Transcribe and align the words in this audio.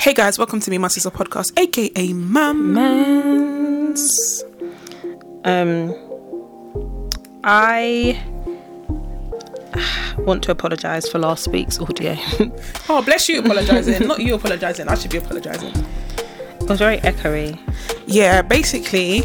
Hey 0.00 0.14
guys, 0.14 0.38
welcome 0.38 0.60
to 0.60 0.70
Me 0.70 0.78
My 0.78 0.88
Sister 0.88 1.10
podcast, 1.10 1.56
aka 1.58 2.12
Mum. 2.12 2.72
Mans. 2.72 4.42
Um, 5.44 5.94
I 7.44 8.22
want 10.18 10.42
to 10.44 10.50
apologise 10.52 11.08
for 11.08 11.18
last 11.18 11.48
week's 11.48 11.78
audio. 11.80 12.16
Oh, 12.88 13.02
bless 13.02 13.28
you 13.28 13.38
apologizing. 13.40 14.08
Not 14.08 14.18
you 14.20 14.34
apologizing. 14.34 14.88
I 14.88 14.94
should 14.96 15.12
be 15.12 15.18
apologizing. 15.18 15.68
It 15.76 16.68
was 16.68 16.78
very 16.80 16.98
echoey. 16.98 17.56
Yeah, 18.06 18.42
basically, 18.42 19.22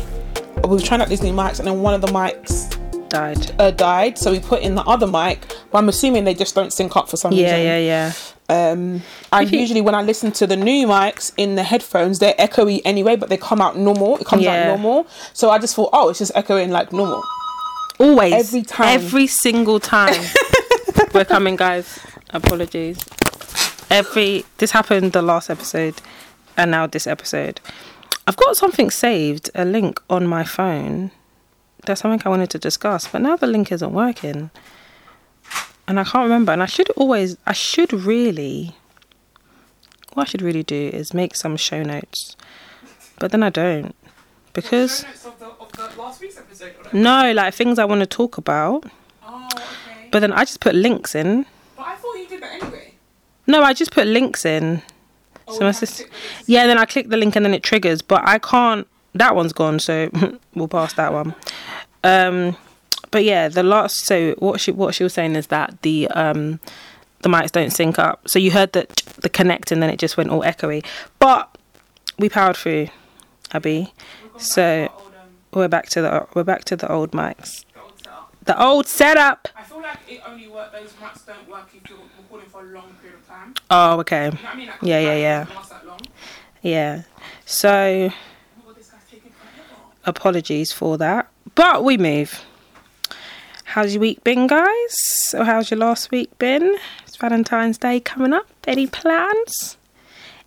we 0.64 0.70
were 0.70 0.80
trying 0.80 1.02
out 1.02 1.08
these 1.10 1.24
new 1.24 1.34
mics, 1.34 1.58
and 1.60 1.68
then 1.68 1.82
one 1.82 1.94
of 1.96 2.02
the 2.02 2.08
mics 2.08 2.70
Died. 3.10 3.52
uh, 3.60 3.72
died, 3.72 4.18
so 4.20 4.30
we 4.32 4.40
put 4.40 4.62
in 4.62 4.76
the 4.76 4.84
other 4.84 5.08
mic. 5.08 5.48
But 5.72 5.80
I'm 5.80 5.90
assuming 5.90 6.26
they 6.26 6.34
just 6.36 6.54
don't 6.54 6.72
sync 6.72 6.96
up 6.96 7.10
for 7.10 7.18
some 7.18 7.32
Yeah, 7.32 7.46
reason. 7.46 7.60
Yeah, 7.62 7.78
yeah, 7.78 7.86
yeah. 8.10 8.14
Um, 8.48 9.02
and 9.34 9.52
you- 9.52 9.60
usually 9.60 9.82
when 9.82 9.96
I 9.96 10.02
listen 10.04 10.32
to 10.34 10.46
the 10.48 10.56
new 10.56 10.86
mics 10.88 11.32
in 11.38 11.56
the 11.56 11.64
headphones, 11.64 12.20
they're 12.20 12.36
echoey 12.36 12.82
anyway, 12.86 13.16
but 13.16 13.30
they 13.30 13.38
come 13.38 13.60
out 13.62 13.76
normal. 13.78 14.18
It 14.18 14.26
comes 14.28 14.44
Yeah. 14.44 14.62
out 14.62 14.68
normal. 14.80 15.08
So 15.34 15.50
I 15.50 15.58
just 15.58 15.74
thought, 15.76 15.90
oh, 15.94 16.10
it's 16.10 16.20
just 16.20 16.32
echoing 16.36 16.70
like 16.72 16.94
normal. 16.94 17.24
Always. 18.00 18.34
Every 18.34 18.62
time. 18.62 18.88
Every 18.90 19.26
single 19.28 19.80
time. 19.80 20.22
We're 21.14 21.26
coming, 21.26 21.56
guys. 21.56 22.00
Apologies. 22.32 23.00
Every. 23.90 24.46
This 24.58 24.72
happened 24.72 25.14
the 25.14 25.22
last 25.22 25.50
episode, 25.50 25.96
and 26.58 26.72
now 26.72 26.88
this 26.88 27.08
episode. 27.08 27.62
I've 28.28 28.36
got 28.36 28.58
something 28.58 28.90
saved, 28.90 29.50
a 29.56 29.64
link 29.66 30.02
on 30.10 30.28
my 30.28 30.44
phone. 30.44 31.12
There's 31.86 32.00
something 32.00 32.22
I 32.26 32.30
wanted 32.30 32.50
to 32.52 32.58
discuss, 32.60 33.08
but 33.08 33.22
now 33.22 33.36
the 33.38 33.48
link 33.48 33.72
isn't 33.72 33.92
working. 33.94 34.50
And 35.88 36.00
I 36.00 36.04
can't 36.04 36.24
remember. 36.24 36.52
And 36.52 36.64
I 36.64 36.66
should 36.66 36.90
always, 36.92 37.38
I 37.46 37.54
should 37.54 37.94
really, 37.94 38.76
what 40.14 40.28
I 40.28 40.30
should 40.32 40.42
really 40.42 40.64
do 40.64 40.90
is 40.94 41.14
make 41.14 41.36
some 41.36 41.58
show 41.58 41.84
notes. 41.84 42.36
But 43.20 43.32
then 43.32 43.44
I 43.44 43.50
don't. 43.50 43.96
Because, 44.54 45.04
Of 45.04 45.38
the, 45.40 45.48
of 45.48 45.72
the 45.72 46.34
episode. 46.38 46.74
no, 46.94 47.32
like 47.34 47.54
things 47.54 47.78
I 47.78 47.86
want 47.86 48.00
to 48.02 48.06
talk 48.08 48.38
about. 48.38 48.86
Oh, 49.26 49.48
okay. 49.54 50.08
But 50.12 50.20
then 50.22 50.32
I 50.32 50.46
just 50.46 50.62
put 50.62 50.76
links 50.76 51.14
in. 51.14 51.46
But 51.76 51.88
I 51.88 51.96
thought 51.96 52.14
you 52.16 52.28
did 52.28 52.42
that 52.42 52.62
anyway. 52.64 52.94
No, 53.48 53.62
I 53.62 53.74
just 53.74 53.92
put 53.92 54.08
links 54.08 54.46
in. 54.46 54.82
So 55.48 55.60
my 55.60 55.72
sister, 55.72 56.06
yeah, 56.48 56.66
then 56.66 56.80
I 56.80 56.86
click 56.86 57.10
the 57.10 57.18
link 57.18 57.36
and 57.36 57.46
then 57.46 57.54
it 57.54 57.62
triggers, 57.62 58.02
but 58.02 58.28
I 58.28 58.40
can't. 58.40 58.88
That 59.14 59.36
one's 59.36 59.54
gone, 59.54 59.80
so 59.80 60.10
we'll 60.56 60.68
pass 60.68 60.94
that 60.94 61.14
one. 61.14 61.36
Um, 62.04 62.58
but 63.16 63.24
yeah, 63.24 63.48
the 63.48 63.64
last. 63.64 64.06
So 64.06 64.34
what 64.40 64.60
she 64.60 64.72
what 64.74 64.94
she 64.94 65.02
was 65.06 65.14
saying 65.14 65.38
is 65.38 65.48
that 65.48 65.82
the 65.84 66.10
um 66.10 66.60
the 67.22 67.30
mics 67.30 67.50
don't 67.50 67.70
sync 67.70 67.98
up. 67.98 68.28
So 68.28 68.40
you 68.40 68.52
heard 68.52 68.74
that 68.74 68.90
the 69.22 69.30
connect 69.30 69.72
and 69.72 69.82
then 69.82 69.90
it 69.90 70.00
just 70.00 70.18
went 70.18 70.32
all 70.32 70.42
echoey. 70.42 70.84
But 71.18 71.58
we 72.20 72.28
powered 72.28 72.58
through, 72.58 72.90
Abby. 73.54 73.94
So 74.38 74.90
we're 75.54 75.70
back 75.70 75.88
to 75.92 76.02
the 76.02 76.28
we're 76.34 76.44
back 76.44 76.66
to 76.66 76.76
the 76.76 76.92
old 76.92 77.12
mics, 77.12 77.64
the 78.44 78.62
old 78.62 78.86
setup. 78.86 79.48
I 79.56 79.64
feel 79.64 79.82
like 79.82 80.00
it 80.10 80.22
only 80.28 80.50
work. 80.50 80.74
Those 80.74 80.92
mics 81.02 81.26
don't 81.26 81.48
work 81.50 81.70
if 81.74 81.90
you're 81.90 81.98
recording 82.18 82.50
for 82.50 82.64
a 82.70 82.74
long 82.74 82.98
period 83.02 83.22
of 83.22 83.28
time. 83.30 83.54
Oh, 83.72 84.02
okay. 84.02 84.26
You 84.26 84.32
know 84.32 84.38
I 84.44 84.56
mean? 84.58 84.68
Like, 84.68 84.78
Yeah, 84.82 85.00
yeah, 85.00 85.16
yeah. 85.16 85.46
last 85.56 85.70
that 85.70 85.88
long. 85.88 86.00
Yeah. 86.62 87.04
So 87.46 88.12
this 88.76 88.90
guy's 88.90 89.00
taking 89.10 89.32
forever. 89.32 89.70
apologies 90.04 90.74
for 90.74 90.98
that. 90.98 91.30
But 91.56 91.86
we 91.86 91.96
move. 91.98 92.44
How's 93.66 93.94
your 93.94 94.02
week 94.02 94.24
been, 94.24 94.48
guys? 94.48 95.34
Or 95.38 95.44
how's 95.44 95.70
your 95.72 95.80
last 95.80 96.12
week 96.12 96.38
been? 96.38 96.78
It's 97.06 97.16
Valentine's 97.18 97.78
Day 97.78 98.00
coming 98.00 98.34
up. 98.34 98.48
Any 98.66 98.88
plans? 98.88 99.78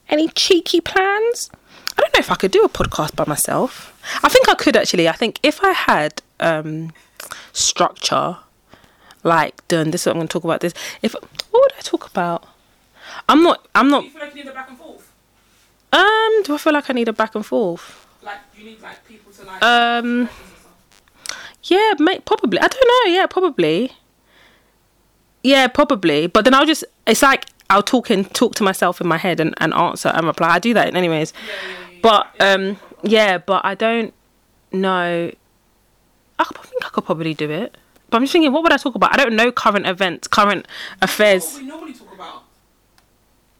Any 0.08 0.28
cheeky 0.28 0.80
plans? 0.80 1.50
I 1.96 2.00
don't 2.00 2.14
know 2.14 2.20
if 2.20 2.30
I 2.30 2.36
could 2.36 2.52
do 2.52 2.62
a 2.62 2.69
podcast 2.69 3.16
by 3.16 3.24
myself. 3.27 3.92
I 4.22 4.28
think 4.28 4.48
I 4.48 4.55
could 4.55 4.77
actually. 4.77 5.08
I 5.08 5.12
think 5.12 5.41
if 5.42 5.62
I 5.62 5.72
had 5.72 6.22
um 6.41 6.92
structure, 7.52 8.36
like 9.24 9.67
done 9.68 9.90
this, 9.90 10.02
is 10.02 10.06
what 10.06 10.12
I'm 10.12 10.18
going 10.18 10.29
to 10.29 10.33
talk 10.33 10.45
about 10.45 10.61
this. 10.61 10.73
If 11.02 11.14
what 11.14 11.52
would 11.52 11.73
I 11.77 11.83
talk 11.83 12.08
about? 12.08 12.46
I'm 13.29 13.42
not. 13.42 13.67
I'm 13.74 13.90
not. 13.90 14.02
Do 14.02 14.06
you 14.06 14.12
feel 14.12 14.20
like 14.23 14.35
you 14.36 14.45
need 14.45 14.50
a 14.50 14.55
back 14.55 14.68
and 14.68 14.79
forth? 14.79 15.12
Um. 15.92 16.42
Do 16.45 16.55
I 16.55 16.58
feel 16.58 16.73
like 16.73 16.89
I 16.89 16.92
need 16.92 17.08
a 17.08 17.12
back 17.12 17.35
and 17.35 17.45
forth? 17.45 18.06
Like 18.23 18.39
you 18.56 18.64
need 18.64 18.80
like 18.80 19.06
people 19.06 19.33
to 19.33 19.45
like. 19.45 19.62
Um. 19.62 20.29
Questions 21.68 22.01
or 22.01 22.05
something? 22.05 22.08
Yeah, 22.08 22.12
mate, 22.14 22.24
probably. 22.24 22.58
I 22.58 22.68
don't 22.68 22.89
know. 22.89 23.12
Yeah, 23.12 23.27
probably. 23.27 23.92
Yeah, 25.42 25.68
probably. 25.68 26.27
But 26.27 26.45
then 26.45 26.55
I'll 26.55 26.67
just. 26.67 26.84
It's 27.06 27.23
like 27.23 27.46
I'll 27.70 27.83
talk 27.83 28.11
and 28.11 28.33
talk 28.34 28.55
to 28.56 28.62
myself 28.62 29.01
in 29.01 29.06
my 29.06 29.18
head 29.18 29.40
and, 29.40 29.55
and 29.58 29.74
answer 29.74 30.08
and 30.08 30.27
reply. 30.27 30.48
I 30.48 30.58
do 30.58 30.74
that 30.74 30.95
anyways. 30.95 31.33
But 32.02 32.29
um, 32.40 32.79
yeah, 33.02 33.39
but 33.39 33.64
I 33.64 33.74
don't 33.74 34.14
know. 34.73 35.30
I 36.39 36.45
think 36.45 36.84
I 36.84 36.89
could 36.90 37.05
probably 37.05 37.34
do 37.34 37.51
it. 37.51 37.77
But 38.11 38.18
I'm 38.18 38.23
just 38.23 38.33
thinking, 38.33 38.52
what 38.52 38.62
would 38.62 38.73
I 38.73 38.79
talk 38.79 38.95
about? 38.95 39.12
I 39.12 39.23
don't 39.23 39.36
know 39.36 39.52
current 39.52 39.86
events, 39.86 40.29
current 40.29 40.67
affairs. 41.02 41.58
we 41.58 41.67
normally 41.67 41.92
talk 41.92 42.14
about. 42.14 42.45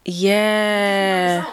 Yeah. 0.05 1.45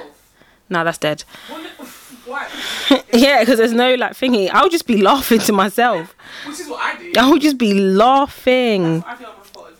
No, 0.70 0.84
that's 0.84 0.98
dead. 0.98 1.24
Yeah, 3.12 3.40
because 3.40 3.58
there's 3.58 3.72
no 3.72 3.94
like 3.94 4.12
thingy. 4.12 4.50
I'll 4.52 4.68
just 4.68 4.86
be 4.86 4.98
laughing 5.00 5.38
to 5.40 5.52
myself. 5.52 6.14
Which 6.46 6.60
is 6.60 6.68
what 6.68 6.80
I 6.80 6.98
do. 6.98 7.12
I'll 7.18 7.38
just 7.38 7.56
be 7.58 7.72
laughing. 7.74 9.02
I 9.06 9.14
feel 9.16 9.28
I'm 9.28 9.40
a 9.40 9.44
pod. 9.52 9.72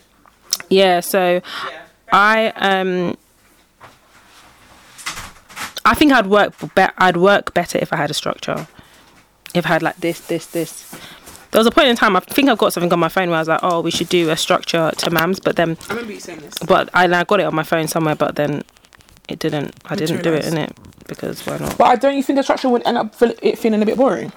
Yeah. 0.70 1.00
So. 1.00 1.40
Yeah. 1.70 1.82
I 2.12 2.46
um 2.56 3.16
I 5.84 5.94
think 5.94 6.12
I'd 6.12 6.26
work 6.26 6.54
be- 6.74 6.82
I'd 6.98 7.16
work 7.16 7.52
better 7.54 7.78
if 7.80 7.92
I 7.92 7.96
had 7.96 8.10
a 8.10 8.14
structure. 8.14 8.66
If 9.54 9.66
I 9.66 9.68
had 9.68 9.82
like 9.82 9.96
this, 9.98 10.20
this, 10.26 10.46
this. 10.46 10.90
There 11.50 11.60
was 11.60 11.66
a 11.66 11.70
point 11.70 11.88
in 11.88 11.96
time 11.96 12.16
I 12.16 12.20
think 12.20 12.48
I've 12.48 12.58
got 12.58 12.72
something 12.72 12.92
on 12.92 12.98
my 12.98 13.08
phone 13.08 13.28
where 13.28 13.36
I 13.38 13.40
was 13.40 13.48
like, 13.48 13.60
oh, 13.62 13.80
we 13.80 13.90
should 13.90 14.08
do 14.08 14.30
a 14.30 14.36
structure 14.36 14.90
to 14.98 15.10
Mams, 15.10 15.40
but 15.42 15.56
then 15.56 15.76
I 15.88 15.94
remember 15.94 16.12
you 16.12 16.20
saying 16.20 16.40
this. 16.40 16.58
but 16.66 16.90
I, 16.92 17.04
I 17.04 17.24
got 17.24 17.40
it 17.40 17.44
on 17.44 17.54
my 17.54 17.62
phone 17.62 17.86
somewhere, 17.88 18.14
but 18.16 18.36
then 18.36 18.62
it 19.28 19.38
didn't. 19.38 19.75
I 19.84 19.94
didn't 19.97 20.22
do 20.22 20.32
it 20.34 20.44
in 20.47 20.56
it 20.59 20.72
because 21.09 21.44
why 21.47 21.59
not? 21.59 21.76
But 21.78 21.84
I 21.84 21.97
don't 21.97 22.16
you 22.16 22.22
think 22.22 22.37
the 22.38 22.42
structure 22.42 22.69
would 22.69 22.87
end 22.87 22.98
up 22.98 23.14
it 23.42 23.59
feeling 23.59 23.82
a 23.82 23.87
bit 23.87 23.97
boring? 23.97 24.32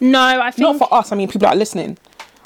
No, 0.00 0.20
I 0.20 0.50
think 0.50 0.66
Not 0.68 0.78
for 0.78 0.92
us. 0.92 1.12
I 1.12 1.16
mean, 1.16 1.28
people 1.28 1.46
are 1.48 1.54
listening. 1.56 1.96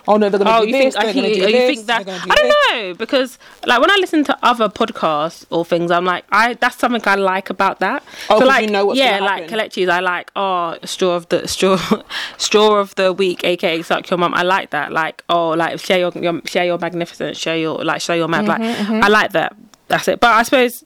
Oh 0.06 0.16
no, 0.16 0.30
they're 0.30 0.38
gonna 0.38 0.56
Oh, 0.56 0.60
do 0.62 0.68
you 0.68 0.72
this. 0.72 0.94
think? 0.94 0.96
I 0.96 1.04
they're 1.04 1.12
think 1.12 1.24
gonna 1.24 1.34
do 1.34 1.40
you 1.40 1.46
this. 1.58 1.74
think 1.76 1.86
that? 1.86 2.06
they're 2.06 2.14
I 2.14 2.18
gonna 2.18 2.24
do 2.24 2.30
this. 2.30 2.54
don't 2.72 2.76
know 2.88 2.94
because, 2.94 3.38
like, 3.66 3.78
when 3.80 3.90
I 3.90 3.96
listen 3.96 4.24
to 4.24 4.38
other 4.42 4.68
podcasts 4.70 5.44
or 5.50 5.66
things, 5.66 5.90
I'm 5.90 6.06
like, 6.06 6.24
I 6.32 6.54
that's 6.54 6.78
something 6.78 7.02
I 7.04 7.16
like 7.16 7.50
about 7.50 7.80
that. 7.80 8.02
Oh, 8.30 8.38
'cause 8.38 8.48
like, 8.48 8.64
you 8.64 8.70
know 8.70 8.86
what's 8.86 8.98
yeah, 8.98 9.18
like 9.18 9.30
happen. 9.30 9.48
collect 9.48 9.74
cheese. 9.74 9.88
I 9.90 10.00
like 10.00 10.30
oh 10.34 10.78
straw 10.84 11.10
of 11.14 11.28
the 11.28 11.46
straw 11.46 11.76
straw 12.38 12.76
of 12.76 12.94
the 12.94 13.12
week, 13.12 13.44
aka 13.44 13.82
suck 13.82 14.08
your 14.08 14.16
mum. 14.18 14.32
I 14.34 14.42
like 14.44 14.70
that. 14.70 14.92
Like 14.92 15.24
oh, 15.28 15.50
like 15.50 15.78
share 15.78 15.98
your, 15.98 16.12
your 16.14 16.40
share 16.46 16.64
your 16.64 16.78
magnificence, 16.78 17.36
share 17.36 17.58
your 17.58 17.84
like 17.84 18.00
share 18.00 18.16
your 18.16 18.28
mad. 18.28 18.46
Like 18.46 18.62
Mm-hmm, 18.62 19.04
I 19.04 19.08
like 19.08 19.32
that. 19.32 19.54
That's 19.88 20.08
it. 20.08 20.20
But 20.20 20.30
I 20.30 20.42
suppose. 20.42 20.84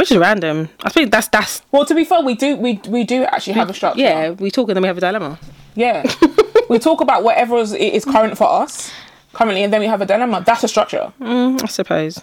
Which 0.00 0.10
is 0.10 0.16
random. 0.16 0.70
I 0.82 0.88
think 0.88 1.10
that's 1.10 1.28
that's 1.28 1.60
Well, 1.72 1.84
to 1.84 1.94
be 1.94 2.06
fair, 2.06 2.22
we 2.22 2.34
do 2.34 2.56
we 2.56 2.80
we 2.88 3.04
do 3.04 3.24
actually 3.24 3.52
have 3.52 3.68
a 3.68 3.74
structure. 3.74 4.00
yeah. 4.00 4.30
We 4.30 4.50
talk 4.50 4.70
and 4.70 4.76
then 4.76 4.82
we 4.82 4.86
have 4.88 4.96
a 4.96 5.00
dilemma. 5.02 5.38
Yeah. 5.74 6.10
we 6.70 6.78
talk 6.78 7.02
about 7.02 7.22
whatever 7.22 7.58
is, 7.58 7.74
is 7.74 8.06
current 8.06 8.38
for 8.38 8.48
us 8.48 8.90
currently, 9.34 9.62
and 9.62 9.70
then 9.70 9.80
we 9.80 9.86
have 9.88 10.00
a 10.00 10.06
dilemma. 10.06 10.42
That's 10.46 10.64
a 10.64 10.68
structure. 10.68 11.12
Mm, 11.20 11.62
I 11.62 11.66
suppose. 11.66 12.22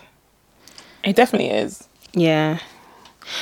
It 1.04 1.16
definitely 1.16 1.52
is. 1.52 1.88
Yeah. 2.14 2.58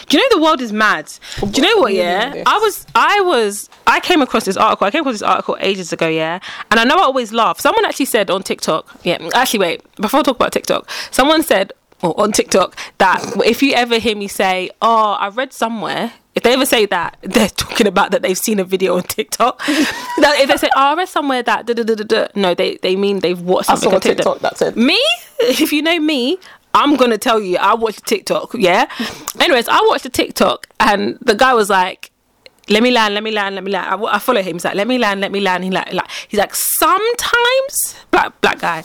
Do 0.10 0.18
you 0.18 0.24
know 0.24 0.38
the 0.38 0.44
world 0.44 0.60
is 0.60 0.74
mad? 0.74 1.10
Do 1.40 1.48
you 1.48 1.62
know 1.62 1.76
what? 1.78 1.82
What 1.84 1.88
do 1.90 1.94
you 1.96 2.02
mean 2.04 2.36
Yeah. 2.36 2.44
I 2.46 2.58
was, 2.58 2.86
I 2.94 3.22
was, 3.22 3.70
I 3.88 4.02
came 4.02 4.22
across 4.22 4.44
this 4.44 4.58
article. 4.58 4.86
I 4.86 4.92
came 4.92 5.02
across 5.02 5.14
this 5.16 5.22
article 5.22 5.56
ages 5.62 5.94
ago. 5.94 6.10
Yeah, 6.10 6.40
and 6.72 6.80
I 6.82 6.84
know 6.84 6.96
I 6.96 7.04
always 7.04 7.32
laugh. 7.32 7.62
Someone 7.62 7.86
actually 7.86 8.08
said 8.08 8.30
on 8.30 8.44
TikTok. 8.44 9.00
Yeah, 9.04 9.30
actually, 9.34 9.60
wait. 9.60 9.96
Before 9.96 10.20
I 10.20 10.24
talk 10.24 10.36
about 10.36 10.52
TikTok, 10.52 10.90
someone 11.12 11.42
said 11.42 11.72
or 12.02 12.20
on 12.20 12.32
TikTok 12.32 12.78
that 12.98 13.24
if 13.46 13.64
you 13.64 13.74
ever 13.74 13.98
hear 14.00 14.16
me 14.16 14.28
say, 14.28 14.70
"Oh, 14.82 15.14
I 15.14 15.30
read 15.30 15.54
somewhere," 15.54 16.14
if 16.36 16.44
they 16.44 16.54
ever 16.54 16.66
say 16.66 16.86
that, 16.88 17.18
they're 17.22 17.50
talking 17.50 17.88
about 17.88 18.12
that 18.12 18.22
they've 18.22 18.38
seen 18.38 18.60
a 18.60 18.64
video 18.64 18.98
on 18.98 19.04
TikTok. 19.04 19.60
that 19.68 20.36
if 20.40 20.50
they 20.50 20.58
say, 20.58 20.70
"Oh, 20.76 20.82
I 20.82 20.96
read 20.96 21.10
somewhere 21.10 21.44
that," 21.44 21.66
da, 21.66 21.74
da, 21.74 21.84
da, 21.84 21.96
da, 21.96 22.04
da, 22.04 22.28
no, 22.36 22.54
they 22.54 22.78
they 22.78 22.96
mean 22.96 23.20
they've 23.20 23.40
watched 23.40 23.68
something 23.68 23.94
on 23.94 24.02
TikTok. 24.02 24.36
TikTok 24.36 24.40
that 24.42 24.58
said 24.58 24.76
Me, 24.76 25.00
if 25.40 25.72
you 25.72 25.82
know 25.82 26.00
me, 26.00 26.38
I'm 26.74 26.96
gonna 26.98 27.18
tell 27.18 27.40
you. 27.40 27.58
I 27.58 27.74
watched 27.74 28.06
TikTok. 28.06 28.54
Yeah. 28.56 28.88
Anyways, 29.40 29.68
I 29.68 29.80
watched 29.88 30.04
the 30.04 30.10
TikTok, 30.10 30.68
and 30.80 31.18
the 31.22 31.36
guy 31.36 31.54
was 31.54 31.70
like, 31.70 32.12
"Let 32.70 32.84
me 32.84 32.92
land, 32.92 33.14
let 33.14 33.24
me 33.24 33.32
land, 33.32 33.56
let 33.56 33.64
me 33.64 33.72
land." 33.72 33.88
I, 33.88 34.16
I 34.16 34.20
follow 34.20 34.42
him. 34.42 34.56
He's 34.56 34.66
like, 34.66 34.76
"Let 34.76 34.88
me 34.88 34.98
land, 34.98 35.22
let 35.22 35.32
me 35.32 35.40
land." 35.40 35.64
He 35.64 35.72
like, 35.72 35.94
like 35.94 36.10
he's 36.28 36.40
like, 36.40 36.54
sometimes 36.54 37.96
black 38.12 38.40
black 38.42 38.60
guy. 38.60 38.84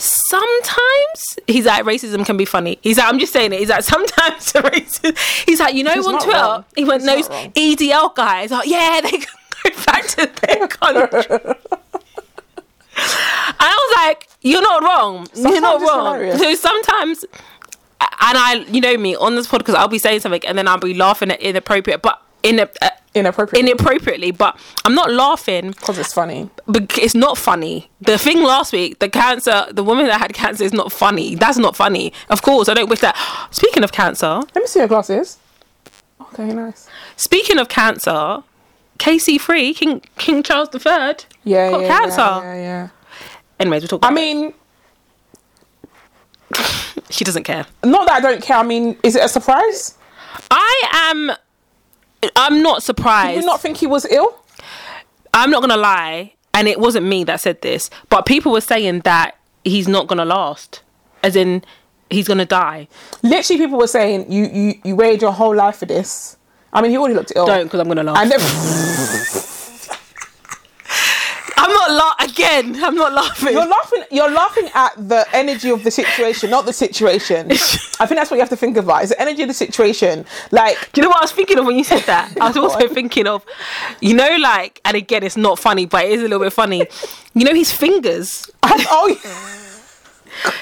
Sometimes 0.00 1.38
he's 1.46 1.66
like 1.66 1.84
racism 1.84 2.24
can 2.24 2.36
be 2.38 2.44
funny. 2.46 2.78
He's 2.82 2.96
like 2.98 3.06
I'm 3.06 3.18
just 3.18 3.32
saying 3.32 3.52
it. 3.52 3.58
He's 3.60 3.68
like 3.68 3.82
sometimes 3.84 4.52
racism. 4.54 5.44
He's 5.46 5.60
like 5.60 5.74
you 5.74 5.84
know 5.84 5.92
He's 5.92 6.06
on 6.06 6.18
Twitter 6.20 6.38
wrong. 6.38 6.64
he 6.74 6.84
went 6.84 7.02
He's 7.02 7.28
those. 7.28 7.48
EDL 7.54 8.14
guys. 8.14 8.50
Like 8.50 8.66
yeah 8.66 9.00
they 9.02 9.10
can 9.10 9.20
go 9.64 9.70
back 9.84 10.06
to 10.08 10.30
their 10.46 10.66
country. 10.68 11.54
I 12.96 13.76
was 13.76 13.96
like, 13.96 14.28
you're 14.42 14.62
not 14.62 14.82
wrong. 14.82 15.26
you're 15.34 15.60
not 15.60 15.80
wrong. 15.80 16.14
hilarious. 16.14 16.38
So 16.40 16.54
sometimes 16.54 17.24
and 18.22 18.38
I, 18.38 18.64
you 18.70 18.80
know 18.80 18.96
me, 18.96 19.14
on 19.16 19.34
this 19.34 19.46
podcast, 19.46 19.74
I'll 19.74 19.88
be 19.88 19.98
saying 19.98 20.20
something 20.20 20.44
and 20.46 20.56
then 20.56 20.66
I'll 20.66 20.78
be 20.78 20.94
laughing 20.94 21.30
at 21.30 21.40
inappropriate, 21.40 22.00
but 22.02 22.20
in 22.42 22.58
a, 22.60 22.68
uh, 22.82 22.90
Inappropriate. 23.12 23.64
inappropriately. 23.64 24.30
But 24.30 24.56
I'm 24.84 24.94
not 24.94 25.10
laughing 25.12 25.70
Because 25.72 25.98
it's 25.98 26.12
funny. 26.12 26.48
But 26.66 26.96
it's 26.96 27.14
not 27.14 27.36
funny. 27.36 27.90
The 28.00 28.16
thing 28.18 28.42
last 28.44 28.72
week, 28.72 29.00
the 29.00 29.08
cancer, 29.08 29.66
the 29.72 29.82
woman 29.82 30.06
that 30.06 30.20
had 30.20 30.32
cancer 30.32 30.62
is 30.62 30.72
not 30.72 30.92
funny. 30.92 31.34
That's 31.34 31.58
not 31.58 31.74
funny. 31.74 32.12
Of 32.28 32.42
course, 32.42 32.68
I 32.68 32.74
don't 32.74 32.88
wish 32.88 33.00
that. 33.00 33.16
Speaking 33.50 33.82
of 33.82 33.90
cancer, 33.92 34.36
Let 34.54 34.54
me 34.54 34.66
see 34.66 34.78
your 34.78 34.86
glasses. 34.88 35.38
Okay, 36.20 36.52
nice. 36.52 36.86
speaking 37.16 37.58
of 37.58 37.68
cancer, 37.68 38.44
KC3, 39.00 39.74
King 39.74 40.02
King 40.16 40.42
Charles 40.44 40.68
III, 40.72 41.16
Yeah, 41.42 41.70
got 41.70 41.80
yeah, 41.80 41.88
cancer. 41.88 42.16
yeah, 42.20 42.42
yeah, 42.42 42.54
yeah. 42.54 42.88
Anyways, 43.58 43.82
we'll 43.82 43.88
talk. 43.98 44.04
I 44.08 44.12
mean, 44.14 44.54
she 47.10 47.24
doesn't 47.24 47.44
care. 47.44 47.66
not 47.84 48.06
that 48.06 48.16
I 48.16 48.20
don't 48.20 48.42
care. 48.42 48.58
I 48.58 48.62
mean, 48.62 48.96
is 49.02 49.16
it 49.16 49.24
a 49.24 49.28
surprise? 49.28 49.96
I 50.50 50.82
am. 51.10 51.32
I'm 52.36 52.62
not 52.62 52.76
Did 52.78 52.84
surprised. 52.84 53.40
you 53.40 53.46
not 53.46 53.60
think 53.60 53.78
he 53.78 53.86
was 53.86 54.04
ill? 54.06 54.34
I'm 55.32 55.50
not 55.50 55.60
gonna 55.60 55.76
lie, 55.76 56.34
and 56.54 56.68
it 56.68 56.78
wasn't 56.80 57.06
me 57.06 57.24
that 57.24 57.40
said 57.40 57.62
this, 57.62 57.88
but 58.08 58.26
people 58.26 58.52
were 58.52 58.60
saying 58.60 59.00
that 59.00 59.36
he's 59.64 59.88
not 59.88 60.06
gonna 60.06 60.24
last, 60.24 60.82
as 61.22 61.36
in 61.36 61.62
he's 62.10 62.26
gonna 62.28 62.46
die. 62.46 62.88
Literally, 63.22 63.62
people 63.62 63.78
were 63.78 63.86
saying 63.86 64.30
you 64.30 64.46
you 64.52 64.74
you 64.84 64.96
waited 64.96 65.22
your 65.22 65.32
whole 65.32 65.54
life 65.54 65.76
for 65.76 65.86
this. 65.86 66.36
I 66.72 66.82
mean, 66.82 66.90
he 66.90 66.98
already 66.98 67.14
looked 67.14 67.32
ill. 67.34 67.46
Don't, 67.46 67.64
because 67.64 67.80
I'm 67.80 67.88
gonna 67.88 68.02
laugh. 68.04 69.46
I'm 71.62 71.70
not 71.72 71.90
la- 71.90 72.24
again. 72.26 72.82
I'm 72.82 72.94
not 72.94 73.12
laughing. 73.12 73.52
you're 73.52 73.66
laughing. 73.66 74.02
You're 74.10 74.30
laughing 74.30 74.68
at 74.74 74.92
the 74.96 75.26
energy 75.32 75.70
of 75.70 75.84
the 75.84 75.90
situation, 75.90 76.50
not 76.50 76.64
the 76.64 76.72
situation. 76.72 77.50
I 77.52 78.06
think 78.06 78.16
that's 78.18 78.30
what 78.30 78.36
you 78.36 78.40
have 78.40 78.48
to 78.50 78.56
think 78.56 78.76
about. 78.78 79.02
Is 79.02 79.10
the 79.10 79.20
energy 79.20 79.42
of 79.42 79.48
the 79.48 79.54
situation. 79.54 80.24
Like, 80.50 80.76
Do 80.92 81.00
you 81.00 81.02
know 81.04 81.10
what 81.10 81.18
I 81.18 81.22
was 81.24 81.32
thinking 81.32 81.58
of 81.58 81.66
when 81.66 81.76
you 81.76 81.84
said 81.84 82.02
that? 82.04 82.32
I 82.40 82.48
was 82.48 82.56
also 82.64 82.88
thinking 82.88 83.26
of, 83.26 83.44
you 84.00 84.14
know, 84.14 84.36
like, 84.40 84.80
and 84.84 84.96
again, 84.96 85.22
it's 85.22 85.36
not 85.36 85.58
funny, 85.58 85.84
but 85.86 86.04
it 86.04 86.12
is 86.12 86.20
a 86.20 86.24
little 86.24 86.40
bit 86.40 86.52
funny. 86.52 86.86
You 87.34 87.44
know, 87.44 87.54
his 87.54 87.70
fingers, 87.72 88.50
oh, 88.62 89.18
yeah. 89.24 90.52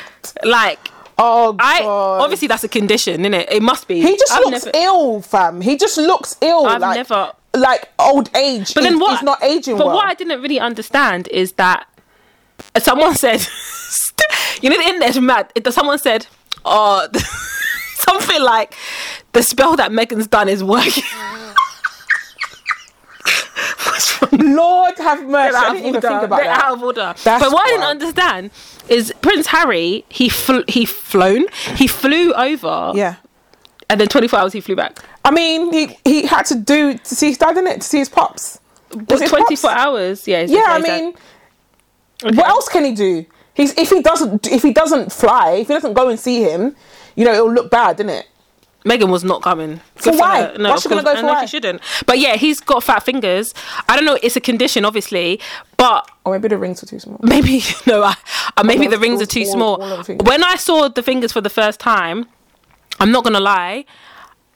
like, 0.45 0.79
oh 1.19 1.53
god. 1.53 1.61
I 1.63 1.85
obviously 1.85 2.49
that's 2.49 2.65
a 2.65 2.69
condition, 2.69 3.21
isn't 3.21 3.35
it? 3.35 3.51
It 3.53 3.63
must 3.63 3.89
be. 3.89 4.01
he 4.01 4.17
just 4.17 4.33
I've 4.33 4.45
looks 4.45 4.65
never- 4.67 4.77
ill, 4.79 5.23
fam. 5.23 5.61
He 5.61 5.77
just 5.77 5.97
looks 5.99 6.37
ill. 6.41 6.67
I've 6.67 6.81
like, 6.81 6.97
never- 6.97 7.33
like 7.55 7.89
old 7.99 8.35
age. 8.37 8.75
But 8.75 8.83
then 8.83 8.95
He's- 8.95 9.01
what? 9.01 9.11
He's 9.19 9.23
not 9.23 9.43
aging 9.43 9.77
But 9.79 9.87
well. 9.87 9.97
what 9.97 10.07
I 10.07 10.15
didn't 10.15 10.41
really 10.43 10.61
understand 10.61 11.29
is 11.29 11.53
that 11.53 11.87
uh, 12.75 12.81
someone 12.81 13.15
said, 13.15 13.47
you 14.63 14.71
know, 14.71 14.77
the 14.77 14.85
internet's 14.89 15.19
mad. 15.19 15.51
It, 15.55 15.73
someone 15.73 15.99
said, 15.99 16.27
oh, 16.65 17.09
something 17.95 18.43
like 18.43 18.75
the 19.33 19.43
spell 19.43 19.77
that 19.77 19.91
Meghan's 19.91 20.27
done 20.27 20.49
is 20.49 20.63
working. 20.63 21.05
Lord 24.33 24.97
have 24.99 25.27
mercy. 25.27 25.57
I 25.57 25.59
out 25.69 25.73
didn't 25.73 25.77
of 25.77 25.87
even 25.87 25.95
order. 25.97 26.09
think 26.09 26.23
about 26.25 26.37
They're 26.37 26.45
that. 26.47 26.65
out 26.65 26.73
of 26.75 26.83
order. 26.83 27.15
That's 27.25 27.45
but 27.45 27.53
what 27.53 27.67
I 27.67 27.71
didn't 27.71 27.85
understand 27.85 28.51
is 28.89 29.13
Prince 29.23 29.47
Harry. 29.49 30.05
He 30.09 30.29
fl- 30.29 30.61
he 30.69 30.85
flown. 30.85 31.47
He 31.77 31.87
flew 31.87 32.33
over. 32.35 32.93
Yeah. 32.95 33.17
And 33.91 34.01
then 34.01 34.09
24 34.09 34.39
hours 34.39 34.53
he 34.53 34.61
flew 34.61 34.77
back. 34.77 34.99
I 35.29 35.31
mean, 35.31 35.73
he 35.73 35.83
he 36.05 36.27
had 36.27 36.45
to 36.47 36.55
do 36.55 36.95
to 37.09 37.15
see 37.15 37.29
his 37.29 37.39
dad 37.39 37.57
in 37.59 37.67
it 37.67 37.81
to 37.83 37.87
see 37.87 37.99
his 37.99 38.09
pops. 38.09 38.59
But 38.91 39.11
Was 39.13 39.21
it 39.23 39.29
24 39.29 39.71
hours. 39.71 40.27
Yeah. 40.27 40.43
Yeah, 40.49 40.65
I 40.69 40.79
mean, 40.81 41.15
what 42.23 42.49
else 42.49 42.69
can 42.69 42.85
he 42.85 42.95
do? 42.95 43.27
He's 43.55 43.77
if 43.77 43.91
he 43.91 44.01
doesn't 44.03 44.47
if 44.47 44.63
he 44.63 44.73
doesn't 44.73 45.13
fly, 45.13 45.53
if 45.63 45.69
he 45.69 45.75
doesn't 45.75 45.95
go 45.95 46.09
and 46.09 46.19
see 46.19 46.43
him, 46.43 46.75
you 47.17 47.25
know, 47.25 47.33
it'll 47.35 47.53
look 47.53 47.71
bad, 47.71 47.97
didn't 47.99 48.11
it? 48.21 48.27
Meghan 48.87 49.11
was 49.11 49.25
not 49.25 49.43
coming. 49.43 49.81
For 49.97 50.13
why? 50.17 50.43
her. 50.43 50.57
No, 50.59 50.71
Why's 50.71 50.83
she 50.83 50.89
gonna 50.89 51.03
go 51.03 51.15
for 51.17 51.23
no, 51.23 51.29
why? 51.29 51.45
she 51.45 51.49
shouldn't. 51.57 51.83
But 52.07 52.19
yeah, 52.21 52.37
he's 52.37 52.61
got 52.61 52.83
fat 52.85 53.01
fingers. 53.03 53.53
I 53.89 53.97
don't 53.97 54.05
know. 54.07 54.17
It's 54.23 54.37
a 54.37 54.41
condition, 54.41 54.85
obviously, 54.85 55.41
but 55.77 56.09
Or 56.25 56.33
maybe 56.33 56.49
the 56.49 56.57
rings 56.59 56.81
were 56.81 56.89
too 56.89 57.01
small. 57.01 57.19
maybe 57.23 57.63
no. 57.87 58.05
I, 58.05 58.15
uh, 58.57 58.63
maybe 58.65 58.87
the 58.87 58.99
rings 58.99 59.21
are 59.21 59.27
too 59.27 59.41
all- 59.47 59.53
small. 59.53 59.83
all 59.83 59.93
of 59.93 59.99
the 59.99 60.05
fingers. 60.05 60.27
when 60.27 60.43
I 60.45 60.55
saw 60.57 60.89
the 60.89 61.03
fingers 61.03 61.33
for 61.33 61.41
the 61.43 61.51
first 61.51 61.81
time, 61.81 62.27
I'm 63.01 63.11
not 63.11 63.25
gonna 63.25 63.41
lie. 63.41 63.85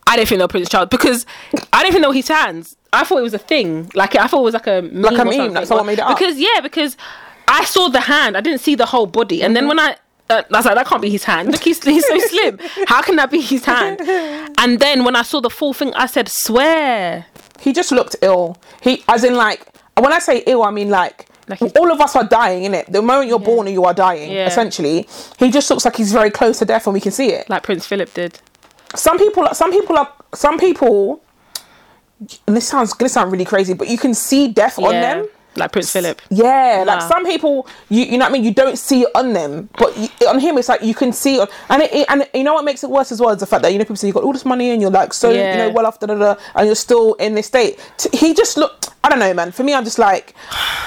I 0.07 0.17
didn't 0.17 0.29
think 0.29 0.39
they 0.41 0.45
were 0.45 0.49
Prince 0.49 0.69
Charles 0.69 0.89
because 0.91 1.27
I 1.73 1.83
didn't 1.83 1.93
think 1.95 2.03
they 2.05 2.09
were 2.09 2.15
his 2.15 2.29
hands. 2.29 2.77
I 2.93 3.05
thought 3.05 3.19
it 3.19 3.23
was 3.23 3.35
a 3.35 3.39
thing. 3.39 3.91
Like 3.95 4.15
I 4.17 4.27
thought 4.27 4.41
it 4.41 4.45
was 4.45 4.55
like 4.55 4.67
a 4.67 4.83
meme 4.83 5.03
Like 5.03 5.19
a 5.19 5.25
meme, 5.25 5.53
like 5.55 5.67
someone 5.67 5.87
made 5.87 5.95
it 5.99 6.01
up. 6.03 6.17
Because 6.19 6.39
yeah, 6.39 6.61
because 6.61 6.97
I 7.49 7.65
saw 7.65 7.89
the 7.89 8.01
hand. 8.01 8.37
I 8.37 8.41
didn't 8.41 8.61
see 8.61 8.75
the 8.75 8.87
whole 8.87 9.07
body, 9.07 9.43
and 9.43 9.57
then 9.57 9.69
when 9.69 9.79
I. 9.79 9.97
Uh, 10.31 10.43
I 10.51 10.57
was 10.59 10.65
like, 10.65 10.77
that 10.77 10.87
can't 10.87 11.03
be 11.03 11.11
his 11.11 11.25
hand. 11.25 11.51
Look, 11.51 11.63
he's, 11.63 11.83
he's 11.85 12.07
so 12.07 12.17
slim. 12.19 12.59
How 12.87 13.03
can 13.03 13.17
that 13.17 13.31
be 13.31 13.41
his 13.41 13.65
hand? 13.65 14.01
And 14.59 14.79
then 14.79 15.05
when 15.05 15.15
I 15.17 15.23
saw 15.23 15.41
the 15.41 15.51
full 15.51 15.75
thing, 15.75 15.93
I 15.95 16.07
said, 16.07 16.29
swear. 16.29 17.27
He 17.61 17.73
just 17.73 17.91
looked 17.93 18.17
ill. 18.23 18.57
He, 18.81 19.03
as 19.09 19.25
in, 19.25 19.35
like, 19.35 19.67
when 19.99 20.13
I 20.13 20.21
say 20.21 20.43
ill, 20.47 20.63
I 20.63 20.71
mean 20.71 20.89
like. 20.91 21.27
Like 21.49 21.61
all 21.77 21.91
of 21.93 22.01
us 22.01 22.15
are 22.15 22.25
dying, 22.25 22.71
innit? 22.71 22.87
The 22.87 23.03
moment 23.03 23.29
you're 23.29 23.41
born, 23.41 23.67
you 23.67 23.85
are 23.85 23.93
dying. 23.93 24.31
Yeah. 24.31 24.47
Essentially, 24.47 25.07
he 25.39 25.51
just 25.51 25.69
looks 25.69 25.85
like 25.85 25.97
he's 25.97 26.13
very 26.13 26.31
close 26.31 26.61
to 26.61 26.65
death, 26.65 26.87
and 26.87 26.95
we 26.95 27.01
can 27.01 27.11
see 27.13 27.31
it. 27.31 27.51
Like 27.51 27.65
Prince 27.65 27.85
Philip 27.87 28.15
did. 28.15 28.39
Some 28.95 29.19
people 29.19 29.47
some 29.53 29.71
people 29.71 29.97
are 29.97 30.13
some 30.35 30.59
people 30.59 31.23
and 32.47 32.57
this 32.57 32.69
sounds 32.69 32.93
gonna 32.93 33.09
sound 33.09 33.33
really 33.33 33.45
crazy 33.45 33.75
but 33.75 33.89
you 33.89 33.99
can 33.99 34.15
see 34.15 34.49
death 34.49 34.79
on 34.79 34.93
them. 34.93 35.27
Like 35.55 35.71
Prince 35.73 35.93
Philip. 35.93 36.23
yeah 36.31 36.83
like 36.87 37.03
some 37.03 37.27
people 37.27 37.67
you 37.91 38.05
you 38.05 38.13
know 38.17 38.25
what 38.25 38.31
I 38.31 38.33
mean? 38.33 38.45
You 38.45 38.55
don't 38.55 38.79
see 38.79 39.03
it 39.03 39.11
on 39.15 39.35
them 39.35 39.69
but 39.77 39.95
you, 39.99 40.09
on 40.27 40.39
him 40.41 40.57
it's 40.57 40.69
like 40.71 40.81
you 40.83 40.95
can 40.95 41.13
see 41.13 41.37
it 41.37 41.49
and 41.69 41.83
it, 41.83 41.93
it- 41.93 42.07
and 42.09 42.27
you 42.33 42.43
know 42.43 42.55
what 42.55 42.65
makes 42.65 42.83
it 42.85 42.89
worse 42.89 43.13
as 43.13 43.21
well 43.21 43.31
is 43.31 43.41
the 43.41 43.45
fact 43.47 43.63
that 43.63 43.71
you 43.73 43.79
know 43.79 43.85
people 43.85 43.97
say 43.97 44.07
you 44.07 44.15
got 44.15 44.23
all 44.25 44.33
this 44.33 44.47
money 44.47 44.71
and 44.71 44.81
you're 44.81 44.91
like 44.91 45.13
so 45.13 45.29
Yeah. 45.31 45.53
you 45.53 45.59
know 45.59 45.71
well 45.71 45.85
off 45.85 46.01
da, 46.01 46.07
da, 46.07 46.15
da, 46.15 46.37
and 46.55 46.67
you're 46.67 46.75
still 46.75 47.15
in 47.15 47.35
this 47.35 47.49
state. 47.49 47.79
T- 47.99 48.17
he 48.17 48.33
just 48.33 48.57
looked 48.57 48.89
I 49.05 49.11
don't 49.11 49.19
know 49.19 49.35
man. 49.35 49.53
For 49.53 49.63
me 49.63 49.75
I'm 49.75 49.85
just 49.85 49.99
like 49.99 50.35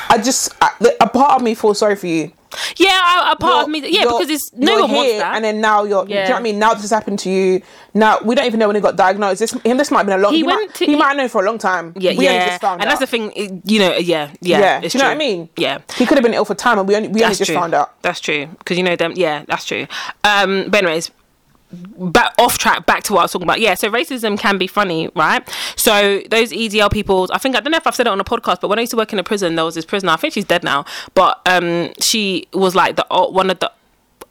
I 0.09 0.17
just 0.17 0.51
I, 0.61 0.71
a 0.99 1.09
part 1.09 1.33
of 1.35 1.41
me 1.43 1.53
feels 1.53 1.77
sorry 1.77 1.95
for 1.95 2.07
you 2.07 2.31
Yeah, 2.77 3.29
a, 3.29 3.31
a 3.33 3.35
part 3.35 3.63
of 3.63 3.69
me. 3.69 3.79
You're- 3.79 3.91
Yeah, 3.91 4.01
you're- 4.03 4.13
because 4.17 4.29
it's 4.29 4.51
no 4.53 4.73
you're 4.73 4.81
one 4.83 4.91
wants 4.91 5.17
that. 5.19 5.35
And 5.35 5.45
then 5.45 5.61
now 5.61 5.83
you're, 5.83 6.05
do 6.05 6.09
you 6.11 6.15
know 6.15 6.21
Yeah. 6.23 6.29
what 6.31 6.39
I 6.39 6.43
mean? 6.43 6.59
Now 6.59 6.73
this 6.73 6.81
has 6.83 6.91
happened 6.91 7.19
to 7.19 7.29
you. 7.29 7.61
Now 7.93 8.19
we 8.23 8.35
don't 8.35 8.45
even 8.45 8.59
know 8.59 8.67
when 8.67 8.75
he 8.75 8.81
got 8.81 8.95
diagnosed. 8.95 9.39
This 9.39 9.51
him. 9.53 9.77
This 9.77 9.91
might 9.91 9.99
have 9.99 10.07
been 10.07 10.19
a 10.19 10.21
long. 10.21 10.31
He 10.33 10.39
He, 10.39 10.43
went 10.43 10.59
might, 10.61 10.73
to- 10.75 10.85
he 10.85 10.91
he- 10.91 10.97
might 10.97 11.07
have 11.09 11.17
known 11.17 11.29
for 11.29 11.41
a 11.41 11.45
long 11.45 11.57
time. 11.57 11.93
yeah, 11.97 12.11
we 12.17 12.25
yeah. 12.25 12.31
only 12.33 12.45
just 12.47 12.61
found 12.61 12.81
and 12.81 12.89
out. 12.89 12.99
that's 12.99 12.99
the 12.99 13.07
thing. 13.07 13.61
You 13.65 13.79
know, 13.79 13.95
yeah, 13.95 14.31
yeah. 14.41 14.59
Yeah, 14.59 14.81
it's 14.83 14.93
do 14.93 14.97
you 14.97 15.03
know 15.03 15.09
what 15.09 15.15
I 15.15 15.17
mean? 15.19 15.49
Yeah. 15.57 15.79
he 15.97 16.05
could 16.05 16.17
have 16.17 16.23
been 16.23 16.33
ill 16.33 16.45
for 16.45 16.55
time, 16.55 16.79
and 16.79 16.87
we 16.87 16.95
only 16.95 17.07
we 17.09 17.23
only 17.23 17.35
just 17.35 17.47
true. 17.47 17.55
found 17.55 17.73
out. 17.73 18.01
That's 18.01 18.19
true 18.19 18.47
because 18.59 18.77
you 18.77 18.83
know 18.83 18.95
them. 18.95 19.13
Yeah, 19.15 19.43
that's 19.47 19.65
true. 19.65 19.87
Um, 20.23 20.65
but 20.69 20.83
anyways, 20.83 21.11
back 21.71 22.33
off 22.37 22.57
track. 22.57 22.85
Back 22.85 23.03
to 23.03 23.13
what 23.13 23.19
I 23.19 23.23
was 23.23 23.31
talking 23.31 23.45
about. 23.45 23.59
Yeah, 23.59 23.73
so 23.75 23.89
racism 23.89 24.37
can 24.39 24.57
be 24.57 24.67
funny, 24.67 25.09
right? 25.15 25.47
So 25.75 26.21
those 26.29 26.51
EDL 26.51 26.91
people, 26.91 27.27
I 27.33 27.37
think 27.37 27.55
I 27.55 27.59
don't 27.59 27.71
know 27.71 27.77
if 27.77 27.87
I've 27.87 27.95
said 27.95 28.07
it 28.07 28.11
on 28.11 28.19
a 28.19 28.23
podcast, 28.23 28.61
but 28.61 28.67
when 28.69 28.79
I 28.79 28.81
used 28.83 28.91
to 28.91 28.97
work 28.97 29.11
in 29.13 29.19
a 29.19 29.23
prison, 29.23 29.55
there 29.55 29.65
was 29.65 29.75
this 29.75 29.85
prisoner. 29.85 30.11
I 30.11 30.15
think 30.17 30.33
she's 30.33 30.45
dead 30.45 30.63
now, 30.63 30.85
but 31.13 31.41
um, 31.45 31.91
she 31.99 32.47
was 32.53 32.75
like 32.75 32.95
the 32.95 33.05
one 33.09 33.49
of 33.49 33.59
the 33.59 33.71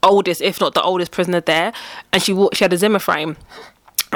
oldest, 0.02 0.40
if 0.42 0.60
not 0.60 0.74
the 0.74 0.82
oldest 0.82 1.10
prisoner 1.12 1.40
there, 1.40 1.72
and 2.12 2.22
she 2.22 2.34
she 2.52 2.64
had 2.64 2.72
a 2.72 2.78
Zimmer 2.78 2.98
frame. 2.98 3.36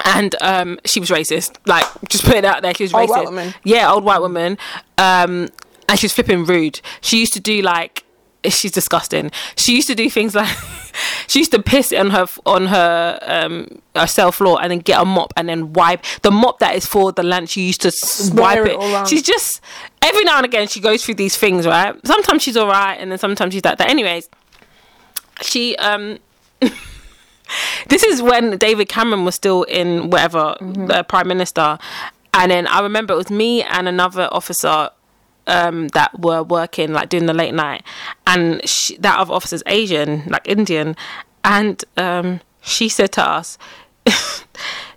And 0.05 0.37
um, 0.41 0.79
she 0.85 1.01
was 1.01 1.09
racist. 1.11 1.57
Like, 1.67 1.85
just 2.09 2.25
put 2.25 2.37
it 2.37 2.45
out 2.45 2.63
there, 2.63 2.73
she 2.73 2.85
was 2.85 2.95
Old 2.95 3.09
racist. 3.09 3.17
white 3.17 3.25
woman? 3.25 3.55
Yeah, 3.65 3.91
old 3.93 4.05
white 4.05 4.21
woman. 4.21 4.57
Um, 4.97 5.49
and 5.89 5.99
she's 5.99 6.13
flipping 6.13 6.45
rude. 6.45 6.81
She 7.01 7.19
used 7.19 7.33
to 7.33 7.41
do 7.41 7.63
like 7.63 8.05
she's 8.45 8.73
disgusting. 8.73 9.31
She 9.57 9.75
used 9.75 9.89
to 9.89 9.95
do 9.95 10.09
things 10.09 10.35
like 10.35 10.49
she 11.27 11.41
used 11.41 11.53
to 11.53 11.63
piss 11.63 11.93
on 11.93 12.11
her 12.11 12.27
on 12.47 12.67
her 12.67 13.19
um 13.23 13.81
her 13.95 14.07
cell 14.07 14.33
floor 14.33 14.59
and 14.63 14.71
then 14.71 14.79
get 14.79 15.01
a 15.01 15.05
mop 15.05 15.33
and 15.37 15.49
then 15.49 15.73
wipe 15.73 16.05
the 16.23 16.31
mop 16.31 16.59
that 16.61 16.75
is 16.75 16.87
for 16.87 17.13
the 17.13 17.23
lunch. 17.23 17.51
She 17.51 17.63
used 17.67 17.81
to 17.83 17.91
Smear 17.91 18.43
wipe 18.43 18.67
it 18.67 18.77
it. 18.81 19.09
She's 19.09 19.23
just 19.23 19.61
every 20.03 20.25
now 20.25 20.37
and 20.37 20.47
again 20.47 20.69
she 20.69 20.81
goes 20.81 21.05
through 21.05 21.15
these 21.15 21.37
things, 21.37 21.67
right? 21.67 21.95
Sometimes 22.07 22.43
she's 22.43 22.57
all 22.57 22.69
right 22.69 22.95
and 22.95 23.11
then 23.11 23.19
sometimes 23.19 23.55
she's 23.55 23.65
like 23.65 23.79
that. 23.79 23.91
Anyways, 23.91 24.29
she 25.43 25.77
um 25.77 26.19
this 27.89 28.03
is 28.03 28.23
when 28.23 28.57
David 28.59 28.89
Cameron 28.89 29.25
was 29.25 29.35
still 29.35 29.63
in 29.65 30.11
whatever 30.11 30.57
the 30.61 31.05
prime 31.09 31.29
minister, 31.29 31.79
and 32.35 32.51
then 32.51 32.67
I 32.67 32.81
remember 32.81 33.15
it 33.15 33.17
was 33.17 33.31
me 33.31 33.63
and 33.63 33.89
another 33.89 34.29
officer 34.33 34.91
um, 35.49 35.89
that 35.89 36.21
were 36.21 36.43
working 36.43 36.93
like 36.93 37.09
doing 37.09 37.27
the 37.27 37.35
late 37.35 37.55
night, 37.55 37.83
and 38.27 38.67
she, 38.69 38.97
that 38.99 39.19
other 39.19 39.33
officer's 39.35 39.63
Asian, 39.67 40.25
like 40.29 40.47
Indian, 40.47 40.95
and 41.45 41.85
um, 41.97 42.41
she 42.63 42.89
said 42.89 43.11
to 43.13 43.23
us. 43.29 43.59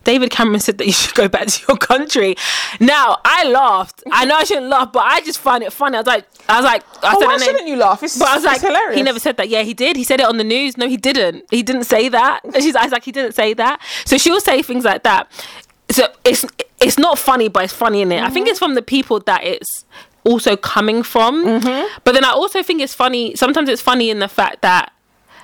David 0.04 0.32
Cameron 0.32 0.60
said 0.60 0.80
that 0.80 0.88
you 0.88 0.94
should 0.94 1.14
go 1.14 1.28
back 1.30 1.46
to 1.48 1.66
your 1.68 1.78
country. 1.78 2.36
Now 2.80 3.20
I 3.24 3.44
laughed. 3.48 4.02
I 4.12 4.26
know 4.26 4.34
I 4.36 4.44
shouldn't 4.46 4.66
laugh, 4.68 4.92
but 4.92 5.04
I 5.04 5.22
just 5.22 5.38
find 5.38 5.64
it 5.64 5.72
funny. 5.72 5.96
I 5.96 6.00
was 6.00 6.08
like, 6.08 6.26
I 6.50 6.56
was 6.58 6.66
like, 6.66 6.84
I 7.04 7.14
Oh, 7.16 7.20
said 7.20 7.26
why 7.28 7.38
shouldn't 7.38 7.68
you 7.68 7.76
laugh? 7.76 8.02
It's, 8.02 8.18
But 8.18 8.30
I 8.30 8.36
was 8.36 8.44
like, 8.44 8.62
hilarious. 8.62 8.96
he 8.98 9.04
never 9.04 9.20
said 9.20 9.38
that. 9.38 9.50
Yeah, 9.50 9.62
he 9.62 9.76
did. 9.76 9.96
He 9.96 10.04
said 10.04 10.20
it 10.20 10.26
on 10.26 10.38
the 10.38 10.44
news. 10.44 10.76
No, 10.76 10.88
he 10.88 10.98
didn't. 10.98 11.46
He 11.52 11.62
didn't 11.62 11.84
say 11.84 12.10
that. 12.10 12.44
And 12.44 12.56
she's 12.64 12.76
I 12.76 12.82
was 12.84 12.92
like, 12.92 13.04
he 13.04 13.12
didn't 13.12 13.34
say 13.34 13.54
that. 13.54 13.80
So 14.06 14.18
she'll 14.18 14.42
say 14.42 14.64
things 14.64 14.86
like 14.86 15.04
that. 15.04 15.32
So 15.92 16.08
it's 16.26 16.46
it's 16.80 16.98
not 16.98 17.20
funny, 17.20 17.48
but 17.48 17.66
it's 17.66 17.74
funny 17.74 18.02
in 18.02 18.12
it. 18.12 18.24
I 18.24 18.30
think 18.32 18.46
Mm-hmm. 18.48 18.52
it's 18.52 18.60
from 18.60 18.74
the 18.74 18.82
people 18.82 19.20
that 19.20 19.44
it's 19.44 19.86
also 20.24 20.56
coming 20.56 21.04
from. 21.04 21.46
Mm-hmm. 21.46 22.00
But 22.04 22.14
then 22.14 22.24
I 22.26 22.32
also 22.32 22.64
think 22.64 22.82
it's 22.82 22.94
funny. 22.94 23.36
Sometimes 23.36 23.70
it's 23.70 23.82
funny 23.82 24.10
in 24.10 24.20
the 24.20 24.28
fact 24.28 24.62
that, 24.62 24.94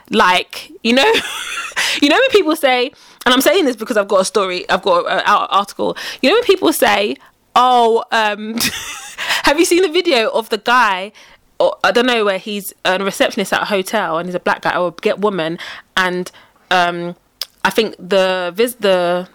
like, 0.09 0.71
you 0.83 0.93
know, 0.93 1.13
you 2.01 2.09
know 2.09 2.15
when 2.15 2.29
people 2.29 2.55
say 2.55 2.91
and 3.27 3.33
I'm 3.33 3.41
saying 3.41 3.65
this 3.65 3.75
because 3.75 3.97
I've 3.97 4.07
got 4.07 4.21
a 4.21 4.25
story, 4.25 4.67
I've 4.69 4.83
got 4.83 5.05
an 5.05 5.21
article. 5.25 5.97
You 6.21 6.29
know 6.29 6.37
when 6.37 6.43
people 6.45 6.71
say, 6.71 7.17
"Oh, 7.57 8.05
um, 8.13 8.55
have 9.43 9.59
you 9.59 9.65
seen 9.65 9.81
the 9.81 9.89
video 9.89 10.29
of 10.29 10.47
the 10.47 10.57
guy?" 10.57 11.11
Or, 11.59 11.75
I 11.83 11.91
don't 11.91 12.05
know 12.05 12.23
where 12.23 12.37
he's 12.37 12.73
a 12.85 13.03
receptionist 13.03 13.51
at 13.51 13.63
a 13.63 13.65
hotel 13.65 14.17
and 14.17 14.29
he's 14.29 14.35
a 14.35 14.39
black 14.39 14.61
guy 14.61 14.77
or 14.77 14.87
a 14.87 15.01
get 15.01 15.19
woman, 15.19 15.59
and 15.97 16.31
um, 16.71 17.17
I 17.65 17.69
think 17.69 17.95
the 17.99 18.53
vis 18.55 18.75
the 18.75 19.27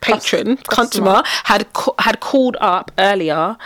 patron 0.00 0.58
customer. 0.58 1.14
customer 1.14 1.22
had 1.24 1.72
ca- 1.72 1.94
had 1.98 2.20
called 2.20 2.56
up 2.60 2.92
earlier 2.96 3.56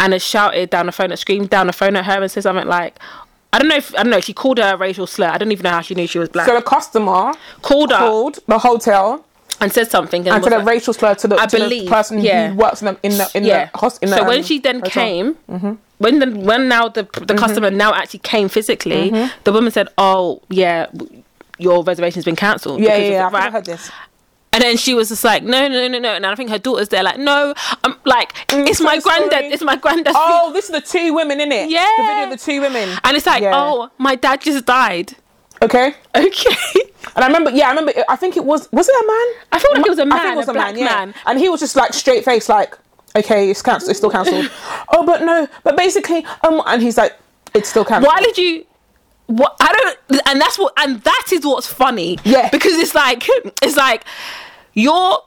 and 0.00 0.12
had 0.12 0.22
shouted 0.22 0.70
down 0.70 0.86
the 0.86 0.92
phone, 0.92 1.10
had 1.10 1.18
screamed 1.20 1.50
down 1.50 1.66
the 1.68 1.72
phone 1.72 1.94
at 1.94 2.04
her 2.06 2.20
and 2.22 2.30
said 2.30 2.42
something 2.42 2.66
like, 2.66 2.98
I 3.52 3.58
don't 3.58 3.68
know 3.68 3.76
if 3.76 3.94
I 3.94 4.02
don't 4.02 4.10
know. 4.10 4.20
She 4.20 4.32
called 4.32 4.58
her 4.58 4.74
a 4.74 4.76
racial 4.76 5.06
slur. 5.06 5.28
I 5.28 5.38
don't 5.38 5.52
even 5.52 5.64
know 5.64 5.70
how 5.70 5.80
she 5.82 5.94
knew 5.94 6.06
she 6.06 6.18
was 6.18 6.28
black. 6.28 6.46
So 6.48 6.54
the 6.54 6.62
customer 6.62 7.32
called 7.62 7.90
her 7.92 7.98
called 7.98 8.38
the 8.46 8.58
hotel 8.58 9.24
and 9.60 9.72
said 9.72 9.90
something 9.90 10.22
and, 10.26 10.36
and 10.36 10.42
said 10.44 10.52
a 10.54 10.64
racial 10.64 10.94
slur 10.94 11.14
to 11.16 11.28
the, 11.28 11.36
I 11.38 11.46
to 11.46 11.68
the 11.68 11.86
person 11.86 12.18
yeah. 12.20 12.48
who 12.50 12.56
works 12.56 12.80
in 12.82 12.86
the 12.86 12.98
in 13.02 13.12
the 13.18 13.30
in 13.34 13.44
yeah. 13.44 13.68
the, 13.72 13.78
hos- 13.78 13.98
in 13.98 14.10
the 14.10 14.16
so 14.16 14.24
when 14.26 14.38
um, 14.38 14.44
she 14.44 14.58
then 14.58 14.76
hotel. 14.80 14.90
came, 14.90 15.34
Mm-hmm. 15.50 15.72
when 15.98 16.18
the 16.20 16.30
when 16.30 16.68
now 16.68 16.88
the 16.88 17.02
the 17.26 17.34
customer 17.34 17.70
now 17.70 17.92
actually 17.92 18.20
came 18.20 18.48
physically, 18.48 19.10
Mm-hmm. 19.10 19.40
the 19.44 19.52
woman 19.52 19.70
said, 19.72 19.88
"Oh 19.98 20.40
yeah, 20.48 20.86
your 21.58 21.82
reservation's 21.84 22.24
been 22.24 22.36
cancelled." 22.36 22.80
yeah, 22.80 22.96
yeah, 22.96 23.10
yeah. 23.10 23.30
I've 23.32 23.52
heard 23.52 23.64
this. 23.66 23.90
And 24.52 24.62
then 24.62 24.76
she 24.76 24.94
was 24.94 25.08
just 25.10 25.22
like, 25.22 25.42
"No, 25.44 25.68
no, 25.68 25.86
no, 25.86 25.98
no." 25.98 26.14
And 26.14 26.26
I 26.26 26.34
think 26.34 26.50
her 26.50 26.58
daughter's 26.58 26.88
there, 26.88 27.04
like, 27.04 27.18
"No, 27.18 27.54
I'm 27.84 27.94
like, 28.04 28.32
it's 28.50 28.78
so 28.78 28.84
my 28.84 28.98
granddad. 28.98 29.30
sorry." 29.32 29.46
It's 29.52 29.62
my 29.62 29.76
granddad. 29.76 30.12
Oh, 30.16 30.52
this 30.52 30.64
is 30.64 30.72
the 30.72 30.80
two 30.80 31.14
women 31.14 31.40
in 31.40 31.52
it. 31.52 31.70
Yeah. 31.70 31.88
the 31.96 32.02
video 32.02 32.24
of 32.24 32.30
the 32.30 32.44
two 32.44 32.60
women. 32.60 32.98
And 33.04 33.16
it's 33.16 33.26
like, 33.26 33.42
Yeah. 33.42 33.52
"Oh, 33.54 33.90
my 33.98 34.16
dad 34.16 34.40
just 34.40 34.66
died." 34.66 35.14
Okay. 35.62 35.94
Okay. 36.16 36.56
And 37.16 37.24
I 37.24 37.26
remember, 37.26 37.50
yeah, 37.50 37.66
I 37.66 37.70
remember. 37.70 37.92
I 38.08 38.16
think 38.16 38.36
it 38.36 38.44
was 38.44 38.70
was 38.72 38.88
it 38.88 38.94
a 38.94 39.06
man? 39.06 39.44
I 39.52 39.58
feel 39.58 39.72
like 39.72 39.86
it 39.86 39.88
was 39.88 39.98
a 39.98 40.04
man, 40.04 40.18
I 40.18 40.22
think 40.22 40.34
it 40.34 40.36
was 40.36 40.48
a 40.48 40.52
a, 40.52 40.54
man, 40.54 40.78
yeah. 40.78 40.84
man. 40.84 41.14
And 41.26 41.38
he 41.38 41.48
was 41.48 41.58
just 41.58 41.74
like 41.74 41.94
straight 41.94 42.24
face, 42.24 42.48
like, 42.48 42.76
okay, 43.16 43.50
it's 43.50 43.62
cancelled. 43.62 43.90
It's 43.90 43.98
still 43.98 44.10
cancelled. 44.10 44.50
oh, 44.90 45.04
but 45.04 45.22
no, 45.22 45.48
but 45.64 45.76
basically, 45.76 46.24
um, 46.46 46.62
and 46.66 46.82
he's 46.82 46.98
like, 46.98 47.18
it's 47.54 47.68
still 47.70 47.84
cancelled. 47.84 48.12
Why 48.12 48.20
did 48.20 48.36
you? 48.38 48.66
What 49.30 49.54
I 49.60 49.72
don't, 50.08 50.22
and 50.26 50.40
that's 50.40 50.58
what, 50.58 50.72
and 50.76 51.00
that 51.02 51.26
is 51.32 51.44
what's 51.44 51.68
funny. 51.68 52.18
Yeah. 52.24 52.48
because 52.50 52.74
it's 52.74 52.96
like, 52.96 53.24
it's 53.62 53.76
like 53.76 54.04
you're 54.74 55.18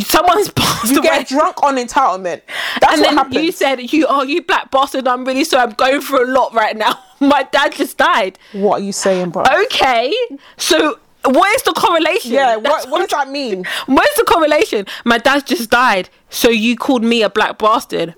someone's 0.00 0.50
passed 0.56 0.92
you 0.92 0.98
away. 0.98 1.08
get 1.08 1.28
drunk 1.28 1.62
on 1.62 1.76
entitlement? 1.76 2.42
That's 2.80 2.94
and 2.94 3.00
what 3.02 3.08
then 3.08 3.16
happens. 3.18 3.36
you 3.44 3.52
said, 3.52 3.92
"You 3.92 4.06
oh, 4.08 4.22
you 4.22 4.42
black 4.42 4.70
bastard! 4.72 5.06
I'm 5.06 5.24
really 5.24 5.44
sorry. 5.44 5.62
I'm 5.62 5.74
going 5.74 6.00
through 6.00 6.24
a 6.26 6.30
lot 6.32 6.52
right 6.54 6.76
now. 6.76 6.98
My 7.20 7.44
dad 7.44 7.72
just 7.72 7.98
died." 7.98 8.38
what 8.52 8.80
are 8.80 8.84
you 8.84 8.92
saying, 8.92 9.30
bro? 9.30 9.44
Okay, 9.64 10.12
so 10.56 10.98
what 11.24 11.54
is 11.54 11.62
the 11.62 11.72
correlation? 11.72 12.32
yeah, 12.32 12.56
what, 12.56 12.88
what 12.90 12.98
does 12.98 13.10
that 13.10 13.30
mean? 13.30 13.64
Where's 13.86 14.14
the 14.16 14.24
correlation? 14.24 14.86
My 15.04 15.18
dad 15.18 15.46
just 15.46 15.70
died, 15.70 16.10
so 16.30 16.48
you 16.50 16.76
called 16.76 17.04
me 17.04 17.22
a 17.22 17.30
black 17.30 17.58
bastard 17.58 18.16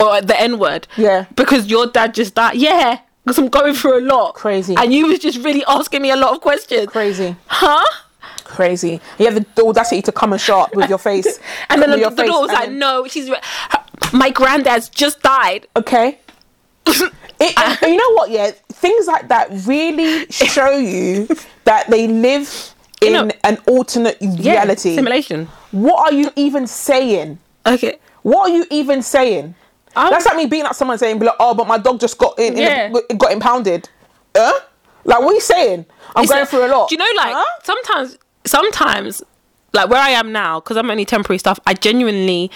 or 0.00 0.20
the 0.20 0.40
N 0.40 0.58
word. 0.58 0.88
Yeah. 0.96 1.26
Because 1.36 1.66
your 1.66 1.86
dad 1.86 2.14
just 2.14 2.34
died. 2.34 2.56
Yeah. 2.56 2.98
Because 3.24 3.38
I'm 3.38 3.48
going 3.48 3.74
through 3.74 4.00
a 4.00 4.04
lot. 4.04 4.34
Crazy. 4.34 4.74
And 4.76 4.92
you 4.92 5.06
was 5.06 5.18
just 5.18 5.38
really 5.44 5.64
asking 5.66 6.02
me 6.02 6.10
a 6.10 6.16
lot 6.16 6.32
of 6.32 6.40
questions. 6.40 6.88
Crazy, 6.88 7.34
Huh? 7.46 7.84
crazy. 8.44 9.00
You 9.18 9.24
have 9.30 9.46
the 9.54 9.64
audacity 9.64 10.02
to 10.02 10.12
come 10.12 10.32
and 10.32 10.40
show 10.40 10.60
up 10.60 10.74
with 10.76 10.88
your 10.88 10.98
face, 10.98 11.40
And 11.70 11.80
then 11.82 11.90
the, 11.90 11.96
the 11.96 12.10
face, 12.10 12.28
daughter 12.28 12.40
was 12.42 12.52
like, 12.52 12.68
then- 12.68 12.78
no, 12.78 13.06
she's. 13.08 13.28
re- 13.30 13.40
her- 13.70 13.84
my 14.12 14.30
granddad's 14.30 14.88
just 14.88 15.22
died. 15.22 15.66
Okay. 15.76 16.18
It, 17.40 17.52
and 17.58 17.90
you 17.90 17.96
know 17.96 18.10
what? 18.14 18.30
Yeah, 18.30 18.52
things 18.68 19.08
like 19.08 19.26
that 19.28 19.48
really 19.66 20.24
show 20.30 20.70
you 20.78 21.26
that 21.64 21.90
they 21.90 22.06
live 22.06 22.74
in 23.02 23.12
know- 23.14 23.30
an 23.42 23.58
alternate 23.66 24.16
reality. 24.20 24.94
Simulation. 24.94 25.46
What 25.72 25.98
are 26.12 26.16
you 26.16 26.30
even 26.36 26.68
saying? 26.68 27.38
Okay. 27.66 27.98
What 28.22 28.48
are 28.50 28.54
you 28.54 28.66
even 28.70 29.02
saying? 29.02 29.56
I'm- 29.96 30.10
That's 30.10 30.26
like 30.26 30.36
me 30.36 30.46
being 30.46 30.64
up 30.64 30.74
someone 30.74 30.98
saying, 30.98 31.18
like, 31.18 31.34
"Oh, 31.40 31.54
but 31.54 31.66
my 31.66 31.78
dog 31.78 32.00
just 32.00 32.18
got 32.18 32.38
in, 32.38 32.54
in 32.54 32.58
Yeah. 32.58 32.92
a, 33.10 33.14
got 33.14 33.32
impounded." 33.32 33.88
Huh? 34.36 34.60
Like, 35.04 35.20
what 35.20 35.30
are 35.32 35.34
you 35.34 35.40
saying? 35.40 35.86
I'm 36.16 36.24
It's 36.24 36.32
going 36.32 36.46
through 36.46 36.66
a 36.66 36.68
lot. 36.68 36.88
Do 36.88 36.94
you 36.94 36.98
know, 36.98 37.10
like 37.16 37.34
Huh? 37.34 37.44
sometimes, 37.62 38.18
sometimes, 38.46 39.22
like 39.72 39.88
where 39.90 40.00
I 40.00 40.10
am 40.10 40.32
now, 40.32 40.60
because 40.60 40.76
I'm 40.76 40.90
only 40.90 41.04
temporary 41.04 41.38
stuff. 41.38 41.58
I 41.66 41.74
genuinely, 41.74 42.50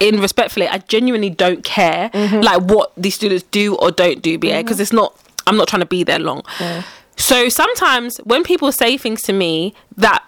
in 0.00 0.20
respectfully, 0.20 0.66
I 0.68 0.78
genuinely 0.78 1.30
don't 1.30 1.62
care 1.64 2.10
Mm-hmm. 2.12 2.40
like 2.40 2.62
what 2.62 2.92
these 2.96 3.14
students 3.14 3.44
do 3.50 3.74
or 3.76 3.90
don't 3.90 4.20
do, 4.22 4.38
BA, 4.38 4.58
because 4.62 4.80
it's 4.80 4.92
not. 4.92 5.16
I'm 5.46 5.56
not 5.56 5.68
trying 5.68 5.80
to 5.80 5.86
be 5.86 6.04
there 6.04 6.18
long. 6.18 6.42
So 7.16 7.48
sometimes 7.48 8.16
when 8.24 8.42
people 8.42 8.72
say 8.72 8.96
things 8.96 9.20
to 9.22 9.32
me 9.32 9.72
that 9.98 10.24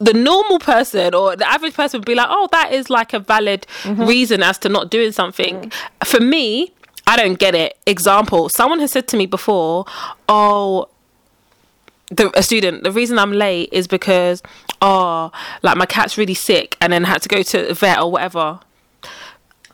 the 0.00 0.14
normal 0.14 0.58
person 0.58 1.14
or 1.14 1.36
the 1.36 1.46
average 1.48 1.74
person 1.74 2.00
would 2.00 2.06
be 2.06 2.14
like, 2.14 2.28
oh, 2.30 2.48
that 2.52 2.72
is 2.72 2.88
like 2.90 3.12
a 3.12 3.18
valid 3.18 3.66
Mm-hmm. 3.82 4.06
reason 4.06 4.42
as 4.42 4.58
to 4.58 4.68
not 4.68 4.90
doing 4.90 5.12
something. 5.12 5.70
Mm. 5.70 6.06
For 6.06 6.20
me, 6.20 6.72
I 7.06 7.16
don't 7.16 7.38
get 7.38 7.54
it. 7.54 7.76
Example, 7.86 8.48
someone 8.48 8.78
has 8.80 8.92
said 8.92 9.06
to 9.08 9.16
me 9.16 9.26
before, 9.26 9.84
oh, 10.28 10.88
the, 12.10 12.30
a 12.38 12.42
student, 12.42 12.82
the 12.82 12.92
reason 12.92 13.18
I'm 13.18 13.32
late 13.32 13.68
is 13.72 13.86
because, 13.86 14.42
oh, 14.82 15.30
like 15.62 15.76
my 15.76 15.86
cat's 15.86 16.16
really 16.18 16.34
sick 16.34 16.76
and 16.80 16.92
then 16.92 17.04
had 17.04 17.22
to 17.22 17.28
go 17.28 17.42
to 17.42 17.68
a 17.70 17.74
vet 17.74 18.00
or 18.00 18.10
whatever. 18.10 18.60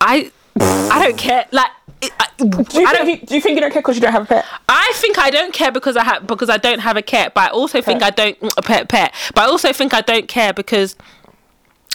I, 0.00 0.30
I 0.60 1.02
don't 1.04 1.16
care. 1.18 1.46
Like, 1.52 1.70
it, 2.02 2.12
I, 2.20 2.28
do 2.38 2.46
you, 2.80 2.86
I 2.86 2.92
don't. 2.92 3.06
think 3.06 3.20
you, 3.22 3.26
do 3.26 3.34
you 3.36 3.40
think 3.40 3.54
you 3.54 3.60
don't 3.60 3.72
care 3.72 3.82
because 3.82 3.96
you 3.96 4.02
don't 4.02 4.12
have 4.12 4.22
a 4.24 4.26
pet? 4.26 4.44
I 4.68 4.92
think 4.96 5.18
I 5.18 5.30
don't 5.30 5.52
care 5.54 5.72
because 5.72 5.96
I 5.96 6.04
have 6.04 6.26
because 6.26 6.50
I 6.50 6.56
don't 6.58 6.80
have 6.80 6.96
a 6.96 7.02
cat, 7.02 7.32
but 7.34 7.50
I 7.50 7.52
also 7.52 7.80
think 7.80 8.02
I 8.02 8.10
don't 8.10 8.36
a 8.56 8.62
pet 8.62 8.88
pet. 8.88 9.14
But 9.34 9.44
I 9.44 9.46
also 9.46 9.72
think 9.72 9.94
I 9.94 10.00
don't 10.02 10.28
care 10.28 10.52
because 10.52 10.94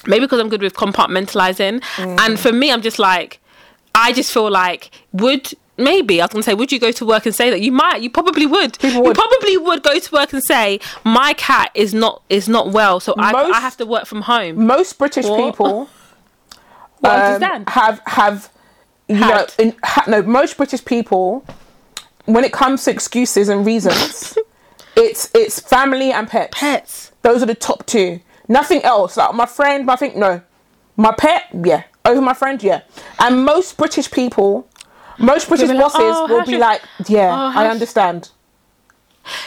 maybe 0.07 0.25
because 0.25 0.39
I'm 0.39 0.49
good 0.49 0.61
with 0.63 0.73
compartmentalizing, 0.73 1.81
Mm. 1.97 2.19
and 2.19 2.39
for 2.39 2.51
me, 2.51 2.71
I'm 2.71 2.81
just 2.81 2.97
like 2.99 3.39
I 3.93 4.11
just 4.13 4.31
feel 4.33 4.49
like 4.49 4.89
would 5.13 5.53
maybe 5.77 6.21
I 6.21 6.25
was 6.25 6.31
gonna 6.31 6.43
say 6.43 6.53
would 6.53 6.71
you 6.71 6.79
go 6.79 6.91
to 6.91 7.05
work 7.05 7.25
and 7.25 7.33
say 7.33 7.49
that 7.49 7.61
you 7.61 7.71
might 7.71 8.01
you 8.01 8.09
probably 8.09 8.45
would 8.45 8.77
People 8.79 9.03
you 9.05 9.13
probably 9.13 9.57
would 9.57 9.81
go 9.83 9.97
to 9.97 10.11
work 10.13 10.31
and 10.33 10.43
say 10.43 10.79
my 11.03 11.33
cat 11.33 11.71
is 11.73 11.91
not 11.93 12.21
is 12.29 12.47
not 12.47 12.69
well 12.71 12.99
so 12.99 13.15
I, 13.17 13.31
Most- 13.31 13.55
I 13.55 13.59
have 13.61 13.77
to 13.77 13.85
work 13.85 14.05
from 14.05 14.21
home. 14.23 14.65
Most 14.67 14.97
British 14.99 15.25
What? 15.25 15.51
people 15.53 15.89
I 17.03 17.33
um, 17.33 17.65
have 17.67 18.01
have 18.05 18.49
you 19.15 19.21
know 19.21 19.45
in, 19.59 19.75
ha, 19.83 20.03
no 20.07 20.21
most 20.21 20.57
British 20.57 20.83
people 20.83 21.45
when 22.25 22.43
it 22.43 22.53
comes 22.53 22.83
to 22.85 22.91
excuses 22.91 23.49
and 23.49 23.65
reasons 23.65 24.37
it's 24.95 25.31
it's 25.33 25.59
family 25.59 26.11
and 26.11 26.27
pets. 26.27 26.57
Pets. 26.59 27.11
Those 27.21 27.43
are 27.43 27.45
the 27.45 27.55
top 27.55 27.85
two. 27.85 28.19
Nothing 28.47 28.81
else. 28.83 29.17
Like 29.17 29.33
my 29.33 29.45
friend, 29.45 29.89
I 29.89 29.95
think 29.95 30.15
no. 30.15 30.41
My 30.97 31.13
pet, 31.17 31.43
yeah. 31.63 31.83
Over 32.03 32.21
my 32.21 32.33
friend, 32.33 32.61
yeah. 32.61 32.81
And 33.19 33.45
most 33.45 33.77
British 33.77 34.09
people, 34.11 34.67
most 35.17 35.47
British 35.47 35.69
like, 35.69 35.79
bosses 35.79 36.01
"Oh, 36.01 36.27
will 36.27 36.45
be 36.45 36.57
like, 36.57 36.81
yeah, 37.07 37.29
oh, 37.31 37.59
I 37.59 37.67
understand. 37.67 38.31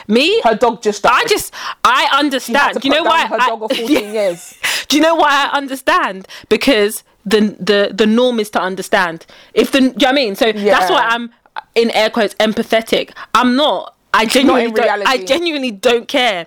Me, 0.08 0.40
Her 0.42 0.54
dog 0.54 0.82
just 0.82 1.02
died. 1.02 1.12
I 1.14 1.24
just 1.26 1.52
I 1.84 2.08
understand. 2.18 2.80
Do 2.80 2.88
you 2.88 2.94
know 2.94 3.04
why 3.04 3.26
her 3.26 3.36
I- 3.40 3.48
dog 3.48 3.62
of 3.62 3.76
14 3.76 3.88
years. 4.14 4.54
Do 4.88 4.96
you 4.96 5.02
know 5.02 5.14
why 5.14 5.48
I 5.50 5.56
understand? 5.56 6.28
Because 6.48 7.02
the 7.26 7.56
the 7.58 7.90
the 7.94 8.06
norm 8.06 8.38
is 8.40 8.50
to 8.50 8.60
understand. 8.60 9.26
If 9.54 9.72
the 9.72 9.80
do 9.80 9.86
you 9.86 9.90
know 9.92 9.96
what 9.96 10.08
I 10.08 10.12
mean? 10.12 10.34
So 10.36 10.46
Yeah. 10.46 10.78
that's 10.78 10.90
why 10.90 11.02
I'm 11.02 11.30
in 11.74 11.90
air 11.92 12.10
quotes 12.10 12.34
empathetic. 12.34 13.10
I'm 13.34 13.56
not. 13.56 13.94
I 14.12 14.26
genuinely 14.26 14.66
in 14.66 14.74
don't. 14.74 15.06
I 15.08 15.18
genuinely 15.24 15.70
don't 15.70 16.06
care. 16.08 16.46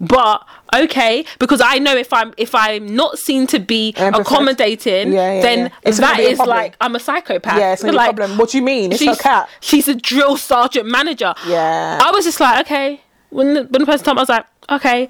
But 0.00 0.44
okay, 0.74 1.24
because 1.38 1.60
I 1.60 1.78
know 1.78 1.96
if 1.96 2.12
I'm 2.12 2.34
if 2.36 2.54
I'm 2.54 2.86
not 2.86 3.18
seen 3.18 3.46
to 3.48 3.58
be 3.58 3.94
accommodating, 3.96 5.12
Yeah, 5.12 5.34
yeah, 5.34 5.42
then 5.42 5.58
yeah. 5.84 5.90
That 5.92 6.20
is 6.20 6.38
like 6.38 6.76
I'm 6.80 6.94
a 6.94 7.00
psychopath. 7.00 7.58
Yeah, 7.58 7.72
it's 7.72 7.84
a 7.84 7.92
like, 7.92 8.16
problem. 8.16 8.38
What 8.38 8.50
do 8.50 8.58
you 8.58 8.64
mean? 8.64 8.92
It's 8.92 9.00
she's, 9.00 9.20
cat. 9.20 9.48
She's 9.60 9.88
a 9.88 9.94
drill 9.94 10.36
sergeant 10.36 10.88
manager. 10.88 11.34
Yeah. 11.46 11.98
I 12.02 12.10
was 12.10 12.24
just 12.24 12.40
like, 12.40 12.66
okay. 12.66 13.00
When 13.30 13.54
the, 13.54 13.64
when 13.64 13.80
the 13.80 13.86
person 13.86 14.04
told 14.04 14.16
me, 14.16 14.20
I 14.20 14.22
was 14.22 14.28
like, 14.28 14.46
okay. 14.70 15.08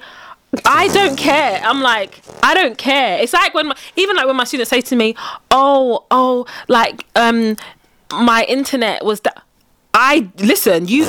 I 0.65 0.89
don't 0.89 1.17
care. 1.17 1.61
I'm 1.65 1.83
like, 1.83 2.23
I 2.43 2.55
don't 2.55 2.79
care. 2.79 3.19
It's 3.19 3.33
like 3.33 3.53
when 3.53 3.69
my, 3.69 3.77
even 3.97 4.17
like 4.17 4.27
when 4.27 4.37
my 4.37 4.45
students 4.45 4.71
say 4.71 4.81
to 4.81 4.97
me, 4.97 5.15
"Oh, 5.51 6.07
oh, 6.11 6.47
like 6.69 7.05
um, 7.15 7.57
my 8.11 8.45
internet 8.49 9.05
was 9.05 9.21
that." 9.21 9.43
I 9.99 10.29
listen. 10.39 10.87
You, 10.89 11.07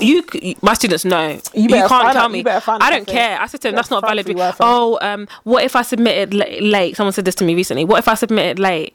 you, 0.00 0.54
my 0.62 0.74
students 0.74 1.04
know. 1.04 1.40
You, 1.54 1.68
better 1.68 1.88
can't 1.88 2.12
tell 2.12 2.24
out- 2.26 2.30
me. 2.30 2.38
you 2.38 2.44
I 2.46 2.88
don't 2.88 3.06
care. 3.06 3.40
I 3.40 3.46
said 3.46 3.60
to 3.62 3.68
them, 3.68 3.74
that's 3.74 3.90
not 3.90 4.02
valid. 4.06 4.28
Oh, 4.60 4.96
um, 5.02 5.26
what 5.42 5.64
if 5.64 5.74
I 5.74 5.82
submitted 5.82 6.32
late? 6.34 6.96
Someone 6.96 7.12
said 7.12 7.24
this 7.24 7.34
to 7.36 7.44
me 7.44 7.56
recently. 7.56 7.84
What 7.84 7.98
if 7.98 8.06
I 8.06 8.14
submitted 8.14 8.60
late? 8.60 8.94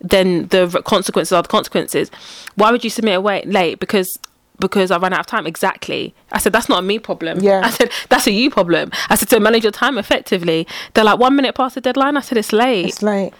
Then 0.00 0.48
the 0.48 0.82
consequences 0.86 1.30
are 1.32 1.42
the 1.42 1.48
consequences. 1.48 2.10
Why 2.54 2.70
would 2.70 2.82
you 2.82 2.88
submit 2.88 3.16
away 3.16 3.42
late? 3.44 3.80
Because 3.80 4.18
because 4.60 4.90
I 4.90 4.98
ran 4.98 5.12
out 5.12 5.20
of 5.20 5.26
time. 5.26 5.46
Exactly. 5.46 6.14
I 6.32 6.38
said, 6.38 6.52
that's 6.52 6.68
not 6.68 6.80
a 6.80 6.82
me 6.82 6.98
problem. 6.98 7.40
Yeah. 7.40 7.62
I 7.64 7.70
said, 7.70 7.90
that's 8.08 8.26
a 8.26 8.32
you 8.32 8.50
problem. 8.50 8.90
I 9.08 9.14
said, 9.16 9.28
to 9.30 9.40
manage 9.40 9.64
your 9.64 9.72
time 9.72 9.98
effectively. 9.98 10.66
They're 10.94 11.04
like, 11.04 11.18
one 11.18 11.34
minute 11.36 11.54
past 11.54 11.74
the 11.74 11.80
deadline. 11.80 12.16
I 12.16 12.20
said, 12.20 12.38
it's 12.38 12.52
late. 12.52 12.86
It's 12.86 13.02
like 13.02 13.32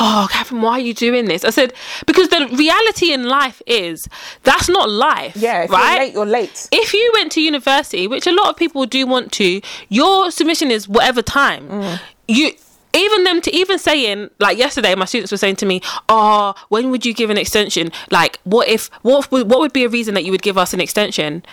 oh, 0.00 0.28
Catherine, 0.30 0.62
why 0.62 0.72
are 0.72 0.80
you 0.80 0.94
doing 0.94 1.26
this? 1.26 1.44
I 1.44 1.50
said, 1.50 1.72
because 2.06 2.28
the 2.28 2.48
reality 2.52 3.12
in 3.12 3.24
life 3.24 3.62
is 3.66 4.08
that's 4.42 4.68
not 4.68 4.90
life. 4.90 5.36
yeah, 5.36 5.64
if 5.64 5.70
right? 5.70 5.92
you're 5.92 6.00
late, 6.00 6.14
you're 6.14 6.26
late. 6.26 6.68
if 6.72 6.94
you 6.94 7.10
went 7.14 7.32
to 7.32 7.42
university, 7.42 8.06
which 8.06 8.26
a 8.26 8.32
lot 8.32 8.48
of 8.48 8.56
people 8.56 8.86
do 8.86 9.06
want 9.06 9.32
to, 9.32 9.60
your 9.88 10.30
submission 10.30 10.70
is 10.70 10.88
whatever 10.88 11.22
time. 11.22 11.68
Mm. 11.68 12.00
You 12.28 12.52
even 12.94 13.24
them 13.24 13.40
to 13.40 13.54
even 13.54 13.78
saying 13.78 14.30
like 14.38 14.58
yesterday, 14.58 14.94
my 14.94 15.04
students 15.04 15.32
were 15.32 15.38
saying 15.38 15.56
to 15.56 15.66
me, 15.66 15.80
"Oh, 16.08 16.54
when 16.68 16.90
would 16.90 17.06
you 17.06 17.14
give 17.14 17.30
an 17.30 17.38
extension? 17.38 17.90
Like, 18.10 18.38
what 18.44 18.68
if 18.68 18.90
what 19.02 19.30
would 19.30 19.48
what 19.50 19.60
would 19.60 19.72
be 19.72 19.84
a 19.84 19.88
reason 19.88 20.14
that 20.14 20.24
you 20.24 20.32
would 20.32 20.42
give 20.42 20.58
us 20.58 20.74
an 20.74 20.80
extension? 20.80 21.44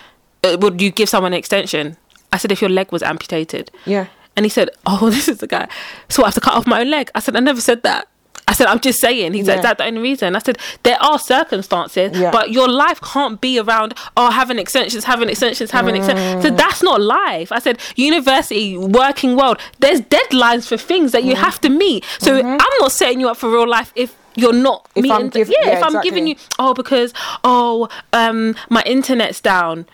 Uh, 0.44 0.56
would 0.60 0.80
you 0.80 0.90
give 0.90 1.08
someone 1.08 1.32
an 1.32 1.38
extension?" 1.38 1.96
I 2.32 2.36
said, 2.36 2.52
"If 2.52 2.60
your 2.60 2.70
leg 2.70 2.92
was 2.92 3.02
amputated." 3.02 3.70
Yeah. 3.86 4.06
And 4.36 4.44
he 4.44 4.50
said, 4.50 4.70
"Oh, 4.86 5.10
this 5.16 5.28
is 5.28 5.38
the 5.38 5.46
guy. 5.46 5.68
So 6.08 6.22
I 6.22 6.26
have 6.26 6.34
to 6.34 6.40
cut 6.40 6.54
off 6.54 6.66
my 6.66 6.80
own 6.80 6.90
leg." 6.90 7.10
I 7.14 7.20
said, 7.20 7.36
"I 7.36 7.40
never 7.40 7.60
said 7.60 7.82
that." 7.84 8.08
I 8.50 8.52
said, 8.58 8.66
"I'm 8.72 8.80
just 8.88 9.00
saying." 9.00 9.32
He's 9.32 9.46
Yeah. 9.46 9.54
like, 9.54 9.62
"That's 9.66 9.78
the 9.78 9.86
only 9.90 10.02
reason." 10.10 10.28
I 10.34 10.40
said, 10.46 10.58
"There 10.82 11.00
are 11.08 11.18
circumstances, 11.18 12.08
Yeah. 12.18 12.30
but 12.36 12.50
your 12.58 12.68
life 12.84 13.00
can't 13.14 13.40
be 13.40 13.52
around 13.64 13.94
oh 14.16 14.30
having 14.40 14.58
extensions, 14.58 15.04
having 15.04 15.28
extensions, 15.34 15.70
having 15.70 15.94
extensions." 15.96 16.30
Mm. 16.36 16.42
So 16.46 16.50
that's 16.62 16.82
not 16.82 17.00
life. 17.00 17.48
I 17.52 17.60
said, 17.66 17.76
"University, 17.96 18.76
working 19.02 19.36
world. 19.36 19.58
There's 19.78 20.00
deadlines 20.16 20.64
for 20.70 20.76
things 20.76 21.12
that 21.12 21.22
you 21.24 21.34
Mm-hmm. 21.34 21.44
have 21.48 21.60
to 21.66 21.68
meet. 21.84 22.04
So 22.18 22.30
I'm 22.38 22.74
not 22.84 22.92
setting 23.00 23.20
you 23.20 23.28
up 23.30 23.36
for 23.36 23.48
real 23.50 23.68
life 23.68 23.92
if." 23.94 24.10
You're 24.36 24.52
not 24.70 24.86
If 24.94 25.02
meeting. 25.02 25.16
I'm 25.16 25.28
giv- 25.28 25.48
yeah, 25.50 25.56
yeah, 25.66 25.76
if 25.78 25.82
I'm 25.86 26.00
giving 26.02 26.24
you 26.28 26.36
oh 26.60 26.72
because 26.72 27.12
oh 27.42 27.88
um 28.12 28.54
my 28.76 28.82
internet's 28.96 29.40
down, 29.40 29.86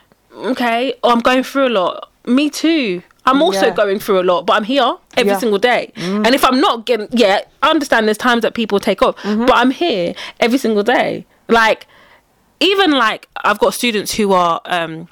okay, 0.53 0.83
or 1.03 1.11
I'm 1.13 1.21
going 1.21 1.43
through 1.43 1.69
a 1.69 1.75
lot. 1.81 2.11
Me 2.27 2.51
too. 2.51 3.03
I'm 3.27 3.43
also 3.43 3.67
Yeah. 3.67 3.75
going 3.75 3.99
through 3.99 4.21
a 4.21 4.27
lot, 4.33 4.47
but 4.47 4.55
I'm 4.55 4.65
here 4.65 4.95
every 5.17 5.33
Yeah. 5.33 5.39
single 5.39 5.59
day. 5.59 5.93
And 5.97 6.29
if 6.35 6.45
I'm 6.45 6.61
not 6.61 6.87
getting, 6.87 7.09
yeah, 7.13 7.41
I 7.63 7.71
understand 7.71 8.07
there's 8.07 8.19
times 8.19 8.43
that 8.43 8.55
people 8.55 8.79
take 8.81 9.03
off, 9.03 9.17
Mm-hmm. 9.23 9.47
but 9.47 9.57
I'm 9.57 9.71
here 9.73 10.15
every 10.41 10.59
single 10.59 10.83
day. 10.83 11.27
Like, 11.49 11.87
even 12.61 12.93
like 12.93 13.29
I've 13.45 13.59
got 13.59 13.75
students 13.75 14.15
who 14.15 14.33
are, 14.33 14.61
um, 14.67 15.09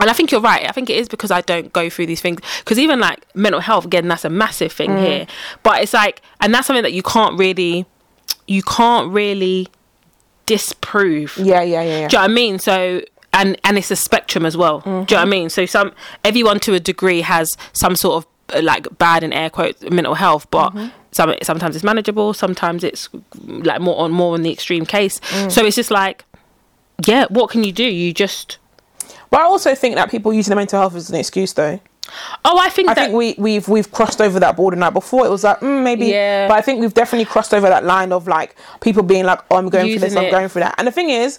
and 0.00 0.08
I 0.10 0.12
think 0.12 0.32
you're 0.32 0.40
right. 0.40 0.66
I 0.68 0.72
think 0.72 0.90
it 0.90 0.96
is 0.96 1.08
because 1.08 1.30
I 1.30 1.40
don't 1.42 1.72
go 1.72 1.88
through 1.90 2.06
these 2.06 2.20
things. 2.20 2.40
Because 2.60 2.78
even 2.78 3.00
like 3.00 3.20
mental 3.34 3.60
health, 3.60 3.84
again, 3.84 4.08
that's 4.08 4.24
a 4.24 4.30
massive 4.30 4.72
thing 4.72 4.90
Mm. 4.90 5.06
here. 5.06 5.26
But 5.62 5.82
it's 5.82 5.92
like, 5.94 6.22
and 6.40 6.52
that's 6.54 6.66
something 6.66 6.82
that 6.82 6.92
you 6.92 7.02
can't 7.02 7.38
really, 7.38 7.86
you 8.46 8.62
can't 8.62 9.12
really 9.12 9.68
disprove. 10.46 11.36
Yeah, 11.36 11.62
yeah, 11.62 11.82
yeah, 11.82 12.00
yeah. 12.00 12.08
Do 12.08 12.16
you 12.16 12.18
know 12.18 12.24
what 12.24 12.30
I 12.30 12.34
mean? 12.34 12.58
So 12.58 13.02
and 13.32 13.58
and 13.64 13.78
it's 13.78 13.90
a 13.90 13.96
spectrum 13.96 14.44
as 14.46 14.56
well. 14.56 14.80
Do 14.80 14.90
you 14.90 14.94
know 14.94 15.04
what 15.04 15.14
I 15.18 15.24
mean? 15.24 15.50
So 15.50 15.66
some 15.66 15.92
everyone 16.24 16.60
to 16.60 16.74
a 16.74 16.80
degree 16.80 17.20
has 17.22 17.48
some 17.72 17.94
sort 17.96 18.24
of 18.24 18.56
uh, 18.58 18.62
like 18.62 18.86
bad 18.98 19.22
in 19.22 19.32
air 19.32 19.50
quotes 19.50 19.82
mental 19.90 20.14
health, 20.14 20.50
but 20.50 20.72
some 21.12 21.34
sometimes 21.42 21.74
it's 21.76 21.84
manageable, 21.84 22.34
sometimes 22.34 22.82
it's 22.84 23.08
like 23.44 23.80
more 23.80 23.98
on 24.00 24.10
more 24.12 24.34
on 24.34 24.42
the 24.42 24.52
extreme 24.52 24.84
case. 24.86 25.20
So 25.48 25.64
it's 25.64 25.76
just 25.76 25.90
like, 25.90 26.24
yeah, 27.06 27.26
what 27.30 27.50
can 27.50 27.64
you 27.64 27.72
do? 27.72 27.84
You 27.84 28.12
just 28.12 28.58
But 29.30 29.40
I 29.40 29.44
also 29.44 29.74
think 29.74 29.94
that 29.94 30.10
people 30.10 30.32
using 30.32 30.50
the 30.50 30.56
mental 30.56 30.80
health 30.80 30.94
as 30.96 31.08
an 31.10 31.16
excuse, 31.16 31.52
though. 31.52 31.80
oh, 32.44 32.58
I 32.58 32.68
think 32.70 32.88
I 32.88 32.94
that 32.94 33.00
think 33.06 33.14
we 33.14 33.34
we've 33.38 33.68
we've 33.68 33.92
crossed 33.92 34.20
over 34.20 34.40
that 34.40 34.56
border 34.56 34.76
now. 34.76 34.90
Before 34.90 35.24
it 35.24 35.30
was 35.30 35.44
like 35.44 35.60
mm, 35.60 35.84
maybe, 35.84 36.06
Yeah. 36.06 36.48
but 36.48 36.54
I 36.58 36.60
think 36.60 36.80
we've 36.80 36.94
definitely 36.94 37.26
crossed 37.26 37.54
over 37.54 37.68
that 37.68 37.84
line 37.84 38.10
of 38.12 38.26
like 38.26 38.56
people 38.80 39.04
being 39.04 39.24
like, 39.24 39.38
"Oh, 39.50 39.56
I'm 39.56 39.68
going 39.68 39.86
through 39.86 40.00
this, 40.00 40.12
Using 40.14 40.18
I'm. 40.18 40.24
Mm. 40.24 40.30
going 40.32 40.48
through 40.48 40.62
that." 40.62 40.74
And 40.78 40.88
the 40.88 40.92
thing 40.92 41.10
is, 41.10 41.38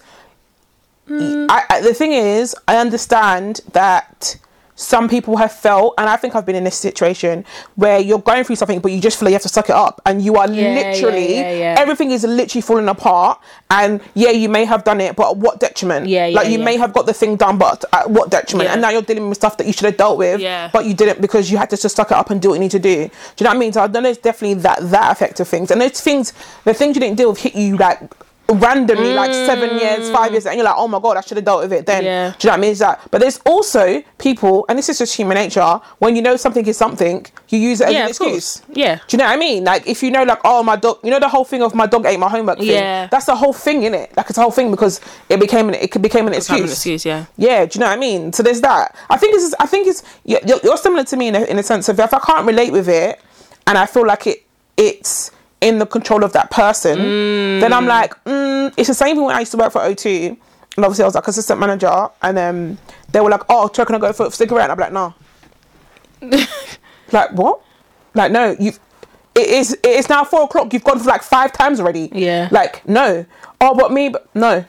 I, 1.08 1.64
I 1.68 1.80
the 1.80 1.94
thing 1.94 2.12
is, 2.12 2.54
I 2.68 2.76
understand 2.76 3.60
that 3.72 4.36
some 4.74 5.08
people 5.08 5.36
have 5.36 5.52
felt, 5.52 5.94
and 5.98 6.08
I 6.08 6.16
think 6.16 6.34
I've 6.34 6.46
been 6.46 6.56
in 6.56 6.64
this 6.64 6.76
situation 6.78 7.44
where 7.76 8.00
you're 8.00 8.18
going 8.18 8.42
through 8.42 8.56
something, 8.56 8.80
but 8.80 8.90
you 8.90 9.00
just 9.00 9.18
feel 9.18 9.26
like 9.26 9.32
you 9.32 9.34
have 9.34 9.42
to 9.42 9.48
suck 9.48 9.66
it 9.68 9.74
up, 9.76 10.00
and 10.06 10.22
you 10.22 10.36
are 10.36 10.48
Yeah, 10.50 10.74
literally 10.74 11.34
yeah, 11.34 11.52
yeah. 11.52 11.74
everything 11.78 12.10
is 12.10 12.24
literally 12.24 12.62
falling 12.62 12.88
apart. 12.88 13.38
And 13.70 14.00
yeah, 14.14 14.30
you 14.30 14.48
may 14.48 14.64
have 14.64 14.82
done 14.82 15.00
it, 15.00 15.14
but 15.14 15.32
at 15.32 15.36
what 15.36 15.60
detriment? 15.60 16.06
Yeah, 16.06 16.26
yeah, 16.26 16.36
like 16.36 16.48
you 16.48 16.58
may 16.58 16.76
have 16.78 16.92
got 16.92 17.06
the 17.06 17.12
thing 17.12 17.36
done, 17.36 17.58
but 17.58 17.84
at 17.92 18.10
what 18.10 18.30
detriment? 18.30 18.70
And 18.70 18.80
now 18.80 18.88
you're 18.90 19.02
dealing 19.02 19.28
with 19.28 19.36
stuff 19.38 19.56
that 19.58 19.66
you 19.66 19.72
should 19.72 19.84
have 19.84 19.96
dealt 19.96 20.18
with, 20.18 20.40
Yeah. 20.40 20.70
but 20.72 20.86
you 20.86 20.94
didn't 20.94 21.20
because 21.20 21.50
you 21.50 21.58
had 21.58 21.68
to 21.70 21.76
just 21.76 21.94
suck 21.94 22.10
it 22.10 22.16
up 22.16 22.30
and 22.30 22.40
do 22.40 22.48
what 22.48 22.54
you 22.54 22.60
need 22.60 22.70
to 22.72 22.78
do. 22.78 22.96
Do 22.96 23.10
you 23.38 23.44
know 23.44 23.50
what 23.50 23.56
I 23.56 23.58
mean? 23.58 23.72
So 23.72 23.82
I 23.82 23.86
know 23.88 24.00
there's 24.00 24.18
definitely 24.18 24.54
that 24.62 24.90
that 24.90 25.12
effect 25.12 25.38
of 25.40 25.48
things, 25.48 25.70
and 25.70 25.80
those 25.80 26.00
things, 26.00 26.32
the 26.64 26.74
things 26.74 26.96
you 26.96 27.00
didn't 27.00 27.18
deal 27.18 27.30
with 27.30 27.38
hit 27.40 27.54
you 27.54 27.76
like 27.76 28.00
randomly, 28.54 29.14
like 29.14 29.32
seven 29.32 29.78
years, 29.78 30.10
five 30.10 30.32
years, 30.32 30.46
and 30.46 30.56
you're 30.56 30.64
like, 30.64 30.74
oh 30.76 30.88
my 30.88 31.00
god, 31.00 31.16
I 31.16 31.20
should 31.20 31.36
have 31.36 31.44
dealt 31.44 31.62
with 31.62 31.72
it 31.72 31.86
then. 31.86 32.02
Mm. 32.02 32.06
Yeah. 32.06 32.34
Do 32.38 32.46
you 32.46 32.48
know 32.48 32.52
what 32.52 32.58
I 32.58 32.60
mean? 32.60 32.70
It's 32.70 32.80
that. 32.80 33.08
But 33.10 33.20
there's 33.20 33.38
also 33.46 34.02
people, 34.18 34.64
and 34.68 34.78
this 34.78 34.88
is 34.88 34.98
just 34.98 35.14
human 35.16 35.36
nature. 35.36 35.80
When 35.98 36.16
you 36.16 36.22
know 36.22 36.36
something 36.36 36.66
is 36.66 36.76
something, 36.76 37.26
you 37.48 37.58
use 37.58 37.80
it 37.80 37.88
as 37.88 37.92
yeah, 37.94 38.04
an 38.04 38.10
of 38.10 38.18
course. 38.18 38.58
excuse. 38.58 38.76
yeah. 38.76 38.96
Do 39.06 39.16
you 39.16 39.18
know 39.18 39.24
what 39.24 39.36
I 39.36 39.36
mean? 39.36 39.64
Like 39.64 39.86
if 39.86 40.02
you 40.02 40.10
know, 40.10 40.22
like, 40.22 40.40
oh 40.44 40.62
my 40.62 40.76
dog, 40.76 40.98
you 41.02 41.10
know 41.10 41.20
the 41.20 41.28
whole 41.28 41.44
thing 41.44 41.62
of 41.62 41.74
my 41.74 41.86
dog 41.86 42.06
ate 42.06 42.18
my 42.18 42.28
homework 42.28 42.58
thing. 42.58 42.68
Yeah. 42.68 43.06
that's 43.06 43.26
the 43.26 43.36
whole 43.36 43.52
thing 43.52 43.82
in 43.84 43.94
it. 43.94 44.16
Like 44.16 44.28
it's 44.28 44.38
a 44.38 44.42
whole 44.42 44.50
thing 44.50 44.70
because 44.70 45.00
it 45.28 45.40
became 45.40 45.68
an 45.68 45.74
it 45.74 46.02
became 46.02 46.26
an 46.26 46.34
excuse. 46.34 46.60
an 46.60 46.68
excuse, 46.68 47.04
yeah. 47.04 47.26
Yeah, 47.36 47.66
do 47.66 47.78
you 47.78 47.80
know 47.80 47.86
what 47.86 47.96
I 47.96 48.00
mean? 48.00 48.32
So 48.32 48.42
there's 48.42 48.60
that. 48.62 48.94
I 49.10 49.16
think 49.16 49.34
it's. 49.34 49.54
I 49.58 49.66
think 49.66 49.86
it's. 49.86 50.02
You're, 50.24 50.40
you're 50.46 50.60
you're 50.62 50.76
similar 50.76 51.04
to 51.04 51.16
me 51.16 51.28
in 51.28 51.34
a, 51.36 51.44
in 51.44 51.58
a 51.58 51.62
sense 51.62 51.88
of 51.88 51.98
if 51.98 52.12
I 52.12 52.18
can't 52.18 52.46
relate 52.46 52.72
with 52.72 52.88
it, 52.88 53.20
and 53.66 53.78
I 53.78 53.86
feel 53.86 54.06
like 54.06 54.26
it, 54.26 54.44
it's 54.76 55.30
in 55.62 55.78
the 55.78 55.86
control 55.86 56.24
of 56.24 56.32
that 56.34 56.50
person, 56.50 56.98
then 57.60 57.72
I'm 57.72 57.86
like, 57.86 58.12
mm, 58.24 58.72
it's 58.76 58.88
the 58.88 58.94
same 58.94 59.16
thing 59.16 59.24
when 59.24 59.34
I 59.36 59.40
used 59.40 59.52
to 59.52 59.58
work 59.58 59.72
for 59.72 59.80
O2, 59.80 60.28
and 60.76 60.84
obviously 60.84 61.04
I 61.04 61.06
was 61.06 61.14
like 61.14 61.26
assistant 61.28 61.58
manager, 61.60 62.08
and 62.20 62.38
um, 62.38 62.78
they 63.12 63.20
were 63.20 63.30
like, 63.30 63.42
oh, 63.48 63.70
so 63.72 63.84
can 63.84 63.94
I 63.94 63.98
go 63.98 64.12
for 64.12 64.26
a 64.26 64.30
cigarette? 64.30 64.68
And 64.70 64.72
I'm 64.72 64.78
like, 64.78 64.92
no. 64.92 65.14
like 67.12 67.32
what? 67.32 67.60
Like 68.14 68.32
no, 68.32 68.56
you. 68.58 68.72
It 69.34 69.48
is. 69.48 69.72
It 69.72 69.86
is 69.86 70.08
now 70.10 70.24
four 70.24 70.42
o'clock. 70.44 70.72
You've 70.72 70.84
gone 70.84 70.98
for 70.98 71.08
like 71.08 71.22
five 71.22 71.52
times 71.52 71.80
already. 71.80 72.10
Yeah. 72.12 72.48
Like 72.50 72.86
no. 72.86 73.24
Oh, 73.60 73.74
but 73.74 73.90
me. 73.92 74.10
But 74.10 74.28
no. 74.34 74.64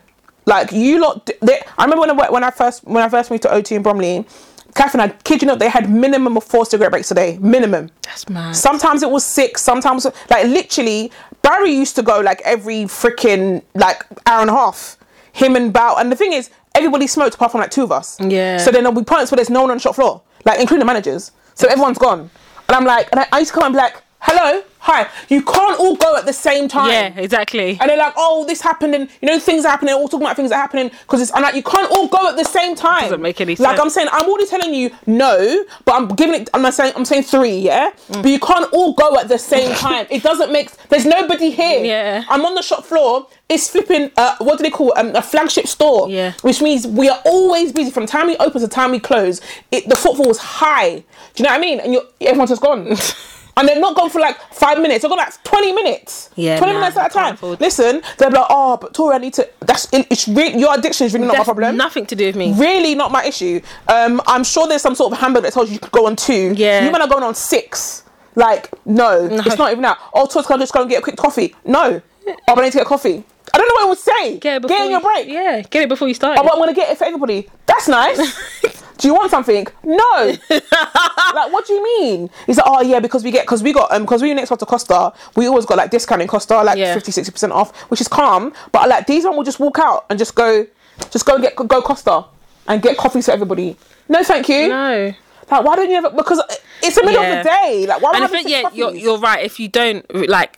Like 0.45 0.71
you 0.71 1.01
lot. 1.01 1.29
They, 1.41 1.59
I 1.77 1.83
remember 1.83 2.01
when 2.01 2.09
I 2.11 2.13
went- 2.13 2.31
when 2.31 2.43
I 2.43 2.51
first 2.51 2.83
when 2.85 3.03
I 3.03 3.09
first 3.09 3.29
moved 3.29 3.43
to 3.43 3.49
O2 3.49 3.71
in 3.75 3.83
Bromley. 3.83 4.25
Catherine, 4.73 5.01
I 5.01 5.09
kid 5.09 5.41
you 5.41 5.47
not, 5.47 5.59
they 5.59 5.69
had 5.69 5.89
minimum 5.89 6.37
of 6.37 6.43
four 6.43 6.65
cigarette 6.65 6.91
breaks 6.91 7.11
a 7.11 7.15
day. 7.15 7.37
Minimum. 7.39 7.89
That's 8.01 8.27
mad. 8.29 8.55
Sometimes 8.55 9.03
it 9.03 9.09
was 9.09 9.23
six. 9.23 9.61
Sometimes 9.61 10.05
like 10.29 10.45
literally, 10.47 11.11
Barry 11.41 11.71
used 11.71 11.95
to 11.95 12.03
go 12.03 12.19
like 12.19 12.41
every 12.43 12.83
freaking 12.83 13.63
like 13.75 14.03
hour 14.25 14.41
and 14.41 14.49
a 14.49 14.53
half. 14.53 14.97
Him 15.33 15.55
and 15.55 15.71
Bow. 15.73 15.95
And 15.97 16.11
the 16.11 16.15
thing 16.15 16.33
is, 16.33 16.49
everybody 16.75 17.07
smoked 17.07 17.35
apart 17.35 17.51
from 17.51 17.61
like 17.61 17.71
two 17.71 17.83
of 17.83 17.91
us. 17.91 18.19
Yeah. 18.19 18.57
So 18.57 18.71
then 18.71 18.83
there'll 18.83 18.99
be 18.99 19.05
points 19.05 19.31
where 19.31 19.37
there's 19.37 19.49
no 19.49 19.61
one 19.61 19.71
on 19.71 19.77
the 19.77 19.81
shop 19.81 19.95
floor, 19.95 20.21
like 20.45 20.59
including 20.59 20.79
the 20.79 20.85
managers. 20.85 21.31
So 21.55 21.67
everyone's 21.67 21.97
gone. 21.97 22.29
And 22.67 22.75
I'm 22.75 22.85
like, 22.85 23.09
and 23.11 23.19
I, 23.19 23.27
I 23.31 23.39
used 23.39 23.51
to 23.51 23.55
come 23.55 23.65
and 23.65 23.73
be 23.73 23.77
like, 23.77 24.02
hello, 24.23 24.63
hi. 24.79 25.09
You 25.29 25.41
can't 25.43 25.79
all 25.79 25.95
go 25.95 26.15
at 26.15 26.25
the 26.25 26.33
same 26.33 26.67
time. 26.67 26.89
yeah, 26.89 27.19
exactly. 27.21 27.77
And 27.79 27.89
they're 27.89 27.97
like, 27.97 28.13
oh, 28.15 28.45
this 28.45 28.61
happened, 28.61 28.95
and 28.95 29.09
you 29.21 29.27
know, 29.27 29.37
things 29.39 29.65
are 29.65 29.69
happening. 29.69 29.93
All 29.93 30.07
talking 30.07 30.25
about 30.25 30.35
things 30.35 30.49
that 30.49 30.57
are 30.57 30.61
happening 30.61 30.89
because 30.89 31.21
it's. 31.21 31.31
I'm 31.33 31.43
like, 31.43 31.55
you 31.55 31.63
can't 31.63 31.91
all 31.91 32.07
go 32.07 32.29
at 32.29 32.37
the 32.37 32.45
same 32.45 32.75
time. 32.75 33.03
Doesn't 33.03 33.21
make 33.21 33.41
any 33.41 33.55
sense. 33.55 33.65
Like. 33.65 33.79
I'm 33.79 33.89
saying, 33.89 34.07
I'm 34.11 34.27
already 34.29 34.47
telling 34.47 34.73
you 34.73 34.91
no, 35.05 35.65
but 35.85 35.93
I'm 35.93 36.07
giving 36.09 36.41
it. 36.41 36.49
I'm 36.53 36.61
not 36.61 36.73
saying. 36.73 36.93
I'm 36.95 37.05
saying 37.05 37.23
three, 37.23 37.57
yeah. 37.57 37.91
Mm. 38.09 38.23
But 38.23 38.31
you 38.31 38.39
can't 38.39 38.71
all 38.73 38.93
go 38.93 39.17
at 39.17 39.27
the 39.27 39.37
same 39.37 39.73
time. 39.87 40.07
it 40.09 40.23
doesn't 40.23 40.51
make. 40.51 40.71
There's 40.87 41.05
nobody 41.05 41.51
here. 41.51 41.83
Yeah. 41.83 42.23
I'm 42.29 42.45
on 42.45 42.55
the 42.55 42.61
shop 42.63 42.85
floor. 42.85 43.27
It's 43.49 43.69
flipping. 43.69 44.09
Uh, 44.17 44.35
what 44.39 44.57
do 44.57 44.63
they 44.63 44.71
call 44.71 44.91
it? 44.93 44.97
um, 44.97 45.15
a 45.15 45.21
flagship 45.21 45.67
store? 45.67 46.09
Yeah. 46.09 46.33
Which 46.41 46.61
means 46.61 46.87
we 46.87 47.09
are 47.09 47.21
always 47.25 47.71
busy 47.71 47.91
from 47.91 48.05
time 48.05 48.27
we 48.27 48.37
open 48.37 48.61
to 48.61 48.67
time 48.67 48.91
we 48.91 48.99
close. 48.99 49.41
It 49.71 49.87
the 49.89 49.95
footfall 49.95 50.29
is 50.29 50.37
high. 50.37 51.03
Do 51.35 51.43
you 51.43 51.43
know 51.43 51.49
what 51.49 51.57
I 51.57 51.61
mean? 51.61 51.79
And 51.79 51.93
you're, 51.93 52.03
everyone's 52.21 52.51
just 52.51 52.61
gone. 52.61 52.95
And 53.55 53.67
they're 53.67 53.79
not 53.79 53.95
gone 53.95 54.09
for 54.09 54.19
like 54.19 54.35
five 54.51 54.79
minutes. 54.81 55.01
They're 55.01 55.09
gone 55.09 55.19
like 55.19 55.43
twenty 55.43 55.71
minutes. 55.73 56.31
Yeah, 56.35 56.57
twenty 56.57 56.73
nah, 56.73 56.79
minutes 56.79 56.97
at 56.97 57.11
a 57.11 57.13
time. 57.13 57.33
afford- 57.35 57.61
Listen, 57.61 58.01
they're 58.17 58.31
like, 58.31 58.47
oh, 58.49 58.77
but 58.77 58.93
Tori, 58.95 59.13
I 59.15 59.19
need 59.19 59.33
to. 59.35 59.47
That's 59.59 59.87
it's 59.93 60.27
really 60.27 60.57
your 60.59 60.73
addiction 60.73 61.05
is 61.05 61.13
really 61.13 61.27
not 61.27 61.37
my 61.37 61.43
problem. 61.43 61.77
nothing 61.77 62.05
to 62.07 62.15
do 62.15 62.25
with 62.25 62.35
me. 62.35 62.53
Really 62.53 62.95
not 62.95 63.11
my 63.11 63.23
issue. 63.25 63.61
Um, 63.87 64.21
I'm 64.25 64.43
sure 64.43 64.67
there's 64.67 64.81
some 64.81 64.95
sort 64.95 65.13
of 65.13 65.19
handbook 65.19 65.43
that 65.43 65.53
tells 65.53 65.69
you 65.69 65.75
you 65.75 65.79
could 65.79 65.91
go 65.91 66.07
on 66.07 66.15
two. 66.15 66.53
Yeah. 66.55 66.83
You 66.83 66.91
might 66.91 67.01
have 67.01 67.09
going 67.11 67.23
on 67.23 67.35
six. 67.35 68.03
Like, 68.35 68.71
no, 68.85 69.25
it's 69.31 69.57
not 69.59 69.71
even 69.71 69.83
that. 69.83 69.99
Oh, 70.15 70.25
Tori, 70.25 70.43
can 70.45 70.55
I 70.55 70.63
just 70.63 70.73
go 70.73 70.81
and 70.81 70.89
get 70.89 70.99
a 70.99 71.03
quick 71.03 71.17
coffee? 71.17 71.55
No. 71.65 72.01
Oh, 72.27 72.35
but 72.47 72.57
I 72.59 72.61
need 72.63 72.71
to 72.71 72.77
get 72.79 72.87
a 72.87 72.89
coffee. 72.89 73.23
I 73.53 73.57
don't 73.59 73.67
know 73.67 73.73
what 73.75 73.83
I 73.85 73.89
would 73.89 73.97
say. 73.99 74.37
Get 74.39 74.55
it 74.55 74.61
before 74.63 74.77
in 74.77 74.89
your 74.89 74.99
you- 74.99 75.05
break. 75.05 75.27
Yeah, 75.27 75.61
get 75.61 75.83
it 75.83 75.89
before 75.89 76.07
you 76.07 76.15
start. 76.15 76.39
Oh, 76.39 76.43
but 76.43 76.53
I'm 76.53 76.57
gonna 76.59 76.73
get 76.73 76.89
it 76.91 76.97
for 76.97 77.03
everybody. 77.03 77.47
That's 77.67 77.87
nice. 77.87 78.17
do 79.03 79.09
you 79.09 79.13
want 79.15 79.29
something? 79.29 79.67
No. 79.83 80.09
like, 80.49 81.51
what 81.51 81.67
do 81.67 81.73
you 81.73 81.83
mean? 81.83 82.29
He's 82.45 82.55
like, 82.55 82.65
oh 82.69 82.81
yeah, 82.81 83.01
because 83.01 83.21
we 83.21 83.31
get 83.31 83.45
because 83.45 83.61
we 83.61 83.73
got 83.73 83.91
um 83.91 84.03
because 84.03 84.21
we 84.21 84.33
next 84.33 84.47
door 84.47 84.57
to 84.57 84.65
Costa, 84.65 85.11
we 85.35 85.45
always 85.45 85.65
got 85.65 85.77
like 85.77 85.91
discount 85.91 86.21
in 86.21 86.27
Costa, 86.29 86.63
like 86.63 86.77
Yeah. 86.77 86.93
50 86.93 87.11
60 87.11 87.31
percent 87.33 87.51
off, 87.51 87.77
which 87.91 87.99
is 87.99 88.07
calm. 88.07 88.53
But 88.71 88.87
like 88.87 89.05
these 89.07 89.25
one 89.25 89.35
will 89.35 89.43
just 89.43 89.59
walk 89.59 89.77
out 89.79 90.05
and 90.09 90.17
just 90.17 90.35
go, 90.35 90.65
just 91.11 91.25
go 91.25 91.33
and 91.35 91.43
get 91.43 91.53
go 91.57 91.81
Costa 91.81 92.23
and 92.69 92.81
get 92.81 92.95
coffees 92.97 93.25
for 93.25 93.33
everybody. 93.33 93.75
No, 94.07 94.23
thank 94.23 94.47
you. 94.47 94.69
no. 94.69 95.13
Like, 95.51 95.65
why 95.65 95.75
don't 95.75 95.89
you 95.89 95.97
ever? 95.97 96.09
Because 96.09 96.41
it's 96.81 96.95
the 96.95 97.03
middle 97.05 97.21
Yeah. 97.21 97.39
of 97.39 97.43
the 97.43 97.49
day. 97.49 97.85
Like, 97.85 98.01
why? 98.01 98.11
And 98.11 98.17
I 98.19 98.21
having 98.21 98.45
think 98.45 98.49
six 98.49 98.63
yeah, 98.63 98.69
you're 98.73 98.95
you're 98.95 99.19
right. 99.19 99.43
If 99.43 99.59
you 99.59 99.67
don't 99.67 100.05
like, 100.29 100.57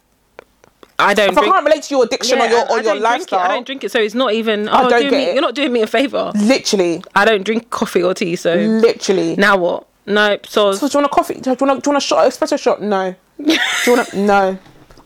I 0.97 1.13
don't 1.13 1.31
If 1.31 1.37
I 1.37 1.43
can't 1.45 1.65
relate 1.65 1.83
to 1.83 1.93
your 1.95 2.03
addiction 2.05 2.39
or 2.39 2.45
your 2.45 2.59
I- 2.59 2.63
or 2.63 2.71
I 2.71 2.75
your 2.75 2.83
don't 2.83 2.83
drink 2.83 2.97
it. 2.99 3.03
lifestyle, 3.03 3.39
I 3.39 3.47
don't 3.49 3.65
drink 3.65 3.83
it, 3.83 3.91
so 3.91 3.99
it's 3.99 4.15
not 4.15 4.33
even. 4.33 4.69
Oh, 4.69 4.89
don't 4.89 4.99
doing 5.01 5.09
get 5.11 5.17
me, 5.17 5.23
it. 5.25 5.33
you're 5.33 5.41
not 5.41 5.55
doing 5.55 5.73
me 5.73 5.81
a 5.81 5.87
favor. 5.87 6.31
literally, 6.35 7.03
I 7.13 7.25
don't 7.25 7.43
drink 7.43 7.69
coffee 7.69 8.01
or 8.03 8.13
tea, 8.13 8.35
so 8.37 8.55
literally. 8.55 9.35
now 9.35 9.57
what? 9.57 9.87
No, 10.05 10.37
so 10.47 10.71
So 10.73 10.87
do 10.87 10.97
you 10.97 11.01
want 11.03 11.11
a 11.11 11.15
coffee? 11.15 11.33
Do 11.41 11.49
you 11.49 11.55
want 11.59 11.79
a, 11.79 11.81
do 11.81 11.89
you 11.89 11.93
want 11.93 11.97
a 11.97 11.99
shot, 12.05 12.25
espresso 12.27 12.57
shot? 12.59 12.81
No. 12.81 13.15
Do 13.43 13.51
you 13.53 13.57
want 13.95 14.13
a, 14.13 14.17
no. 14.33 14.57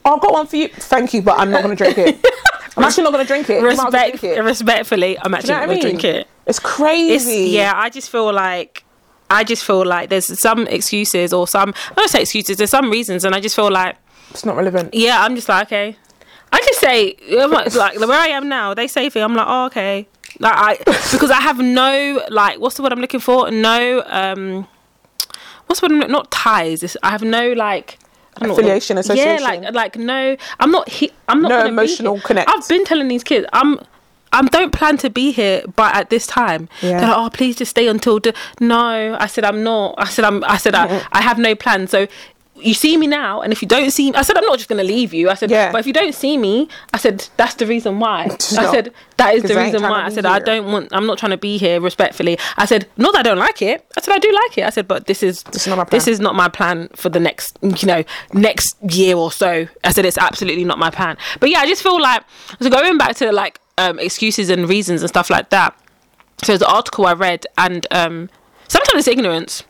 Oh, 0.04 0.14
I've 0.14 0.20
got 0.20 0.32
one 0.32 0.46
for 0.46 0.56
you. 0.56 0.68
Thank 0.68 1.12
you, 1.14 1.22
but 1.22 1.38
I'm 1.40 1.50
not 1.50 1.62
going 1.62 1.76
to 1.76 1.82
drink 1.92 1.98
it. 1.98 2.24
I'm 2.76 2.84
actually 2.84 3.04
not 3.04 3.12
going 3.12 3.24
to 3.24 3.28
drink 3.28 3.50
it. 3.50 3.56
You 3.60 3.62
might 3.62 3.72
as 3.72 3.78
respect, 3.84 4.20
drink 4.20 4.36
it. 4.36 4.40
respectfully, 4.42 5.18
I'm 5.18 5.34
actually 5.34 5.50
not 5.54 5.60
gonna 5.60 5.72
mean? 5.72 5.80
drink 5.82 6.04
it. 6.04 6.28
It's 6.46 6.58
It's 6.58 6.60
crazy. 6.60 7.50
yeah. 7.50 7.72
I 7.74 7.90
just 7.90 8.10
feel 8.10 8.32
like 8.32 8.84
I 9.28 9.42
just 9.44 9.64
feel 9.64 9.84
like 9.84 10.08
there's 10.10 10.40
some 10.40 10.66
excuses 10.68 11.32
or 11.32 11.46
some 11.48 11.74
I 11.90 11.94
don't 11.94 12.08
say 12.08 12.22
excuses. 12.22 12.56
There's 12.58 12.70
some 12.70 12.90
reasons, 12.90 13.24
and 13.24 13.34
I 13.34 13.40
just 13.40 13.56
feel 13.56 13.70
like 13.70 13.96
It's 14.30 14.44
not 14.44 14.56
relevant. 14.56 14.94
yeah. 14.94 15.22
I'm 15.24 15.34
just 15.34 15.48
like 15.48 15.66
okay. 15.68 15.96
I 16.52 16.58
just 16.60 16.80
say 16.80 17.16
like 17.30 17.74
like, 17.74 17.98
where 17.98 18.12
I 18.18 18.28
am 18.28 18.48
now. 18.48 18.74
They 18.74 18.88
say 18.88 19.08
thing. 19.10 19.22
I'm 19.22 19.34
like 19.34 19.46
oh 19.48 19.66
okay. 19.66 20.08
Like 20.38 20.54
I 20.56 20.76
because 21.12 21.30
I 21.30 21.40
have 21.40 21.58
no 21.58 22.22
like 22.30 22.58
what's 22.60 22.76
the 22.76 22.82
word 22.82 22.92
I'm 22.92 23.00
looking 23.00 23.20
for? 23.20 23.50
No 23.50 24.02
um 24.06 24.66
what's 25.66 25.80
the 25.80 25.88
word? 25.88 26.04
I'm, 26.04 26.10
not 26.10 26.30
ties. 26.30 26.82
It's, 26.82 26.96
I 27.02 27.10
have 27.10 27.22
no 27.22 27.52
like. 27.52 27.98
I 28.36 28.40
don't 28.40 28.48
know 28.48 28.54
what 28.54 28.64
the- 28.64 28.76
Affiliation, 28.76 29.16
Yeah, 29.16 29.38
like 29.42 29.74
like 29.74 29.96
no, 29.96 30.36
I'm 30.60 30.70
not. 30.70 30.88
He, 30.88 31.10
I'm 31.28 31.42
not. 31.42 31.48
No 31.48 31.66
emotional 31.66 32.20
connect. 32.20 32.48
I've 32.48 32.66
been 32.68 32.84
telling 32.84 33.08
these 33.08 33.24
kids, 33.24 33.46
I'm. 33.52 33.78
I 34.32 34.42
don't 34.42 34.72
plan 34.72 34.96
to 34.98 35.10
be 35.10 35.32
here, 35.32 35.62
but 35.74 35.92
at 35.96 36.08
this 36.10 36.24
time, 36.28 36.68
Yeah. 36.80 37.00
they're 37.00 37.08
like, 37.08 37.18
"Oh, 37.18 37.30
please 37.30 37.56
just 37.56 37.72
stay 37.72 37.88
until." 37.88 38.20
No, 38.60 39.16
I 39.18 39.26
said 39.26 39.44
I'm 39.44 39.64
not. 39.64 39.96
I 39.98 40.04
said 40.04 40.24
I'm. 40.24 40.44
I 40.44 40.56
said 40.58 40.76
I, 40.76 41.04
I 41.10 41.20
have 41.22 41.38
no 41.38 41.56
plan. 41.56 41.88
So 41.88 42.06
you 42.62 42.74
see 42.74 42.96
me 42.96 43.06
now, 43.06 43.40
and 43.40 43.52
if 43.52 43.62
you 43.62 43.68
don't 43.68 43.90
see, 43.90 44.10
me, 44.10 44.16
I 44.16 44.22
said 44.22 44.36
I'm 44.36 44.44
not 44.44 44.58
just 44.58 44.68
gonna 44.68 44.84
leave 44.84 45.12
you. 45.12 45.28
I 45.30 45.34
said, 45.34 45.50
Yeah. 45.50 45.72
but 45.72 45.78
if 45.80 45.86
you 45.86 45.92
don't 45.92 46.14
see 46.14 46.36
me, 46.38 46.68
I 46.94 46.98
said 46.98 47.28
that's 47.36 47.54
the 47.54 47.66
reason 47.66 47.98
why. 47.98 48.24
I 48.30 48.36
said 48.70 48.92
that 49.16 49.34
is 49.34 49.42
the 49.42 49.56
reason 49.56 49.82
why. 49.82 50.04
I 50.04 50.08
said 50.10 50.26
I 50.26 50.38
don't 50.38 50.72
want. 50.72 50.88
I'm 50.92 51.06
not 51.06 51.18
trying 51.18 51.30
to 51.30 51.36
be 51.38 51.58
here 51.58 51.80
respectfully. 51.80 52.38
I 52.56 52.64
said 52.66 52.88
not 52.96 53.12
that 53.12 53.20
I 53.20 53.22
don't 53.22 53.38
like 53.38 53.62
it. 53.62 53.84
I 53.96 54.00
said 54.00 54.14
I 54.14 54.18
do 54.18 54.32
like 54.32 54.58
it. 54.58 54.64
I 54.64 54.70
said, 54.70 54.86
but 54.88 55.06
this 55.06 55.22
is 55.22 55.42
This 55.44 55.62
is 55.62 55.66
not 55.68 55.76
my 55.78 55.84
plan, 55.84 55.96
this 55.98 56.08
is 56.08 56.20
not 56.20 56.34
my 56.34 56.48
plan 56.48 56.88
for 56.96 57.08
the 57.08 57.20
next 57.20 57.58
you 57.62 57.86
know 57.86 58.04
next 58.32 58.76
year 58.90 59.16
or 59.16 59.30
so. 59.32 59.66
I 59.84 59.92
said 59.92 60.04
it's 60.04 60.18
absolutely 60.18 60.64
not 60.64 60.78
my 60.78 60.90
plan. 60.90 61.16
But 61.40 61.50
yeah, 61.50 61.58
I 61.60 61.66
just 61.66 61.82
feel 61.82 62.00
like 62.00 62.22
so 62.60 62.70
going 62.70 62.98
back 62.98 63.16
to 63.16 63.32
like 63.32 63.60
um, 63.78 63.98
excuses 63.98 64.50
and 64.50 64.68
reasons 64.68 65.02
and 65.02 65.08
stuff 65.08 65.30
like 65.30 65.50
that. 65.50 65.76
So 66.42 66.52
there's 66.52 66.62
an 66.62 66.68
article 66.70 67.06
I 67.06 67.12
read, 67.12 67.46
and 67.58 67.86
um, 67.90 68.30
sometimes 68.68 69.00
it's 69.00 69.08
ignorance. 69.08 69.62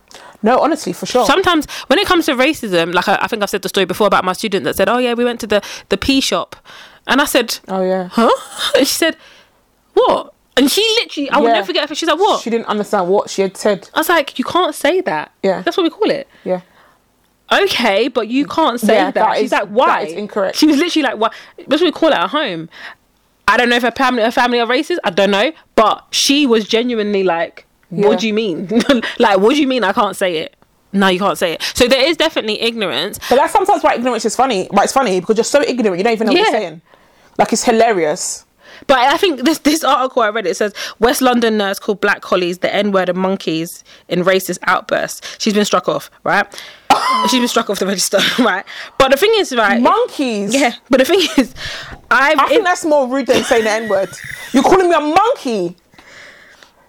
No, 0.43 0.59
honestly, 0.59 0.93
for 0.93 1.07
sure. 1.07 1.27
Sometimes 1.27 1.67
when 1.89 1.99
it 1.99 2.07
comes 2.07 2.27
to 2.27 2.33
racism, 2.35 2.95
like 2.95 3.09
I, 3.09 3.19
I 3.23 3.27
think 3.27 3.43
I've 3.43 3.51
said 3.51 3.63
the 3.63 3.69
story 3.69 3.85
before 3.87 4.07
about 4.07 4.25
my 4.25 4.33
student 4.33 4.65
that 4.65 4.77
said, 4.77 4.89
"Oh 4.89 4.99
yeah, 4.99 5.15
we 5.15 5.25
went 5.25 5.41
to 5.41 5.47
the 5.47 5.63
the 5.91 5.99
pea 5.99 6.21
shop," 6.21 6.57
and 7.07 7.21
I 7.21 7.25
said, 7.27 7.59
oh 7.69 7.83
yeah. 7.83 8.09
"Huh?" 8.13 8.31
And 8.79 8.87
she 8.87 8.95
said, 8.95 9.17
"What?" 9.95 10.33
And 10.57 10.71
she 10.71 10.83
literally, 11.01 11.31
I 11.31 11.39
will 11.39 11.49
never 11.49 11.67
forget 11.67 11.89
her. 11.89 11.95
She's 11.95 12.09
like, 12.09 12.19
"What?" 12.19 12.43
She 12.43 12.51
didn't 12.51 12.67
understand 12.67 13.09
what 13.09 13.31
she 13.31 13.43
had 13.43 13.57
said. 13.57 13.89
I 13.95 14.01
was 14.01 14.09
like, 14.09 14.39
"You 14.39 14.45
can't 14.45 14.75
say 14.75 15.01
that." 15.03 15.33
Yeah. 15.43 15.63
that's 15.63 15.77
what 15.77 15.85
we 15.85 15.91
call 15.91 16.11
it. 16.11 16.27
Yeah. 16.45 16.61
okay, 17.53 18.09
but 18.09 18.29
you 18.29 18.47
can't 18.47 18.81
say 18.81 18.95
Yeah, 18.95 19.05
that. 19.11 19.15
that 19.15 19.37
She's 19.37 19.47
is- 19.47 19.53
like, 19.53 19.69
why? 19.69 20.05
that 20.05 20.11
is 20.13 20.17
incorrect. 20.17 20.57
She 20.57 20.67
was 20.67 20.77
literally 20.79 21.03
like, 21.03 21.17
what? 21.19 21.35
That's 21.67 21.83
what 21.83 21.87
we 21.89 21.93
call 21.93 22.11
it 22.11 22.15
at 22.15 22.31
home. 22.31 22.69
I 23.49 23.57
don't 23.57 23.69
know 23.69 23.77
if 23.77 23.83
her 23.83 23.91
family, 23.91 24.23
her 24.23 24.31
family 24.31 24.61
are 24.61 24.67
racist. 24.67 24.99
I 25.03 25.11
don't 25.11 25.31
know, 25.33 25.51
but 25.75 26.07
she 26.13 26.47
was 26.47 26.67
genuinely 26.69 27.25
like, 27.25 27.67
Yeah. 27.91 28.07
what 28.09 28.21
do 28.21 28.27
you 28.27 28.35
mean? 28.35 28.69
like, 29.19 29.39
what 29.39 29.55
do 29.55 29.61
you 29.61 29.67
mean 29.67 29.85
I 29.85 29.93
can't 29.93 30.17
say 30.17 30.39
it? 30.39 30.57
No, 30.93 31.09
you 31.09 31.19
can't 31.19 31.39
say 31.39 31.53
it. 31.53 31.63
So 31.63 31.87
there 31.87 32.05
is 32.05 32.17
definitely 32.17 32.61
ignorance. 32.61 33.19
But 33.29 33.37
that's 33.37 33.53
sometimes 33.53 33.83
why 33.83 33.95
ignorance 33.95 34.25
is 34.25 34.35
funny. 34.35 34.67
Why 34.71 34.85
it's 34.85 34.93
funny 34.93 35.21
because 35.21 35.37
you're 35.37 35.45
so 35.45 35.63
ignorant, 35.63 35.99
you 35.99 36.05
don't 36.05 36.13
even 36.13 36.27
know 36.27 36.33
what 36.33 36.41
you're 36.41 36.61
saying. 36.61 36.83
Like 37.39 37.53
it's 37.53 37.65
hilarious. 37.65 38.45
But 38.87 38.99
I 38.99 39.17
think 39.17 39.43
this 39.43 39.59
this 39.59 39.85
article 39.85 40.23
I 40.23 40.31
read 40.31 40.47
it 40.47 40.57
says 40.57 40.73
West 40.99 41.21
London 41.23 41.59
nurse 41.59 41.79
called 41.79 42.01
black 42.01 42.23
collies 42.23 42.59
the 42.59 42.75
N 42.75 42.93
word 42.93 43.09
and 43.09 43.19
monkeys 43.19 43.85
in 44.09 44.23
racist 44.23 44.59
outbursts. 44.65 45.37
She's 45.39 45.55
been 45.55 45.65
struck 45.65 45.89
off, 45.89 46.11
right? 46.25 46.47
She's 47.31 47.41
been 47.41 47.49
struck 47.49 47.71
off 47.71 47.79
the 47.79 47.87
register, 47.87 48.19
right? 48.43 48.65
But 48.99 49.11
the 49.11 49.17
thing 49.17 49.33
is, 49.37 49.55
right? 49.55 49.81
Monkeys. 49.81 50.55
Yeah, 50.55 50.73
but 50.89 50.99
the 50.99 51.05
thing 51.05 51.21
is, 51.37 51.55
I've 52.11 52.39
I 52.39 52.49
think 52.49 52.65
that's 52.65 52.85
more 52.85 53.07
rude 53.07 53.27
than 53.27 53.45
saying 53.45 53.65
the 53.65 53.71
N 53.71 53.89
word. 53.89 54.09
You're 54.53 54.63
calling 54.63 54.89
me 54.89 54.95
a 54.95 55.01
monkey. 55.01 55.77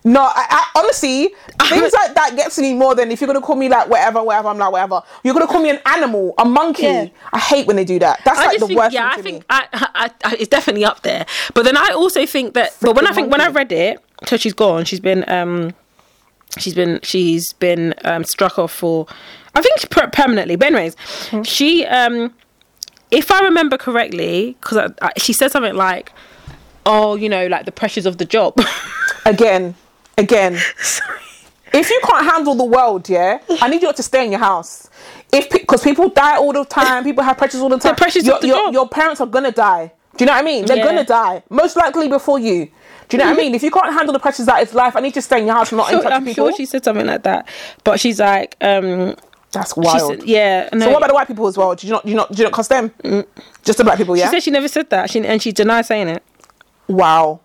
No, 0.03 0.21
I, 0.23 0.31
I, 0.49 0.79
honestly, 0.79 1.27
things 1.63 1.93
like 1.93 2.15
that 2.15 2.33
gets 2.35 2.57
me 2.57 2.73
more 2.73 2.95
than 2.95 3.11
if 3.11 3.21
you're 3.21 3.27
gonna 3.27 3.39
call 3.41 3.55
me 3.55 3.69
like 3.69 3.87
whatever, 3.87 4.23
whatever. 4.23 4.47
I'm 4.47 4.57
like 4.57 4.71
whatever. 4.71 5.03
You're 5.23 5.33
gonna 5.35 5.45
call 5.47 5.61
me 5.61 5.69
an 5.69 5.79
animal, 5.85 6.33
a 6.39 6.45
monkey. 6.45 6.83
Yeah. 6.83 7.07
I 7.31 7.37
hate 7.39 7.67
when 7.67 7.75
they 7.75 7.85
do 7.85 7.99
that. 7.99 8.19
That's 8.25 8.39
I 8.39 8.47
like 8.47 8.59
the 8.59 8.67
think, 8.67 8.79
worst 8.79 8.93
yeah, 8.93 9.11
I 9.15 9.21
think. 9.21 9.45
I, 9.49 9.67
I, 9.73 10.11
I, 10.23 10.33
it's 10.39 10.47
definitely 10.47 10.85
up 10.85 11.03
there. 11.03 11.25
But 11.53 11.65
then 11.65 11.77
I 11.77 11.91
also 11.95 12.25
think 12.25 12.55
that, 12.55 12.75
but 12.81 12.95
when 12.95 13.05
I 13.05 13.13
think 13.13 13.31
when 13.31 13.41
I 13.41 13.49
read 13.49 13.71
it, 13.71 13.99
so 14.25 14.37
she's 14.37 14.53
gone. 14.53 14.85
She's 14.85 14.99
been, 14.99 15.23
um, 15.29 15.73
she's 16.57 16.73
been, 16.73 16.99
she's 17.03 17.53
been 17.53 17.93
um, 18.03 18.23
struck 18.23 18.57
off 18.57 18.71
for, 18.71 19.05
I 19.53 19.61
think 19.61 19.87
per- 19.91 20.09
permanently. 20.09 20.55
But 20.55 20.67
anyways, 20.67 20.95
Hmm. 21.29 21.43
she, 21.43 21.85
um, 21.85 22.33
if 23.11 23.29
I 23.31 23.41
remember 23.41 23.77
correctly, 23.77 24.57
because 24.61 24.77
I, 24.77 24.87
I, 25.07 25.11
she 25.17 25.33
said 25.33 25.51
something 25.51 25.75
like, 25.75 26.11
"Oh, 26.85 27.15
you 27.15 27.27
know, 27.29 27.45
like 27.47 27.65
the 27.65 27.71
pressures 27.71 28.05
of 28.05 28.17
the 28.17 28.25
job." 28.25 28.59
Again, 29.25 29.75
again. 30.21 30.57
If 31.73 31.89
you 31.89 32.01
can't 32.03 32.25
handle 32.25 32.53
the 32.53 32.65
world, 32.65 33.07
yeah, 33.07 33.39
I 33.61 33.69
need 33.69 33.81
you 33.81 33.93
to 33.93 34.03
stay 34.03 34.25
in 34.25 34.31
your 34.31 34.41
house. 34.41 34.89
If 35.31 35.49
because 35.49 35.81
people 35.81 36.09
die 36.09 36.35
all 36.35 36.51
the 36.51 36.65
time, 36.65 37.05
people 37.05 37.23
have 37.23 37.37
pressures 37.37 37.61
all 37.61 37.69
the 37.69 37.77
time. 37.83 37.93
The 37.93 37.97
pressures 37.97 38.25
your, 38.27 38.39
your, 38.43 38.73
your 38.73 38.89
parents 38.89 39.21
are 39.21 39.25
gonna 39.27 39.53
die. 39.53 39.93
Do 40.17 40.23
you 40.23 40.25
know 40.25 40.33
what 40.33 40.39
I 40.43 40.45
mean? 40.45 40.65
They're 40.65 40.75
Yeah. 40.75 40.83
gonna 40.83 41.05
die 41.05 41.43
most 41.49 41.77
likely 41.77 42.09
before 42.09 42.39
you. 42.39 42.65
Do 43.07 43.15
you 43.15 43.23
know 43.23 43.29
what 43.29 43.39
I 43.39 43.41
mean? 43.41 43.55
If 43.55 43.63
you 43.63 43.71
can't 43.71 43.93
handle 43.93 44.11
the 44.11 44.19
pressures 44.19 44.47
that 44.47 44.61
is 44.63 44.73
life, 44.73 44.97
I 44.97 44.99
need 44.99 45.07
you 45.15 45.21
to 45.21 45.21
stay 45.21 45.39
in 45.39 45.45
your 45.45 45.55
house 45.55 45.71
and 45.71 45.77
not 45.77 45.87
in 45.93 45.95
touch 45.99 46.03
with 46.03 46.13
I'm 46.13 46.25
people. 46.25 46.47
sure 46.49 46.57
she 46.57 46.65
said 46.65 46.83
something 46.83 47.05
like 47.07 47.23
that. 47.23 47.47
But 47.85 48.01
she's 48.01 48.19
like, 48.19 48.57
um, 48.59 49.15
That's 49.53 49.73
wild. 49.77 50.19
said, 50.19 50.23
yeah. 50.27 50.67
No, 50.73 50.87
So 50.87 50.91
what 50.91 50.97
about 50.97 51.07
the 51.07 51.13
white 51.13 51.27
people 51.27 51.47
as 51.47 51.57
well? 51.57 51.73
Do 51.73 51.87
you 51.87 51.93
not 51.93 52.03
do 52.03 52.09
you 52.09 52.17
not 52.17 52.31
do 52.33 52.37
you 52.39 52.43
not 52.43 52.51
cuss 52.53 52.67
them? 52.67 52.91
Just 53.63 53.77
the 53.77 53.85
black 53.85 53.97
people, 53.97 54.17
yeah. 54.17 54.25
she 54.25 54.31
said 54.31 54.43
she 54.43 54.51
never 54.51 54.67
said 54.67 54.89
that. 54.89 55.09
She 55.09 55.25
and 55.25 55.41
she 55.41 55.53
denied 55.53 55.85
saying 55.85 56.09
it. 56.09 56.21
wow, 56.89 57.39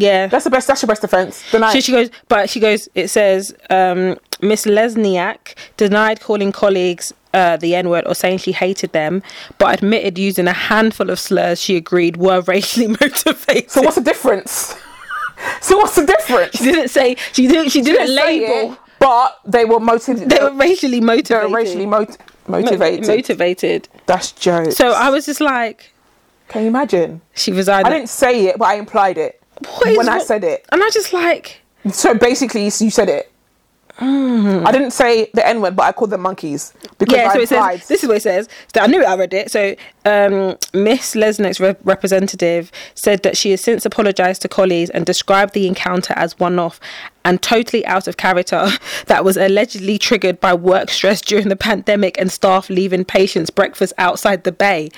Yeah. 0.00 0.26
that's 0.28 0.44
the 0.44 0.50
best. 0.50 0.66
That's 0.68 0.82
your 0.82 0.88
best 0.88 1.02
defense. 1.02 1.42
Deny. 1.50 1.72
So 1.72 1.80
she 1.80 1.92
goes, 1.92 2.10
but 2.28 2.48
she 2.50 2.60
goes. 2.60 2.88
It 2.94 3.08
says 3.08 3.54
um, 3.70 4.16
Miss 4.40 4.64
Lesniak 4.64 5.54
denied 5.76 6.20
calling 6.20 6.52
colleagues 6.52 7.12
uh, 7.34 7.56
the 7.56 7.74
N 7.74 7.88
word 7.90 8.06
or 8.06 8.14
saying 8.14 8.38
she 8.38 8.52
hated 8.52 8.92
them, 8.92 9.22
but 9.58 9.74
admitted 9.78 10.18
using 10.18 10.46
a 10.48 10.52
handful 10.52 11.10
of 11.10 11.18
slurs 11.18 11.60
she 11.60 11.76
agreed 11.76 12.16
were 12.16 12.40
racially 12.46 12.86
motivated. 12.88 13.70
so 13.70 13.82
what's 13.82 13.96
the 13.96 14.02
difference? 14.02 14.74
so 15.60 15.76
what's 15.76 15.96
the 15.96 16.06
difference? 16.06 16.56
she 16.56 16.64
didn't 16.64 16.88
say 16.88 17.16
she 17.32 17.46
didn't. 17.46 17.70
She 17.70 17.82
didn't, 17.82 18.06
Didn't 18.06 18.16
label. 18.16 18.72
it, 18.72 18.78
but 18.98 19.38
they 19.44 19.64
were 19.66 19.80
motivated. 19.80 20.30
They 20.30 20.42
were 20.42 20.52
racially 20.54 21.00
They 21.00 21.06
motivated. 21.06 21.50
were 21.50 21.56
racially 21.56 21.86
mot- 21.86 22.16
Mo- 22.48 22.60
motivated. 22.60 23.06
motivated. 23.06 23.88
That's 24.06 24.32
jokes. 24.32 24.76
So 24.76 24.92
I 24.92 25.10
was 25.10 25.26
just 25.26 25.40
like, 25.40 25.92
Can 26.48 26.62
you 26.62 26.68
imagine? 26.68 27.20
she 27.34 27.52
was 27.52 27.68
either. 27.68 27.86
I 27.86 27.90
didn't 27.92 28.08
say 28.08 28.46
it, 28.46 28.56
but 28.58 28.66
I 28.66 28.74
implied 28.74 29.18
it 29.18 29.42
What 29.64 29.96
when 29.96 30.08
I 30.08 30.18
what- 30.18 30.26
said 30.26 30.44
it. 30.44 30.64
and 30.72 30.82
I 30.82 30.90
just 30.90 31.12
like. 31.12 31.60
So 31.92 32.14
basically, 32.14 32.64
you 32.64 32.90
said 32.90 33.08
it. 33.08 33.30
I 33.98 34.70
didn't 34.72 34.90
say 34.90 35.30
the 35.32 35.46
N 35.46 35.62
word, 35.62 35.74
but 35.74 35.84
I 35.84 35.92
called 35.92 36.10
them 36.10 36.20
monkeys 36.20 36.74
because 36.98 37.16
yeah, 37.16 37.28
I 37.30 37.32
so 37.34 37.40
implied. 37.40 37.78
says 37.78 37.88
this 37.88 38.02
is 38.02 38.08
what 38.08 38.18
it 38.18 38.22
says. 38.22 38.46
So 38.74 38.82
I 38.82 38.88
knew 38.88 39.00
it. 39.00 39.06
I 39.06 39.16
read 39.16 39.32
it. 39.32 39.50
So 39.50 39.74
um, 40.04 40.58
Miss 40.74 41.14
Lesnick's 41.14 41.60
re- 41.60 41.76
representative 41.82 42.70
said 42.94 43.22
that 43.22 43.38
she 43.38 43.52
has 43.52 43.62
since 43.62 43.86
apologised 43.86 44.42
to 44.42 44.48
colleagues 44.48 44.90
and 44.90 45.06
described 45.06 45.54
the 45.54 45.66
encounter 45.66 46.12
as 46.14 46.38
one-off 46.38 46.78
and 47.24 47.40
totally 47.40 47.86
out 47.86 48.06
of 48.06 48.18
character. 48.18 48.68
That 49.06 49.24
was 49.24 49.38
allegedly 49.38 49.96
triggered 49.98 50.40
by 50.40 50.52
work 50.52 50.90
stress 50.90 51.22
during 51.22 51.48
the 51.48 51.56
pandemic 51.56 52.18
and 52.20 52.30
staff 52.30 52.68
leaving 52.68 53.04
patients 53.06 53.48
breakfast 53.48 53.94
outside 53.96 54.44
the 54.44 54.52
bay. 54.52 54.90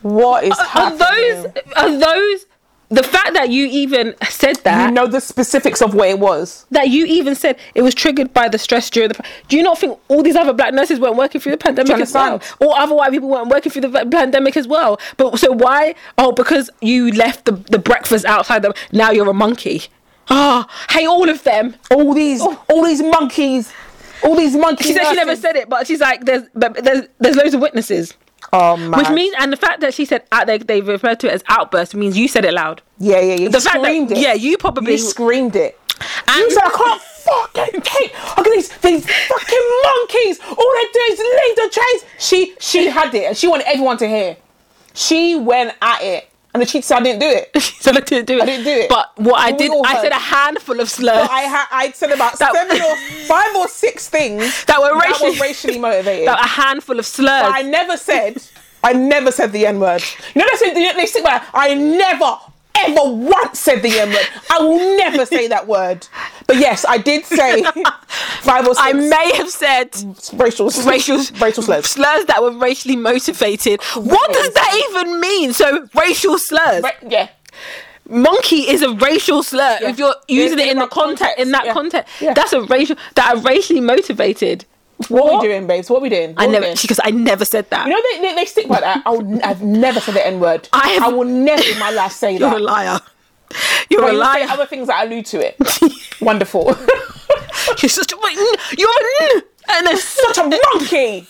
what 0.00 0.44
is 0.44 0.58
Are 0.58 0.64
happening? 0.64 1.42
those? 1.42 1.62
Are 1.76 1.98
those? 1.98 2.46
The 2.94 3.02
fact 3.02 3.34
that 3.34 3.50
you 3.50 3.66
even 3.66 4.14
said 4.28 4.56
that. 4.64 4.86
you 4.86 4.94
know 4.94 5.06
the 5.06 5.20
specifics 5.20 5.82
of 5.82 5.94
what 5.94 6.08
it 6.08 6.18
was. 6.18 6.64
that 6.70 6.88
you 6.88 7.04
even 7.06 7.34
said 7.34 7.58
it 7.74 7.82
was 7.82 7.94
triggered 7.94 8.32
by 8.32 8.48
the 8.48 8.58
stress 8.58 8.88
during 8.90 9.08
the. 9.08 9.24
Do 9.48 9.56
you 9.56 9.62
not 9.62 9.78
think 9.78 9.98
all 10.08 10.22
these 10.22 10.36
other 10.36 10.52
black 10.52 10.72
nurses 10.74 11.00
weren't 11.00 11.16
working 11.16 11.40
through 11.40 11.52
the 11.52 11.58
pandemic 11.58 11.98
as 11.98 12.12
well? 12.12 12.40
All 12.60 12.74
other 12.74 12.94
white 12.94 13.10
people 13.10 13.28
weren't 13.28 13.48
working 13.48 13.72
through 13.72 13.82
the 13.82 14.06
pandemic 14.06 14.56
as 14.56 14.68
well. 14.68 15.00
But 15.16 15.38
so 15.38 15.50
why? 15.52 15.94
Oh, 16.18 16.32
because 16.32 16.70
you 16.80 17.10
left 17.12 17.46
the 17.46 17.52
the 17.52 17.78
breakfast 17.78 18.24
outside. 18.24 18.62
The, 18.62 18.74
now 18.92 19.10
you're 19.10 19.28
a 19.28 19.34
monkey. 19.34 19.82
Ah, 20.28 20.66
hey, 20.90 21.06
all 21.06 21.28
of 21.28 21.42
them. 21.44 21.74
All 21.90 22.14
these, 22.14 22.40
all 22.40 22.84
these 22.84 23.02
monkeys, 23.02 23.72
all 24.22 24.36
these 24.36 24.56
monkeys. 24.56 24.86
Oh. 24.86 24.90
She 24.90 24.94
said 24.94 25.10
she 25.10 25.16
never 25.16 25.36
said 25.36 25.56
it, 25.56 25.68
but 25.68 25.86
she's 25.86 26.00
like, 26.00 26.24
there's 26.24 26.44
but 26.54 26.82
there's 26.82 27.08
there's 27.18 27.36
loads 27.36 27.54
of 27.54 27.60
witnesses, 27.60 28.14
Oh 28.52 28.76
which 28.98 29.10
means 29.10 29.34
and 29.40 29.52
the 29.52 29.56
fact 29.56 29.80
that 29.80 29.94
she 29.94 30.04
said 30.04 30.22
out 30.32 30.46
they 30.46 30.58
they 30.58 30.80
referred 30.80 31.20
to 31.20 31.26
it 31.28 31.32
as 31.34 31.44
outburst 31.48 31.94
means 31.94 32.16
you 32.16 32.28
said 32.28 32.44
it 32.44 32.52
loud. 32.54 32.82
yeah, 32.98 33.18
yeah, 33.20 33.34
yeah. 33.34 33.34
You 33.36 33.48
The 33.48 33.60
fact 33.60 33.82
that 33.82 33.92
it. 34.12 34.18
yeah, 34.18 34.34
you 34.34 34.56
probably 34.58 34.92
You 34.92 34.98
screamed 34.98 35.56
it. 35.56 35.78
and 36.28 36.40
You 36.40 36.50
said 36.50 36.62
I 36.64 36.70
can't 36.70 37.02
fucking 37.02 37.80
take. 37.82 38.12
Look 38.36 38.46
at 38.46 38.52
these 38.52 38.68
these 38.78 39.06
fucking 39.06 39.66
monkeys. 39.84 40.40
All 40.48 40.72
they 40.76 40.86
do 40.92 41.00
is 41.10 41.18
leave 41.18 41.56
the 41.56 41.70
trains. 41.72 42.04
She 42.18 42.54
she 42.60 42.86
had 42.86 43.14
it, 43.14 43.24
and 43.24 43.36
she 43.36 43.46
wanted 43.48 43.66
everyone 43.68 43.96
to 43.98 44.08
hear. 44.08 44.36
she 44.92 45.34
went 45.36 45.74
at 45.82 46.02
it, 46.02 46.28
and 46.54 46.62
the 46.62 46.66
cheat 46.66 46.84
said 46.84 46.98
I 46.98 47.02
didn't 47.02 47.20
do 47.20 47.28
it. 47.28 47.60
so 47.80 47.90
I 47.90 48.00
didn't 48.00 48.26
do 48.26 48.36
it. 48.38 48.42
I 48.42 48.46
didn't 48.46 48.64
do 48.64 48.70
it. 48.70 48.88
But 48.88 49.10
what 49.18 49.40
I 49.40 49.50
did, 49.52 49.70
I 49.84 50.00
said 50.00 50.12
a 50.12 50.14
handful 50.14 50.80
of 50.80 50.88
slurs. 50.88 51.28
I 51.30 51.40
had 51.42 51.66
I 51.70 51.90
said 51.90 52.12
about 52.12 52.38
That- 52.38 52.52
seven 52.54 52.80
or 52.80 52.96
five 53.26 53.54
or 53.56 53.68
six 53.68 54.08
things 54.08 54.64
That 54.66 54.80
were 54.80 54.88
that 54.98 55.04
racially- 55.10 55.32
were 55.32 55.42
racially 55.44 55.78
motivated. 55.78 56.28
That 56.30 56.38
a 56.44 56.48
handful 56.48 56.98
of 56.98 57.06
slurs. 57.06 57.28
I 57.52 57.62
never 57.62 57.96
said. 57.96 58.40
I 58.82 58.92
never 58.92 59.32
said 59.32 59.50
the 59.52 59.66
N 59.66 59.80
word. 59.80 60.02
You 60.34 60.40
know 60.42 60.46
they 60.52 60.56
say 60.58 60.92
they 60.94 61.06
stick 61.06 61.24
by. 61.24 61.42
I 61.52 61.74
never 61.74 62.36
ever 62.76 63.00
once 63.04 63.60
said 63.60 63.82
the 63.82 63.98
N 63.98 64.10
word. 64.10 64.26
I 64.50 64.58
will 64.58 64.96
never 64.96 65.24
say 65.26 65.48
that 65.48 65.66
word. 65.66 66.06
But 66.46 66.56
yes, 66.56 66.84
I 66.88 66.98
did 66.98 67.24
say 67.24 67.62
five 68.42 68.66
or 68.66 68.74
six 68.74 68.80
I 68.86 68.92
may 68.92 69.32
have 69.36 69.50
said 69.50 69.94
racial 70.34 70.70
racial 70.86 71.16
racial 71.40 71.62
slurs. 71.62 71.86
slurs 71.90 72.24
that 72.26 72.42
were 72.42 72.52
racially 72.52 72.96
motivated. 72.96 73.82
What 73.94 74.32
does 74.32 74.52
that 74.54 74.86
even 74.90 75.20
mean? 75.20 75.52
So 75.52 75.88
racial 75.94 76.38
slurs. 76.38 76.82
Ra- 76.82 76.90
yeah. 77.08 77.28
Monkey 78.06 78.68
is 78.68 78.82
a 78.82 78.92
racial 78.92 79.42
slur. 79.42 79.78
If 79.80 79.98
you're 79.98 80.14
using 80.28 80.58
In- 80.58 80.66
it 80.66 80.70
in, 80.70 80.70
in 80.72 80.76
the 80.78 80.84
that 80.84 80.90
context, 80.90 81.38
in 81.38 81.50
that 81.52 81.64
context, 81.72 81.74
context, 81.74 82.20
yeah. 82.20 82.28
Yeah. 82.28 82.34
that's 82.34 82.52
a 82.52 82.60
racial 82.62 82.96
that 83.14 83.34
are 83.36 83.40
racially 83.40 83.80
motivated. 83.80 84.66
What, 85.10 85.32
are 85.32 85.40
we 85.40 85.46
doing, 85.48 85.66
babes? 85.66 85.88
What 85.90 85.98
are 85.98 86.02
we 86.02 86.08
doing? 86.08 86.30
I 86.36 86.42
What 86.42 86.46
we 86.46 86.52
never 86.52 86.66
doing? 86.66 86.76
because 86.80 87.00
I 87.02 87.10
never 87.10 87.44
said 87.44 87.68
that. 87.70 87.86
You 87.86 87.92
know 87.94 88.00
they, 88.12 88.20
they, 88.28 88.34
they 88.34 88.44
stick 88.46 88.68
by 88.68 88.80
that. 88.80 89.02
I'll, 89.06 89.44
I've 89.44 89.62
never 89.62 90.00
said 90.00 90.14
the 90.14 90.26
N 90.26 90.40
word. 90.40 90.68
I 90.72 90.88
have- 90.90 91.02
I 91.04 91.08
will 91.08 91.24
never 91.24 91.62
in 91.62 91.78
my 91.78 91.90
life 91.90 92.12
say 92.12 92.38
that. 92.38 92.40
You're 92.40 92.56
a 92.58 92.62
liar. 92.62 93.00
You're 93.88 94.00
But 94.02 94.14
a 94.14 94.16
liar. 94.18 94.46
other 94.50 94.66
things 94.66 94.88
that 94.88 95.06
allude 95.06 95.26
to 95.26 95.38
it. 95.46 95.56
Wonderful. 96.20 96.64
You're 97.80 97.88
such 97.88 98.12
a 98.12 98.16
you're 98.76 98.88
a 98.90 99.42
and 99.70 99.86
then 99.86 99.96
Such 99.96 100.38
a 100.38 100.48
monkey. 100.48 101.26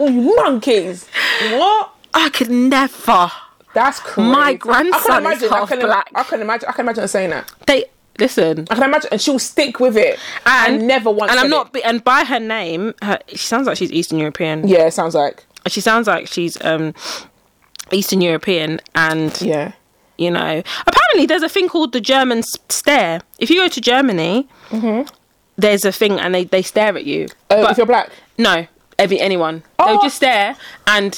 Oh, 0.00 0.08
you 0.08 0.34
monkeys. 0.36 1.06
What? 1.52 1.92
I 2.14 2.30
could 2.30 2.50
never. 2.50 3.30
That's 3.74 4.00
crazy. 4.00 4.30
My 4.30 4.48
I 4.50 4.54
grandson 4.54 5.00
can 5.02 5.32
is 5.32 5.42
imagine. 5.42 5.48
half 5.50 5.62
I 5.64 5.66
can, 5.76 5.80
black. 5.86 6.10
I 6.14 6.22
can 6.22 6.40
imagine. 6.40 6.68
I 6.68 6.72
can 6.72 6.84
imagine 6.86 7.02
her 7.02 7.08
saying 7.08 7.30
that. 7.30 7.52
They 7.66 7.84
listen. 8.22 8.66
I 8.70 8.74
can 8.74 8.84
imagine, 8.84 9.08
and 9.12 9.20
she'll 9.20 9.38
stick 9.38 9.80
with 9.80 9.96
it. 9.96 10.18
And, 10.46 10.86
never 10.86 11.10
once. 11.10 11.30
And 11.30 11.40
I'm 11.40 11.50
not. 11.50 11.74
it. 11.76 11.82
And 11.84 12.02
by 12.04 12.24
her 12.24 12.40
name, 12.40 12.94
her, 13.02 13.18
she 13.28 13.38
sounds 13.52 13.66
like 13.66 13.76
she's 13.76 13.92
Eastern 13.92 14.18
European. 14.18 14.66
Yeah, 14.66 14.86
it 14.86 14.94
sounds 14.94 15.14
like. 15.14 15.44
She 15.68 15.80
sounds 15.80 16.06
like 16.06 16.26
she's 16.26 16.54
um 16.64 16.94
Eastern 17.90 18.20
European, 18.20 18.80
and 18.94 19.30
Yeah. 19.40 19.72
you 20.18 20.30
know, 20.30 20.62
apparently 20.86 21.26
there's 21.26 21.42
a 21.42 21.48
thing 21.48 21.68
called 21.68 21.92
the 21.92 22.00
German 22.00 22.42
stare. 22.68 23.20
If 23.38 23.50
you 23.50 23.56
go 23.60 23.68
to 23.68 23.80
Germany, 23.80 24.48
there's 25.56 25.84
a 25.84 25.92
thing, 25.92 26.18
and 26.18 26.34
they 26.34 26.44
they 26.44 26.62
stare 26.62 26.96
at 26.96 27.04
you. 27.04 27.28
Uh, 27.50 27.62
But- 27.62 27.70
if 27.72 27.76
you're 27.78 27.86
black, 27.86 28.10
no, 28.38 28.66
every 28.98 29.20
anyone. 29.20 29.62
Oh. 29.78 29.86
They'll 29.86 30.02
just 30.02 30.16
stare, 30.16 30.56
and 30.86 31.12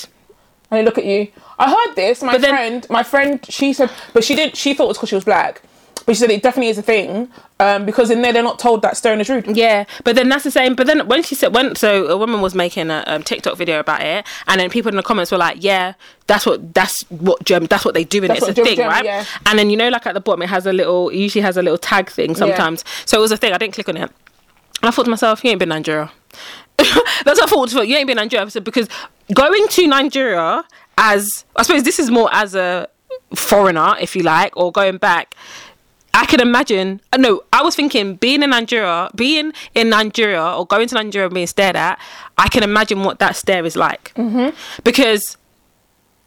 and 0.71 0.79
they 0.79 0.85
look 0.85 0.99
at 0.99 1.05
you. 1.05 1.29
I 1.59 1.71
heard 1.71 1.95
this. 1.95 2.21
My 2.23 2.37
then- 2.39 2.51
friend, 2.51 2.87
my 2.91 3.03
friend, 3.05 3.41
she 3.49 3.73
said, 3.73 3.91
but 4.13 4.25
she 4.25 4.35
didn't. 4.35 4.57
She 4.57 4.75
thought 4.75 4.85
it 4.85 4.89
was 4.89 4.97
because 4.99 5.09
she 5.11 5.15
was 5.15 5.25
black. 5.25 5.63
But 6.07 6.17
she 6.17 6.21
said 6.21 6.31
it 6.31 6.43
definitely 6.43 6.69
is 6.69 6.79
a 6.79 6.83
thing 6.83 7.29
um, 7.61 7.87
because 7.87 8.11
in 8.11 8.21
there 8.23 8.33
they're 8.33 8.43
not 8.43 8.59
told 8.59 8.83
that 8.83 8.97
staring 8.97 9.21
is 9.21 9.29
rude. 9.29 9.57
Yeah, 9.57 9.85
but 10.05 10.17
then 10.17 10.29
that's 10.29 10.45
the 10.45 10.51
same. 10.51 10.75
But 10.75 10.87
then 10.87 11.07
when 11.07 11.23
she 11.23 11.35
said 11.35 11.55
when, 11.55 11.75
so 11.77 12.07
a 12.09 12.17
woman 12.17 12.41
was 12.41 12.55
making 12.55 12.91
a 12.91 13.05
um, 13.07 13.23
TikTok 13.23 13.57
video 13.57 13.81
about 13.81 14.03
it, 14.03 14.27
and 14.47 14.61
then 14.61 14.71
people 14.71 14.91
in 14.91 14.97
the 14.97 15.03
comments 15.03 15.33
were 15.33 15.39
like, 15.39 15.63
"Yeah, 15.63 15.95
that's 16.27 16.45
what 16.45 16.75
that's 16.75 17.03
what 17.11 17.43
German 17.45 17.69
that's 17.69 17.85
what 17.85 17.95
they 17.95 18.05
do, 18.05 18.23
and 18.23 18.31
That's 18.31 18.47
it's 18.47 18.59
a 18.59 18.65
thing, 18.65 18.79
right?" 18.81 19.05
yeah. 19.05 19.25
And 19.47 19.59
then 19.59 19.71
you 19.71 19.77
know, 19.77 19.89
like 19.89 20.07
at 20.07 20.15
the 20.15 20.21
bottom, 20.21 20.43
it 20.43 20.49
has 20.49 20.67
a 20.67 20.73
little, 20.73 21.09
it 21.09 21.17
usually 21.17 21.43
has 21.43 21.57
a 21.57 21.63
little 21.63 21.79
tag 21.79 22.11
thing 22.11 22.35
sometimes. 22.35 22.85
So 23.07 23.19
it 23.19 23.21
was 23.21 23.33
a 23.33 23.37
thing. 23.37 23.53
I 23.53 23.59
didn't 23.59 23.75
click 23.75 23.89
on 23.89 23.97
it. 23.97 24.11
I 24.83 24.91
thought 24.91 25.05
to 25.05 25.11
myself, 25.11 25.43
"You 25.43 25.51
ain't 25.51 25.61
been 25.61 25.71
Nigeria." 25.71 26.11
that's 26.77 27.41
what 27.41 27.45
I 27.45 27.47
thought. 27.47 27.89
You 27.89 27.97
ain't 27.97 28.09
been 28.09 28.17
Nigeria. 28.17 28.51
So 28.51 28.61
because 28.61 28.89
going 29.33 29.67
to 29.69 29.87
Nigeria 29.87 30.65
as 30.99 31.45
I 31.57 31.63
suppose 31.63 31.83
this 31.85 31.99
is 31.99 32.11
more 32.11 32.29
as 32.33 32.55
a 32.55 32.89
foreigner, 33.35 33.95
if 34.01 34.17
you 34.17 34.23
like, 34.23 34.57
or 34.57 34.73
going 34.73 34.99
back. 34.99 35.35
I 36.15 36.25
can 36.27 36.41
imagine. 36.41 37.01
uh, 37.13 37.17
No, 37.19 37.43
I 37.53 37.63
was 37.63 37.75
thinking 37.77 38.15
being 38.17 38.43
in 38.43 38.51
Nigeria, 38.51 39.11
being 39.15 39.53
in 39.75 39.91
Nigeria, 39.91 40.43
or 40.57 40.65
going 40.67 40.89
to 40.89 40.95
Nigeria 40.95 41.27
and 41.27 41.35
being 41.35 41.47
stared 41.47 41.77
at. 41.77 41.99
I 42.39 42.49
can 42.49 42.63
imagine 42.63 43.03
what 43.05 43.19
that 43.19 43.37
stare 43.37 43.67
is 43.67 43.77
like, 43.77 44.13
mm-hmm. 44.15 44.57
because 44.85 45.37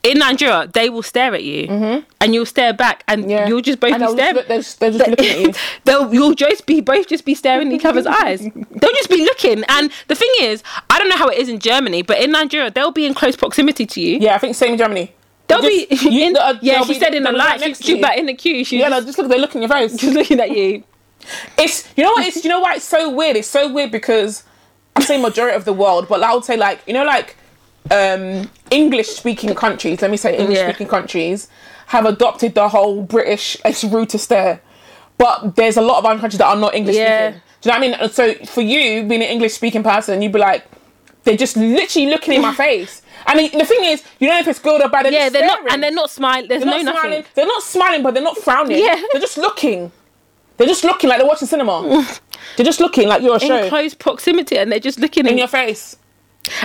in 0.04 0.19
Nigeria 0.19 0.69
they 0.73 0.89
will 0.89 1.02
stare 1.04 1.34
at 1.34 1.43
you, 1.43 2.04
and 2.21 2.34
you'll 2.34 2.45
stare 2.45 2.71
back, 2.73 3.04
and 3.08 3.30
Yeah. 3.30 3.47
you'll 3.47 3.62
just 3.62 3.80
both 3.80 3.93
And 3.93 4.02
be 4.04 4.08
staring. 4.12 4.36
they're, 4.36 4.43
they're 4.43 4.58
just 4.62 4.82
looking 5.08 5.13
at 5.26 5.39
you. 5.39 5.54
They'll, 5.86 6.13
you'll 6.13 6.36
just 6.36 6.65
be 6.65 6.82
both 6.82 7.08
just 7.08 7.26
be 7.26 7.34
staring 7.34 7.67
in 7.67 7.73
each 7.73 7.86
other's 7.86 8.06
eyes. 8.23 8.41
They'll 8.41 8.93
just 9.02 9.10
be 9.10 9.23
looking, 9.23 9.63
and 9.69 9.91
the 10.08 10.15
thing 10.15 10.30
is, 10.41 10.63
I 10.89 11.00
don't 11.00 11.10
know 11.10 11.17
how 11.17 11.28
it 11.30 11.38
is 11.38 11.50
in 11.50 11.60
Germany, 11.60 12.02
but 12.04 12.21
in 12.21 12.32
Nigeria 12.32 12.69
they'll 12.71 12.91
be 12.91 13.06
in 13.06 13.13
close 13.13 13.36
proximity 13.36 13.86
to 13.86 14.00
you. 14.02 14.19
Yeah, 14.19 14.36
I 14.36 14.38
think 14.38 14.56
same 14.56 14.73
in 14.73 14.78
Germany. 14.78 15.13
They'll 15.47 15.62
Just- 15.62 15.89
be 15.89 16.10
you- 16.10 16.23
in, 16.25 16.36
uh, 16.38 16.57
yeah. 16.62 16.75
they'll 16.75 16.86
She 16.86 16.93
be- 16.93 16.99
said 16.99 17.13
in 17.15 17.23
the 17.23 17.31
light, 17.31 17.45
right 17.51 17.60
she, 17.62 17.65
next 17.67 17.79
to 17.86 17.95
you. 17.95 18.01
back 18.01 18.17
in 18.17 18.25
the 18.25 18.33
queue. 18.33 18.65
She 18.65 18.79
Yeah, 18.79 18.89
was 18.89 19.01
no, 19.03 19.05
just 19.07 19.17
look. 19.17 19.29
They 19.29 19.39
look 19.39 19.55
in 19.55 19.62
your 19.62 19.69
face. 19.69 19.95
just 19.95 20.13
looking 20.13 20.39
at 20.39 20.51
you. 20.51 20.83
It's 21.57 21.88
you 21.95 22.03
know 22.03 22.12
what 22.12 22.25
it's 22.27 22.43
you 22.43 22.49
know 22.49 22.60
why 22.60 22.75
it's 22.75 22.86
so 22.86 23.10
weird. 23.10 23.36
It's 23.38 23.47
so 23.47 23.71
weird 23.71 23.91
because 23.91 24.43
I 24.95 25.01
say 25.01 25.21
majority 25.21 25.55
of 25.55 25.65
the 25.65 25.73
world, 25.73 26.07
but 26.10 26.21
I 26.23 26.33
would 26.33 26.43
say 26.45 26.57
like 26.57 26.79
you 26.88 26.93
know 26.93 27.05
like 27.05 27.36
um 27.91 28.49
English 28.71 29.07
speaking 29.10 29.53
countries. 29.55 30.01
Let 30.01 30.12
me 30.12 30.17
say 30.17 30.38
English 30.38 30.60
speaking 30.60 30.88
countries 30.88 31.47
have 31.88 32.05
adopted 32.05 32.53
the 32.53 32.67
whole 32.69 33.01
British 33.03 33.57
it's 33.63 33.83
rude 33.83 34.10
to 34.10 34.17
stare, 34.17 34.60
but 35.17 35.55
there's 35.55 35.77
a 35.77 35.81
lot 35.81 35.99
of 35.99 36.05
other 36.05 36.19
countries 36.19 36.39
that 36.39 36.47
are 36.47 36.55
not 36.57 36.75
English 36.75 36.95
Yeah. 36.97 37.29
speaking. 37.29 37.41
Do 37.62 37.69
you 37.69 37.73
know 37.73 37.79
what 37.88 37.99
I 37.99 38.01
mean? 38.03 38.10
So 38.12 38.33
for 38.45 38.62
you 38.62 39.03
being 39.03 39.21
an 39.23 39.29
English 39.29 39.53
speaking 39.53 39.83
person, 39.83 40.21
you'd 40.21 40.33
be 40.33 40.39
like. 40.39 40.63
They're 41.23 41.36
just 41.36 41.57
literally 41.57 42.07
looking 42.10 42.36
in 42.36 42.41
my 42.41 42.53
face, 42.65 43.01
and 43.25 43.39
the 43.39 43.47
the 43.58 43.65
thing 43.65 43.84
is, 43.86 44.03
you 44.19 44.27
know 44.27 44.38
if 44.39 44.47
it's 44.47 44.60
good 44.60 44.82
or 44.82 44.89
bad. 44.89 45.06
They're 45.06 45.12
Yeah, 45.13 45.30
they're 45.30 45.45
not, 45.47 45.71
and 45.71 45.82
they're 45.82 45.91
not 45.91 46.10
smiling. 46.12 46.47
There's 46.47 46.62
They're 46.63 46.69
no 46.71 46.77
not 46.82 46.95
nothing. 46.95 47.01
smiling. 47.10 47.25
They're 47.36 47.45
not 47.47 47.63
smiling, 47.63 48.03
but 48.03 48.13
they're 48.13 48.23
not 48.23 48.38
frowning. 48.38 48.80
Yeah. 48.80 49.01
They're 49.12 49.21
just 49.21 49.38
looking. 49.38 49.91
They're 50.58 50.67
just 50.67 50.84
looking 50.84 51.10
like 51.10 51.19
they're 51.19 51.27
watching 51.27 51.47
cinema. 51.47 52.06
they're 52.58 52.65
just 52.65 52.80
looking 52.80 53.08
like 53.08 53.21
you're 53.21 53.36
a 53.36 53.39
show 53.39 53.63
in 53.63 53.69
close 53.69 53.93
proximity, 53.93 54.58
and 54.58 54.71
they're 54.71 54.80
just 54.80 54.99
looking 54.99 55.25
in 55.25 55.34
in 55.34 55.38
your 55.38 55.47
face. 55.47 55.95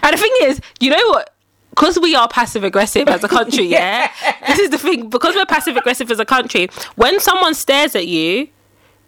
And 0.02 0.12
the 0.12 0.16
thing 0.20 0.32
is, 0.42 0.60
you 0.80 0.90
know 0.90 1.08
what? 1.08 1.34
Because 1.70 1.98
we 1.98 2.14
are 2.14 2.28
passive 2.28 2.64
aggressive 2.64 3.08
as 3.08 3.24
a 3.24 3.28
country, 3.28 3.64
yeah. 3.78 4.10
This 4.46 4.58
is 4.58 4.70
the 4.70 4.78
thing. 4.78 5.08
Because 5.08 5.34
we're 5.34 5.46
passive 5.46 5.76
aggressive 5.76 6.10
as 6.10 6.20
a 6.20 6.24
country, 6.24 6.68
when 6.96 7.18
someone 7.18 7.54
stares 7.54 7.94
at 7.96 8.06
you, 8.06 8.48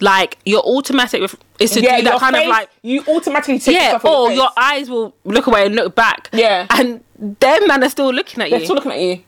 like 0.00 0.38
your 0.44 0.62
automatic 0.62 1.20
ref- 1.22 1.36
is 1.58 1.70
to 1.72 1.80
Yeah, 1.80 1.98
do 1.98 2.04
that 2.04 2.20
kind 2.20 2.34
face, 2.36 2.44
of 2.44 2.50
like 2.50 2.68
you 2.82 3.02
automatically 3.08 3.58
take 3.58 3.74
yeah, 3.76 3.98
or 4.04 4.28
your, 4.30 4.32
your 4.32 4.48
eyes 4.56 4.90
will 4.90 5.14
look 5.24 5.46
away 5.46 5.66
and 5.66 5.74
look 5.74 5.94
back. 5.94 6.28
Yeah. 6.32 6.66
and 6.70 7.02
them 7.18 7.66
man 7.68 7.82
are 7.84 7.88
still 7.88 8.12
looking 8.12 8.42
at 8.42 8.50
They're 8.50 8.58
you. 8.58 8.64
still 8.66 8.76
looking 8.76 8.92
at 8.92 9.00
you. 9.00 9.22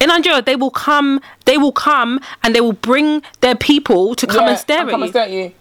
In 0.00 0.08
Nigeria, 0.08 0.42
they 0.42 0.56
will 0.56 0.70
come. 0.70 1.20
They 1.46 1.56
will 1.56 1.72
come 1.72 2.20
and 2.42 2.54
they 2.54 2.60
will 2.60 2.72
bring 2.74 3.22
their 3.40 3.54
people 3.54 4.14
to 4.16 4.26
come 4.26 4.42
Yeah, 4.44 4.50
and 4.50 4.58
stare 4.58 4.80
and 4.80 4.88
at 4.88 4.92
come 4.92 5.00
you. 5.00 5.04
and 5.04 5.12
stare 5.12 5.22
at 5.24 5.30
you. 5.30 5.52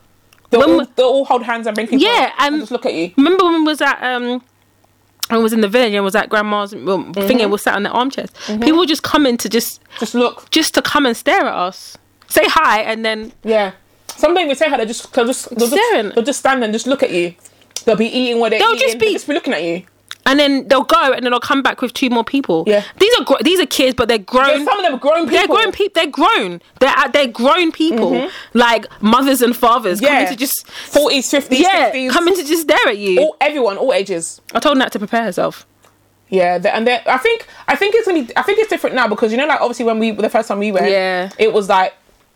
They'll, 0.50 0.60
When 0.62 0.70
all, 0.80 0.86
they'll 0.96 1.06
all 1.08 1.26
hold 1.26 1.44
hands 1.44 1.68
and 1.68 1.76
bring 1.76 1.88
people. 1.88 2.06
Yeah, 2.06 2.32
and 2.39 2.56
and- 2.56 2.62
just 2.62 2.72
look 2.72 2.86
at 2.86 2.94
you. 2.94 3.12
Remember 3.18 3.46
when 3.46 3.54
we 3.62 3.63
was 3.63 3.82
at 3.82 4.02
um 4.04 4.41
I 5.30 5.38
was 5.38 5.54
in 5.54 5.62
the 5.62 5.68
village 5.68 5.94
and 5.94 6.04
was 6.04 6.15
at 6.15 6.30
grandma's 6.30 6.76
well, 6.76 7.00
Mm-hmm. 7.00 7.28
thing 7.28 7.41
and 7.41 7.52
was 7.52 7.63
sat 7.63 7.76
on 7.76 7.84
the 7.84 7.89
armchairs. 7.89 8.30
People 8.48 8.78
were 8.80 8.86
just 8.86 9.04
coming 9.04 9.38
to 9.38 9.50
just 9.50 9.82
Just 10.00 10.13
look. 10.15 10.50
just 10.52 10.74
to 10.76 10.82
come 10.82 11.06
and 11.06 11.15
stare 11.18 11.41
at 11.46 11.54
us. 11.56 11.98
Say 12.28 12.44
hi 12.46 12.82
and 12.82 13.04
then 13.06 13.32
Yeah. 13.44 13.72
Some 14.17 14.34
don't 14.34 14.43
even 14.45 14.56
say 14.56 14.69
hi. 14.69 14.78
They 14.78 14.86
just 14.86 15.12
they'll 15.13 15.25
just 15.25 15.49
they'll 15.56 15.67
Staring. 15.67 16.04
just, 16.06 16.15
they'll 16.15 16.23
just 16.25 16.39
stand 16.39 16.63
and 16.63 16.73
just 16.73 16.88
look 16.88 17.04
at 17.04 17.12
you. 17.12 17.34
They'll 17.86 17.95
be 17.95 18.08
eating 18.08 18.39
what 18.39 18.49
they're 18.49 18.60
They'll 18.60 18.69
eating. 18.75 18.88
just 18.88 18.99
be- 18.99 19.06
They'll 19.08 19.13
just 19.13 19.28
be 19.28 19.34
looking 19.34 19.54
at 19.54 19.63
you. 19.63 19.84
and 20.25 20.39
then 20.39 20.67
they'll 20.67 20.84
go 20.84 21.13
and 21.13 21.23
then 21.23 21.32
they'll 21.32 21.39
come 21.39 21.62
back 21.62 21.82
with 21.82 21.93
two 21.93 22.10
more 22.10 22.23
people. 22.23 22.63
Yeah. 22.65 22.84
These 22.97 23.13
are 23.19 23.23
gr- 23.25 23.43
these 23.43 23.60
are 23.60 23.65
kids 23.67 23.93
but 23.95 24.08
they're 24.08 24.17
grown. 24.17 24.47
There's 24.47 24.63
some 24.65 24.80
of 24.80 24.84
them 24.84 24.95
are 24.95 24.97
grown 24.97 25.28
people. 25.28 25.38
they're 25.38 25.47
grown 25.47 25.71
people. 25.71 25.91
They're 26.01 26.12
grown. 26.12 26.62
They're 26.80 26.97
uh, 26.97 27.08
they're 27.10 27.28
grown 27.28 27.71
people, 27.71 28.30
like 28.54 28.88
mothers 29.01 29.41
and 29.43 29.56
fathers 29.56 29.99
Mm-hmm. 29.99 30.06
Yeah. 30.06 30.19
coming 30.23 30.34
to 30.34 30.36
just 30.39 30.67
Forties, 30.67 31.30
fifties, 31.30 31.60
yeah, 31.60 31.86
sixties. 31.86 32.12
coming 32.12 32.36
to 32.36 32.43
just 32.43 32.63
stare 32.63 32.88
at 32.88 32.97
you. 32.97 33.19
all 33.21 33.38
everyone, 33.39 33.78
all 33.78 33.93
ages. 33.93 34.41
I 34.54 34.60
told 34.60 34.78
Nat 34.80 34.91
to 34.93 34.99
prepare 34.99 35.23
herself. 35.23 35.65
Yeah, 36.30 36.58
the, 36.58 36.73
and 36.75 36.88
they 36.88 36.99
I 37.06 37.19
think 37.19 37.45
I 37.67 37.75
think 37.75 37.93
it's 37.93 38.08
gonna 38.08 38.23
be, 38.23 38.34
I 38.36 38.41
think 38.41 38.58
it's 38.58 38.69
different 38.69 38.95
now 38.95 39.08
because 39.08 39.32
you 39.32 39.38
know 39.38 39.45
like 39.45 39.62
obviously 39.62 39.86
when 39.86 39.99
we 39.99 40.10
the 40.10 40.28
first 40.30 40.47
time 40.47 40.58
we 40.58 40.71
went, 40.71 40.89
Yeah. 40.89 41.30
it 41.38 41.54
was 41.54 41.69
like 41.69 41.93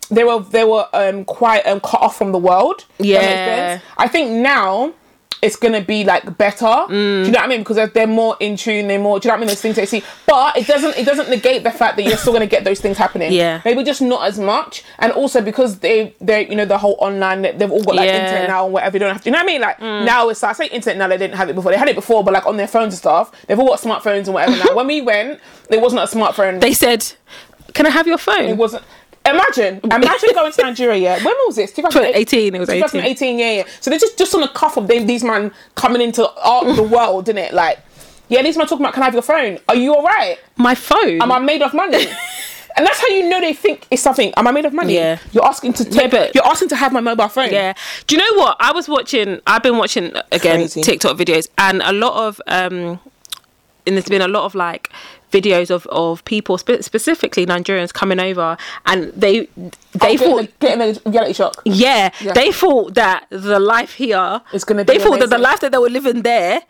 they 0.10 0.24
were 0.24 0.40
they 0.40 0.64
were 0.64 0.88
um 0.94 1.26
quite 1.26 1.66
um 1.66 1.80
cut 1.80 2.02
off 2.02 2.18
from 2.18 2.32
the 2.32 2.40
world. 2.40 2.78
Does 2.78 2.86
that 2.88 3.00
make 3.00 3.10
Yeah. 3.10 3.80
I 3.98 4.08
think 4.08 4.32
now 4.32 4.94
it's 5.42 5.56
gonna 5.56 5.80
be 5.80 6.04
like 6.04 6.38
better. 6.38 6.66
Mm. 6.66 6.90
Do 6.90 6.96
you 6.98 7.32
know 7.32 7.40
what 7.40 7.44
I 7.44 7.48
mean? 7.48 7.60
Because 7.62 7.90
they're, 7.94 8.06
more 8.08 8.36
in 8.42 8.58
tune. 8.58 8.90
They're 8.90 9.00
more. 9.00 9.22
Do 9.22 9.28
you 9.28 9.30
know 9.30 9.36
what 9.36 9.38
I 9.38 9.40
mean? 9.40 9.48
Those 9.48 9.62
things 9.62 9.78
they 9.78 9.86
see, 9.86 10.04
but 10.26 10.58
it 10.58 10.68
doesn't. 10.68 10.98
It 10.98 11.06
doesn't 11.06 11.30
negate 11.30 11.64
the 11.64 11.72
fact 11.72 11.96
that 11.96 12.04
you're 12.04 12.18
still 12.18 12.34
gonna 12.34 12.46
get 12.46 12.66
those 12.66 12.82
things 12.82 12.98
happening. 12.98 13.32
Yeah. 13.32 13.62
maybe 13.64 13.82
just 13.86 14.02
not 14.02 14.26
as 14.28 14.38
much. 14.38 14.84
And 14.98 15.14
also 15.14 15.40
because 15.42 15.80
they 15.80 16.14
they 16.20 16.50
you 16.50 16.58
know 16.58 16.66
the 16.66 16.78
whole 16.78 16.98
online 17.00 17.42
they- 17.44 17.54
they've 17.54 17.72
all 17.72 17.82
got 17.84 17.96
like 17.96 18.08
Yeah. 18.08 18.20
Mm. 18.20 18.24
internet 18.28 18.50
now 18.50 18.66
and 18.66 18.74
whatever. 18.74 18.96
You 18.98 19.00
don't 19.00 19.14
have 19.14 19.22
to. 19.22 19.30
You 19.30 19.32
know 19.32 19.38
what 19.38 19.44
I 19.44 19.54
mean? 19.54 19.62
Like 19.62 19.80
now 19.80 20.28
it's 20.28 20.44
I 20.44 20.52
say 20.52 20.66
internet 20.68 20.98
now. 20.98 21.08
They 21.08 21.18
didn't 21.18 21.38
have 21.38 21.48
it 21.50 21.56
before. 21.56 21.72
They 21.72 21.78
had 21.78 21.88
it 21.88 21.96
before, 21.96 22.22
but 22.22 22.34
like 22.34 22.46
on 22.46 22.58
their 22.58 22.68
phones 22.68 22.94
and 22.96 23.00
stuff. 23.00 23.32
They've 23.48 23.58
all 23.58 23.68
got 23.68 23.80
smartphones 23.80 24.26
and 24.26 24.34
whatever. 24.34 24.58
now 24.58 24.76
when 24.80 24.88
we 24.88 25.00
went, 25.00 25.40
there 25.70 25.80
wasn't 25.80 26.02
a 26.02 26.14
smartphone. 26.18 26.60
They 26.60 26.74
said, 26.74 27.06
"Can 27.74 27.86
I 27.86 27.92
have 27.92 28.08
your 28.08 28.18
phone?" 28.18 28.44
it 28.50 28.58
wasn't. 28.58 28.84
Imagine, 29.32 29.80
imagine 29.84 30.30
going 30.34 30.52
to 30.52 30.62
Nigeria. 30.64 30.98
Yeah, 30.98 31.16
when 31.24 31.36
was 31.48 31.56
this? 31.56 31.72
2018, 31.74 32.56
it 32.56 32.60
was 32.60 32.70
18. 32.70 32.82
2018. 32.84 33.40
Yeah, 33.40 33.52
yeah. 33.52 33.64
So 33.80 33.90
they're 33.90 34.00
just 34.00 34.18
just 34.18 34.34
on 34.36 34.42
the 34.42 34.48
cuff 34.50 34.78
of 34.78 34.88
them, 34.88 35.06
these 35.08 35.24
man 35.24 35.52
coming 35.76 36.02
into 36.02 36.30
art 36.42 36.76
the 36.76 36.84
world, 36.96 37.26
didn't 37.26 37.44
it? 37.46 37.54
Like, 37.54 37.80
Yeah, 38.30 38.42
these 38.44 38.58
men 38.58 38.68
talking 38.68 38.84
about 38.86 38.94
can 38.94 39.04
I 39.04 39.06
have 39.06 39.14
your 39.14 39.24
phone? 39.24 39.60
Are 39.68 39.76
you 39.76 39.96
alright? 39.96 40.40
My 40.58 40.76
phone. 40.76 41.22
Am 41.22 41.32
I 41.32 41.40
made 41.40 41.62
of 41.62 41.74
money? 41.74 42.06
and 42.78 42.86
that's 42.86 43.00
how 43.02 43.08
you 43.08 43.28
know 43.28 43.42
they 43.42 43.54
think 43.54 43.88
it's 43.92 44.02
something. 44.02 44.32
Am 44.38 44.48
I 44.48 44.52
made 44.52 44.66
of 44.66 44.74
money? 44.74 44.94
Yeah. 44.96 45.18
You're 45.32 45.46
asking 45.46 45.74
to 45.74 45.86
take, 45.86 46.12
but- 46.12 46.34
you're 46.36 46.46
asking 46.48 46.70
to 46.70 46.76
have 46.76 46.94
my 46.94 47.02
mobile 47.02 47.28
phone. 47.28 47.52
Yeah. 47.52 47.74
Do 48.08 48.16
you 48.16 48.22
know 48.22 48.40
what? 48.42 48.56
I 48.60 48.72
was 48.72 48.88
watching. 48.88 49.40
I've 49.48 49.64
been 49.64 49.78
watching 49.78 50.14
again 50.32 50.60
Crazy. 50.60 50.82
TikTok 50.82 51.18
videos, 51.18 51.48
and 51.58 51.82
a 51.84 51.92
lot 51.94 52.28
of 52.28 52.42
um, 52.48 53.00
and 53.88 53.96
there's 53.96 54.06
been 54.10 54.22
a 54.22 54.28
lot 54.28 54.44
of 54.46 54.54
like 54.56 54.92
videos 55.32 55.70
of 55.72 55.86
of 55.88 56.24
people 56.26 56.58
spe- 56.58 56.82
specifically 56.82 57.46
Nigerians 57.46 57.94
coming 57.94 58.20
over, 58.20 58.58
and 58.86 59.12
they 59.16 59.48
they 59.94 60.16
They 60.16 60.18
thought. 60.18 60.48
getting 60.60 60.82
a 60.82 61.10
reality 61.10 61.34
shock. 61.34 61.62
Yeah, 61.66 62.10
Yeah. 62.22 62.34
they 62.34 62.52
thought 62.52 62.94
that 62.96 63.26
the 63.30 63.60
life 63.60 63.94
here 63.94 64.42
It's 64.54 64.64
gonna 64.64 64.84
be 64.86 64.94
They 64.94 65.00
thought 65.04 65.20
that 65.20 65.30
the 65.30 65.38
life 65.38 65.60
that 65.62 65.72
they 65.72 65.78
were 65.78 65.90
living 65.90 66.22
there 66.24 66.62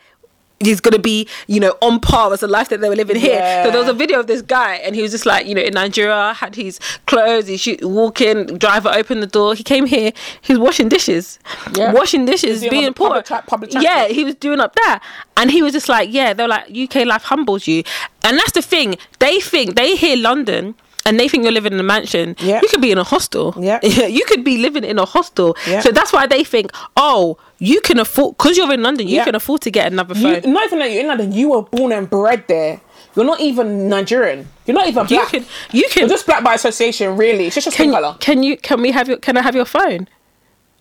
is 0.67 0.81
gonna 0.81 0.99
be, 0.99 1.27
you 1.47 1.59
know, 1.59 1.75
on 1.81 1.99
par 2.01 2.33
as 2.33 2.41
the 2.41 2.47
life 2.47 2.67
that 2.69 2.81
they 2.81 2.89
were 2.89 2.95
living 2.95 3.15
here. 3.15 3.61
So 3.63 3.71
there 3.71 3.79
was 3.79 3.87
a 3.87 3.93
video 3.93 4.19
of 4.19 4.27
this 4.27 4.41
guy, 4.41 4.75
and 4.75 4.93
he 4.95 5.01
was 5.01 5.11
just 5.11 5.25
like, 5.25 5.45
you 5.47 5.55
know, 5.55 5.61
in 5.61 5.73
Nigeria, 5.73 6.33
had 6.33 6.55
his 6.55 6.79
clothes, 7.05 7.47
he 7.47 7.55
shoot, 7.57 7.83
walking, 7.83 8.45
driver 8.57 8.89
opened 8.93 9.23
the 9.23 9.27
door. 9.27 9.55
He 9.55 9.63
came 9.63 9.85
here, 9.85 10.11
he 10.41 10.53
was 10.53 10.59
washing 10.59 10.89
dishes, 10.89 11.39
Yeah. 11.75 11.93
washing 11.93 12.25
dishes, 12.25 12.61
being 12.61 12.93
poor. 12.93 13.07
public 13.09 13.25
tra- 13.25 13.43
public 13.47 13.73
yeah, 13.73 14.07
he 14.07 14.23
was 14.25 14.35
doing 14.35 14.59
up 14.59 14.75
that, 14.75 15.01
and 15.37 15.49
he 15.51 15.61
was 15.61 15.71
just 15.73 15.87
like, 15.87 16.11
yeah, 16.11 16.33
they're 16.33 16.47
like 16.47 16.65
UK 16.75 17.05
life 17.05 17.23
humbles 17.23 17.65
you, 17.67 17.83
and 18.23 18.37
that's 18.37 18.51
the 18.51 18.61
thing. 18.61 18.95
They 19.19 19.39
think 19.39 19.75
they 19.75 19.95
hear 19.95 20.17
London. 20.17 20.75
And 21.09 21.19
they 21.19 21.27
think 21.27 21.43
you're 21.43 21.51
living 21.59 21.73
in 21.73 21.79
a 21.79 21.83
mansion. 21.95 22.35
Yeah. 22.39 22.59
You 22.61 22.67
could 22.69 22.81
be 22.81 22.91
in 22.91 22.99
a 22.99 23.03
hostel. 23.03 23.55
Yeah. 23.59 23.79
you 24.17 24.23
could 24.25 24.43
be 24.43 24.57
living 24.59 24.83
in 24.83 24.99
a 24.99 25.05
hostel. 25.05 25.57
Yeah. 25.67 25.81
So 25.81 25.89
that's 25.91 26.13
why 26.13 26.27
they 26.27 26.43
think, 26.43 26.71
oh, 26.95 27.37
you 27.57 27.81
can 27.81 27.97
afford 27.99 28.37
because 28.37 28.57
you're 28.57 28.71
in 28.71 28.83
London. 28.83 29.07
You 29.07 29.15
Yeah. 29.17 29.25
can 29.25 29.35
afford 29.35 29.61
to 29.61 29.71
get 29.71 29.91
another 29.91 30.13
You, 30.15 30.39
phone. 30.41 30.53
not 30.53 30.63
even 30.67 30.79
that 30.79 30.91
you're 30.91 31.01
in 31.01 31.07
London. 31.07 31.31
You 31.33 31.49
were 31.49 31.63
born 31.63 31.91
and 31.91 32.07
bred 32.09 32.43
there. 32.47 32.79
You're 33.15 33.25
not 33.25 33.39
even 33.41 33.89
Nigerian. 33.89 34.47
You're 34.67 34.75
not 34.75 34.87
even 34.87 35.03
You 35.07 35.17
black. 35.17 35.29
can. 35.29 35.45
You 35.71 35.85
can. 35.89 36.01
You're 36.01 36.09
just 36.09 36.27
black 36.27 36.43
by 36.43 36.53
association. 36.53 37.17
Really, 37.17 37.47
it's 37.47 37.55
just 37.55 37.65
your 37.65 37.71
skin 37.73 37.87
can, 37.91 38.01
color. 38.01 38.15
can 38.19 38.43
you? 38.43 38.55
Can 38.55 38.81
we 38.81 38.91
have 38.91 39.07
your? 39.09 39.17
Can 39.17 39.35
I 39.35 39.41
have 39.41 39.55
your 39.55 39.65
phone? 39.65 40.07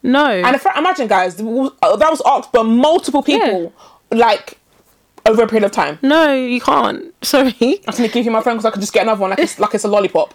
No. 0.02 0.26
And 0.26 0.54
if, 0.54 0.64
imagine, 0.76 1.08
guys, 1.08 1.36
that 1.36 1.44
was 1.44 2.22
asked 2.26 2.52
by 2.52 2.62
multiple 2.62 3.22
people, 3.22 3.72
like 4.12 4.58
over 5.28 5.42
a 5.42 5.46
period 5.46 5.64
of 5.64 5.70
time. 5.72 5.98
no, 6.02 6.34
you 6.34 6.60
can't. 6.60 7.14
Sorry. 7.24 7.54
I'm 7.86 7.94
gonna 7.96 8.08
give 8.08 8.24
you 8.24 8.30
my 8.32 8.40
phone 8.42 8.54
because 8.56 8.64
I 8.66 8.70
could 8.70 8.80
just 8.80 8.92
get 8.92 9.02
another 9.02 9.20
one, 9.20 9.30
like 9.30 9.38
it's 9.38 9.58
like 9.58 9.74
it's 9.74 9.84
a 9.84 9.88
lollipop. 9.88 10.34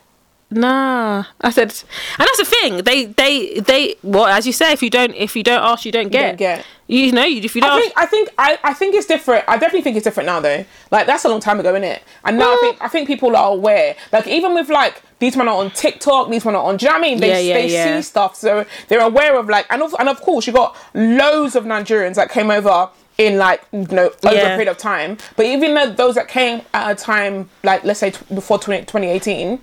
Nah. 0.51 1.23
I 1.41 1.49
said, 1.49 1.69
and 1.71 2.27
that's 2.27 2.38
the 2.38 2.45
thing. 2.45 2.77
They, 2.84 3.06
they, 3.06 3.60
they. 3.60 3.95
Well, 4.03 4.25
as 4.27 4.45
you 4.45 4.53
say, 4.53 4.71
if 4.71 4.84
you 4.84 4.89
don't, 4.91 5.13
if 5.15 5.36
you 5.36 5.41
don't 5.41 5.63
ask, 5.63 5.84
you 5.84 5.91
don't 5.91 6.10
get. 6.10 6.21
don't 6.21 6.38
get. 6.38 6.65
You 6.88 7.12
know, 7.12 7.23
you- 7.23 7.41
if 7.41 7.56
you 7.56 7.62
don't. 7.62 7.71
I 7.71 7.79
think 7.82 7.93
I 7.97 8.06
think 8.06 8.29
I, 8.38 8.60
I 8.63 8.73
think 8.73 8.93
it's 8.93 9.08
different. 9.08 9.45
I 9.47 9.53
definitely 9.58 9.82
think 9.82 9.95
it's 9.95 10.03
different 10.03 10.27
now 10.27 10.39
though. 10.41 10.63
Like 10.91 11.08
that's 11.08 11.25
a 11.25 11.29
long 11.29 11.39
time 11.39 11.60
ago, 11.60 11.69
isn't 11.71 11.84
it? 11.86 12.03
And 12.23 12.38
now 12.38 12.51
I 12.51 12.56
Mm. 12.58 12.62
think 12.62 12.77
I 12.82 12.88
think 12.88 13.08
people 13.08 13.36
are 13.36 13.51
aware. 13.51 13.95
Like 14.12 14.27
even 14.27 14.53
with 14.53 14.69
like 14.69 15.01
these 15.17 15.36
men 15.36 15.47
are 15.47 15.56
on 15.58 15.71
TikTok, 15.71 16.29
these 16.29 16.45
men 16.45 16.56
are 16.56 16.63
on. 16.63 16.77
Do 16.77 16.86
you 16.86 16.91
know 16.91 16.99
what 16.99 17.06
I 17.08 17.10
mean? 17.10 17.19
They 17.19 17.29
Yeah, 17.29 17.39
yeah, 17.39 17.53
they 17.56 17.73
yeah. 17.73 17.97
see 17.97 18.03
stuff, 18.03 18.36
so 18.36 18.65
they're 18.89 19.01
aware 19.01 19.36
of 19.39 19.49
like 19.49 19.65
and 19.71 19.82
of, 19.82 19.95
and 19.97 20.08
of 20.10 20.21
course 20.21 20.45
you 20.45 20.53
got 20.53 20.75
loads 20.93 21.56
of 21.56 21.63
Nigerians 21.63 22.15
that 22.15 22.29
came 22.29 22.51
over 22.51 22.89
in 23.17 23.38
like 23.38 23.62
you 23.71 23.80
know 23.88 24.12
over 24.26 24.36
Yeah. 24.36 24.41
a 24.54 24.58
period 24.58 24.67
of 24.69 24.78
time. 24.78 25.17
But 25.36 25.45
even 25.45 25.73
though 25.76 25.89
those 25.91 26.15
that 26.15 26.28
came 26.28 26.62
at 26.73 26.91
a 26.91 26.95
time 26.95 27.49
like 27.63 27.84
let's 27.84 27.99
say 27.99 28.12
t- 28.12 28.19
before 28.34 28.58
20, 28.60 28.82
2018, 28.86 29.60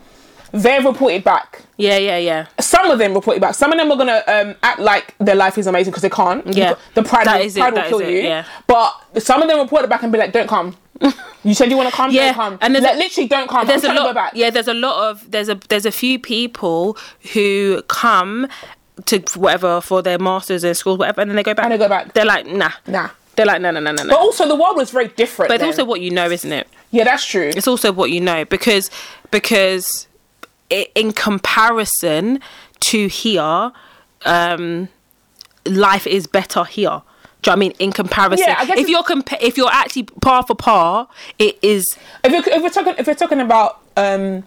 they've 0.53 0.85
reported 0.85 1.23
back 1.25 1.63
yeah, 1.77 1.97
yeah, 1.97 2.19
yeah. 2.19 2.47
some 2.61 2.91
of 2.91 2.99
them 2.99 3.15
reported 3.15 3.41
back. 3.41 3.55
Some 3.55 3.73
of 3.73 3.79
them 3.79 3.91
are 3.91 3.97
gonna 3.97 4.23
um, 4.27 4.55
act 4.63 4.81
like 4.81 5.15
their 5.19 5.35
life 5.35 5.57
is 5.59 5.67
amazing 5.67 5.91
because 5.93 6.03
they 6.03 6.11
can't. 6.11 6.47
Yeah. 6.47 6.75
the 6.95 7.03
pride, 7.03 7.27
That 7.27 7.41
will, 7.43 7.51
pride 7.53 7.73
will 7.73 7.77
that 7.77 7.87
is 7.87 7.91
kill 7.91 8.01
it, 8.01 8.11
you. 8.11 8.21
yeah. 8.21 8.45
But 8.67 8.93
some 9.23 9.41
of 9.43 9.49
them 9.49 9.59
reported 9.59 9.89
back 9.89 10.03
and 10.03 10.13
be 10.13 10.19
like, 10.19 10.33
"Don't 10.33 10.49
come." 10.49 10.77
you 11.45 11.55
said 11.55 11.71
you 11.71 11.79
want 11.79 11.89
to 11.89 11.95
come. 11.97 12.11
Yeah, 12.11 12.27
don't 12.27 12.35
come. 12.35 12.59
and 12.61 12.75
there's 12.75 12.85
like, 12.85 12.97
literally 12.97 13.29
don't 13.29 13.49
come. 13.49 13.67
There's 13.67 13.83
I'm 13.85 13.97
a 13.97 14.01
lot. 14.13 14.37
Yeah, 14.37 14.51
there's 14.51 14.69
a 14.69 14.75
lot 14.75 15.09
of 15.11 15.31
there's 15.31 15.49
a 15.49 15.55
there's 15.71 15.87
a 15.87 15.91
few 15.93 16.19
people 16.19 16.99
who 17.33 17.83
come 17.89 18.47
to 19.07 19.21
whatever 19.37 19.81
for 19.81 20.03
their 20.03 20.19
masters 20.19 20.63
in 20.65 20.75
schools, 20.75 20.99
whatever, 20.99 21.23
and 21.23 21.31
then 21.31 21.37
they 21.37 21.43
go 21.43 21.55
back. 21.55 21.65
And 21.65 21.73
they 21.73 21.79
go 21.79 21.89
back. 21.89 22.13
They're 22.13 22.27
like, 22.27 22.45
nah, 22.47 22.73
Nah. 22.87 23.09
They're 23.37 23.47
like, 23.47 23.61
no, 23.61 23.71
no, 23.71 23.81
no, 23.81 23.93
no, 23.93 24.05
But 24.05 24.19
also, 24.19 24.47
the 24.47 24.57
world 24.57 24.77
was 24.77 24.91
very 24.91 25.09
different. 25.09 25.49
But 25.49 25.55
it's 25.55 25.63
then. 25.63 25.69
also 25.69 25.85
what 25.85 26.01
you 26.01 26.11
know, 26.11 26.31
isn't 26.31 26.53
it? 26.53 26.69
yeah, 26.91 27.05
that's 27.05 27.25
true. 27.25 27.51
it's 27.55 27.69
also 27.69 27.93
what 27.93 28.11
you 28.11 28.21
know 28.21 28.45
because 28.45 28.91
because 29.31 30.09
in 30.71 31.13
comparison 31.13 32.41
to 32.81 33.07
here 33.09 33.73
um 34.25 34.89
life 35.67 36.07
is 36.07 36.27
better 36.27 36.65
here 36.65 37.03
do 37.43 37.51
you 37.51 37.57
know 37.57 37.57
what 37.57 37.57
I 37.57 37.57
mean 37.57 37.73
in 37.79 37.93
comparison? 37.93 38.47
Yeah, 38.47 38.57
I 38.59 38.67
guess 38.67 38.79
if 38.79 38.89
you're 38.89 39.03
compa- 39.03 39.39
if 39.41 39.57
you're 39.57 39.71
actually 39.73 40.03
par 40.03 40.43
for 40.47 40.55
par, 40.55 41.09
it 41.39 41.59
is 41.63 41.87
If 42.23 42.33
you're, 42.33 42.43
if 42.55 42.63
we're 42.63 42.69
talking, 42.69 42.95
if 42.99 43.07
we're 43.07 43.15
talking 43.15 43.41
about 43.41 43.81
um, 43.97 44.45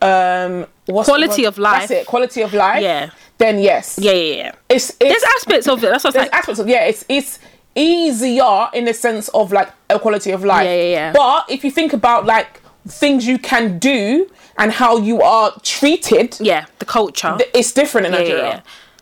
um, 0.00 0.66
Quality 0.86 1.44
of 1.44 1.58
life. 1.58 1.88
That's 1.88 2.02
it. 2.02 2.06
Quality 2.06 2.42
of 2.42 2.54
life. 2.54 2.82
Yeah. 2.82 3.10
Then 3.38 3.58
yes. 3.58 3.98
yeah, 4.00 4.12
yeah, 4.12 4.34
yeah. 4.34 4.52
It's, 4.68 4.90
it's 4.90 4.98
There's 5.00 5.22
aspects 5.36 5.66
of 5.66 5.82
it. 5.82 5.88
That's 5.90 6.04
what 6.04 6.14
I 6.14 6.20
was 6.20 6.30
there's 6.30 6.30
like. 6.30 6.38
aspects 6.38 6.60
of 6.60 6.68
yeah 6.68 6.84
it's 6.84 7.04
it's 7.08 7.38
easier 7.74 8.68
in 8.74 8.84
the 8.84 8.94
sense 8.94 9.28
of 9.28 9.52
like 9.52 9.70
a 9.88 9.98
quality 9.98 10.30
of 10.32 10.44
life 10.44 10.64
Yeah, 10.64 10.74
yeah, 10.74 10.90
yeah. 10.90 11.12
but 11.12 11.50
if 11.50 11.64
you 11.64 11.70
think 11.70 11.92
about 11.92 12.26
like 12.26 12.60
things 12.88 13.26
you 13.26 13.38
can 13.38 13.78
do 13.78 14.28
and 14.58 14.72
how 14.72 14.96
you 14.98 15.22
are 15.22 15.52
treated 15.62 16.36
Yeah, 16.40 16.66
the 16.78 16.84
culture. 16.84 17.34
th- 17.38 17.50
it's 17.54 17.72
different 17.72 18.06
in 18.08 18.12
yeah, 18.12 18.18
Nigeria 18.18 18.42
yeah, 18.42 18.48
yeah. 18.56 18.60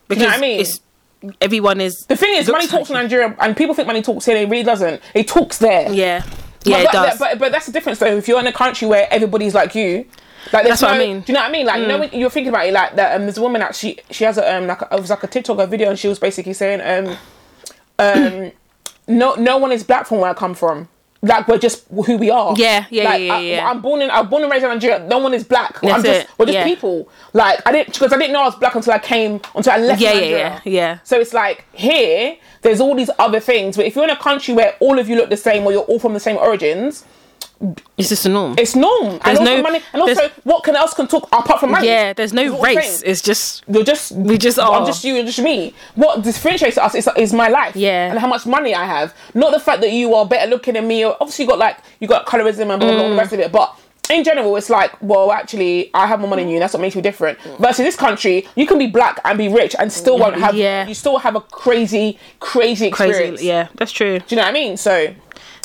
Because 0.09 0.22
you 0.22 0.28
know 0.28 0.33
what 0.35 0.38
I 0.38 0.40
mean? 0.40 0.61
it's 0.61 0.81
everyone 1.40 1.81
is 1.81 2.04
the 2.07 2.16
thing 2.16 2.37
is 2.37 2.48
money 2.48 2.66
talks 2.68 2.90
in 2.90 2.94
Nigeria 2.94 3.35
and 3.40 3.57
people 3.57 3.74
think 3.74 3.87
money 3.88 4.02
talks 4.02 4.24
here 4.26 4.37
it 4.37 4.48
really 4.48 4.62
doesn't 4.62 5.02
it 5.14 5.26
talks 5.26 5.59
there 5.59 5.90
Yeah, 5.92 6.22
yeah, 6.64 6.76
but, 6.76 6.85
it 6.85 6.92
does. 6.92 7.18
But, 7.18 7.38
but 7.38 7.52
that's 7.52 7.66
the 7.66 7.72
difference 7.72 7.98
though. 7.98 8.16
If 8.16 8.28
you're 8.28 8.40
in 8.40 8.46
a 8.46 8.52
country 8.52 8.87
where 8.87 9.09
everybody's 9.12 9.54
like 9.54 9.74
you, 9.74 10.04
like 10.52 10.66
That's 10.66 10.83
what 10.83 10.92
I 10.92 10.98
mean. 10.98 11.22
Mm. 11.22 11.24
Do 11.24 11.33
you 11.33 11.35
know 11.35 11.40
what 11.42 11.48
I 11.48 11.52
mean? 11.52 11.66
Like 11.66 11.81
you 11.81 11.87
know 11.87 11.98
when 11.98 12.11
you're 12.12 12.31
thinking 12.31 12.50
about 12.50 12.66
it, 12.66 12.72
like 12.72 12.96
that. 12.96 13.16
Um, 13.16 13.22
there's 13.22 13.38
a 13.38 13.42
woman 13.42 13.61
that 13.61 13.74
she 13.74 13.98
she 14.11 14.24
has 14.24 14.38
a 14.38 14.57
um 14.57 14.66
like 14.66 14.81
a, 14.83 14.88
it 14.92 15.00
was 15.00 15.11
like 15.11 15.22
a 15.22 15.26
TikTok 15.26 15.68
video 15.68 15.90
and 15.90 15.98
she 15.98 16.09
was 16.09 16.18
basically 16.18 16.52
saying 16.54 16.81
um 16.81 17.16
um 17.98 18.52
no 19.06 19.34
no 19.34 19.58
one 19.58 19.72
is 19.72 19.84
black 19.84 20.06
from 20.06 20.18
where 20.18 20.30
I 20.30 20.34
come 20.34 20.54
from. 20.54 20.88
Like 21.20 21.48
we're 21.48 21.58
just 21.58 21.84
who 21.88 22.16
we 22.16 22.30
are. 22.30 22.54
Yeah, 22.56 22.87
yeah, 22.90 23.04
like, 23.04 23.22
yeah, 23.22 23.34
I, 23.34 23.40
yeah. 23.40 23.68
I'm 23.68 23.82
born 23.82 24.02
in 24.02 24.11
I'm 24.11 24.28
born 24.28 24.44
and 24.44 24.52
raised 24.52 24.64
in 24.64 24.70
Nigeria. 24.70 25.00
No 25.00 25.18
one 25.18 25.34
is 25.34 25.42
black. 25.42 25.82
I'm 25.82 25.88
That's 25.88 26.02
just 26.04 26.20
it, 26.20 26.30
we're 26.38 26.46
just 26.46 26.54
yeah. 26.54 26.64
people. 26.64 27.08
Like 27.32 27.61
I 27.66 27.72
didn't 27.72 27.92
because 27.92 28.12
I 28.12 28.18
didn't 28.18 28.32
know 28.32 28.42
I 28.42 28.46
was 28.46 28.54
black 28.54 28.76
until 28.76 28.92
I 28.92 29.00
came 29.00 29.40
until 29.54 29.72
I 29.72 29.78
left 29.78 30.00
yeah, 30.00 30.12
yeah, 30.12 30.26
yeah, 30.28 30.61
yeah. 30.64 30.98
So 31.02 31.18
it's 31.18 31.32
like 31.32 31.64
here, 31.72 32.37
there's 32.62 32.80
all 32.80 32.94
these 32.94 33.11
other 33.18 33.40
things. 33.40 33.76
But 33.76 33.87
if 33.87 33.96
you're 33.96 34.04
in 34.04 34.11
a 34.11 34.16
country 34.16 34.54
where 34.54 34.76
all 34.78 34.98
of 34.98 35.08
you 35.08 35.16
look 35.16 35.28
the 35.28 35.37
same 35.37 35.66
or 35.66 35.72
you're 35.72 35.82
all 35.82 35.98
from 35.98 36.14
the 36.14 36.20
same 36.20 36.37
origins, 36.37 37.04
It's 37.97 38.09
just 38.09 38.25
a 38.25 38.29
norm. 38.29 38.55
it's 38.57 38.77
norm. 38.77 39.18
There's 39.25 39.38
and 39.38 39.38
also 39.38 39.57
no- 39.57 39.62
money. 39.62 39.81
And 39.92 40.03
also, 40.03 40.29
what 40.44 40.62
can 40.62 40.77
else 40.77 40.94
can 40.94 41.09
talk 41.09 41.25
apart 41.33 41.59
from 41.59 41.73
money? 41.73 41.88
yeah, 41.88 42.12
there's 42.12 42.33
no 42.33 42.42
It's 42.42 42.53
all 42.53 42.59
the 42.61 42.66
race. 42.77 43.03
It's 43.03 43.21
just 43.21 43.64
You're 43.66 43.83
just 43.83 44.12
We 44.12 44.38
just 44.38 44.59
are. 44.61 44.73
I'm 44.81 44.87
just 44.87 45.03
you. 45.03 45.14
You're 45.14 45.25
just 45.25 45.40
me. 45.40 45.75
What 45.97 46.23
differentiates 46.23 46.79
us 46.79 46.94
is, 46.94 47.09
is 47.16 47.33
my 47.33 47.49
life. 47.49 47.75
Yeah. 47.75 48.11
And 48.11 48.18
how 48.21 48.29
much 48.29 48.47
money 48.47 48.75
I 48.75 48.85
have. 48.85 49.12
Not 49.35 49.53
the 49.53 49.59
fact 49.59 49.81
that 49.81 49.90
you 49.90 50.14
are 50.14 50.25
better 50.25 50.49
looking 50.49 50.75
than 50.75 50.87
me. 50.87 51.05
Or 51.05 51.16
obviously, 51.21 51.47
you 51.47 51.49
got 51.51 51.59
like 51.59 51.79
you 51.99 52.07
got 52.07 52.27
colorism 52.27 52.71
and 52.71 52.79
blah, 52.81 52.90
blah, 52.90 52.90
blah, 52.92 53.03
all 53.03 53.09
the 53.11 53.14
Mm. 53.16 53.18
rest 53.18 53.33
of 53.33 53.40
it. 53.40 53.51
But 53.51 53.75
in 54.09 54.23
general, 54.23 54.55
it's 54.57 54.71
like, 54.71 54.92
well, 55.03 55.33
actually, 55.33 55.90
I 55.94 56.07
have 56.07 56.21
more 56.21 56.29
money 56.31 56.42
than 56.44 56.51
you. 56.51 56.57
And 56.59 56.62
that's 56.62 56.75
what 56.75 56.81
makes 56.81 56.94
you 56.94 57.03
different. 57.03 57.40
Versus 57.59 57.79
this 57.85 57.97
country, 57.97 58.47
you 58.55 58.66
can 58.68 58.79
be 58.79 58.87
black 58.87 59.21
and 59.25 59.37
be 59.37 59.49
rich 59.49 59.75
and 59.79 59.92
still 59.92 60.16
won't 60.16 60.37
have. 60.38 60.55
Yeah. 60.55 60.87
You 60.87 60.94
still 60.94 61.18
have 61.18 61.35
a 61.35 61.40
crazy, 61.40 62.18
crazy 62.38 62.87
experience. 62.87 63.40
crazy. 63.40 63.47
Yeah, 63.47 63.66
that's 63.75 63.90
true. 63.90 64.21
Do 64.21 64.25
you 64.29 64.37
know 64.37 64.42
what 64.44 64.51
I 64.51 64.53
mean? 64.53 64.77
So. 64.77 65.12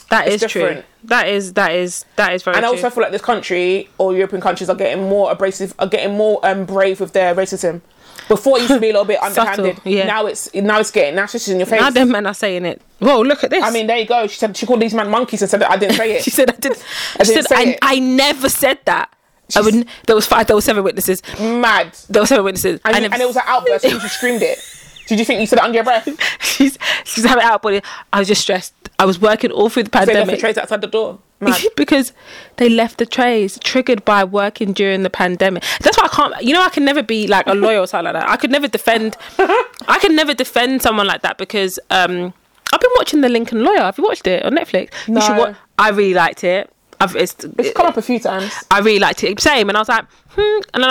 that 0.09 0.27
is 0.27 0.41
is 0.41 0.51
true. 0.51 0.81
That 1.05 1.27
is 1.27 1.53
that 1.53 1.71
is 1.73 2.05
that 2.15 2.33
is 2.33 2.43
very 2.43 2.55
And 2.57 2.65
I 2.65 2.69
true. 2.69 2.77
also 2.77 2.89
feel 2.89 3.03
like 3.03 3.11
this 3.11 3.21
country 3.21 3.89
or 3.97 4.13
European 4.15 4.41
countries 4.41 4.69
are 4.69 4.75
getting 4.75 5.09
more 5.09 5.31
abrasive, 5.31 5.73
are 5.79 5.87
getting 5.87 6.15
more 6.17 6.39
um, 6.45 6.65
brave 6.65 6.99
with 6.99 7.13
their 7.13 7.35
racism. 7.35 7.81
Before 8.29 8.57
it 8.57 8.61
used 8.61 8.73
to 8.73 8.79
be 8.79 8.89
a 8.89 8.93
little 8.93 9.03
bit 9.05 9.21
underhanded. 9.23 9.79
yeah. 9.83 10.05
Now 10.05 10.25
it's 10.27 10.53
now 10.53 10.79
it's 10.79 10.91
getting 10.91 11.15
now 11.15 11.23
it's 11.25 11.33
just 11.33 11.49
in 11.49 11.57
your 11.57 11.65
face. 11.65 11.81
now 11.81 11.89
them 11.89 12.09
men 12.11 12.25
are 12.25 12.33
saying 12.33 12.63
it. 12.65 12.81
Whoa, 12.99 13.19
look 13.21 13.43
at 13.43 13.49
this. 13.49 13.61
I 13.63 13.69
mean, 13.71 13.87
there 13.87 13.97
you 13.97 14.05
go. 14.05 14.27
She 14.27 14.37
said 14.37 14.55
she 14.55 14.65
called 14.65 14.81
these 14.81 14.93
men 14.93 15.09
monkeys 15.09 15.41
and 15.41 15.51
said 15.51 15.59
that 15.59 15.69
I 15.71 15.75
didn't 15.75 15.95
say 15.97 16.11
it. 16.15 16.23
she 16.23 16.29
said 16.29 16.49
I 16.49 16.55
did. 16.55 16.71
I 17.19 17.23
she 17.23 17.33
didn't 17.33 17.47
said 17.47 17.57
say 17.57 17.69
I, 17.69 17.69
it. 17.73 17.79
I 17.81 17.99
never 17.99 18.47
said 18.47 18.79
that. 18.85 19.13
I 19.57 19.61
would. 19.61 19.85
There 20.07 20.15
was 20.15 20.25
five. 20.25 20.47
There 20.47 20.55
was 20.55 20.63
seven 20.63 20.83
witnesses. 20.85 21.21
Mad. 21.37 21.93
There 22.09 22.21
were 22.21 22.25
seven 22.27 22.45
witnesses. 22.45 22.79
And, 22.85 22.95
you- 23.03 23.09
and 23.11 23.21
it 23.21 23.27
was 23.27 23.35
an 23.35 23.43
outburst. 23.45 23.83
and 23.83 24.01
she 24.01 24.07
screamed 24.07 24.41
it. 24.41 24.57
Did 25.07 25.19
you 25.19 25.25
think 25.25 25.41
you 25.41 25.47
said 25.47 25.59
it 25.59 25.63
under 25.65 25.75
your 25.75 25.83
breath? 25.83 26.07
she's 26.41 26.77
she's 27.03 27.25
having 27.25 27.43
out 27.43 27.61
body. 27.61 27.81
I 28.13 28.19
was 28.19 28.27
just 28.29 28.41
stressed. 28.41 28.73
I 29.03 29.05
was 29.05 29.19
working 29.19 29.51
all 29.51 29.67
through 29.67 29.83
the 29.83 29.89
pandemic. 29.89 30.13
They 30.13 30.19
left 30.19 30.31
the 30.31 30.37
trays 30.37 30.57
outside 30.57 30.79
the 30.79 30.87
door. 30.87 31.19
Because 31.75 32.13
they 32.55 32.69
left 32.69 32.99
the 32.99 33.05
trays 33.05 33.59
triggered 33.59 34.05
by 34.05 34.23
working 34.23 34.71
during 34.71 35.03
the 35.03 35.09
pandemic. 35.09 35.61
That's 35.81 35.97
why 35.97 36.05
I 36.05 36.07
can't. 36.07 36.41
You 36.41 36.53
know, 36.53 36.63
I 36.63 36.69
can 36.69 36.85
never 36.85 37.03
be 37.03 37.27
like 37.27 37.45
a 37.47 37.53
lawyer 37.53 37.79
or 37.79 37.87
something 37.87 38.13
like 38.13 38.21
that. 38.21 38.29
I 38.29 38.37
could 38.37 38.49
never 38.49 38.69
defend. 38.69 39.17
I 39.39 39.97
can 39.99 40.15
never 40.15 40.33
defend 40.33 40.81
someone 40.81 41.05
like 41.05 41.21
that 41.23 41.37
because 41.37 41.81
um, 41.89 42.33
I've 42.71 42.79
been 42.79 42.91
watching 42.95 43.19
The 43.19 43.27
Lincoln 43.27 43.65
Lawyer. 43.65 43.81
Have 43.81 43.97
you 43.97 44.05
watched 44.05 44.25
it 44.25 44.45
on 44.45 44.53
Netflix? 44.53 44.91
You 45.05 45.19
should 45.19 45.35
No. 45.35 45.53
I 45.77 45.89
really 45.89 46.13
liked 46.13 46.45
it. 46.45 46.71
I've, 47.01 47.13
it's, 47.17 47.35
It's 47.59 47.75
come 47.75 47.87
up 47.87 47.97
a 47.97 48.01
few 48.01 48.21
times. 48.21 48.53
I 48.71 48.79
really 48.79 48.99
liked 48.99 49.21
it. 49.25 49.37
Same, 49.41 49.67
and 49.67 49.77
I 49.77 49.81
was 49.81 49.89
like, 49.89 50.05
hmm. 50.29 50.61
And 50.73 50.81
then 50.81 50.89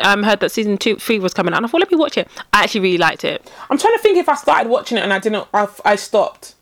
I 0.00 0.12
um, 0.12 0.22
heard 0.22 0.40
that 0.40 0.50
season 0.50 0.78
two, 0.78 0.96
three 0.96 1.18
was 1.18 1.34
coming 1.34 1.52
out, 1.52 1.58
and 1.58 1.66
I 1.66 1.68
thought, 1.68 1.80
let 1.80 1.90
me 1.90 1.98
watch 1.98 2.16
it. 2.16 2.26
I 2.54 2.64
actually 2.64 2.80
really 2.80 2.98
liked 2.98 3.22
it. 3.24 3.52
I'm 3.68 3.76
trying 3.76 3.96
to 3.98 4.02
think 4.02 4.16
if 4.16 4.30
I 4.30 4.34
started 4.36 4.70
watching 4.70 4.96
it 4.96 5.02
and 5.02 5.12
I 5.12 5.18
didn't. 5.18 5.46
I, 5.52 5.68
I 5.84 5.96
stopped. 5.96 6.54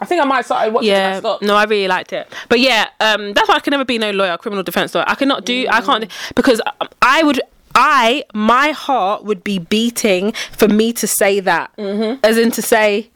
I 0.00 0.04
think 0.06 0.22
I 0.22 0.24
might 0.24 0.44
start 0.44 0.72
watching. 0.72 0.90
Yeah, 0.90 1.20
Yeah, 1.22 1.36
no, 1.42 1.54
I 1.56 1.64
really 1.64 1.88
liked 1.88 2.12
it. 2.12 2.30
But 2.48 2.60
yeah, 2.60 2.88
um, 3.00 3.32
that's 3.32 3.48
why 3.48 3.56
I 3.56 3.60
can 3.60 3.72
never 3.72 3.84
be 3.84 3.98
no 3.98 4.10
lawyer, 4.12 4.36
criminal 4.38 4.62
defense 4.62 4.94
lawyer. 4.94 5.04
I 5.08 5.14
cannot 5.14 5.44
do, 5.44 5.66
I 5.70 5.80
can't, 5.80 6.08
because 6.34 6.60
um, 6.80 6.88
I 7.02 7.22
would, 7.24 7.40
I, 7.74 8.24
my 8.34 8.70
heart 8.70 9.24
would 9.24 9.42
be 9.42 9.58
beating 9.58 10.32
for 10.52 10.68
me 10.68 10.92
to 10.94 11.06
say 11.06 11.40
that, 11.40 11.70
Mm-hmm. 11.76 12.24
as 12.24 12.38
in 12.38 12.50
to 12.52 12.62
say, 12.62 13.10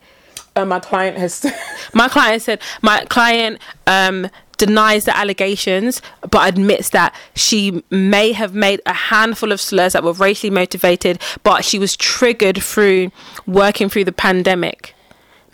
Uh, 0.55 0.65
my 0.65 0.79
client 0.79 1.17
has. 1.17 1.45
my 1.93 2.07
client 2.09 2.41
said, 2.41 2.61
my 2.81 3.03
client 3.05 3.59
um, 3.87 4.29
denies 4.57 5.05
the 5.05 5.15
allegations, 5.17 6.01
but 6.29 6.47
admits 6.47 6.89
that 6.89 7.15
she 7.33 7.81
may 7.89 8.33
have 8.33 8.53
made 8.53 8.79
a 8.85 8.93
handful 8.93 9.51
of 9.51 9.59
slurs 9.59 9.93
that 9.93 10.03
were 10.03 10.13
racially 10.13 10.51
motivated, 10.51 11.19
but 11.43 11.63
she 11.65 11.79
was 11.79 11.95
triggered 11.97 12.61
through 12.61 13.09
working 13.47 13.89
through 13.89 14.03
the 14.05 14.11
pandemic. 14.11 14.93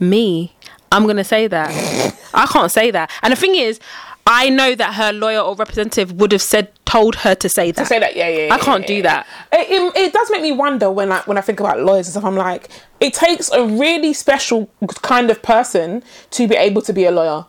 Me, 0.02 0.54
I'm 0.92 1.04
going 1.04 1.18
to 1.18 1.24
say 1.24 1.48
that. 1.48 2.16
I 2.34 2.46
can't 2.48 2.72
say 2.72 2.92
that. 2.92 3.12
And 3.22 3.32
the 3.32 3.36
thing 3.36 3.56
is, 3.56 3.80
I 4.26 4.50
know 4.50 4.76
that 4.76 4.94
her 4.94 5.12
lawyer 5.12 5.40
or 5.40 5.56
representative 5.56 6.14
would 6.14 6.32
have 6.32 6.42
said, 6.42 6.72
told 6.86 7.16
her 7.16 7.34
to 7.34 7.50
say 7.50 7.72
that. 7.72 7.88
say 7.88 8.00
that, 8.00 8.16
yeah, 8.16 8.28
yeah. 8.28 8.54
I 8.54 8.60
can't 8.60 8.82
yeah, 8.84 8.88
do 8.88 8.94
yeah. 8.96 9.02
that. 9.02 9.28
It, 9.52 9.72
it, 9.72 9.96
it 9.98 10.14
does 10.14 10.30
make 10.30 10.44
me 10.44 10.52
wonder 10.52 10.92
when 10.92 11.12
I 11.12 11.22
when 11.22 11.38
I 11.38 11.42
think 11.42 11.60
about 11.60 11.80
lawyers 11.80 12.08
and 12.08 12.14
stuff. 12.14 12.26
I'm 12.26 12.36
like, 12.36 12.70
it 13.00 13.14
takes 13.16 13.50
a 13.52 13.66
really 13.66 14.14
special 14.14 14.70
kind 15.02 15.32
of 15.32 15.42
person 15.42 16.04
to 16.32 16.48
be 16.48 16.56
able 16.56 16.84
to 16.84 16.94
be 16.94 17.06
a 17.06 17.12
lawyer. 17.12 17.46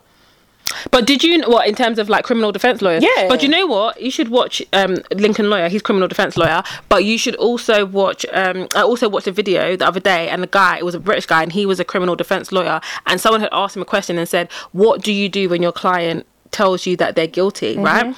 But 0.91 1.07
did 1.07 1.23
you 1.23 1.43
what 1.43 1.69
in 1.69 1.75
terms 1.75 1.99
of 1.99 2.09
like 2.09 2.25
criminal 2.25 2.53
defense 2.53 2.83
lawyers? 2.83 3.03
Yeah. 3.03 3.29
But 3.29 3.43
you 3.43 3.49
know 3.49 3.67
what? 3.67 4.01
You 4.01 4.11
should 4.11 4.29
watch 4.29 4.63
um, 4.73 4.97
Lincoln 5.15 5.51
Lawyer. 5.51 5.69
He's 5.69 5.83
criminal 5.83 6.09
defense 6.09 6.37
lawyer. 6.37 6.63
But 6.89 7.05
you 7.05 7.19
should 7.19 7.37
also 7.37 7.85
watch. 7.85 8.25
Um, 8.33 8.69
I 8.75 8.83
also 8.83 9.09
watched 9.09 9.27
a 9.27 9.33
video 9.33 9.77
the 9.77 9.87
other 9.87 10.01
day, 10.01 10.29
and 10.29 10.43
the 10.43 10.47
guy 10.49 10.79
it 10.79 10.85
was 10.85 10.95
a 10.95 11.01
British 11.01 11.27
guy, 11.27 11.43
and 11.43 11.53
he 11.53 11.67
was 11.67 11.81
a 11.81 11.85
criminal 11.85 12.17
defense 12.17 12.53
lawyer. 12.53 12.81
And 13.07 13.21
someone 13.21 13.41
had 13.41 13.51
asked 13.53 13.77
him 13.77 13.83
a 13.83 13.87
question 13.87 14.19
and 14.19 14.29
said, 14.29 14.51
"What 14.73 15.03
do 15.03 15.13
you 15.13 15.29
do 15.29 15.49
when 15.49 15.63
your 15.63 15.73
client 15.73 16.27
tells 16.51 16.87
you 16.87 16.97
that 16.97 17.17
they're 17.17 17.27
guilty?" 17.27 17.77
Right. 17.77 18.15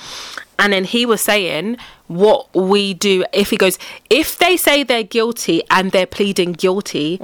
And 0.58 0.72
then 0.72 0.84
he 0.84 1.04
was 1.06 1.20
saying 1.20 1.76
what 2.06 2.54
we 2.54 2.94
do 2.94 3.24
if 3.32 3.50
he 3.50 3.56
goes 3.56 3.78
if 4.10 4.38
they 4.38 4.56
say 4.56 4.82
they're 4.82 5.02
guilty 5.02 5.62
and 5.70 5.90
they're 5.90 6.06
pleading 6.06 6.52
guilty. 6.52 7.18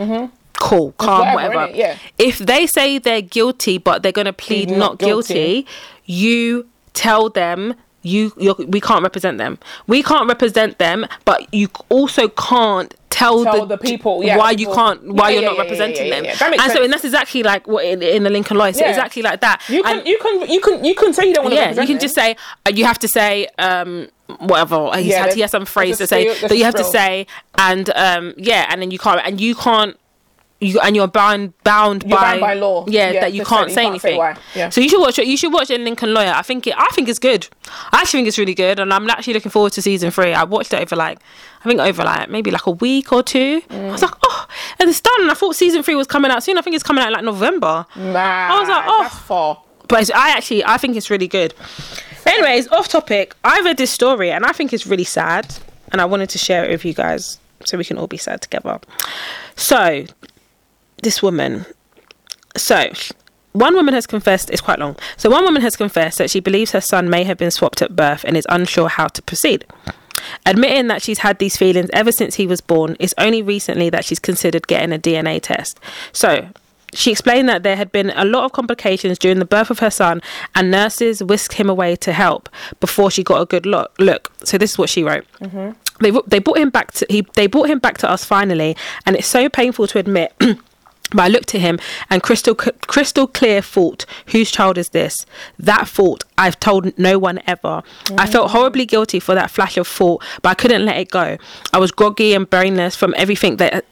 Cool, 0.60 0.92
calm, 0.98 1.34
whatever, 1.34 1.54
whatever. 1.54 1.76
Yeah. 1.76 1.96
If 2.18 2.38
they 2.38 2.66
say 2.66 2.98
they're 2.98 3.22
guilty 3.22 3.78
but 3.78 4.02
they're 4.02 4.12
going 4.12 4.26
to 4.26 4.32
plead 4.32 4.68
not 4.70 4.78
not 4.78 4.98
guilty. 4.98 5.34
guilty, 5.34 5.66
you 6.06 6.66
tell 6.94 7.28
them 7.30 7.74
you 8.02 8.32
you're, 8.36 8.54
we 8.54 8.80
can't 8.80 9.02
represent 9.02 9.38
them. 9.38 9.58
We 9.86 10.02
can't 10.02 10.28
represent 10.28 10.78
them, 10.78 11.06
but 11.24 11.52
you 11.52 11.68
also 11.88 12.28
can't 12.28 12.94
tell, 13.10 13.42
Tell 13.44 13.66
the 13.66 13.76
people, 13.76 14.22
yeah, 14.22 14.36
why 14.36 14.54
people- 14.54 14.72
you 14.72 14.76
can't 14.78 15.02
why 15.14 15.30
Yeah, 15.30 15.34
you're 15.34 15.42
yeah, 15.42 15.48
not 15.48 15.58
representing 15.58 16.10
them. 16.10 16.24
yeah. 16.24 16.34
That 16.36 16.50
makes 16.50 16.62
and 16.62 16.72
so 16.72 16.82
and 16.84 16.92
that's 16.92 17.04
exactly 17.04 17.42
like 17.42 17.66
what 17.66 17.84
in, 17.84 18.00
in 18.02 18.22
the 18.22 18.30
Lincoln 18.30 18.56
Law, 18.56 18.70
so 18.72 18.84
exactly 18.86 19.22
like 19.22 19.40
that. 19.40 19.62
You 19.68 19.82
can 19.82 19.98
And- 19.98 20.06
you 20.06 20.18
can 20.18 20.48
you 20.48 20.60
can 20.60 20.84
you 20.84 20.94
can 20.94 21.12
say 21.12 21.26
you 21.28 21.34
don't 21.34 21.44
want 21.44 21.54
to 21.54 21.60
yeah, 21.60 21.70
you 21.70 21.76
can 21.76 21.86
them. 21.86 21.98
just 21.98 22.14
say 22.14 22.36
uh, 22.66 22.70
you 22.74 22.84
have 22.84 22.98
to 23.00 23.08
say 23.08 23.48
um 23.58 24.08
whatever 24.40 24.94
he's 24.96 25.06
Yeah, 25.06 25.22
had, 25.24 25.34
he 25.34 25.40
has 25.40 25.50
some 25.50 25.64
phrase 25.66 25.98
to 25.98 26.06
say 26.06 26.38
that 26.40 26.56
you 26.56 26.64
have 26.64 26.74
to 26.76 26.84
say 26.84 27.26
and 27.58 27.90
um 27.96 28.34
yeah 28.36 28.66
and 28.70 28.80
then 28.82 28.90
you 28.90 28.98
can't 28.98 29.20
and 29.26 29.40
you 29.40 29.54
can't 29.54 29.96
you 30.60 30.80
and 30.80 30.96
you're 30.96 31.06
bound 31.06 31.52
bound 31.62 32.02
You're 32.02 32.18
by, 32.18 32.32
bound 32.32 32.40
by 32.40 32.54
law. 32.54 32.84
yeah, 32.88 33.10
Yeah, 33.10 33.20
that 33.20 33.32
you 33.32 33.44
can't 33.44 33.70
say- 33.70 33.84
you 33.84 33.90
can't 33.98 34.04
anything. 34.04 34.36
Yeah. 34.56 34.70
so 34.70 34.80
you 34.80 34.88
should 34.88 35.00
watch 35.00 35.18
it 35.18 35.26
you 35.26 35.36
should 35.36 35.52
watch 35.52 35.70
it 35.70 35.74
in 35.78 35.84
Lincoln 35.84 36.12
Lawyer 36.12 36.32
I 36.34 36.42
think 36.42 36.66
it 36.66 36.74
I 36.76 36.88
think 36.88 37.08
it's 37.08 37.18
good 37.18 37.46
I 37.92 38.00
actually 38.00 38.18
think 38.18 38.28
it's 38.28 38.38
really 38.38 38.54
good 38.54 38.80
and 38.80 38.92
I'm 38.92 39.08
actually 39.08 39.34
looking 39.34 39.50
forward 39.52 39.72
to 39.72 39.82
season 39.82 40.10
three 40.10 40.32
I 40.32 40.44
watched 40.44 40.72
it 40.72 40.80
over 40.80 40.96
like 40.96 41.20
I 41.64 41.68
think 41.68 41.80
over 41.80 42.02
like 42.02 42.28
maybe 42.28 42.50
like 42.50 42.66
a 42.66 42.72
week 42.72 43.12
or 43.12 43.22
two 43.22 43.62
I 43.70 43.74
was 43.90 44.00
mm. 44.00 44.02
like 44.02 44.14
oh 44.24 44.48
and 44.80 44.90
it's 44.90 45.00
done 45.00 45.22
and 45.22 45.30
I 45.30 45.34
thought 45.34 45.54
season 45.54 45.82
three 45.82 45.94
was 45.94 46.06
coming 46.08 46.30
out 46.30 46.42
soon 46.42 46.58
I 46.58 46.62
think 46.62 46.74
it's 46.74 46.82
coming 46.84 47.04
out 47.04 47.12
like 47.12 47.24
November 47.24 47.86
Nah, 47.94 48.18
I 48.18 48.58
was 48.58 48.68
like, 48.68 48.84
oh. 48.86 49.02
that's 49.02 49.18
far. 49.18 49.62
but 49.86 50.00
it's, 50.02 50.10
I 50.10 50.30
actually 50.30 50.64
I 50.64 50.76
think 50.76 50.96
it's 50.96 51.08
really 51.10 51.28
good. 51.28 51.54
Anyways, 52.26 52.68
off 52.68 52.88
topic. 52.88 53.34
I 53.42 53.60
read 53.62 53.78
this 53.78 53.90
story 53.90 54.30
and 54.30 54.44
I 54.44 54.52
think 54.52 54.72
it's 54.74 54.86
really 54.86 55.04
sad, 55.04 55.54
and 55.92 56.00
I 56.00 56.04
wanted 56.04 56.28
to 56.30 56.38
share 56.38 56.62
it 56.64 56.70
with 56.70 56.84
you 56.84 56.92
guys 56.92 57.38
so 57.64 57.78
we 57.78 57.84
can 57.84 57.96
all 57.96 58.06
be 58.06 58.18
sad 58.18 58.42
together. 58.42 58.78
So, 59.56 60.04
this 61.02 61.22
woman. 61.22 61.66
So, 62.56 62.90
one 63.52 63.74
woman 63.74 63.94
has 63.94 64.06
confessed. 64.06 64.50
It's 64.50 64.60
quite 64.60 64.78
long. 64.78 64.96
So, 65.16 65.30
one 65.30 65.44
woman 65.44 65.62
has 65.62 65.76
confessed 65.76 66.18
that 66.18 66.30
she 66.30 66.40
believes 66.40 66.72
her 66.72 66.80
son 66.80 67.10
may 67.10 67.24
have 67.24 67.38
been 67.38 67.50
swapped 67.50 67.82
at 67.82 67.96
birth 67.96 68.24
and 68.24 68.36
is 68.36 68.46
unsure 68.48 68.88
how 68.88 69.08
to 69.08 69.22
proceed. 69.22 69.64
Admitting 70.44 70.88
that 70.88 71.02
she's 71.02 71.20
had 71.20 71.38
these 71.38 71.56
feelings 71.56 71.88
ever 71.92 72.12
since 72.12 72.34
he 72.34 72.46
was 72.46 72.60
born, 72.60 72.96
it's 72.98 73.14
only 73.18 73.42
recently 73.42 73.88
that 73.90 74.04
she's 74.04 74.18
considered 74.18 74.66
getting 74.66 74.92
a 74.92 74.98
DNA 74.98 75.40
test. 75.40 75.78
So, 76.12 76.48
she 76.94 77.10
explained 77.10 77.48
that 77.48 77.62
there 77.62 77.76
had 77.76 77.92
been 77.92 78.10
a 78.10 78.24
lot 78.24 78.44
of 78.44 78.52
complications 78.52 79.18
during 79.18 79.38
the 79.38 79.44
birth 79.44 79.70
of 79.70 79.78
her 79.80 79.90
son, 79.90 80.22
and 80.54 80.70
nurses 80.70 81.22
whisked 81.22 81.54
him 81.54 81.68
away 81.68 81.96
to 81.96 82.12
help 82.12 82.48
before 82.80 83.10
she 83.10 83.22
got 83.22 83.40
a 83.40 83.46
good 83.46 83.66
look. 83.66 83.92
Look, 83.98 84.32
so 84.44 84.58
this 84.58 84.72
is 84.72 84.78
what 84.78 84.88
she 84.88 85.02
wrote. 85.02 85.26
Mm-hmm. 85.40 85.72
They 86.00 86.12
they 86.26 86.38
brought 86.38 86.58
him 86.58 86.70
back 86.70 86.92
to 86.92 87.06
he 87.10 87.26
they 87.34 87.46
brought 87.46 87.68
him 87.68 87.78
back 87.78 87.98
to 87.98 88.10
us 88.10 88.24
finally, 88.24 88.76
and 89.04 89.16
it's 89.16 89.26
so 89.26 89.48
painful 89.48 89.86
to 89.88 89.98
admit. 89.98 90.32
But 91.10 91.22
I 91.22 91.28
looked 91.28 91.54
at 91.54 91.60
him 91.60 91.78
and 92.10 92.22
crystal 92.22 92.54
crystal 92.54 93.26
clear 93.26 93.62
thought, 93.62 94.04
whose 94.26 94.50
child 94.50 94.76
is 94.76 94.90
this? 94.90 95.24
That 95.58 95.88
thought 95.88 96.24
I've 96.36 96.60
told 96.60 96.96
no 96.98 97.18
one 97.18 97.40
ever. 97.46 97.82
I 98.16 98.26
felt 98.26 98.48
mm. 98.48 98.52
horribly 98.52 98.84
guilty 98.86 99.20
for 99.20 99.34
that 99.34 99.50
flash 99.50 99.76
of 99.76 99.88
thought, 99.88 100.22
but 100.42 100.50
I 100.50 100.54
couldn't 100.54 100.84
let 100.84 100.98
it 100.98 101.10
go. 101.10 101.38
I 101.72 101.78
was 101.78 101.90
groggy 101.92 102.34
and 102.34 102.48
brainless 102.48 102.94
from 102.94 103.14
everything 103.16 103.56
that 103.56 103.84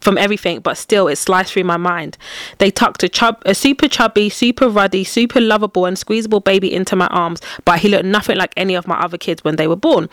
from 0.00 0.18
everything, 0.18 0.60
but 0.60 0.76
still 0.76 1.08
it 1.08 1.16
sliced 1.16 1.52
through 1.52 1.64
my 1.64 1.76
mind. 1.76 2.18
They 2.58 2.70
tucked 2.70 3.02
a 3.02 3.08
chub 3.08 3.40
a 3.46 3.54
super 3.54 3.88
chubby, 3.88 4.28
super 4.28 4.68
ruddy, 4.68 5.04
super 5.04 5.40
lovable 5.40 5.86
and 5.86 5.98
squeezable 5.98 6.40
baby 6.40 6.72
into 6.72 6.96
my 6.96 7.06
arms, 7.08 7.40
but 7.64 7.80
he 7.80 7.88
looked 7.88 8.04
nothing 8.04 8.36
like 8.36 8.52
any 8.56 8.74
of 8.74 8.86
my 8.86 8.98
other 8.98 9.18
kids 9.18 9.44
when 9.44 9.56
they 9.56 9.68
were 9.68 9.76
born. 9.76 10.08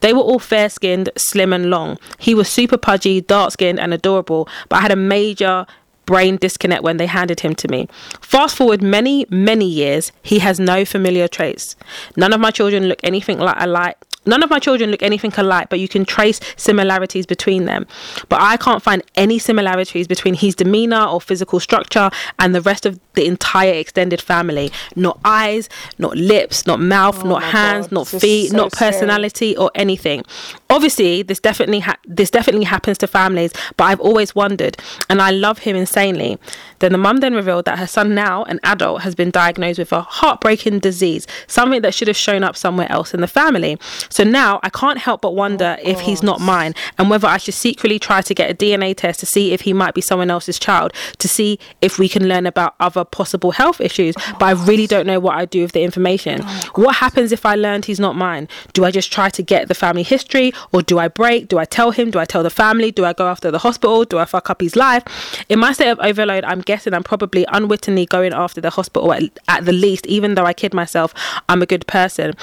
They 0.00 0.12
were 0.12 0.20
all 0.20 0.38
fair 0.38 0.68
skinned, 0.70 1.10
slim 1.16 1.52
and 1.52 1.70
long. 1.70 1.98
He 2.18 2.34
was 2.34 2.48
super 2.48 2.78
pudgy, 2.78 3.20
dark 3.20 3.52
skinned 3.52 3.80
and 3.80 3.92
adorable, 3.92 4.48
but 4.68 4.76
I 4.76 4.80
had 4.80 4.92
a 4.92 4.96
major 4.96 5.66
brain 6.08 6.38
disconnect 6.38 6.82
when 6.82 6.96
they 6.96 7.04
handed 7.04 7.40
him 7.40 7.54
to 7.54 7.68
me. 7.68 7.86
Fast 8.22 8.56
forward 8.56 8.80
many, 8.82 9.26
many 9.28 9.68
years, 9.68 10.10
he 10.22 10.38
has 10.38 10.58
no 10.58 10.86
familiar 10.86 11.28
traits. 11.28 11.76
None 12.16 12.32
of 12.32 12.40
my 12.40 12.50
children 12.50 12.86
look 12.88 12.98
anything 13.02 13.38
like 13.38 13.56
alike. 13.58 13.98
None 14.24 14.42
of 14.42 14.48
my 14.50 14.58
children 14.58 14.90
look 14.90 15.02
anything 15.02 15.32
alike, 15.36 15.68
but 15.68 15.80
you 15.80 15.88
can 15.88 16.04
trace 16.04 16.40
similarities 16.56 17.26
between 17.26 17.66
them. 17.66 17.86
But 18.28 18.40
I 18.40 18.56
can't 18.56 18.82
find 18.82 19.02
any 19.14 19.38
similarities 19.38 20.06
between 20.06 20.34
his 20.34 20.54
demeanor 20.54 21.04
or 21.04 21.20
physical 21.20 21.60
structure 21.60 22.10
and 22.38 22.54
the 22.54 22.60
rest 22.62 22.84
of 22.86 22.98
the 23.14 23.26
entire 23.26 23.74
extended 23.74 24.20
family. 24.20 24.70
Not 24.96 25.18
eyes, 25.24 25.68
not 25.98 26.16
lips, 26.16 26.66
not 26.66 26.80
mouth, 26.80 27.22
oh 27.24 27.28
not 27.28 27.42
hands, 27.42 27.86
God, 27.86 27.92
not 27.92 28.06
this 28.08 28.22
feet, 28.22 28.50
so 28.50 28.56
not 28.56 28.72
scary. 28.72 28.92
personality 28.92 29.56
or 29.56 29.70
anything. 29.74 30.24
Obviously, 30.70 31.22
this 31.22 31.40
definitely 31.40 31.80
ha- 31.80 31.96
this 32.04 32.30
definitely 32.30 32.64
happens 32.64 32.98
to 32.98 33.06
families, 33.06 33.52
but 33.78 33.84
I've 33.84 34.00
always 34.00 34.34
wondered, 34.34 34.76
and 35.08 35.22
I 35.22 35.30
love 35.30 35.60
him 35.60 35.74
insanely. 35.76 36.38
Then 36.80 36.92
the 36.92 36.98
mum 36.98 37.18
then 37.18 37.34
revealed 37.34 37.64
that 37.64 37.78
her 37.78 37.86
son, 37.86 38.14
now 38.14 38.44
an 38.44 38.60
adult, 38.62 39.00
has 39.00 39.14
been 39.14 39.30
diagnosed 39.30 39.78
with 39.78 39.92
a 39.92 40.02
heartbreaking 40.02 40.80
disease, 40.80 41.26
something 41.46 41.80
that 41.80 41.94
should 41.94 42.06
have 42.06 42.18
shown 42.18 42.44
up 42.44 42.54
somewhere 42.54 42.90
else 42.92 43.14
in 43.14 43.22
the 43.22 43.26
family. 43.26 43.78
So 44.10 44.24
now 44.24 44.60
I 44.62 44.68
can't 44.68 44.98
help 44.98 45.22
but 45.22 45.34
wonder 45.34 45.78
if 45.82 46.00
he's 46.00 46.22
not 46.22 46.38
mine, 46.38 46.74
and 46.98 47.08
whether 47.08 47.26
I 47.26 47.38
should 47.38 47.54
secretly 47.54 47.98
try 47.98 48.20
to 48.20 48.34
get 48.34 48.50
a 48.50 48.54
DNA 48.54 48.94
test 48.94 49.20
to 49.20 49.26
see 49.26 49.52
if 49.52 49.62
he 49.62 49.72
might 49.72 49.94
be 49.94 50.02
someone 50.02 50.30
else's 50.30 50.58
child, 50.58 50.92
to 51.16 51.28
see 51.28 51.58
if 51.80 51.98
we 51.98 52.10
can 52.10 52.28
learn 52.28 52.44
about 52.46 52.74
other 52.78 53.06
possible 53.06 53.52
health 53.52 53.80
issues. 53.80 54.14
But 54.38 54.42
I 54.42 54.50
really 54.52 54.86
don't 54.86 55.06
know 55.06 55.18
what 55.18 55.36
I'd 55.36 55.48
do 55.50 55.62
with 55.62 55.72
the 55.72 55.82
information. 55.82 56.42
what 56.74 56.96
happens 56.96 57.32
if 57.32 57.46
I 57.46 57.54
learned 57.54 57.86
he's 57.86 57.98
not 58.00 58.16
mine? 58.16 58.48
Do 58.74 58.84
I 58.84 58.90
just 58.90 59.10
try 59.10 59.30
to 59.30 59.42
get 59.42 59.68
the 59.68 59.74
family 59.74 60.02
history, 60.02 60.52
or 60.72 60.82
do 60.82 60.98
I 60.98 61.08
break? 61.08 61.48
Do 61.48 61.58
I 61.58 61.64
tell 61.64 61.90
him? 61.90 62.10
Do 62.10 62.18
I 62.18 62.24
tell 62.24 62.42
the 62.42 62.50
family? 62.50 62.90
Do 62.90 63.04
I 63.04 63.12
go 63.12 63.28
after 63.28 63.50
the 63.50 63.58
hospital? 63.58 64.04
Do 64.04 64.18
I 64.18 64.24
fuck 64.24 64.50
up 64.50 64.60
his 64.60 64.76
life? 64.76 65.04
In 65.48 65.58
my 65.58 65.72
state 65.72 65.90
of 65.90 65.98
overload, 66.00 66.44
I'm 66.44 66.60
guessing 66.60 66.94
I'm 66.94 67.02
probably 67.02 67.44
unwittingly 67.48 68.06
going 68.06 68.32
after 68.32 68.60
the 68.60 68.70
hospital 68.70 69.12
at, 69.12 69.22
at 69.48 69.64
the 69.64 69.72
least, 69.72 70.06
even 70.06 70.34
though 70.34 70.44
I 70.44 70.52
kid 70.52 70.74
myself 70.74 71.14
I'm 71.48 71.62
a 71.62 71.66
good 71.66 71.86
person. 71.86 72.34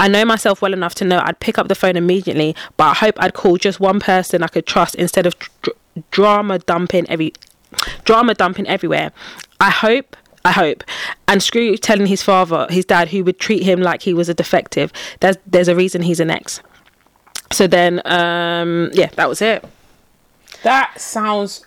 I 0.00 0.08
know 0.08 0.24
myself 0.24 0.62
well 0.62 0.72
enough 0.72 0.94
to 0.96 1.04
know 1.04 1.20
I'd 1.22 1.40
pick 1.40 1.58
up 1.58 1.68
the 1.68 1.74
phone 1.74 1.96
immediately, 1.96 2.54
but 2.76 2.84
I 2.84 2.94
hope 2.94 3.16
I'd 3.18 3.34
call 3.34 3.56
just 3.56 3.80
one 3.80 4.00
person 4.00 4.42
I 4.42 4.48
could 4.48 4.66
trust 4.66 4.94
instead 4.96 5.26
of 5.26 5.38
dr- 5.38 5.76
drama 6.10 6.58
dumping 6.58 7.08
every 7.08 7.32
drama 8.04 8.34
dumping 8.34 8.66
everywhere. 8.66 9.12
I 9.60 9.70
hope. 9.70 10.16
I 10.44 10.52
hope. 10.52 10.84
And 11.26 11.42
screw 11.42 11.76
telling 11.76 12.06
his 12.06 12.22
father, 12.22 12.66
his 12.68 12.84
dad, 12.84 13.08
who 13.08 13.24
would 13.24 13.38
treat 13.38 13.62
him 13.62 13.80
like 13.80 14.02
he 14.02 14.12
was 14.12 14.28
a 14.28 14.34
defective. 14.34 14.92
There's 15.20 15.36
there's 15.46 15.68
a 15.68 15.76
reason 15.76 16.02
he's 16.02 16.20
an 16.20 16.30
ex. 16.30 16.60
So 17.54 17.66
then, 17.66 18.02
um, 18.04 18.90
yeah, 18.92 19.06
that 19.14 19.28
was 19.28 19.40
it. 19.40 19.64
That 20.62 21.00
sounds 21.00 21.64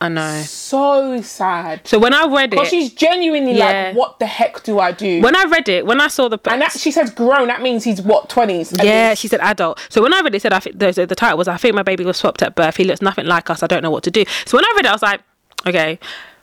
I 0.00 0.08
know. 0.08 0.42
so 0.42 1.20
sad. 1.22 1.86
So 1.86 1.98
when 1.98 2.12
I 2.14 2.24
read 2.26 2.50
Because 2.50 2.66
it, 2.68 2.70
she's 2.70 2.92
genuinely 2.94 3.52
Yeah. 3.56 3.88
like, 3.88 3.96
what 3.96 4.18
the 4.18 4.26
heck 4.26 4.62
do 4.62 4.78
I 4.78 4.92
do? 4.92 5.20
when 5.20 5.36
I 5.36 5.44
read 5.44 5.68
it, 5.68 5.86
when 5.86 6.00
I 6.00 6.08
saw 6.08 6.28
the 6.28 6.38
and 6.50 6.60
that 6.62 6.72
she 6.72 6.90
says 6.90 7.10
grown, 7.10 7.48
that 7.48 7.62
means 7.62 7.84
he's 7.84 8.00
what, 8.02 8.28
20s? 8.28 8.82
Yeah, 8.82 9.14
she 9.14 9.28
said 9.28 9.40
adult. 9.40 9.78
So 9.88 10.02
when 10.02 10.12
I 10.14 10.20
read 10.20 10.34
it, 10.34 10.38
it 10.38 10.42
said 10.42 10.52
I 10.52 10.60
think 10.60 10.78
the, 10.78 10.92
the 11.06 11.14
title 11.14 11.38
was 11.38 11.48
I 11.48 11.56
think 11.56 11.74
my 11.74 11.82
baby 11.82 12.04
was 12.04 12.16
swapped 12.16 12.42
at 12.42 12.54
birth. 12.54 12.76
He 12.76 12.84
looks 12.84 13.02
nothing 13.02 13.26
like 13.26 13.50
us. 13.50 13.62
I 13.62 13.66
don't 13.66 13.82
know 13.82 13.90
what 13.90 14.02
to 14.04 14.10
do. 14.10 14.24
So 14.46 14.56
when 14.58 14.64
I 14.64 14.72
read 14.76 14.84
it, 14.86 14.88
I 14.88 14.92
was 14.92 15.02
like, 15.02 15.20
okay. 15.66 15.98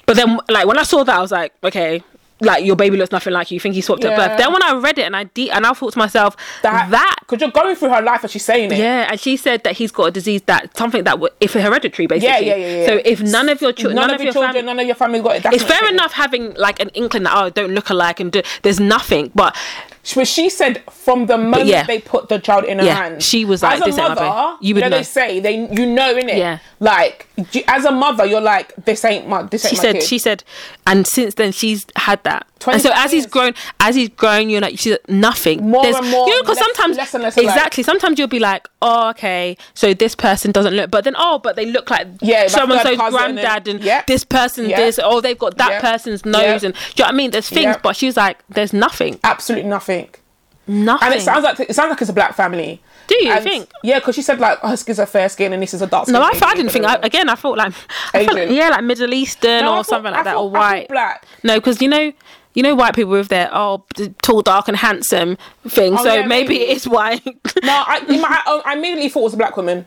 But 0.06 0.16
then, 0.16 0.40
like 0.50 0.66
when 0.68 0.78
I 0.78 0.84
saw 0.84 1.04
that, 1.04 1.16
I 1.18 1.22
was 1.22 1.32
like, 1.32 1.54
okay, 1.64 2.02
like 2.40 2.64
your 2.64 2.76
baby 2.76 2.98
looks 2.98 3.12
nothing 3.12 3.34
like 3.34 3.50
you. 3.52 3.56
You 3.56 3.60
think 3.60 3.76
he 3.76 3.82
swapped 3.82 4.04
at 4.06 4.12
Yeah. 4.12 4.28
birth? 4.28 4.38
Then 4.38 4.54
when 4.54 4.62
I 4.64 4.74
read 4.76 5.00
it 5.00 5.04
and 5.04 5.16
I 5.16 5.24
de- 5.26 5.50
and 5.50 5.66
I 5.66 5.74
thought 5.74 5.94
to 5.94 6.00
myself 6.00 6.36
that, 6.62 7.16
because 7.22 7.42
you're 7.42 7.52
going 7.52 7.76
through 7.76 7.90
her 7.90 8.02
life 8.02 8.22
and 8.24 8.32
she's 8.32 8.46
saying 8.46 8.72
it. 8.72 8.78
yeah, 8.78 9.08
and 9.10 9.20
she 9.20 9.38
said 9.38 9.64
that 9.64 9.78
he's 9.78 9.92
got 9.92 10.06
a 10.06 10.12
disease 10.12 10.42
that 10.44 10.76
something 10.78 11.04
that 11.06 11.20
would, 11.20 11.32
if 11.42 11.54
hereditary 11.54 12.06
basically. 12.08 12.28
Yeah, 12.48 12.56
yeah, 12.56 12.56
yeah, 12.56 12.78
yeah. 12.82 12.86
So 12.86 13.02
if 13.04 13.22
none 13.22 13.50
of 13.50 13.62
your 13.62 13.74
children, 13.74 13.96
None, 13.96 14.12
of 14.14 14.22
your 14.22 14.34
children, 14.34 14.54
fam- 14.54 14.66
none 14.66 14.80
of 14.80 14.86
your 14.86 14.96
family 14.96 15.20
got 15.20 15.38
it. 15.38 15.44
That's 15.44 15.56
it's 15.58 15.66
fair 15.66 15.84
it. 15.86 15.92
enough 15.94 16.14
having 16.14 16.54
like 16.56 16.80
an 16.80 16.90
inkling 16.90 17.24
that 17.24 17.34
oh 17.36 17.50
don't 17.50 17.72
look 17.72 17.90
alike 17.90 18.20
and 18.20 18.32
do, 18.32 18.42
there's 18.62 18.80
nothing, 18.80 19.32
but 19.34 19.56
But 20.16 20.28
she 20.28 20.50
said 20.50 20.82
from 20.90 21.26
the 21.26 21.38
moment 21.38 21.66
yeah. 21.66 21.84
they 21.84 22.00
put 22.00 22.30
the 22.30 22.40
child 22.40 22.64
in 22.64 22.80
her 22.80 22.86
Yeah, 22.86 22.96
hands, 22.96 23.26
she 23.26 23.44
was 23.46 23.62
like, 23.62 23.76
as 23.76 23.82
a 23.82 23.86
"This 23.86 23.98
ain't 23.98 24.10
mother, 24.10 24.22
baby." 24.22 24.68
You 24.68 24.76
would 24.76 24.82
know, 24.82 24.88
know. 24.90 24.98
they 24.98 25.04
say 25.04 25.40
they, 25.42 25.68
you 25.70 25.86
know, 25.86 26.16
in 26.16 26.30
it, 26.30 26.38
Yeah. 26.38 26.60
Like 26.80 27.28
you- 27.52 27.64
as 27.68 27.84
a 27.84 27.92
mother, 27.92 28.26
you're 28.26 28.40
like, 28.40 28.74
this 28.86 29.04
ain't 29.04 29.28
my, 29.28 29.44
this 29.44 29.66
ain't 29.66 29.72
she 29.72 29.76
my 29.78 29.82
said 29.82 29.94
kid. 29.96 30.04
she 30.04 30.18
said 30.20 30.44
and 30.86 31.06
since 31.06 31.34
then 31.34 31.52
she's 31.52 31.86
had 31.98 32.24
that. 32.30 32.48
And 32.68 32.82
so 32.82 32.90
25 32.90 33.06
as 33.06 33.12
he's 33.12 33.26
grown 33.26 33.54
as 33.80 33.96
he's 33.96 34.10
grown 34.10 34.50
you're 34.50 34.62
like 34.62 34.78
she's 34.80 34.98
nothing. 35.08 35.70
More 35.70 35.84
There's- 35.84 35.98
and 35.98 36.10
more, 36.10 36.28
you 36.28 36.36
know 36.36 36.42
because 36.44 36.58
sometimes 36.60 36.98
less 36.98 37.14
and 37.14 37.24
less 37.24 37.38
exactly. 37.38 37.84
Sometimes 37.84 38.20
you'll 38.20 38.28
be 38.28 38.40
like 38.40 38.68
oh 38.82 39.10
okay 39.12 39.58
so 39.74 39.94
this 39.94 40.16
person 40.16 40.52
doesn't 40.52 40.74
look 40.74 40.92
but 40.92 41.04
then 41.04 41.16
oh 41.18 41.40
but 41.40 41.56
they 41.56 41.66
look 41.66 41.90
like 41.90 42.08
Yeah, 42.22 42.42
my 42.44 42.48
someone 42.48 42.78
third 42.80 42.88
so's 42.88 42.98
cousin 42.98 43.22
and- 43.22 43.38
granddad 43.40 43.68
and, 43.68 43.84
Yep. 43.84 44.08
this 44.08 44.24
person 44.24 44.68
this 44.68 45.00
oh 45.04 45.22
they've 45.22 45.38
got 45.38 45.58
that 45.58 45.82
person's 45.82 46.26
nose 46.26 46.64
and 46.64 46.74
do 46.74 46.80
you 46.80 47.04
know 47.04 47.06
what 47.06 47.14
I 47.14 47.18
mean? 47.18 47.32
There's 47.32 47.50
things 47.50 47.76
but 47.84 47.96
she's 47.96 48.18
like 48.18 48.38
there's 48.50 48.74
nothing. 48.74 49.20
Absolutely 49.24 49.70
nothing. 49.70 50.10
nothing 50.68 51.06
And 51.06 51.16
it 51.16 51.22
sounds 51.22 51.44
like 51.44 51.60
it 51.60 51.76
sounds 51.76 51.90
like 51.90 52.02
it's 52.02 52.10
a 52.10 52.14
black 52.14 52.36
family. 52.36 52.82
Do 53.08 53.16
you 53.24 53.32
And- 53.32 53.44
think? 53.44 53.70
Yeah, 53.84 54.00
because 54.00 54.16
she 54.16 54.22
said 54.22 54.40
like 54.40 54.60
her 54.60 54.76
skin's 54.78 55.00
a 55.00 55.06
fair 55.06 55.30
skin 55.30 55.54
and 55.54 55.64
this 55.64 55.74
is 55.74 55.82
a 55.82 55.88
dark 55.88 56.06
skin. 56.06 56.14
no 56.14 56.22
I, 56.22 56.32
thought, 56.32 56.50
I 56.50 56.56
didn't 56.56 56.72
think 56.72 56.86
I, 56.86 56.96
again 57.02 57.30
I 57.30 57.36
thought 57.36 57.58
like 57.58 57.74
I 58.14 58.26
felt, 58.26 58.50
yeah 58.52 58.70
like 58.70 58.84
Middle 58.84 59.14
Eastern 59.14 59.62
No, 59.64 59.72
or 59.72 59.76
thought- 59.78 59.86
something 59.88 60.12
like 60.12 60.24
that 60.26 60.34
thought- 60.36 60.44
or 60.44 60.50
white 60.52 60.88
black. 60.90 61.26
No, 61.44 61.56
because 61.56 61.82
you 61.82 61.88
know, 61.88 62.12
you 62.54 62.64
know, 62.64 62.76
white 62.76 62.96
people 62.96 63.12
with 63.12 63.28
their 63.30 63.50
oh 63.54 63.86
tall, 64.22 64.42
dark, 64.42 64.68
and 64.68 64.76
handsome 64.78 65.38
thing. 65.68 65.94
Oh, 65.98 66.04
so 66.04 66.14
yeah, 66.16 66.26
maybe, 66.26 66.58
maybe. 66.58 66.64
it's 66.72 66.88
white. 66.88 67.24
No, 67.64 67.84
I, 67.86 68.00
my, 68.02 68.62
I, 68.66 68.74
immediately 68.74 69.10
thought 69.10 69.22
it 69.22 69.24
was 69.24 69.34
a 69.34 69.38
black 69.38 69.56
woman. 69.58 69.86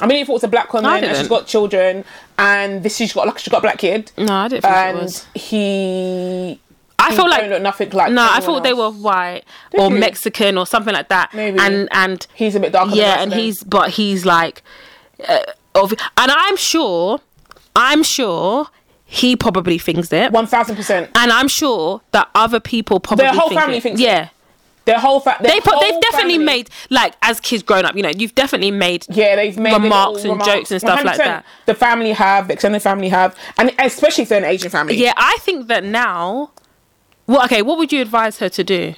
I 0.00 0.04
immediately 0.04 0.26
thought 0.26 0.32
it 0.32 0.34
was 0.34 0.44
a 0.44 0.48
black 0.48 0.72
woman 0.74 1.04
and 1.04 1.16
she's 1.16 1.28
got 1.28 1.46
children 1.46 2.04
and 2.38 2.82
this 2.82 2.96
she's 2.96 3.12
got 3.14 3.26
like 3.26 3.38
she's 3.38 3.48
got 3.50 3.58
a 3.58 3.62
black 3.62 3.78
kid 3.78 4.12
no, 4.18 4.32
I 4.32 4.48
didn't 4.48 4.62
think 4.62 4.72
it 4.74 4.78
and 4.78 4.98
was. 4.98 5.26
he. 5.34 6.60
I 6.98 7.10
he 7.10 7.16
like 7.18 7.48
look 7.50 7.62
nothing 7.62 7.90
like. 7.90 8.10
no, 8.12 8.26
I 8.28 8.40
thought 8.40 8.62
they 8.62 8.72
were 8.72 8.84
else. 8.84 8.96
white 8.96 9.42
or 9.78 9.90
you? 9.92 9.98
Mexican 9.98 10.56
or 10.58 10.66
something 10.66 10.94
like 10.94 11.08
that. 11.08 11.32
Maybe. 11.34 11.58
And 11.58 11.88
and 11.92 12.26
He's 12.34 12.54
a 12.54 12.60
bit 12.60 12.72
darker. 12.72 12.94
yeah, 12.94 13.20
and 13.22 13.32
he's 13.34 13.62
but 13.62 13.90
he's 13.90 14.24
like, 14.24 14.62
uh, 15.28 15.40
obvi- 15.74 16.00
and 16.16 16.30
I'm 16.32 16.56
sure, 16.56 17.20
I'm 17.74 18.02
sure 18.02 18.66
he 19.04 19.36
probably 19.36 19.78
thinks 19.78 20.12
it. 20.12 20.32
one 20.32 20.46
thousand 20.46 20.76
percent. 20.76 21.10
and 21.14 21.30
I'm 21.30 21.48
sure 21.48 22.00
that 22.12 22.28
other 22.34 22.60
people 22.60 22.98
probably 22.98 23.26
their 23.26 23.34
whole 23.34 23.48
think 23.50 23.60
family 23.60 23.76
it. 23.76 23.82
thinks 23.82 24.00
it. 24.00 24.04
yeah. 24.04 24.28
Their 24.86 25.00
whole 25.00 25.18
fa- 25.18 25.36
their 25.40 25.50
They 25.50 25.60
put, 25.60 25.80
they've 25.80 26.00
definitely 26.00 26.34
family- 26.34 26.44
made 26.44 26.70
like 26.90 27.14
as 27.20 27.40
kids 27.40 27.62
growing 27.64 27.84
up, 27.84 27.96
you 27.96 28.02
know, 28.02 28.08
you've 28.16 28.36
definitely 28.36 28.70
made 28.70 29.04
Yeah, 29.10 29.34
they've 29.36 29.58
made 29.58 29.74
remarks 29.82 30.22
and 30.24 30.42
jokes 30.44 30.70
and 30.70 30.80
stuff 30.80 31.04
like 31.04 31.18
that. 31.18 31.44
The 31.66 31.74
family 31.74 32.12
have, 32.12 32.46
the 32.46 32.54
extended 32.54 32.80
family 32.82 33.08
have, 33.08 33.36
and 33.58 33.72
especially 33.80 34.22
if 34.22 34.28
they're 34.28 34.38
an 34.38 34.44
Asian 34.44 34.70
family. 34.70 34.94
Yeah, 34.96 35.12
I 35.16 35.36
think 35.40 35.66
that 35.68 35.82
now. 35.84 36.52
Well, 37.26 37.44
okay, 37.44 37.62
what 37.62 37.78
would 37.78 37.92
you 37.92 38.00
advise 38.00 38.38
her 38.38 38.48
to 38.48 38.64
do? 38.64 38.94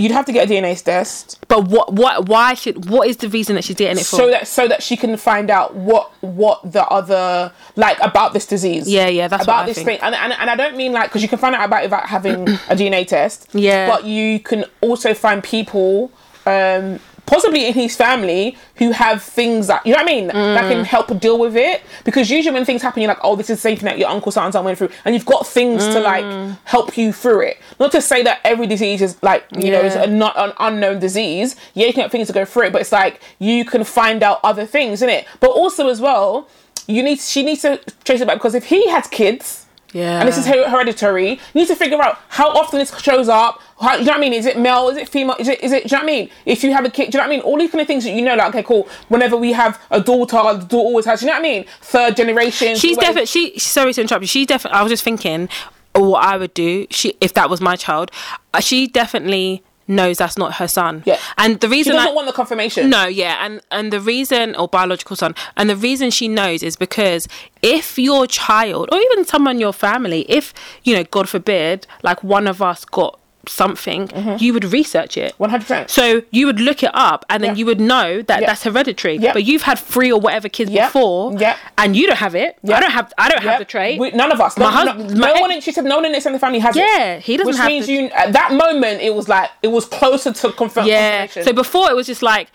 you'd 0.00 0.12
have 0.12 0.24
to 0.24 0.32
get 0.32 0.50
a 0.50 0.52
DNA 0.52 0.82
test 0.82 1.38
But 1.46 1.68
what, 1.68 1.92
what, 1.92 2.26
why 2.26 2.54
should, 2.54 2.88
what 2.88 3.06
is 3.06 3.18
the 3.18 3.28
reason 3.28 3.54
that 3.56 3.64
she's 3.64 3.76
getting 3.76 3.98
it 3.98 4.06
for? 4.06 4.16
so 4.16 4.30
that 4.30 4.48
so 4.48 4.66
that 4.66 4.82
she 4.82 4.96
can 4.96 5.16
find 5.16 5.50
out 5.50 5.74
what 5.74 6.10
what 6.22 6.60
the 6.72 6.84
other 6.86 7.52
like 7.76 7.98
about 8.00 8.32
this 8.32 8.46
disease. 8.46 8.88
Yeah, 8.88 9.08
yeah, 9.08 9.28
that's 9.28 9.44
about 9.44 9.66
this 9.66 9.76
think. 9.76 9.86
thing, 9.86 9.98
and, 10.00 10.14
and 10.14 10.32
and 10.32 10.48
I 10.48 10.56
don't 10.56 10.76
mean 10.76 10.92
like 10.92 11.10
because 11.10 11.22
you 11.22 11.28
can 11.28 11.38
find 11.38 11.54
out 11.54 11.64
about 11.64 11.82
it 11.82 11.86
without 11.86 12.06
having 12.06 12.48
a 12.48 12.74
DNA 12.74 13.06
test. 13.06 13.48
Yeah. 13.52 13.88
but 13.88 14.04
you 14.04 14.40
can 14.40 14.64
also 14.80 15.12
find 15.14 15.42
people. 15.44 16.10
um 16.46 16.98
Possibly 17.30 17.66
in 17.68 17.74
his 17.74 17.94
family 17.94 18.56
who 18.74 18.90
have 18.90 19.22
things 19.22 19.68
that 19.68 19.86
you 19.86 19.92
know 19.92 20.02
what 20.02 20.10
I 20.10 20.14
mean? 20.14 20.26
That 20.26 20.64
Mm. 20.64 20.70
can 20.72 20.84
help 20.84 21.08
deal 21.20 21.38
with 21.38 21.56
it. 21.56 21.80
Because 22.02 22.28
usually 22.28 22.52
when 22.52 22.64
things 22.64 22.82
happen 22.82 23.00
you're 23.02 23.08
like 23.14 23.22
oh 23.22 23.36
this 23.36 23.48
is 23.48 23.58
the 23.58 23.62
same 23.68 23.76
thing 23.76 23.84
that 23.90 23.98
your 23.98 24.08
uncle 24.08 24.32
so 24.32 24.40
went 24.62 24.76
through. 24.78 24.90
And 25.04 25.14
you've 25.14 25.24
got 25.34 25.46
things 25.46 25.86
to 25.94 26.00
Mm. 26.00 26.10
like 26.12 26.26
help 26.64 26.98
you 26.98 27.12
through 27.12 27.42
it. 27.50 27.56
Not 27.78 27.92
to 27.92 28.00
say 28.02 28.24
that 28.24 28.40
every 28.44 28.66
disease 28.66 29.00
is 29.00 29.16
like 29.22 29.44
you 29.56 29.70
know 29.70 29.80
is 29.80 29.94
a 29.94 30.08
not 30.08 30.34
an 30.36 30.52
unknown 30.58 30.98
disease. 30.98 31.54
Yeah 31.74 31.86
you 31.86 31.92
can 31.92 32.02
have 32.02 32.10
things 32.10 32.26
to 32.26 32.32
go 32.32 32.44
through 32.44 32.64
it 32.66 32.72
but 32.72 32.80
it's 32.80 32.90
like 33.02 33.20
you 33.38 33.64
can 33.64 33.84
find 33.84 34.24
out 34.24 34.40
other 34.42 34.66
things 34.66 35.00
in 35.00 35.08
it 35.08 35.24
but 35.38 35.50
also 35.50 35.88
as 35.88 36.00
well 36.00 36.48
you 36.88 37.00
need 37.04 37.20
she 37.20 37.44
needs 37.44 37.62
to 37.62 37.78
trace 38.04 38.20
it 38.20 38.26
back. 38.26 38.38
Because 38.38 38.56
if 38.56 38.64
he 38.64 38.88
has 38.90 39.06
kids 39.06 39.66
yeah, 39.92 40.20
and 40.20 40.28
this 40.28 40.38
is 40.38 40.46
hereditary. 40.46 41.30
You 41.30 41.38
need 41.54 41.68
to 41.68 41.76
figure 41.76 42.00
out 42.00 42.18
how 42.28 42.48
often 42.48 42.78
this 42.78 42.96
shows 43.00 43.28
up. 43.28 43.60
How, 43.80 43.96
you 43.96 44.04
know 44.04 44.12
what 44.12 44.18
I 44.18 44.20
mean? 44.20 44.32
Is 44.32 44.46
it 44.46 44.58
male? 44.58 44.88
Is 44.88 44.96
it 44.96 45.08
female? 45.08 45.36
Is 45.38 45.48
it? 45.48 45.60
Is 45.62 45.72
it? 45.72 45.88
Do 45.88 45.96
you 45.96 46.00
know 46.00 46.04
what 46.04 46.12
I 46.12 46.18
mean? 46.18 46.30
If 46.46 46.62
you 46.62 46.72
have 46.72 46.84
a 46.84 46.90
kid, 46.90 47.10
do 47.10 47.18
you 47.18 47.22
know 47.22 47.28
what 47.28 47.34
I 47.34 47.36
mean? 47.36 47.40
All 47.40 47.58
these 47.58 47.70
kind 47.70 47.80
of 47.80 47.86
things 47.86 48.04
that 48.04 48.12
you 48.12 48.22
know, 48.22 48.34
like 48.36 48.48
okay, 48.50 48.62
cool. 48.62 48.88
Whenever 49.08 49.36
we 49.36 49.52
have 49.52 49.80
a 49.90 50.00
daughter, 50.00 50.36
the 50.58 50.66
daughter 50.66 50.76
always 50.76 51.06
has. 51.06 51.22
You 51.22 51.28
know 51.28 51.34
what 51.34 51.40
I 51.40 51.42
mean? 51.42 51.64
Third 51.80 52.16
generation. 52.16 52.76
she's 52.76 52.96
definitely 52.96 53.26
she. 53.26 53.58
Sorry 53.58 53.92
to 53.92 54.00
interrupt 54.00 54.22
you. 54.22 54.28
She 54.28 54.46
definitely. 54.46 54.78
I 54.78 54.82
was 54.82 54.90
just 54.90 55.02
thinking 55.02 55.48
what 55.94 56.24
I 56.24 56.36
would 56.36 56.54
do. 56.54 56.86
She 56.90 57.16
if 57.20 57.34
that 57.34 57.50
was 57.50 57.60
my 57.60 57.76
child, 57.76 58.10
uh, 58.54 58.60
she 58.60 58.86
definitely 58.86 59.62
knows 59.90 60.18
that's 60.18 60.38
not 60.38 60.54
her 60.54 60.68
son. 60.68 61.02
Yeah. 61.04 61.18
and 61.36 61.60
the 61.60 61.68
reason 61.68 61.92
She 61.92 61.96
doesn't 61.96 62.12
I, 62.12 62.14
want 62.14 62.26
the 62.26 62.32
confirmation. 62.32 62.88
No, 62.88 63.06
yeah, 63.06 63.44
and 63.44 63.60
and 63.70 63.92
the 63.92 64.00
reason 64.00 64.54
or 64.56 64.68
biological 64.68 65.16
son, 65.16 65.34
and 65.56 65.68
the 65.68 65.76
reason 65.76 66.10
she 66.10 66.28
knows 66.28 66.62
is 66.62 66.76
because 66.76 67.26
if 67.62 67.98
your 67.98 68.26
child 68.26 68.88
or 68.92 68.98
even 68.98 69.24
someone 69.24 69.56
in 69.56 69.60
your 69.60 69.72
family, 69.72 70.24
if 70.28 70.54
you 70.84 70.94
know, 70.94 71.04
God 71.04 71.28
forbid, 71.28 71.86
like 72.02 72.22
one 72.24 72.46
of 72.46 72.62
us 72.62 72.84
got 72.84 73.18
something, 73.50 74.08
mm-hmm. 74.08 74.36
you 74.42 74.52
would 74.54 74.64
research 74.72 75.16
it. 75.16 75.34
One 75.38 75.50
hundred 75.50 75.62
percent. 75.62 75.90
So 75.90 76.22
you 76.30 76.46
would 76.46 76.60
look 76.60 76.82
it 76.82 76.90
up, 76.94 77.24
and 77.28 77.42
then 77.42 77.50
Yeah. 77.50 77.58
you 77.58 77.66
would 77.66 77.80
know 77.80 78.22
that 78.22 78.40
Yeah. 78.40 78.46
that's 78.46 78.62
hereditary. 78.62 79.16
Yeah. 79.16 79.32
But 79.32 79.44
you've 79.44 79.62
had 79.62 79.78
three 79.78 80.10
or 80.12 80.20
whatever 80.20 80.48
kids 80.48 80.70
before, 80.70 81.34
Yeah. 81.38 81.56
and 81.76 81.96
you 81.96 82.06
don't 82.06 82.16
have 82.16 82.34
it. 82.34 82.56
I 82.64 82.80
don't 82.80 82.90
have. 82.90 83.12
I 83.18 83.28
don't 83.28 83.42
have 83.42 83.58
the 83.58 83.64
trait. 83.64 83.98
We- 83.98 84.10
none 84.12 84.32
of 84.32 84.40
us. 84.40 84.56
My 84.56 84.64
no, 84.64 84.70
husband- 84.70 85.14
no, 85.14 85.20
my 85.20 85.32
no 85.34 85.40
one. 85.40 85.50
In, 85.52 85.60
she 85.60 85.72
said 85.72 85.84
no 85.84 85.96
one 85.96 86.04
in 86.06 86.12
the 86.12 86.38
family 86.38 86.60
has 86.60 86.76
it. 86.76 86.80
Yeah, 86.80 87.18
he 87.18 87.36
doesn't 87.36 87.52
Which 87.54 87.66
means 87.66 87.86
the- 87.86 87.92
you 87.92 88.00
at 88.10 88.32
that 88.32 88.52
moment 88.52 89.02
it 89.02 89.14
was 89.14 89.28
like 89.28 89.50
it 89.62 89.68
was 89.68 89.84
closer 89.84 90.32
to 90.32 90.52
confirm. 90.52 90.86
Yeah. 90.86 91.26
confirmation. 91.26 91.44
So 91.44 91.52
before 91.52 91.90
it 91.90 91.96
was 91.96 92.06
just 92.06 92.22
like 92.22 92.48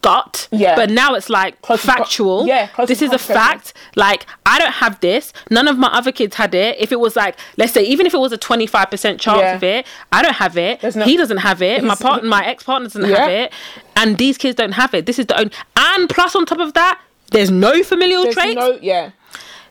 gut. 0.00 0.48
Yeah. 0.50 0.74
But 0.74 0.90
now 0.90 1.14
it's 1.14 1.30
like 1.30 1.60
Close 1.62 1.84
factual. 1.84 2.46
yeah, 2.46 2.68
This 2.86 3.00
is 3.02 3.12
a 3.12 3.18
fact. 3.18 3.72
Like 3.94 4.26
I 4.44 4.58
don't 4.58 4.72
have 4.72 4.98
this. 5.00 5.32
None 5.50 5.68
of 5.68 5.78
my 5.78 5.88
other 5.88 6.10
kids 6.12 6.34
had 6.34 6.54
it. 6.54 6.76
If 6.80 6.90
it 6.92 6.98
was 7.00 7.14
like, 7.16 7.36
let's 7.56 7.72
say, 7.72 7.84
even 7.84 8.06
if 8.06 8.14
it 8.14 8.18
was 8.18 8.32
a 8.32 8.36
twenty 8.38 8.66
five 8.66 8.90
percent 8.90 9.20
chance 9.20 9.40
Yeah. 9.40 9.54
of 9.54 9.62
it, 9.62 9.86
I 10.10 10.22
don't 10.22 10.34
have 10.34 10.56
it. 10.58 10.82
No- 10.96 11.04
he 11.04 11.16
doesn't 11.16 11.38
have 11.38 11.62
it. 11.62 11.84
My 11.84 11.94
partner, 11.94 12.28
my 12.28 12.44
ex 12.46 12.64
partner 12.64 12.88
doesn't 12.88 13.08
Yeah. 13.08 13.18
have 13.18 13.30
it, 13.30 13.52
and 13.96 14.18
these 14.18 14.36
kids 14.38 14.56
don't 14.56 14.72
have 14.72 14.94
it. 14.94 15.06
This 15.06 15.18
is 15.18 15.26
the 15.26 15.38
only. 15.38 15.52
And 15.76 16.08
plus, 16.08 16.34
on 16.34 16.44
top 16.46 16.58
of 16.58 16.74
that, 16.74 17.00
there's 17.30 17.50
no 17.50 17.82
familial 17.82 18.24
There's 18.24 18.34
traits. 18.34 18.56
no. 18.56 18.78
Yeah. 18.82 19.10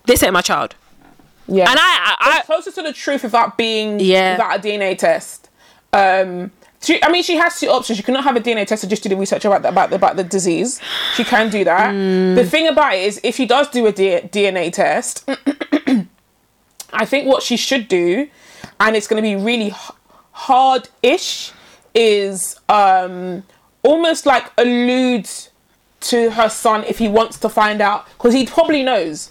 this 0.06 0.24
ain't 0.24 0.34
my 0.34 0.42
child. 0.42 0.76
Yeah. 1.48 1.70
And 1.70 1.78
I, 1.80 2.16
I, 2.20 2.38
I 2.40 2.42
closer 2.44 2.72
to 2.72 2.82
the 2.82 2.94
truth 2.94 3.24
without 3.24 3.58
being 3.58 4.00
Yeah. 4.00 4.34
without 4.34 4.56
a 4.58 4.60
DNA 4.62 4.98
test. 4.98 5.50
Um, 5.92 6.52
she, 6.82 7.04
I 7.04 7.12
mean, 7.12 7.24
she 7.24 7.36
has 7.36 7.60
two 7.60 7.68
options. 7.68 7.98
She 7.98 8.04
cannot 8.04 8.24
have 8.24 8.36
a 8.36 8.40
DNA 8.40 8.66
test 8.66 8.84
and 8.84 8.90
just 8.90 9.04
do 9.04 9.10
the 9.10 9.16
research 9.16 9.46
about 9.46 9.62
the, 9.62 9.70
about 9.70 9.90
the, 9.92 9.96
about 9.98 10.16
the 10.16 10.24
disease. 10.24 10.82
She 11.16 11.24
can 11.24 11.50
do 11.50 11.64
that. 11.64 11.92
Hmm. 11.92 12.36
The 12.36 12.46
thing 12.46 12.68
about 12.68 12.94
it 12.96 13.04
is, 13.04 13.22
if 13.24 13.36
she 13.36 13.46
does 13.46 13.70
do 13.70 13.86
a 13.86 13.92
D- 13.92 14.22
DNA 14.22 14.74
test, 14.74 15.30
I 16.94 17.06
think 17.06 17.28
what 17.28 17.44
she 17.44 17.56
should 17.56 17.88
do, 17.88 18.28
and 18.80 18.96
it's 18.96 19.08
going 19.08 19.22
to 19.22 19.28
be 19.28 19.36
really 19.36 19.68
h- 19.68 19.92
hard-ish, 20.32 21.52
is 21.94 22.60
um, 22.70 23.44
almost 23.84 24.26
like 24.26 24.52
allude 24.58 25.30
to 26.02 26.32
her 26.32 26.50
son 26.50 26.84
if 26.86 26.98
he 26.98 27.08
wants 27.08 27.38
to 27.40 27.50
find 27.50 27.80
out 27.82 28.08
because 28.14 28.34
he 28.34 28.46
probably 28.46 28.82
knows 28.82 29.31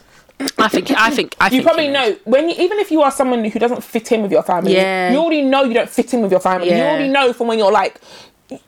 I 0.59 0.69
think, 0.69 0.91
I 0.91 1.11
think, 1.11 1.37
I 1.41 1.47
you 1.47 1.51
think 1.51 1.65
probably 1.65 1.89
know 1.89 2.17
when 2.25 2.49
you, 2.49 2.55
even 2.59 2.79
if 2.79 2.91
you 2.91 3.03
are 3.03 3.11
someone 3.11 3.45
who 3.45 3.59
doesn't 3.59 3.83
fit 3.85 4.11
in 4.13 4.23
with 4.23 4.33
your 4.33 4.43
family, 4.43 4.75
Yeah. 4.75 5.13
you 5.13 5.19
already 5.19 5.43
know 5.43 5.65
you 5.65 5.75
don't 5.75 5.89
fit 5.91 6.15
in 6.15 6.23
with 6.23 6.31
your 6.31 6.41
family. 6.41 6.69
You 6.75 6.83
already 6.83 7.09
know 7.09 7.33
from 7.33 7.47
when 7.49 7.59
you're 7.59 7.73
like, 7.73 8.01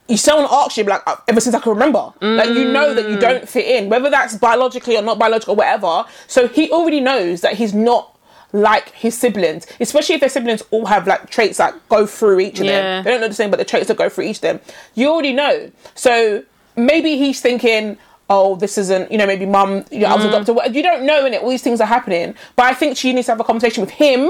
you 0.08 0.16
someone 0.16 0.46
asks 0.50 0.76
you, 0.76 0.84
like 0.84 1.02
ever 1.28 1.40
since 1.40 1.54
I 1.54 1.60
can 1.60 1.72
remember, 1.72 2.12
like 2.20 2.50
you 2.50 2.66
know 2.66 2.94
that 2.94 3.08
you 3.08 3.16
Mm. 3.16 3.20
don't 3.20 3.48
fit 3.48 3.66
in, 3.66 3.88
whether 3.88 4.10
that's 4.10 4.36
biologically 4.36 4.96
or 4.96 5.02
not 5.02 5.18
biological, 5.18 5.56
whatever. 5.56 6.04
So 6.26 6.46
he 6.46 6.70
already 6.70 7.00
knows 7.00 7.40
that 7.40 7.54
he's 7.54 7.74
not 7.74 8.08
like 8.52 8.90
his 8.90 9.16
siblings, 9.18 9.66
especially 9.80 10.14
if 10.16 10.20
their 10.20 10.28
siblings 10.28 10.62
all 10.70 10.84
have 10.86 11.06
like 11.06 11.30
traits 11.30 11.56
that 11.56 11.74
go 11.88 12.06
through 12.06 12.38
each 12.40 12.60
of 12.60 12.66
Yeah. 12.66 12.72
them. 12.82 13.04
They 13.04 13.10
don't 13.12 13.20
know 13.22 13.28
the 13.28 13.34
same, 13.34 13.50
but 13.50 13.58
the 13.58 13.64
traits 13.64 13.88
that 13.88 13.96
go 13.96 14.08
through 14.10 14.24
each 14.24 14.36
of 14.36 14.42
them. 14.42 14.60
You 14.94 15.08
already 15.08 15.32
know. 15.32 15.70
So 15.94 16.42
maybe 16.76 17.16
he's 17.16 17.40
thinking, 17.40 17.96
oh, 18.35 18.57
this 18.62 18.74
isn't, 18.83 19.05
you 19.12 19.18
know, 19.18 19.26
maybe 19.33 19.47
mum, 19.57 19.70
you 19.91 20.01
know, 20.01 20.09
I 20.12 20.14
was 20.16 20.24
Mm. 20.24 20.43
adopted. 20.43 20.74
You 20.76 20.83
don't 20.89 21.03
know 21.11 21.20
in 21.26 21.33
it. 21.35 21.41
All 21.43 21.51
these 21.57 21.62
things 21.66 21.80
are 21.85 21.91
happening. 21.97 22.28
But 22.57 22.64
I 22.72 22.74
think 22.80 22.97
she 22.97 23.12
needs 23.12 23.26
to 23.26 23.33
have 23.33 23.41
a 23.41 23.45
conversation 23.51 23.80
with 23.87 23.95
him, 24.05 24.20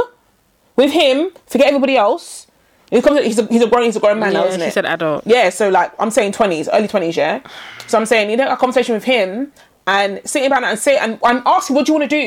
with 0.81 0.91
him. 1.03 1.17
Forget 1.53 1.67
everybody 1.69 1.97
else. 2.07 2.47
He's 2.91 3.07
a, 3.07 3.23
he's 3.23 3.39
a, 3.39 3.47
he's 3.55 3.63
a 3.63 3.69
grown, 3.73 3.85
he's 3.85 3.97
a 3.97 4.01
grown 4.01 4.19
man 4.19 4.33
now, 4.35 4.43
Yeah, 4.43 4.49
isn't 4.51 4.61
she 4.61 4.67
it? 4.67 4.75
said 4.79 4.85
adult. 4.97 5.23
Yeah, 5.27 5.49
so 5.51 5.65
like 5.79 5.91
I'm 6.03 6.11
saying 6.11 6.33
twenties, 6.33 6.69
early 6.73 6.89
twenties, 6.89 7.17
yeah. 7.17 7.41
So 7.87 7.97
I'm 7.99 8.05
saying 8.13 8.29
you 8.31 8.37
know 8.37 8.51
a 8.53 8.57
conversation 8.57 8.95
with 8.95 9.05
him 9.05 9.51
and 9.87 10.21
sitting 10.33 10.49
about 10.51 10.61
that 10.63 10.71
and 10.75 10.79
say 10.79 10.95
and, 10.99 11.13
and 11.29 11.43
ask 11.47 11.71
him 11.71 11.77
what 11.77 11.87
do 11.87 11.93
you 11.93 11.99
want 11.99 12.11
to 12.11 12.17
do. 12.23 12.27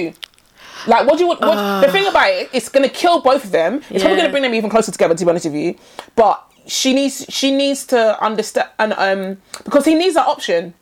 Like, 0.88 1.04
what 1.08 1.18
do 1.18 1.24
you 1.24 1.28
want? 1.30 1.42
What, 1.42 1.58
the 1.86 1.92
thing 1.92 2.06
about 2.08 2.30
it, 2.30 2.50
it's 2.54 2.70
going 2.70 2.88
to 2.88 2.94
kill 2.94 3.22
both 3.22 3.44
of 3.46 3.52
them. 3.52 3.72
It's 3.90 4.04
probably 4.04 4.18
going 4.18 4.30
to 4.30 4.36
bring 4.36 4.44
them 4.44 4.54
even 4.56 4.70
closer 4.70 4.92
together. 4.92 5.14
To 5.16 5.24
be 5.26 5.30
honest 5.30 5.46
with 5.46 5.56
you, 5.56 5.76
but 6.16 6.36
she 6.68 6.94
needs 6.94 7.26
she 7.30 7.50
needs 7.52 7.86
to 7.94 8.02
understand 8.24 8.68
and 8.80 8.94
um 8.94 9.22
because 9.66 9.86
he 9.86 9.94
needs 9.94 10.16
that 10.16 10.28
option. 10.36 10.74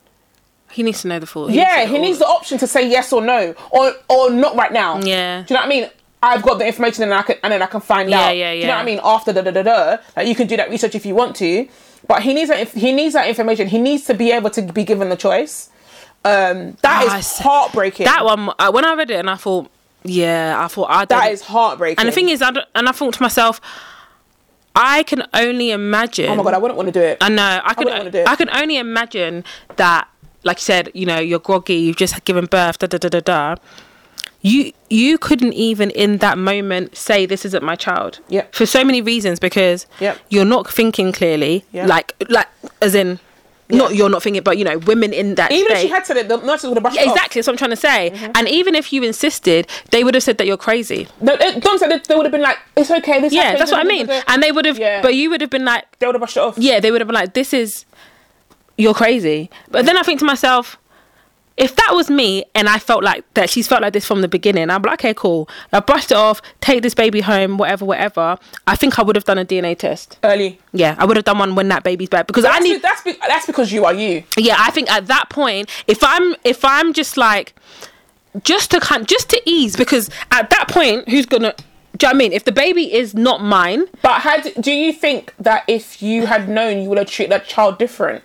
He 0.73 0.83
needs 0.83 1.01
to 1.03 1.07
know 1.07 1.19
the 1.19 1.25
full. 1.27 1.49
Yeah, 1.51 1.85
he 1.85 1.97
needs 1.99 2.19
the 2.19 2.25
option 2.27 2.57
to 2.57 2.67
say 2.67 2.87
yes 2.89 3.13
or 3.13 3.21
no, 3.21 3.53
or 3.71 3.93
or 4.09 4.29
not 4.31 4.55
right 4.55 4.71
now. 4.73 4.99
Yeah. 4.99 5.43
Do 5.47 5.53
you 5.53 5.55
know 5.55 5.61
what 5.61 5.65
I 5.65 5.69
mean? 5.69 5.89
I've 6.21 6.41
got 6.41 6.57
the 6.57 6.65
information 6.65 7.03
and 7.03 7.13
I 7.13 7.21
can 7.21 7.35
and 7.43 7.51
then 7.53 7.61
I 7.61 7.65
can 7.67 7.81
find 7.81 8.09
Yeah, 8.09 8.27
out. 8.27 8.37
yeah, 8.37 8.53
Do 8.53 8.59
you 8.59 8.65
know 8.67 8.73
what 8.73 8.79
I 8.81 8.85
mean? 8.85 8.99
After 9.03 9.33
da 9.33 9.41
da 9.41 9.51
da 9.51 9.61
da, 9.63 9.97
like 10.15 10.27
you 10.27 10.35
can 10.35 10.47
do 10.47 10.55
that 10.57 10.69
research 10.69 10.95
if 10.95 11.05
you 11.05 11.15
want 11.15 11.35
to, 11.37 11.67
but 12.07 12.21
he 12.23 12.33
needs 12.33 12.49
that. 12.49 12.69
He 12.69 12.91
needs 12.93 13.13
that 13.13 13.27
information. 13.27 13.67
He 13.67 13.77
needs 13.79 14.05
to 14.05 14.13
be 14.13 14.31
able 14.31 14.49
to 14.51 14.61
be 14.61 14.83
given 14.83 15.09
the 15.09 15.17
choice. 15.17 15.69
Um, 16.25 16.77
that 16.81 17.05
Oh, 17.11 17.17
is 17.17 17.37
heartbreaking. 17.39 18.05
That 18.05 18.23
one, 18.23 18.49
uh, 18.57 18.71
when 18.71 18.85
I 18.85 18.93
read 18.95 19.11
it, 19.11 19.15
and 19.19 19.29
I 19.29 19.35
thought, 19.35 19.69
yeah, 20.03 20.55
I 20.63 20.69
thought 20.69 20.89
I. 20.89 21.03
that 21.05 21.25
don't- 21.27 21.41
heartbreaking. 21.41 21.99
And 21.99 22.07
the 22.07 22.13
thing 22.13 22.29
is, 22.29 22.41
I 22.41 22.51
and 22.73 22.87
I 22.87 22.93
thought 22.93 23.15
to 23.15 23.21
myself, 23.21 23.59
I 24.75 25.03
can 25.03 25.23
only 25.33 25.71
imagine. 25.71 26.29
oh 26.29 26.35
my 26.35 26.43
god, 26.43 26.53
I 26.53 26.57
wouldn't 26.57 26.77
want 26.77 26.87
to 26.87 26.93
do 26.93 27.01
it. 27.01 27.17
I 27.21 27.29
know. 27.29 27.61
I 27.63 27.73
could. 27.73 27.87
wanna 27.87 28.09
do 28.09 28.19
it. 28.19 28.27
I 28.27 28.35
can 28.37 28.49
only 28.49 28.77
imagine 28.77 29.43
that, 29.75 30.07
like 30.43 30.57
you 30.57 30.61
said, 30.63 30.89
you 30.93 31.05
know, 31.05 31.19
you're 31.19 31.39
groggy. 31.39 31.75
You've 31.75 31.95
just 31.97 32.23
given 32.25 32.45
birth. 32.45 32.79
Da 32.79 32.87
da 32.87 32.97
da 32.97 33.09
da 33.09 33.19
da. 33.19 33.55
You 34.41 34.73
you 34.89 35.17
couldn't 35.17 35.53
even 35.53 35.89
in 35.91 36.17
that 36.17 36.37
moment 36.37 36.97
say 36.97 37.25
this 37.25 37.45
isn't 37.45 37.63
my 37.63 37.75
child. 37.75 38.19
Yep. 38.27 38.53
For 38.53 38.65
so 38.65 38.83
many 38.83 39.01
reasons, 39.01 39.39
because 39.39 39.87
Yep. 40.01 40.19
you're 40.29 40.43
not 40.45 40.69
thinking 40.69 41.13
clearly. 41.13 41.63
Yep. 41.71 41.87
Like 41.87 42.13
like 42.29 42.47
as 42.81 42.93
in. 42.95 43.19
Not 43.69 43.95
you're 43.95 44.09
not 44.09 44.21
thinking, 44.21 44.43
but 44.43 44.57
you 44.59 44.65
know, 44.65 44.77
women 44.79 45.13
in 45.13 45.35
that 45.35 45.51
Even 45.51 45.71
if 45.71 45.79
she 45.79 45.87
had 45.87 46.03
to, 46.05 46.13
the 46.13 46.37
nurses 46.37 46.67
would 46.67 46.75
have 46.75 46.83
brushed 46.83 46.97
Yeah, 46.97 47.03
it 47.03 47.07
off. 47.07 47.15
exactly. 47.15 47.39
That's 47.39 47.47
what 47.47 47.53
I'm 47.53 47.57
trying 47.57 47.69
to 47.71 47.75
say. 47.77 48.11
Mm-hmm. 48.13 48.31
And 48.35 48.47
even 48.49 48.75
if 48.75 48.91
you 48.93 49.01
insisted, 49.03 49.67
they 49.89 50.03
would 50.03 50.13
have 50.13 50.21
said 50.21 50.37
that 50.37 50.45
you're 50.45 50.57
crazy. 50.57 51.07
No, 51.21 51.33
it- 51.39 51.63
Don 51.63 51.79
said 51.79 51.89
that 51.89 52.03
they 52.03 52.13
would 52.13 52.25
have 52.25 52.31
been 52.33 52.41
like, 52.41 52.57
"It's 52.75 52.91
okay." 52.91 53.21
This 53.21 53.33
Yeah, 53.33 53.43
happened, 53.43 53.61
that's 53.61 53.71
what 53.71 53.79
I 53.79 53.83
mean. 53.85 54.09
And 54.27 54.43
they 54.43 54.51
would 54.51 54.65
have, 54.65 54.77
Yeah. 54.77 55.01
but 55.01 55.15
you 55.15 55.29
would 55.31 55.39
have 55.41 55.49
been 55.49 55.63
like, 55.65 55.85
they 55.97 56.05
would 56.05 56.13
have 56.13 56.19
brushed 56.19 56.37
it 56.37 56.41
off. 56.41 56.55
yeah, 56.57 56.81
they 56.81 56.91
would 56.91 56.99
have 57.01 57.07
been 57.07 57.15
like, 57.15 57.33
this 57.33 57.51
is, 57.53 57.85
you're 58.77 58.93
crazy. 58.93 59.49
But 59.69 59.85
then 59.85 59.97
I 59.97 60.03
think 60.03 60.19
to 60.19 60.25
myself, 60.25 60.77
if 61.55 61.75
that 61.75 61.91
was 61.93 62.09
me 62.09 62.43
and 62.55 62.67
I 62.67 62.79
felt 62.79 63.03
like 63.03 63.31
that 63.35 63.47
she's 63.47 63.67
felt 63.67 63.83
like 63.83 63.93
this 63.93 64.07
from 64.07 64.21
the 64.21 64.27
beginning, 64.27 64.71
I'm 64.71 64.81
like, 64.81 64.95
okay, 64.99 65.13
cool. 65.13 65.47
I 65.71 65.81
brushed 65.81 66.09
it 66.09 66.17
off, 66.17 66.41
take 66.61 66.81
this 66.81 66.95
baby 66.95 67.21
home, 67.21 67.57
whatever, 67.59 67.85
whatever. 67.85 68.39
I 68.65 68.75
think 68.75 68.97
I 68.97 69.03
would 69.03 69.15
have 69.15 69.25
done 69.25 69.37
a 69.37 69.45
DNA 69.45 69.77
test. 69.77 70.17
early. 70.23 70.59
Yeah, 70.71 70.95
I 70.97 71.05
would 71.05 71.15
have 71.15 71.25
done 71.25 71.37
one 71.37 71.53
when 71.53 71.67
that 71.67 71.83
baby's 71.83 72.09
back 72.09 72.25
because 72.25 72.43
I 72.43 72.53
That's, 72.53 72.63
need. 72.63 72.73
be- 72.73 72.79
that's, 72.79 73.01
be- 73.03 73.17
that's 73.27 73.45
because 73.45 73.71
you 73.71 73.85
are 73.85 73.93
you. 73.93 74.23
yeah 74.37 74.55
i 74.59 74.71
think 74.71 74.89
at 74.91 75.05
that 75.07 75.29
point 75.29 75.69
if 75.87 76.03
i'm 76.03 76.35
if 76.43 76.65
i'm 76.65 76.91
just 76.93 77.17
like 77.17 77.53
just 78.43 78.71
to 78.71 78.79
kind 78.79 79.07
just 79.07 79.29
to 79.29 79.39
ease 79.45 79.75
because 79.75 80.09
at 80.31 80.49
that 80.49 80.67
point 80.69 81.07
who's 81.07 81.25
gonna 81.27 81.53
do 81.95 82.07
you 82.07 82.07
know 82.07 82.07
what 82.07 82.15
I 82.15 82.17
mean? 82.17 82.33
If 82.33 82.45
the 82.45 82.51
baby 82.51 82.91
is 82.91 83.13
not 83.13 83.43
mine, 83.43 83.85
But 84.01 84.21
had 84.21 84.51
do 84.59 84.71
you 84.71 84.91
think 84.91 85.31
that 85.37 85.63
if 85.67 86.01
you 86.01 86.25
had 86.25 86.49
known, 86.49 86.81
you 86.81 86.89
would 86.89 86.97
have 86.97 87.07
treated 87.07 87.31
that 87.31 87.45
child 87.45 87.77
different? 87.77 88.23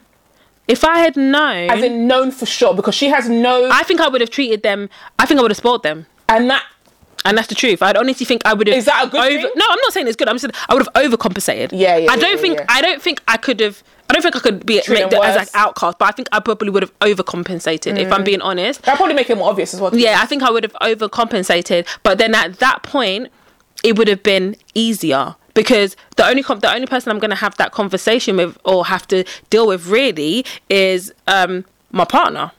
If 0.68 0.84
I 0.84 0.98
had 0.98 1.16
known, 1.16 1.70
As 1.70 1.82
in 1.82 2.06
known 2.06 2.30
for 2.30 2.46
sure, 2.46 2.74
because 2.74 2.94
she 2.94 3.08
has 3.08 3.28
no, 3.28 3.68
I 3.72 3.82
think 3.84 4.00
I 4.00 4.08
would 4.08 4.20
have 4.20 4.30
treated 4.30 4.62
them. 4.62 4.88
I 5.18 5.26
think 5.26 5.38
I 5.38 5.42
would 5.42 5.50
have 5.50 5.56
spoiled 5.58 5.82
them, 5.82 6.06
and 6.28 6.48
that 6.50 6.62
and 7.24 7.36
that's 7.36 7.48
the 7.48 7.54
truth. 7.54 7.82
I'd 7.82 7.96
honestly 7.96 8.24
think 8.26 8.42
I 8.44 8.54
would 8.54 8.68
have. 8.68 8.76
Is 8.76 8.84
that 8.84 9.06
a 9.06 9.08
good 9.10 9.20
over, 9.20 9.42
thing? 9.48 9.52
No, 9.56 9.64
I'm 9.68 9.78
not 9.80 9.92
saying 9.92 10.06
it's 10.06 10.16
good. 10.16 10.28
I'm 10.28 10.38
saying 10.38 10.52
I 10.68 10.74
would 10.74 10.86
have 10.86 10.92
overcompensated. 10.94 11.70
Yeah, 11.72 11.96
yeah, 11.96 12.10
I 12.12 12.16
don't 12.16 12.36
yeah, 12.36 12.42
think 12.42 12.58
yeah. 12.58 12.66
I 12.68 12.80
don't 12.80 13.02
think 13.02 13.22
I 13.26 13.36
could 13.36 13.60
have. 13.60 13.82
I 14.10 14.14
don't 14.14 14.22
think 14.22 14.36
I 14.36 14.40
could 14.40 14.64
be 14.64 14.80
Treat 14.80 15.00
make 15.00 15.10
the, 15.10 15.20
as 15.20 15.36
like 15.36 15.48
outcast, 15.54 15.98
but 15.98 16.06
I 16.06 16.12
think 16.12 16.28
I 16.32 16.40
probably 16.40 16.70
would 16.70 16.82
have 16.82 16.98
overcompensated 17.00 17.98
if 17.98 18.08
Mm. 18.08 18.12
I'm 18.12 18.24
being 18.24 18.40
honest. 18.40 18.82
that 18.82 18.96
probably 18.96 19.14
make 19.14 19.28
it 19.28 19.36
more 19.36 19.50
obvious 19.50 19.74
as 19.74 19.80
well. 19.82 19.94
yeah, 19.94 20.18
I 20.22 20.26
think 20.26 20.42
I 20.42 20.50
would 20.50 20.62
have 20.62 20.72
overcompensated. 20.80 21.86
But 22.02 22.16
then 22.18 22.34
at 22.34 22.58
that 22.60 22.82
point, 22.82 23.28
it 23.84 23.96
would 23.98 24.08
have 24.08 24.22
been 24.22 24.56
easier 24.74 25.34
because 25.58 25.96
the 26.16 26.24
only 26.24 26.42
com- 26.42 26.60
the 26.60 26.72
only 26.72 26.86
person 26.86 27.10
I'm 27.10 27.18
going 27.18 27.30
to 27.30 27.36
have 27.36 27.56
that 27.56 27.72
conversation 27.72 28.36
with 28.36 28.56
or 28.64 28.86
have 28.86 29.08
to 29.08 29.24
deal 29.50 29.66
with 29.66 29.88
really 29.88 30.44
is 30.68 31.12
um, 31.26 31.64
my 31.90 32.04
partner. 32.04 32.52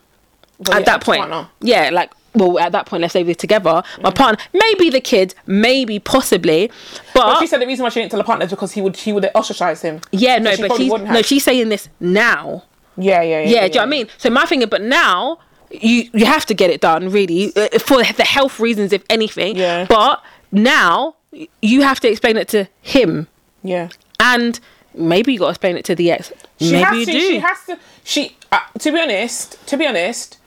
Well, 0.59 0.73
at 0.73 0.81
yeah, 0.81 0.85
that 0.85 1.03
point, 1.03 1.19
partner. 1.21 1.49
yeah, 1.61 1.89
like 1.91 2.11
well, 2.35 2.59
at 2.59 2.73
that 2.73 2.85
point, 2.85 3.01
let's 3.01 3.13
say 3.13 3.23
we're 3.23 3.35
together. 3.35 3.81
My 4.01 4.11
partner, 4.11 4.43
maybe 4.53 4.89
the 4.89 4.99
kids, 4.99 5.33
maybe 5.47 5.99
possibly, 5.99 6.69
but, 7.13 7.25
But 7.25 7.39
she 7.39 7.47
said 7.47 7.61
the 7.61 7.67
reason 7.67 7.83
why 7.83 7.89
she 7.89 8.01
didn't 8.01 8.11
tell 8.11 8.19
the 8.19 8.25
partner 8.25 8.45
is 8.45 8.51
because 8.51 8.73
he 8.73 8.81
would 8.81 8.97
he 8.97 9.13
would 9.13 9.25
ostracize 9.33 9.81
him. 9.81 10.01
yeah, 10.11 10.37
no, 10.37 10.55
but 10.57 10.75
she's 10.75 10.91
no, 10.91 11.21
she's 11.21 11.43
saying 11.43 11.69
this 11.69 11.87
now. 12.01 12.63
Yeah, 12.97 13.21
yeah, 13.21 13.39
yeah. 13.39 13.47
Yeah, 13.47 13.61
do 13.61 13.65
you 13.67 13.69
know 13.75 13.79
what 13.79 13.83
I 13.83 13.85
mean? 13.85 14.07
So 14.17 14.29
my 14.29 14.45
thing, 14.45 14.65
but 14.67 14.81
now 14.81 15.39
you 15.71 16.09
you 16.13 16.25
have 16.25 16.45
to 16.47 16.53
get 16.53 16.69
it 16.69 16.81
done 16.81 17.09
really 17.09 17.55
uh, 17.55 17.79
for 17.79 18.03
the 18.03 18.25
health 18.25 18.59
reasons, 18.59 18.91
if 18.91 19.03
anything. 19.09 19.55
Yeah. 19.55 19.85
But 19.87 20.21
now 20.51 21.15
you 21.61 21.82
have 21.82 21.99
to 22.01 22.09
explain 22.09 22.38
it 22.38 22.47
to 22.49 22.67
him, 22.82 23.27
Yeah. 23.63 23.89
and 24.19 24.59
maybe 24.93 25.34
you 25.34 25.39
got 25.39 25.45
to 25.45 25.51
explain 25.51 25.77
it 25.77 25.86
to 25.86 25.95
the 25.95 26.11
ex. 26.11 26.32
She 26.59 26.71
maybe 26.71 26.84
has 26.84 26.97
you 26.97 27.05
to. 27.05 27.11
do. 27.11 27.19
She 27.19 27.39
has 27.39 27.65
to. 27.67 27.80
She. 28.03 28.38
Uh, 28.51 28.59
to 28.80 28.91
be 28.91 28.99
honest. 28.99 29.67
To 29.67 29.77
be 29.77 29.86
honest. 29.86 30.38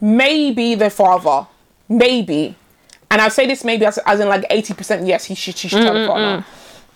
Maybe 0.00 0.74
the 0.74 0.90
father. 0.90 1.46
Maybe. 1.88 2.56
And 3.10 3.20
I 3.20 3.28
say 3.28 3.46
this 3.46 3.64
maybe 3.64 3.84
as, 3.84 3.98
as 3.98 4.20
in 4.20 4.28
like 4.28 4.44
eighty 4.50 4.72
percent. 4.74 5.06
Yes, 5.06 5.24
he 5.26 5.34
should. 5.34 5.56
She 5.56 5.68
should 5.68 5.82
tell 5.82 5.94
the 5.94 6.06
partner. 6.06 6.44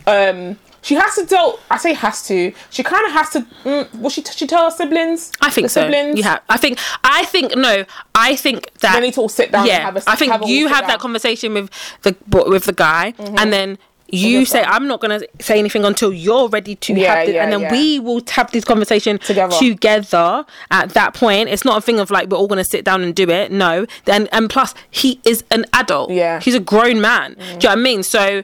Um. 0.06 0.58
She 0.84 0.94
has 0.94 1.14
to 1.16 1.24
tell. 1.26 1.58
I 1.70 1.78
say 1.78 1.94
has 1.94 2.26
to. 2.28 2.52
She 2.70 2.82
kind 2.82 3.04
of 3.06 3.12
has 3.12 3.30
to. 3.30 3.40
Mm, 3.64 4.00
will 4.00 4.10
she? 4.10 4.22
She 4.22 4.46
tell 4.46 4.64
her 4.64 4.70
siblings. 4.70 5.32
I 5.40 5.50
think 5.50 5.70
so. 5.70 5.80
Siblings. 5.82 6.22
Have. 6.22 6.42
I 6.48 6.58
think. 6.58 6.78
I 7.02 7.24
think 7.24 7.56
no. 7.56 7.84
I 8.14 8.36
think 8.36 8.70
that 8.80 8.94
They 8.94 9.00
need 9.06 9.14
to 9.14 9.22
all 9.22 9.28
sit 9.30 9.50
down. 9.50 9.62
and 9.62 9.68
yeah, 9.68 9.80
have 9.80 9.96
a, 9.96 10.02
I 10.06 10.14
think 10.14 10.30
have 10.32 10.42
you 10.46 10.68
have 10.68 10.80
down. 10.82 10.88
that 10.90 11.00
conversation 11.00 11.54
with 11.54 11.70
the 12.02 12.14
with 12.46 12.64
the 12.64 12.72
guy, 12.74 13.14
and 13.18 13.50
then 13.52 13.78
you 14.08 14.44
say, 14.44 14.62
"I'm 14.62 14.86
not 14.86 15.00
gonna 15.00 15.20
say 15.40 15.58
anything 15.58 15.84
until 15.86 16.12
you're 16.12 16.48
ready 16.48 16.74
to 16.76 16.92
Yeah, 16.92 17.14
have 17.14 17.26
this," 17.26 17.34
yeah, 17.34 17.42
and 17.44 17.52
then 17.52 17.60
yeah. 17.62 17.72
we 17.72 17.98
will 17.98 18.22
have 18.32 18.50
this 18.52 18.64
conversation 18.64 19.18
Together. 19.18 19.56
Together. 19.56 20.44
At 20.70 20.90
that 20.90 21.14
point, 21.14 21.48
it's 21.48 21.64
not 21.64 21.78
a 21.78 21.80
thing 21.80 21.98
of 21.98 22.10
like 22.10 22.28
we're 22.28 22.36
all 22.36 22.46
gonna 22.46 22.62
sit 22.64 22.84
down 22.84 23.02
and 23.02 23.14
do 23.14 23.28
it. 23.30 23.50
No, 23.50 23.86
then 24.04 24.28
and 24.32 24.50
plus 24.50 24.74
he 24.90 25.18
is 25.24 25.42
an 25.50 25.64
adult. 25.72 26.10
Yeah. 26.10 26.40
he's 26.40 26.54
a 26.54 26.60
grown 26.60 27.00
man. 27.00 27.34
Do 27.34 27.40
you 27.40 27.46
know 27.52 27.56
what 27.56 27.70
I 27.70 27.76
mean? 27.76 28.02
So. 28.02 28.42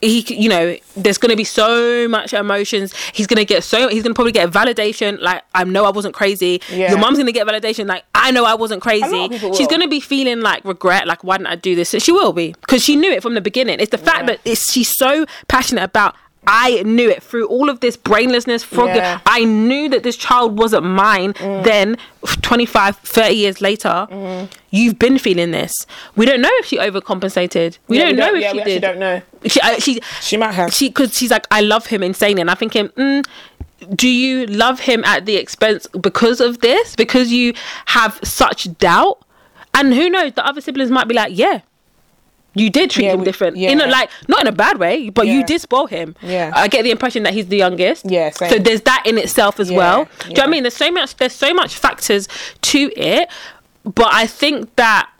He, 0.00 0.20
you 0.34 0.48
know, 0.48 0.76
there's 0.96 1.18
gonna 1.18 1.36
be 1.36 1.44
so 1.44 2.06
much 2.08 2.32
emotions. 2.32 2.94
He's 3.12 3.26
gonna 3.26 3.44
get 3.44 3.64
so. 3.64 3.88
He's 3.88 4.02
gonna 4.02 4.14
probably 4.14 4.32
get 4.32 4.50
validation. 4.50 5.20
Like 5.20 5.42
I 5.54 5.64
know 5.64 5.84
I 5.84 5.90
wasn't 5.90 6.14
crazy. 6.14 6.60
Yeah. 6.70 6.90
Your 6.90 6.98
mom's 6.98 7.18
gonna 7.18 7.32
get 7.32 7.46
validation. 7.46 7.86
Like 7.86 8.04
I 8.14 8.30
know 8.30 8.44
I 8.44 8.54
wasn't 8.54 8.80
crazy. 8.82 9.28
She's 9.54 9.66
gonna 9.68 9.88
be 9.88 10.00
feeling 10.00 10.40
like 10.40 10.64
regret, 10.64 11.06
like 11.06 11.24
why 11.24 11.36
didn't 11.38 11.48
I 11.48 11.56
do 11.56 11.74
this? 11.74 11.90
She 11.98 12.12
will 12.12 12.32
be 12.32 12.54
because 12.60 12.82
she 12.84 12.96
knew 12.96 13.10
it 13.10 13.22
from 13.22 13.34
the 13.34 13.40
beginning. 13.40 13.80
It's 13.80 13.90
the 13.90 13.98
fact 13.98 14.20
Yeah. 14.20 14.26
that 14.26 14.40
it's, 14.44 14.72
she's 14.72 14.94
so 14.96 15.26
passionate 15.48 15.82
about. 15.84 16.14
I 16.46 16.82
knew 16.84 17.10
it 17.10 17.22
through 17.22 17.46
all 17.48 17.68
of 17.68 17.80
this 17.80 17.96
brainlessness. 17.96 18.64
Frog, 18.64 18.88
Yeah. 18.88 19.16
Mm. 19.18 19.20
I 19.26 19.44
knew 19.44 19.88
that 19.90 20.02
this 20.02 20.16
child 20.16 20.58
wasn't 20.58 20.84
mine. 20.84 21.34
Then, 21.38 21.96
25, 22.42 22.96
30 22.96 23.34
years 23.34 23.60
later, 23.60 24.06
Mm-hmm. 24.10 24.46
you've 24.70 24.98
been 24.98 25.18
feeling 25.18 25.50
this. 25.50 25.72
We 26.16 26.24
don't 26.24 26.40
know 26.40 26.50
if 26.52 26.66
she 26.66 26.78
overcompensated. 26.78 27.78
We 27.88 27.98
Yeah, 27.98 28.04
don't 28.06 28.16
know 28.16 28.34
if 28.34 28.40
yeah, 28.40 28.50
she 28.50 28.54
we 28.56 28.60
actually 28.60 28.72
did. 28.74 28.80
don't 28.82 28.98
know. 28.98 29.22
She, 29.46 29.60
uh, 29.60 29.78
she, 29.78 30.00
She 30.22 30.36
might 30.36 30.52
have. 30.52 30.72
she 30.72 30.88
because 30.88 31.16
she's 31.16 31.30
like 31.30 31.46
i 31.52 31.60
love 31.60 31.86
him 31.86 32.02
insanely 32.02 32.40
and 32.40 32.50
i'm 32.50 32.56
thinking 32.56 32.88
mm, 32.88 33.24
do 33.94 34.08
you 34.08 34.46
love 34.46 34.80
him 34.80 35.04
at 35.04 35.26
the 35.26 35.36
expense 35.36 35.86
because 36.00 36.40
of 36.40 36.58
this 36.58 36.96
because 36.96 37.30
you 37.30 37.54
have 37.86 38.18
such 38.24 38.76
doubt 38.78 39.18
and 39.74 39.94
who 39.94 40.10
knows 40.10 40.32
the 40.32 40.44
other 40.44 40.60
siblings 40.60 40.90
might 40.90 41.06
be 41.06 41.14
like 41.14 41.30
yeah 41.36 41.60
you 42.58 42.70
did 42.70 42.90
treat 42.90 43.04
Yeah, 43.06 43.12
him 43.14 43.20
we- 43.20 43.24
different 43.24 43.56
yeah. 43.56 43.70
in 43.70 43.80
a 43.80 43.86
like 43.86 44.10
not 44.28 44.40
in 44.40 44.46
a 44.46 44.52
bad 44.52 44.78
way 44.78 45.10
but 45.10 45.26
you 45.26 45.44
did 45.44 45.60
spoil 45.60 45.86
him 45.86 46.14
Yeah. 46.22 46.50
i 46.54 46.68
get 46.68 46.82
the 46.82 46.90
impression 46.90 47.22
that 47.24 47.32
he's 47.34 47.46
the 47.48 47.56
youngest 47.56 48.04
Yeah, 48.10 48.30
same. 48.30 48.50
so 48.50 48.58
there's 48.58 48.82
that 48.82 49.02
in 49.06 49.18
itself 49.18 49.58
as 49.60 49.70
Yeah, 49.70 49.76
well 49.76 50.04
do 50.04 50.28
you 50.28 50.34
know 50.34 50.40
what 50.42 50.48
i 50.48 50.50
mean 50.50 50.62
there's 50.64 50.76
so 50.76 50.90
much 50.90 51.16
there's 51.16 51.32
so 51.34 51.52
much 51.54 51.76
factors 51.76 52.28
to 52.62 52.90
it 52.96 53.28
but 53.84 54.08
i 54.12 54.26
think 54.26 54.74
that 54.76 55.10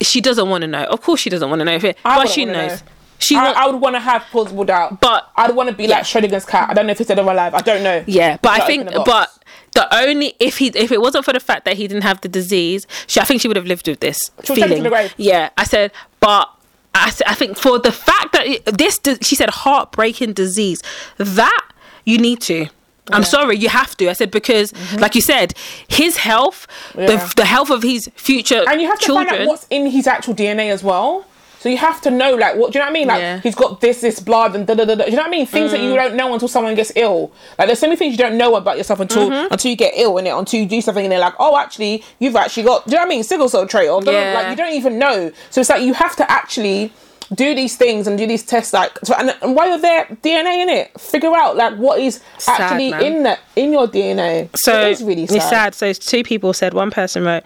she 0.00 0.20
doesn't 0.20 0.48
want 0.48 0.62
to 0.62 0.68
know 0.68 0.84
of 0.84 1.00
course 1.00 1.20
she 1.20 1.30
doesn't 1.30 1.48
want 1.48 1.60
to 1.60 1.64
know 1.64 1.74
if 1.74 1.84
it 1.84 1.96
I 2.04 2.16
but 2.18 2.28
she 2.28 2.44
knows 2.44 2.80
know. 2.82 2.86
she 3.18 3.36
I, 3.36 3.52
I 3.52 3.66
would 3.68 3.80
want 3.80 3.94
to 3.94 4.00
have 4.00 4.22
plausible 4.32 4.64
doubt, 4.64 5.00
But- 5.00 5.30
I'd 5.36 5.54
want 5.54 5.68
to 5.70 5.74
be 5.76 5.86
like 5.86 6.02
Schrodinger's 6.02 6.44
cat. 6.44 6.68
I 6.70 6.74
don't 6.74 6.86
know 6.86 6.90
if 6.92 6.98
he's 6.98 7.06
dead 7.06 7.20
or 7.20 7.30
alive. 7.30 7.54
I 7.54 7.60
don't 7.60 7.84
know. 7.84 8.02
Yeah, 8.06 8.36
but 8.42 8.60
I 8.60 8.66
think, 8.66 8.82
open 8.82 8.94
the 8.94 9.00
box. 9.04 9.38
but 9.38 9.41
the 9.74 9.94
only 9.94 10.34
if 10.38 10.58
he 10.58 10.68
if 10.68 10.92
it 10.92 11.00
wasn't 11.00 11.24
for 11.24 11.32
the 11.32 11.40
fact 11.40 11.64
that 11.64 11.76
he 11.76 11.88
didn't 11.88 12.02
have 12.02 12.20
the 12.20 12.28
disease, 12.28 12.86
she, 13.06 13.20
I 13.20 13.24
think 13.24 13.40
she 13.40 13.48
would 13.48 13.56
have 13.56 13.66
lived 13.66 13.88
with 13.88 14.00
this 14.00 14.30
She 14.44 14.52
would 14.52 14.60
take 14.60 14.70
it 14.70 14.82
to 14.82 14.90
feeling. 14.90 15.10
Yeah, 15.16 15.50
I 15.56 15.64
said, 15.64 15.92
but 16.20 16.48
I, 16.94 17.10
I 17.26 17.34
think 17.34 17.56
for 17.56 17.78
the 17.78 17.90
fact 17.92 18.32
that 18.34 18.64
this, 18.78 19.00
she 19.22 19.34
said, 19.34 19.48
heartbreaking 19.50 20.34
disease, 20.34 20.82
that 21.16 21.62
you 22.04 22.18
need 22.18 22.40
to. 22.42 22.66
I'm 23.10 23.22
Yeah. 23.22 23.26
sorry, 23.26 23.56
you 23.56 23.68
have 23.70 23.96
to. 23.96 24.08
I 24.10 24.12
said 24.12 24.30
because, 24.30 24.72
mm-hmm. 24.72 24.98
like 24.98 25.14
you 25.14 25.20
said, 25.22 25.54
his 25.88 26.18
health, 26.18 26.66
Yeah. 26.96 27.06
the 27.06 27.32
the 27.36 27.44
health 27.46 27.70
of 27.70 27.82
his 27.82 28.10
future 28.14 28.62
and 28.68 28.80
you 28.80 28.86
have 28.88 28.98
to 29.00 29.06
children. 29.06 29.28
find 29.28 29.42
out 29.42 29.48
what's 29.48 29.66
in 29.70 29.86
his 29.86 30.06
actual 30.06 30.34
DNA 30.34 30.70
as 30.70 30.84
well. 30.84 31.24
So 31.62 31.68
you 31.68 31.76
have 31.78 32.00
to 32.00 32.10
know, 32.10 32.34
like, 32.34 32.56
what 32.56 32.72
do 32.72 32.78
you 32.78 32.84
know 32.84 32.86
what 32.86 32.90
I 32.90 32.98
mean? 33.00 33.06
Like, 33.08 33.20
Yeah. 33.20 33.40
he's 33.40 33.54
got 33.54 33.80
this, 33.80 34.00
this 34.00 34.18
blood, 34.18 34.56
and 34.56 34.66
da 34.66 34.74
da 34.74 34.84
da. 34.84 34.96
da. 34.96 35.04
Do 35.04 35.10
you 35.12 35.16
know 35.16 35.22
what 35.22 35.28
I 35.28 35.30
mean? 35.30 35.46
Things 35.46 35.70
that 35.70 35.78
Mm. 35.80 35.84
you 35.90 35.94
don't 35.94 36.14
know 36.16 36.32
until 36.34 36.48
someone 36.48 36.74
gets 36.74 36.90
ill. 36.96 37.30
Like, 37.56 37.68
there's 37.68 37.78
so 37.78 37.86
many 37.86 37.96
things 37.96 38.12
you 38.12 38.18
don't 38.18 38.36
know 38.36 38.56
about 38.56 38.76
yourself 38.78 38.98
until 38.98 39.30
Mm-hmm. 39.30 39.52
until 39.52 39.70
you 39.70 39.76
get 39.76 39.92
ill 39.96 40.18
in 40.18 40.26
it, 40.26 40.30
until 40.34 40.58
you 40.60 40.66
do 40.66 40.80
something, 40.80 41.04
and 41.04 41.12
they're 41.12 41.20
like, 41.20 41.34
oh, 41.38 41.56
actually, 41.56 42.02
you've 42.18 42.34
actually 42.34 42.64
got. 42.64 42.84
Do 42.86 42.90
you 42.90 42.96
know 42.96 43.02
what 43.02 43.06
I 43.06 43.14
mean? 43.14 43.22
Sickle 43.22 43.48
cell 43.48 43.66
trait, 43.66 43.88
or 43.88 44.02
Yeah. 44.02 44.32
like 44.34 44.50
you 44.50 44.56
don't 44.56 44.74
even 44.74 44.98
know. 44.98 45.30
So 45.50 45.60
it's 45.60 45.70
like 45.70 45.82
you 45.82 45.94
have 45.94 46.16
to 46.16 46.28
actually 46.28 46.90
do 47.32 47.54
these 47.54 47.76
things 47.76 48.06
and 48.08 48.18
do 48.18 48.26
these 48.26 48.42
tests 48.42 48.74
like 48.74 48.90
and, 49.18 49.34
and 49.40 49.54
while 49.56 49.66
you're 49.66 49.78
there 49.78 50.04
dna 50.22 50.62
in 50.64 50.68
it 50.68 50.90
figure 51.00 51.34
out 51.34 51.56
like 51.56 51.74
what 51.76 51.98
is 51.98 52.20
Sad, 52.36 52.60
actually 52.60 52.90
man. 52.90 53.02
in 53.02 53.22
that 53.22 53.38
in 53.56 53.72
your 53.72 53.86
dna 53.88 54.50
So 54.54 54.78
it 54.82 54.90
is 54.90 55.02
really 55.02 55.26
sad. 55.26 55.36
It's 55.36 55.46
sad. 55.48 55.74
So 55.74 55.92
two 55.94 56.24
people 56.24 56.52
said. 56.52 56.74
One 56.74 56.90
person 56.90 57.24
wrote, 57.24 57.42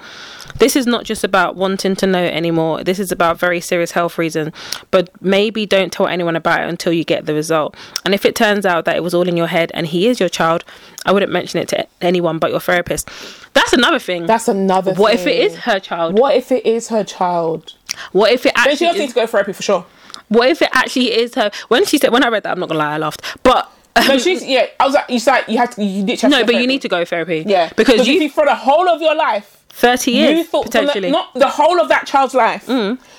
"This 0.59 0.77
is 0.77 0.87
not 0.87 1.05
just 1.05 1.25
about 1.25 1.57
wanting 1.57 1.97
to 1.97 2.07
know 2.07 2.25
anymore. 2.25 2.85
This 2.85 2.99
is 2.99 3.13
about 3.13 3.39
very 3.39 3.61
serious 3.61 3.93
health 3.93 4.19
reason. 4.19 4.53
But 4.91 5.11
maybe 5.23 5.67
don't 5.67 5.93
tell 5.93 6.07
anyone 6.07 6.37
about 6.37 6.61
it 6.61 6.69
until 6.69 6.93
you 6.93 7.05
get 7.05 7.27
the 7.27 7.35
result. 7.35 7.77
And 8.05 8.15
if 8.15 8.25
it 8.25 8.35
turns 8.35 8.67
out 8.67 8.85
that 8.85 8.97
it 8.97 9.03
was 9.03 9.15
all 9.15 9.29
in 9.29 9.37
your 9.37 9.47
head 9.49 9.71
and 9.75 9.87
he 9.87 10.07
is 10.09 10.21
your 10.21 10.29
child, 10.29 10.65
I 11.05 11.13
wouldn't 11.13 11.33
mention 11.33 11.61
it 11.61 11.69
to 11.69 11.87
anyone 12.01 12.39
but 12.39 12.51
your 12.51 12.61
therapist. 12.61 13.09
That's 13.55 13.73
another 13.73 13.99
thing. 13.99 14.27
that's 14.27 14.49
another 14.49 14.93
what 14.95 15.15
if 15.15 15.21
it 15.21 15.25
thing. 15.25 15.41
is 15.43 15.57
her 15.61 15.81
child? 15.81 16.19
what 16.19 16.37
if 16.37 16.53
it 16.53 16.67
is 16.67 16.89
her 16.89 17.05
child 17.05 17.75
What 18.13 18.31
if 18.33 18.45
it 18.45 18.53
then 18.55 18.77
she 18.77 18.85
actually? 18.85 18.87
does 18.87 18.99
need 18.99 19.09
to 19.09 19.15
go 19.15 19.21
to 19.23 19.27
therapy 19.29 19.53
for 19.55 19.63
sure 19.63 19.87
what 20.29 20.49
if 20.49 20.61
it 20.61 20.69
actually 20.73 21.13
is 21.17 21.35
her? 21.35 21.51
When 21.69 21.85
she 21.85 21.99
said, 21.99 22.11
when 22.11 22.25
I 22.25 22.29
read 22.29 22.43
that, 22.43 22.51
I'm 22.51 22.59
not 22.61 22.69
gonna 22.69 22.81
lie, 22.81 22.95
I 22.95 22.99
laughed. 22.99 23.23
But 23.43 23.71
no 24.09 24.15
um, 24.15 24.19
she's 24.19 24.45
yeah 24.45 24.67
i 24.79 24.85
was 24.85 24.95
like 24.95 25.09
you 25.09 25.19
said 25.19 25.43
you 25.49 25.57
had 25.57 25.73
to 25.73 25.83
you 25.83 26.05
literally 26.05 26.31
no, 26.31 26.39
to 26.41 26.45
go 26.45 26.53
but 26.53 26.61
you 26.61 26.67
need 26.67 26.83
to 26.83 26.89
go 26.89 27.03
therapy. 27.07 27.45
yeah 27.47 27.71
because 27.77 28.01
if 28.01 28.07
you 28.07 28.21
you 28.21 28.29
for 28.29 28.45
the 28.45 28.55
whole 28.55 28.89
of 28.91 29.01
your 29.01 29.15
life 29.15 29.56
30 29.79 30.11
you 30.11 30.17
years 30.21 30.47
thought 30.49 30.65
from 30.73 30.87
the- 30.87 30.89
potentially. 30.93 31.09
Mm. 31.09 31.13
not 31.13 31.35
the 31.35 31.49
whole 31.49 31.81
of 31.81 31.89
that 31.89 32.07
child's 32.07 32.35
life 32.35 32.69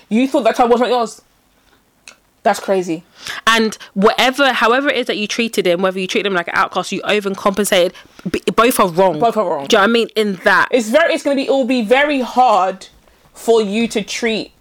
you 0.10 0.28
thought 0.28 0.44
that 0.44 0.56
child 0.56 0.72
wasn't 0.72 0.90
yours 0.90 1.22
that's 2.44 2.60
crazy 2.60 3.04
and 3.46 3.78
whatever 3.94 4.54
however 4.54 4.88
it 4.90 4.96
is 4.98 5.06
that 5.08 5.18
you 5.18 5.28
treated 5.28 5.68
him 5.68 5.82
whether 5.82 6.00
you 6.00 6.08
treat 6.08 6.26
him 6.26 6.34
like 6.34 6.48
an 6.48 6.54
outcast 6.56 6.92
you 6.92 7.02
overcompensated 7.02 7.92
b- 8.32 8.42
both 8.56 8.80
are 8.80 8.88
wrong 8.90 9.20
Both 9.20 9.36
are 9.38 9.46
wrong. 9.50 9.68
do 9.68 9.76
you 9.76 9.80
know 9.80 9.84
what 9.84 9.90
i 9.90 9.94
mean 9.94 10.08
in 10.16 10.36
that 10.46 10.70
it's 10.72 10.90
very 10.90 11.14
it's 11.14 11.24
going 11.24 11.36
to 11.36 11.42
be 11.44 11.48
it 11.48 11.52
will 11.52 11.66
be 11.66 11.84
very 11.84 12.22
hard 12.22 12.88
for 13.34 13.62
you 13.62 13.88
to 13.90 14.02
treat 14.02 14.52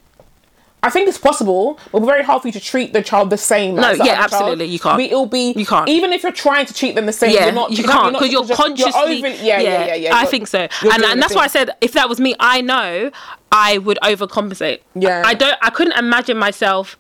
I 0.87 0.91
think 0.91 1.09
it's 1.09 1.19
possible, 1.19 1.79
but 1.93 2.01
very 2.05 2.23
hard 2.23 2.43
for 2.43 2.49
you 2.49 2.53
to 2.53 2.61
treat 2.61 2.93
the 2.93 3.03
child 3.03 3.31
the 3.31 3.37
same. 3.37 3.75
No, 3.75 3.83
as 3.91 3.99
yeah, 3.99 4.05
other 4.05 4.13
child. 4.15 4.33
absolutely, 4.33 4.67
you 4.67 4.79
can't. 4.79 5.01
It'll 5.01 5.27
be 5.27 5.53
You 5.57 5.67
can't. 5.67 5.89
even 5.89 6.13
if 6.13 6.23
you're 6.23 6.33
trying 6.33 6.67
to 6.67 6.75
treat 6.75 6.95
them 6.95 7.07
the 7.07 7.13
same. 7.13 7.31
yeah, 7.35 7.45
you're 7.47 7.55
not, 7.55 7.71
you 7.71 7.79
you're 7.79 7.89
can't 7.93 8.13
because 8.13 8.31
you're, 8.33 8.43
because 8.43 8.57
consciously. 8.57 9.19
over- 9.19 9.29
yeah, 9.29 9.61
yeah, 9.61 9.87
yeah, 9.87 9.95
yeah. 9.95 10.15
I 10.15 10.21
You're- 10.21 10.31
think 10.31 10.47
so, 10.49 10.61
and 10.93 11.05
and 11.05 11.21
that's 11.23 11.35
why 11.35 11.45
I 11.45 11.49
said 11.49 11.71
if 11.81 11.93
that 11.93 12.09
was 12.09 12.21
me, 12.21 12.35
I 12.41 12.61
know 12.61 13.11
I 13.53 13.79
would 13.79 13.99
overcompensate. 14.03 14.81
Yeah. 14.95 15.23
I 15.27 15.35
don't. 15.35 15.57
I 15.63 15.71
couldn't 15.71 15.99
imagine 15.99 16.39
myself. 16.39 16.97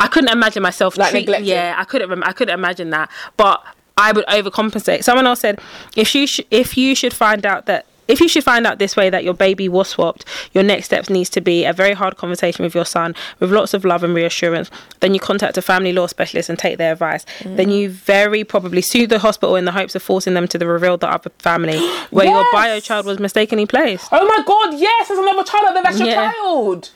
I 0.00 0.06
couldn't 0.06 0.30
imagine 0.30 0.62
myself 0.62 0.96
Like 0.96 1.10
treat. 1.10 1.28
Yeah, 1.42 1.74
I 1.76 1.84
couldn't. 1.84 2.22
I 2.22 2.32
couldn't 2.32 2.54
imagine 2.54 2.90
that, 2.90 3.10
but 3.36 3.64
I 3.96 4.12
would 4.12 4.26
overcompensate. 4.26 5.02
Someone 5.02 5.26
else 5.26 5.40
said, 5.40 5.60
if 5.96 6.14
you 6.14 6.26
sh- 6.26 6.40
if 6.50 6.76
you 6.76 6.94
should 6.94 7.12
find 7.14 7.44
out 7.44 7.66
that. 7.66 7.84
If 8.08 8.20
you 8.22 8.28
should 8.28 8.42
find 8.44 8.66
out 8.66 8.78
this 8.78 8.96
way 8.96 9.10
that 9.10 9.22
your 9.22 9.34
baby 9.34 9.68
was 9.68 9.88
swapped, 9.88 10.24
your 10.52 10.64
next 10.64 10.86
steps 10.86 11.10
needs 11.10 11.28
to 11.30 11.40
be 11.42 11.64
a 11.66 11.72
very 11.74 11.92
hard 11.92 12.16
conversation 12.16 12.64
with 12.64 12.74
your 12.74 12.86
son 12.86 13.14
with 13.38 13.52
lots 13.52 13.74
of 13.74 13.84
love 13.84 14.02
and 14.02 14.14
reassurance. 14.14 14.70
Then 15.00 15.12
you 15.14 15.20
contact 15.20 15.58
a 15.58 15.62
family 15.62 15.92
law 15.92 16.06
specialist 16.06 16.48
and 16.48 16.58
take 16.58 16.78
their 16.78 16.92
advice. 16.92 17.26
Then 17.44 17.70
you 17.70 17.90
very 17.90 18.44
probably 18.44 18.80
sue 18.80 19.06
the 19.06 19.18
hospital 19.18 19.56
in 19.56 19.66
the 19.66 19.72
hopes 19.72 19.94
of 19.94 20.02
forcing 20.02 20.34
them 20.34 20.48
to 20.48 20.58
the 20.58 20.66
reveal 20.66 20.96
the 20.96 21.08
other 21.10 21.30
family 21.38 21.78
where 22.10 22.26
your 22.26 22.44
bio 22.50 22.80
child 22.80 23.04
was 23.06 23.18
mistakenly 23.18 23.66
placed. 23.66 24.08
Oh 24.10 24.26
my 24.26 24.42
god, 24.44 24.78
yes, 24.80 25.08
there's 25.08 25.20
another 25.20 25.44
child 25.44 25.66
out 25.68 25.74
there. 25.74 25.82
That's 25.82 25.98
your 25.98 26.08
Yeah. 26.08 26.32
child. 26.32 26.90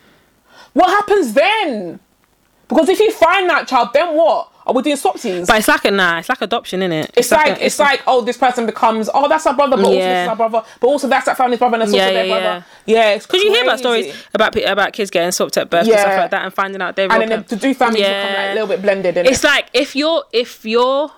What 0.72 0.88
happens 0.88 1.34
then? 1.34 2.00
Because 2.68 2.88
if 2.88 2.98
you 3.00 3.12
find 3.12 3.50
that 3.50 3.68
child, 3.68 3.90
then 3.92 4.16
what? 4.16 4.48
Oh, 4.64 4.70
Are 4.70 4.74
we 4.74 4.82
doing 4.82 4.96
swap 4.96 5.16
swapsies? 5.16 5.46
But 5.46 5.58
it's 5.58 5.68
like 5.68 5.84
a 5.84 5.90
nah, 5.90 6.18
it's 6.18 6.28
like 6.28 6.40
adoption, 6.40 6.82
isn't 6.82 6.92
it? 6.92 7.10
it's 7.16 7.30
like, 7.30 7.60
it's 7.60 7.78
like 7.78 8.02
oh 8.06 8.20
this 8.22 8.36
person 8.36 8.64
becomes 8.66 9.10
oh 9.12 9.28
that's 9.28 9.46
our 9.46 9.54
brother 9.54 9.76
but 9.76 9.84
also 9.84 9.98
this 9.98 10.18
is 10.22 10.28
our 10.28 10.36
brother 10.36 10.62
but 10.80 10.86
also 10.86 11.08
that's 11.08 11.26
that 11.26 11.36
family's 11.36 11.58
brother 11.58 11.74
and 11.74 11.82
that's 11.82 11.92
Yeah, 11.92 12.04
also 12.04 12.14
their 12.14 12.26
yeah, 12.26 12.40
brother 12.40 12.66
yeah 12.86 13.10
it's 13.10 13.26
Because 13.26 13.42
you 13.42 13.50
hear 13.52 13.62
about 13.64 13.78
stories 13.78 14.14
about 14.34 14.56
about 14.56 14.92
kids 14.92 15.10
getting 15.10 15.32
swapped 15.32 15.56
at 15.56 15.68
birth 15.70 15.88
and 15.88 15.98
stuff 15.98 16.16
like 16.16 16.30
that, 16.30 16.44
and 16.44 16.54
finding 16.54 16.80
out 16.82 16.96
they're 16.96 17.10
and 17.10 17.30
then 17.30 17.42
pa- 17.42 17.48
the 17.48 17.56
two 17.56 17.74
families 17.74 18.02
become 18.02 18.32
like 18.32 18.50
a 18.50 18.54
little 18.54 18.68
bit 18.68 18.82
blended 18.82 19.16
in 19.16 19.26
It's 19.26 19.42
like 19.44 19.68
if 19.72 19.96
you're 19.96 20.24
if 20.32 20.64
you're 20.64 21.10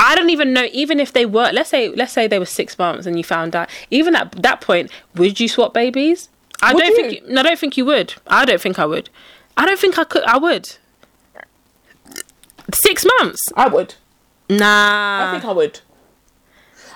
I 0.00 0.16
don't 0.16 0.30
even 0.30 0.52
know 0.52 0.66
even 0.72 0.98
if 0.98 1.12
they 1.12 1.24
were 1.26 1.50
let's 1.52 1.70
say 1.70 1.88
let's 1.90 2.12
say 2.12 2.26
they 2.26 2.38
were 2.40 2.46
six 2.46 2.76
months 2.78 3.06
and 3.06 3.16
you 3.16 3.22
found 3.24 3.54
out 3.54 3.68
even 3.90 4.16
at 4.16 4.32
that 4.42 4.60
point 4.60 4.90
would 5.14 5.38
you 5.38 5.48
swap 5.48 5.72
babies? 5.72 6.28
I 6.60 6.72
Would 6.74 6.80
don't 6.80 6.90
you? 6.90 6.96
think 6.96 7.12
you, 7.28 7.32
no, 7.32 7.40
I 7.40 7.44
don't 7.44 7.58
think 7.58 7.76
you 7.76 7.84
would. 7.84 8.14
I 8.26 8.44
don't 8.44 8.60
think 8.60 8.78
I 8.78 8.86
would. 8.86 9.10
I 9.56 9.66
don't 9.66 9.78
think 9.78 9.98
I 9.98 10.04
could. 10.04 10.22
I 10.24 10.38
would. 10.38 10.76
Six 12.74 13.04
months? 13.18 13.40
I 13.56 13.68
would 13.68 13.94
Nah. 14.48 15.28
I 15.28 15.32
think 15.32 15.44
I 15.44 15.52
would 15.52 15.80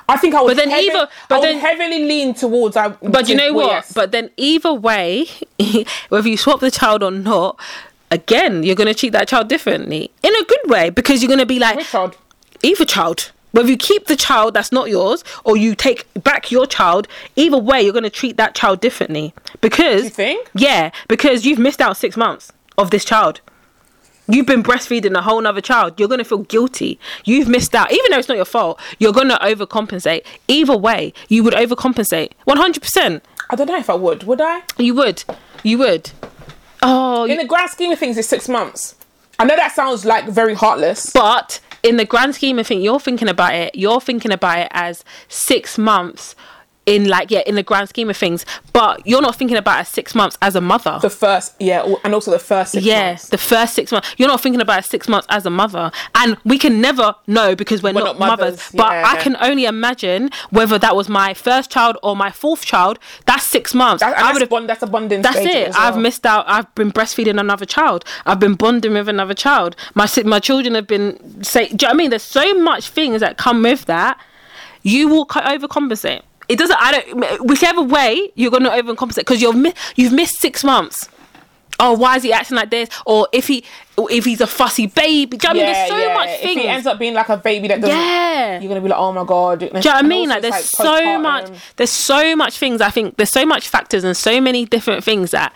I 0.09 0.17
think 0.17 0.35
I 0.35 0.43
would 0.43 0.49
But 0.51 0.57
then 0.57 0.71
heavy- 0.71 0.87
either- 0.91 1.09
but 1.29 1.41
then- 1.41 1.59
heavily 1.59 2.05
lean 2.05 2.35
towards 2.35 2.77
I 2.77 2.89
But 2.89 3.29
you 3.29 3.35
know 3.35 3.53
what? 3.53 3.67
yes. 3.67 3.93
But 3.93 4.13
then 4.13 4.31
either 4.37 4.73
way, 4.73 5.27
whether 6.09 6.29
you 6.29 6.37
swap 6.37 6.61
the 6.61 6.71
child 6.71 7.03
or 7.03 7.11
not, 7.11 7.59
again, 8.11 8.63
you're 8.63 8.77
going 8.77 8.87
to 8.87 8.95
treat 8.95 9.11
that 9.13 9.27
child 9.29 9.49
differently 9.49 10.11
in 10.23 10.33
a 10.35 10.45
good 10.45 10.71
way 10.71 10.91
because 10.91 11.23
you're 11.23 11.29
going 11.29 11.41
to 11.41 11.47
be 11.47 11.59
like 11.59 11.77
which 11.77 11.91
child 11.91 12.17
either 12.63 12.85
child. 12.85 13.33
Whether 13.53 13.71
you 13.71 13.77
keep 13.79 14.07
the 14.07 14.17
child 14.17 14.53
that's 14.55 14.71
not 14.71 14.91
yours 14.91 15.25
or 15.45 15.57
you 15.57 15.75
take 15.75 16.07
back 16.23 16.51
your 16.53 16.67
child, 16.67 17.09
either 17.37 17.57
way, 17.59 17.81
you're 17.83 17.93
going 17.95 18.03
to 18.05 18.11
treat 18.11 18.37
that 18.37 18.55
child 18.55 18.81
differently 18.81 19.33
because 19.63 20.05
you 20.05 20.11
think? 20.11 20.51
yeah, 20.55 20.91
because 21.09 21.47
you've 21.47 21.59
missed 21.59 21.81
out 21.81 21.97
six 21.97 22.17
months 22.19 22.53
of 22.77 22.91
this 22.91 23.05
child. 23.05 23.41
You've 24.29 24.47
been 24.47 24.63
breastfeeding 24.63 25.15
a 25.17 25.23
whole 25.23 25.41
nother 25.41 25.61
child. 25.61 25.99
You're 25.99 26.09
gonna 26.09 26.25
feel 26.25 26.39
guilty. 26.39 26.99
You've 27.25 27.49
missed 27.49 27.75
out, 27.75 27.93
even 27.93 28.11
though 28.11 28.19
it's 28.19 28.29
not 28.29 28.37
your 28.37 28.45
fault. 28.45 28.81
You're 28.99 29.13
gonna 29.13 29.39
overcompensate. 29.41 30.25
Either 30.49 30.77
way, 30.77 31.13
you 31.29 31.45
would 31.45 31.55
overcompensate. 31.55 32.33
One 32.45 32.57
hundred 32.57 32.83
percent. 32.83 33.25
I 33.51 33.57
don't 33.57 33.69
know 33.69 33.79
if 33.79 33.89
I 33.91 33.95
would 33.95 34.25
would 34.25 34.41
I 34.41 34.63
You 34.77 34.95
would. 34.95 35.23
You 35.63 35.79
would. 35.79 36.11
Oh, 36.83 37.25
in 37.25 37.33
you- 37.33 37.39
the 37.39 37.47
grand 37.47 37.71
scheme 37.71 37.93
of 37.93 37.99
things 37.99 38.19
it's 38.19 38.29
six 38.29 38.49
months 38.49 38.97
I 39.39 39.45
know 39.45 39.57
that 39.57 39.73
sounds 39.73 40.05
like 40.05 40.27
very 40.29 40.55
heartless 40.55 41.11
but 41.11 41.61
in 41.83 41.97
the 41.97 42.05
grand 42.05 42.35
scheme 42.35 42.59
of 42.59 42.67
things, 42.67 42.83
you're 42.83 42.99
thinking 42.99 43.29
about 43.29 43.55
it. 43.55 43.75
You're 43.77 44.01
thinking 44.01 44.33
about 44.33 44.59
it 44.59 44.69
as 44.73 45.05
six 45.29 45.79
months. 45.79 46.35
In 46.87 47.09
like 47.09 47.33
yeah, 47.33 47.43
in 47.47 47.57
the 47.57 47.65
grand 47.65 47.89
scheme 47.89 48.09
of 48.11 48.17
things, 48.17 48.47
but 48.73 49.05
you're 49.05 49.21
not 49.21 49.35
thinking 49.35 49.57
about 49.57 49.79
it 49.79 49.81
as 49.81 49.89
six 49.89 50.15
months 50.15 50.39
as 50.41 50.55
a 50.55 50.61
mother. 50.61 51.01
the 51.03 51.11
first 51.11 51.57
yeah 51.59 51.83
and 52.05 52.15
also 52.15 52.31
the 52.31 52.39
first 52.39 52.71
six 52.73 52.85
yeah, 52.85 53.09
months 53.09 53.29
the 53.31 53.39
first 53.39 53.75
six 53.75 53.91
months. 53.91 54.15
You're 54.17 54.29
not 54.29 54.41
thinking 54.41 54.61
about 54.61 54.85
six 54.85 55.09
months 55.09 55.27
as 55.29 55.45
a 55.45 55.51
mother, 55.51 55.91
and 56.15 56.37
we 56.45 56.59
can 56.59 56.81
never 56.81 57.17
know 57.27 57.57
because 57.57 57.83
we're, 57.83 57.91
not, 57.93 58.17
not 58.17 58.19
mothers. 58.21 58.39
mothers, 58.39 58.71
But 58.73 58.93
I 59.05 59.21
can 59.21 59.37
only 59.41 59.65
imagine 59.65 60.31
whether 60.51 60.79
that 60.79 60.95
was 60.95 61.09
my 61.09 61.35
first 61.35 61.71
child 61.73 61.99
or 62.05 62.15
my 62.15 62.31
fourth 62.31 62.65
child. 62.65 63.01
That's 63.27 63.51
six 63.51 63.75
months. 63.75 64.05
That- 64.05 64.17
I 64.17 64.33
would 64.33 64.43
have. 64.43 64.51
bond, 64.51 64.69
that's 64.69 64.83
a 64.85 64.87
bonding 64.87 65.23
That's 65.23 65.39
it. 65.39 65.69
as 65.69 65.77
I've 65.77 65.99
missed 65.99 66.25
out. 66.25 66.45
I've 66.47 66.73
been 66.77 66.93
breastfeeding 66.93 67.41
another 67.41 67.67
child. 67.67 68.05
I've 68.27 68.39
been 68.39 68.55
bonding 68.55 68.93
with 68.93 69.09
another 69.09 69.35
child. 69.35 69.75
My 69.97 70.07
my 70.25 70.39
children 70.39 70.77
have 70.77 70.87
been 70.87 71.43
say. 71.43 71.67
Do 71.67 71.73
you 71.73 71.77
know 71.83 71.89
what 71.89 71.95
I 71.95 71.97
mean? 71.97 72.11
There's 72.11 72.23
so 72.23 72.55
much 72.55 72.91
things 72.91 73.21
that 73.23 73.39
come 73.39 73.63
with 73.63 73.87
that. 73.87 74.21
You 74.83 75.09
will 75.09 75.27
co- 75.27 75.41
overcompensate. 75.41 76.23
It 76.49 76.59
doesn't. 76.59 76.79
I 76.81 76.93
don't. 76.93 77.47
Whichever 77.47 77.83
way 77.83 78.31
you're 78.35 78.51
going 78.51 78.65
to 78.65 78.71
overcompensate 78.71 79.17
because 79.17 79.43
you've 79.43 79.57
mi- 79.57 79.75
you've 79.97 80.13
missed 80.13 80.41
six 80.41 80.63
months. 80.63 81.09
Oh, 81.79 81.93
why 81.93 82.17
is 82.17 82.23
he 82.23 82.33
acting 82.33 82.57
like 82.57 82.71
this? 82.71 82.89
Or 83.05 83.29
if 83.33 83.49
he 83.49 83.65
if 83.99 84.25
he's 84.25 84.41
a 84.41 84.47
fussy 84.47 84.87
baby. 84.87 85.37
Do 85.37 85.49
you 85.49 85.55
know 85.55 85.61
what 85.61 85.67
I 85.69 85.73
mean? 85.73 85.73
There's 85.73 85.89
so 85.89 86.15
much 86.15 86.29
if 86.29 86.41
things. 86.41 86.61
he 86.61 86.69
ends 86.69 86.87
up 86.87 86.99
being 86.99 87.15
like 87.15 87.29
a 87.29 87.37
baby 87.37 87.69
that 87.69 87.81
doesn't 87.81 87.97
yeah. 87.97 88.61
you're 88.61 88.69
gonna 88.69 88.81
be 88.81 88.89
like 88.89 88.99
oh 88.99 89.13
my 89.13 89.25
god 89.25 89.61
do 89.61 89.67
you 89.67 89.73
know 89.73 89.81
what 89.81 89.87
I 89.87 90.03
mean? 90.03 90.29
Like, 90.29 90.43
there's 90.43 90.71
so 90.71 91.19
much. 91.19 91.51
There's 91.77 91.91
so 91.91 92.37
much 92.37 92.59
things. 92.59 92.81
I 92.81 92.91
think 92.91 93.17
there's 93.17 93.31
so 93.31 93.45
much 93.45 93.69
factors 93.69 94.05
and 94.05 94.17
so 94.17 94.41
many 94.41 94.65
different 94.65 95.05
things 95.05 95.33
that 95.33 95.53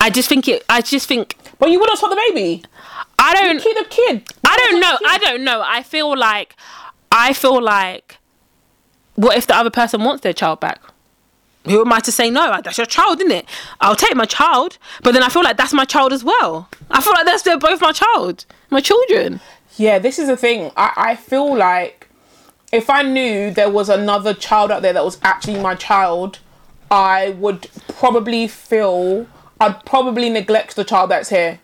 I 0.00 0.10
just 0.10 0.28
think 0.28 0.48
it. 0.48 0.64
I 0.68 0.80
just 0.80 1.06
think 1.06 1.36
but 1.58 1.70
you 1.70 1.78
wouldn't 1.78 1.98
swap 1.98 2.10
the 2.10 2.16
baby 2.28 2.64
I 3.18 3.34
don't. 3.34 3.60
keep 3.60 3.76
the 3.76 3.84
kid 3.84 4.24
I 4.44 4.56
don't 4.56 4.80
know. 4.80 4.98
I 5.06 5.18
don't 5.18 5.44
know. 5.44 5.62
I 5.64 5.82
feel 5.82 6.16
like. 6.16 6.56
I 7.12 7.32
feel 7.32 7.62
like. 7.62 8.16
What 9.16 9.36
if 9.36 9.46
the 9.46 9.56
other 9.56 9.70
person 9.70 10.02
wants 10.04 10.22
their 10.22 10.32
child 10.32 10.60
back? 10.60 10.80
Who 11.66 11.80
am 11.82 11.92
I 11.92 12.00
to 12.00 12.12
say 12.12 12.30
no? 12.30 12.58
That's 12.62 12.78
your 12.78 12.86
child, 12.86 13.20
isn't 13.20 13.32
it? 13.32 13.46
I'll 13.82 13.94
take 13.96 14.16
my 14.16 14.24
child, 14.24 14.78
but 15.02 15.12
then 15.12 15.22
I 15.22 15.28
feel 15.28 15.42
like 15.42 15.58
that's 15.58 15.74
my 15.74 15.84
child 15.84 16.12
as 16.12 16.24
well. 16.24 16.68
I 16.90 17.02
feel 17.02 17.12
like 17.12 17.26
that's 17.26 17.42
they're 17.42 17.58
both 17.58 17.80
my 17.82 17.92
child, 17.92 18.46
my 18.70 18.80
children. 18.80 19.40
yeah 19.76 19.98
this 19.98 20.18
is 20.18 20.26
the 20.28 20.36
thing 20.36 20.70
I, 20.76 20.92
I 20.96 21.16
feel 21.16 21.54
like 21.56 22.08
if 22.72 22.88
I 22.90 23.02
knew 23.02 23.50
there 23.50 23.70
was 23.70 23.88
another 23.88 24.32
child 24.34 24.70
out 24.70 24.82
there 24.82 24.92
that 24.92 25.04
was 25.04 25.18
actually 25.22 25.60
my 25.60 25.74
child 25.74 26.38
I 26.90 27.30
would 27.38 27.68
probably 27.88 28.48
feel 28.48 29.26
I'd 29.60 29.84
probably 29.84 30.28
neglect 30.30 30.74
the 30.76 30.84
child 30.84 31.10
that's 31.10 31.28
here 31.28 31.60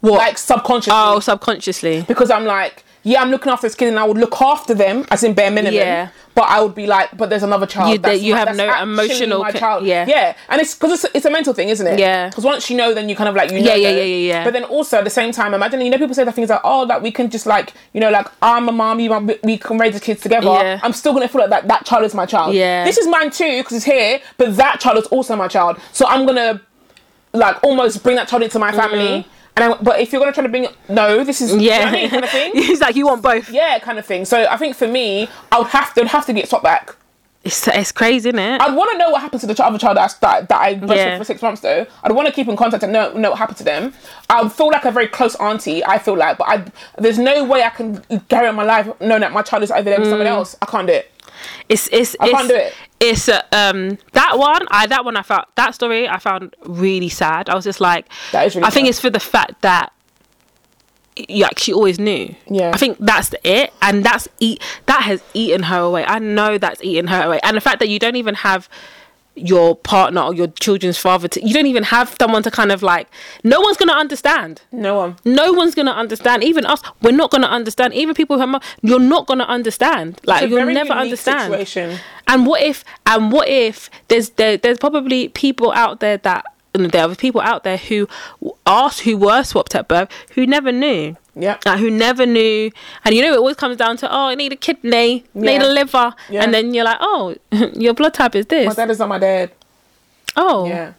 What? 0.00 0.18
like 0.18 0.38
subconsciously 0.38 0.92
oh, 0.96 1.20
subconsciously. 1.20 2.02
because 2.06 2.30
I'm 2.30 2.44
like, 2.44 2.84
yeah, 3.08 3.22
I'm 3.22 3.30
looking 3.30 3.50
after 3.50 3.66
this 3.66 3.74
kid 3.74 3.88
and 3.88 3.98
I 3.98 4.04
would 4.04 4.18
look 4.18 4.40
after 4.42 4.74
them 4.74 5.06
as 5.10 5.24
in 5.24 5.32
bare 5.32 5.50
minimum. 5.50 5.74
Yeah. 5.74 6.10
But 6.34 6.42
I 6.42 6.60
would 6.60 6.74
be 6.74 6.86
like, 6.86 7.16
but 7.16 7.30
there's 7.30 7.42
another 7.42 7.66
child. 7.66 7.92
You- 7.92 7.98
that's 7.98 8.20
you 8.20 8.34
have 8.34 8.54
that's 8.54 8.58
no 8.58 8.82
emotional 8.82 9.40
my 9.42 9.50
child. 9.50 9.86
yeah. 9.86 10.04
Yeah. 10.06 10.36
And 10.50 10.60
it's 10.60 10.74
because 10.74 11.02
it's, 11.02 11.14
it's 11.14 11.24
a 11.24 11.30
mental 11.30 11.54
thing, 11.54 11.70
isn't 11.70 11.86
it? 11.86 11.98
Yeah. 11.98 12.28
Because 12.28 12.44
once 12.44 12.68
you 12.68 12.76
know, 12.76 12.92
then 12.92 13.08
you 13.08 13.16
kind 13.16 13.30
of 13.30 13.34
like, 13.34 13.50
you 13.50 13.60
know. 13.60 13.64
Yeah, 13.64 13.76
yeah, 13.76 13.88
yeah, 13.88 14.02
yeah, 14.02 14.32
yeah. 14.32 14.44
But 14.44 14.52
then 14.52 14.64
also 14.64 14.98
at 14.98 15.04
the 15.04 15.10
same 15.10 15.32
time, 15.32 15.54
imagine, 15.54 15.80
you 15.80 15.90
know, 15.90 15.96
people 15.96 16.14
say 16.14 16.24
that 16.24 16.34
things 16.34 16.50
like, 16.50 16.60
oh, 16.64 16.84
that 16.86 17.00
we 17.02 17.10
can 17.10 17.30
just 17.30 17.46
like, 17.46 17.72
you 17.94 18.00
know, 18.00 18.10
like, 18.10 18.26
I'm 18.42 18.68
a 18.68 18.72
mom, 18.72 19.00
you 19.00 19.10
we 19.42 19.56
can 19.56 19.78
raise 19.78 19.94
the 19.94 20.00
kids 20.00 20.20
together. 20.20 20.46
Yeah. 20.46 20.80
I'm 20.82 20.92
still 20.92 21.14
going 21.14 21.26
to 21.26 21.32
feel 21.32 21.40
like 21.40 21.50
that, 21.50 21.66
that 21.66 21.86
child 21.86 22.04
is 22.04 22.14
my 22.14 22.26
child. 22.26 22.54
Yeah. 22.54 22.84
This 22.84 22.98
is 22.98 23.08
mine 23.08 23.30
too, 23.30 23.58
because 23.60 23.78
it's 23.78 23.86
here, 23.86 24.20
but 24.36 24.54
that 24.56 24.80
child 24.80 24.98
is 24.98 25.06
also 25.06 25.34
my 25.34 25.48
child. 25.48 25.80
So 25.92 26.06
I'm 26.06 26.26
going 26.26 26.36
to 26.36 26.60
like 27.32 27.62
almost 27.64 28.02
bring 28.02 28.16
that 28.16 28.28
child 28.28 28.42
into 28.42 28.58
my 28.58 28.70
mm-hmm. 28.70 28.80
family. 28.80 29.26
And 29.60 29.74
I, 29.74 29.76
but 29.82 30.00
if 30.00 30.12
you're 30.12 30.20
gonna 30.20 30.32
try 30.32 30.42
to 30.44 30.48
bring 30.48 30.68
no, 30.88 31.24
this 31.24 31.40
is. 31.40 31.54
Yeah. 31.56 31.78
you 31.78 31.84
know 31.84 31.86
I 31.86 31.92
mean, 31.92 32.10
kind 32.10 32.24
of 32.24 32.30
thing. 32.30 32.52
He's 32.54 32.80
like, 32.80 32.96
you 32.96 33.06
want 33.06 33.22
both. 33.22 33.50
Yeah, 33.50 33.78
kind 33.78 33.98
of 33.98 34.06
thing. 34.06 34.24
So 34.24 34.46
I 34.48 34.56
think 34.56 34.76
for 34.76 34.86
me, 34.88 35.28
I 35.50 35.58
would 35.58 35.68
have 35.68 35.94
to 35.94 36.00
would 36.02 36.08
have 36.08 36.26
to 36.26 36.32
get 36.32 36.48
swapped 36.48 36.64
back. 36.64 36.94
It's, 37.44 37.66
it's 37.68 37.92
crazy, 37.92 38.28
isn't 38.30 38.38
it? 38.38 38.60
I'd 38.60 38.74
want 38.74 38.90
to 38.92 38.98
know 38.98 39.10
what 39.10 39.22
happened 39.22 39.40
to 39.40 39.46
the 39.46 39.64
other 39.64 39.78
child 39.78 39.96
that 39.96 40.10
I, 40.10 40.40
that, 40.40 40.48
that 40.48 40.60
I 40.60 40.74
breastfed 40.74 40.96
Yeah. 40.96 41.18
for 41.18 41.24
six 41.24 41.40
months 41.40 41.60
though. 41.62 41.86
I'd 42.02 42.12
want 42.12 42.26
to 42.26 42.32
keep 42.34 42.48
in 42.48 42.56
contact 42.56 42.82
and 42.82 42.92
know, 42.92 43.12
know 43.14 43.30
what 43.30 43.38
happened 43.38 43.58
to 43.58 43.64
them. 43.64 43.94
I 44.28 44.46
feel 44.48 44.68
like 44.68 44.84
a 44.84 44.90
very 44.90 45.06
close 45.08 45.34
auntie. 45.36 45.84
I 45.84 45.98
feel 45.98 46.16
like, 46.16 46.36
but 46.38 46.48
I 46.48 46.64
there's 46.98 47.18
no 47.18 47.44
way 47.44 47.62
I 47.62 47.70
can 47.70 48.02
carry 48.28 48.48
on 48.48 48.56
my 48.56 48.64
life 48.64 48.88
knowing 49.00 49.20
that 49.22 49.32
my 49.32 49.42
child 49.42 49.62
is 49.62 49.70
over 49.70 49.82
there 49.84 49.98
with 49.98 50.08
Mm. 50.08 50.12
someone 50.12 50.26
else. 50.26 50.56
I 50.60 50.66
can't 50.66 50.86
do 50.86 50.92
it. 50.94 51.10
It's 51.68 51.88
it's 51.92 52.16
I 52.20 52.26
it's, 52.26 52.32
can't 52.36 52.48
do 52.48 52.56
it. 52.56 52.74
It's 53.00 53.28
uh, 53.28 53.42
um 53.52 53.98
that 54.12 54.38
one. 54.38 54.66
I 54.70 54.86
that 54.86 55.04
one 55.04 55.16
I 55.16 55.22
found 55.22 55.44
that 55.54 55.74
story 55.74 56.08
I 56.08 56.18
found 56.18 56.54
really 56.64 57.08
sad. 57.08 57.48
I 57.48 57.54
was 57.54 57.64
just 57.64 57.80
like, 57.80 58.06
That 58.32 58.46
is 58.46 58.56
really 58.56 58.66
I 58.66 58.70
think 58.70 58.86
sad. 58.86 58.90
it's 58.90 59.00
for 59.00 59.10
the 59.10 59.20
fact 59.20 59.62
that 59.62 59.92
you 61.28 61.44
actually 61.44 61.74
always 61.74 61.98
knew. 61.98 62.34
Yeah. 62.48 62.70
I 62.72 62.76
think 62.76 62.96
that's 63.00 63.34
it, 63.42 63.72
and 63.82 64.04
that's 64.04 64.28
eat 64.38 64.62
that 64.86 65.02
has 65.02 65.22
eaten 65.34 65.64
her 65.64 65.80
away. 65.80 66.04
I 66.06 66.18
know 66.20 66.58
that's 66.58 66.82
eaten 66.82 67.08
her 67.08 67.22
away, 67.24 67.40
and 67.42 67.56
the 67.56 67.60
fact 67.60 67.80
that 67.80 67.88
you 67.88 67.98
don't 67.98 68.16
even 68.16 68.36
have 68.36 68.68
your 69.40 69.76
partner 69.76 70.20
or 70.22 70.34
your 70.34 70.48
children's 70.60 70.98
father 70.98 71.28
to 71.28 71.46
you 71.46 71.52
don't 71.54 71.66
even 71.66 71.82
have 71.84 72.14
someone 72.20 72.42
to 72.42 72.50
kind 72.50 72.72
of 72.72 72.82
like 72.82 73.08
no 73.44 73.60
one's 73.60 73.76
gonna 73.76 73.92
understand 73.92 74.62
No 74.72 74.96
one. 74.96 75.16
no 75.24 75.52
one's 75.52 75.74
gonna 75.74 75.92
understand. 75.92 76.42
Even 76.44 76.66
us, 76.66 76.80
we're 77.02 77.12
not 77.12 77.30
gonna 77.30 77.46
understand. 77.46 77.94
Even 77.94 78.14
people 78.14 78.38
who 78.40 78.54
are, 78.54 78.60
you're 78.82 78.98
not 79.00 79.26
gonna 79.26 79.44
understand. 79.44 80.20
Like 80.24 80.48
you'll 80.50 80.64
never 80.66 80.92
understand. 80.92 81.52
Situation. 81.52 81.98
And 82.26 82.46
what 82.46 82.62
if? 82.62 82.84
And 83.06 83.32
what 83.32 83.48
if 83.48 83.88
there's 84.08 84.30
there, 84.30 84.56
there's 84.56 84.78
probably 84.78 85.28
people 85.30 85.72
out 85.72 86.00
there 86.00 86.18
that 86.18 86.44
there 86.72 87.08
are 87.08 87.14
people 87.14 87.40
out 87.40 87.64
there 87.64 87.76
who 87.78 88.08
asked 88.66 89.00
who 89.00 89.16
were 89.16 89.42
swapped 89.42 89.74
at 89.74 89.88
birth 89.88 90.08
who 90.34 90.46
never 90.46 90.70
knew. 90.72 91.16
Yeah. 91.34 91.58
Like, 91.64 91.78
who 91.78 91.90
never 91.90 92.26
knew, 92.26 92.70
and 93.04 93.14
you 93.14 93.22
know 93.22 93.32
it 93.32 93.38
always 93.38 93.56
comes 93.56 93.76
down 93.76 93.96
to 93.98 94.12
oh, 94.12 94.26
I 94.26 94.34
need 94.34 94.52
a 94.52 94.56
kidney, 94.56 95.24
need 95.34 95.62
a 95.62 95.68
liver, 95.68 96.14
Yeah. 96.28 96.42
and 96.42 96.52
then 96.52 96.74
you're 96.74 96.84
like 96.84 96.98
oh, 97.00 97.36
your 97.74 97.94
blood 97.94 98.14
type 98.14 98.34
is 98.34 98.46
this. 98.46 98.66
My 98.66 98.74
dad 98.74 98.90
is 98.90 98.98
not 98.98 99.08
my 99.08 99.18
dad. 99.18 99.50
oh, 100.36 100.66
Yeah. 100.66 100.92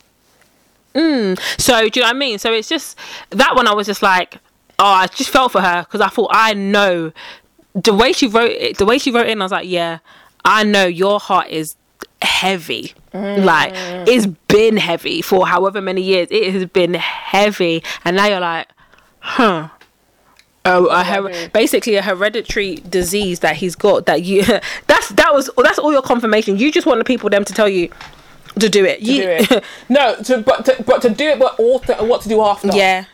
Mm. 0.96 1.40
So 1.62 1.88
do 1.90 2.00
you 2.00 2.04
know 2.04 2.08
what 2.10 2.16
I 2.16 2.20
mean? 2.20 2.40
So 2.40 2.52
it's 2.54 2.68
just 2.68 2.98
that 3.30 3.56
one. 3.56 3.68
I 3.68 3.74
was 3.74 3.86
just 3.86 4.02
like, 4.02 4.36
oh, 4.80 4.86
I 4.86 5.08
just 5.08 5.30
felt 5.30 5.52
for 5.52 5.62
her 5.62 5.84
because 5.84 6.02
I 6.02 6.08
thought 6.08 6.32
I 6.34 6.54
know 6.56 7.12
the 7.76 7.94
way 7.94 8.12
she 8.12 8.28
wrote 8.28 8.52
it. 8.52 8.78
The 8.78 8.86
way 8.86 8.98
she 8.98 9.12
wrote 9.12 9.28
it, 9.28 9.32
in, 9.32 9.42
I 9.42 9.46
was 9.46 9.52
like, 9.52 9.68
yeah, 9.68 10.00
I 10.44 10.64
know 10.64 10.86
your 10.88 11.20
heart 11.20 11.50
is 11.50 11.76
heavy. 12.22 12.94
Like 13.14 13.72
it's 14.08 14.28
been 14.48 14.78
heavy 14.78 15.22
for 15.22 15.48
however 15.48 15.82
many 15.82 16.02
years. 16.02 16.28
It 16.32 16.54
has 16.54 16.66
been 16.66 16.94
heavy, 16.94 17.84
and 18.06 18.16
now 18.16 18.28
you're 18.28 18.40
like, 18.40 18.68
huh. 19.20 19.70
Oh, 20.66 20.86
a 20.88 21.04
her- 21.04 21.50
basically 21.50 21.96
a 21.96 22.02
hereditary 22.02 22.76
disease 22.76 23.40
that 23.40 23.56
he's 23.56 23.76
got. 23.76 24.06
That 24.06 24.24
you 24.24 24.44
that's 24.88 25.10
that 25.10 25.34
was 25.34 25.50
that's 25.58 25.80
all 25.80 25.92
your 25.92 26.02
confirmation. 26.02 26.58
You 26.58 26.72
just 26.72 26.86
want 26.86 27.00
the 27.00 27.06
people 27.06 27.30
them 27.30 27.46
to 27.46 27.54
tell 27.54 27.70
you 27.70 27.90
to 28.60 28.70
do 28.70 28.86
it. 28.86 29.00
To 29.00 29.06
you, 29.06 29.24
do 29.24 29.30
it. 29.30 29.64
no, 29.90 30.16
to 30.24 30.42
but 30.42 30.66
to, 30.66 30.84
but 30.84 31.02
to 31.04 31.10
do 31.10 31.26
it, 31.30 31.40
but 31.40 31.60
also 31.60 32.04
what 32.06 32.22
to 32.22 32.30
do 32.30 32.42
after. 32.42 32.68
yeah. 32.74 33.06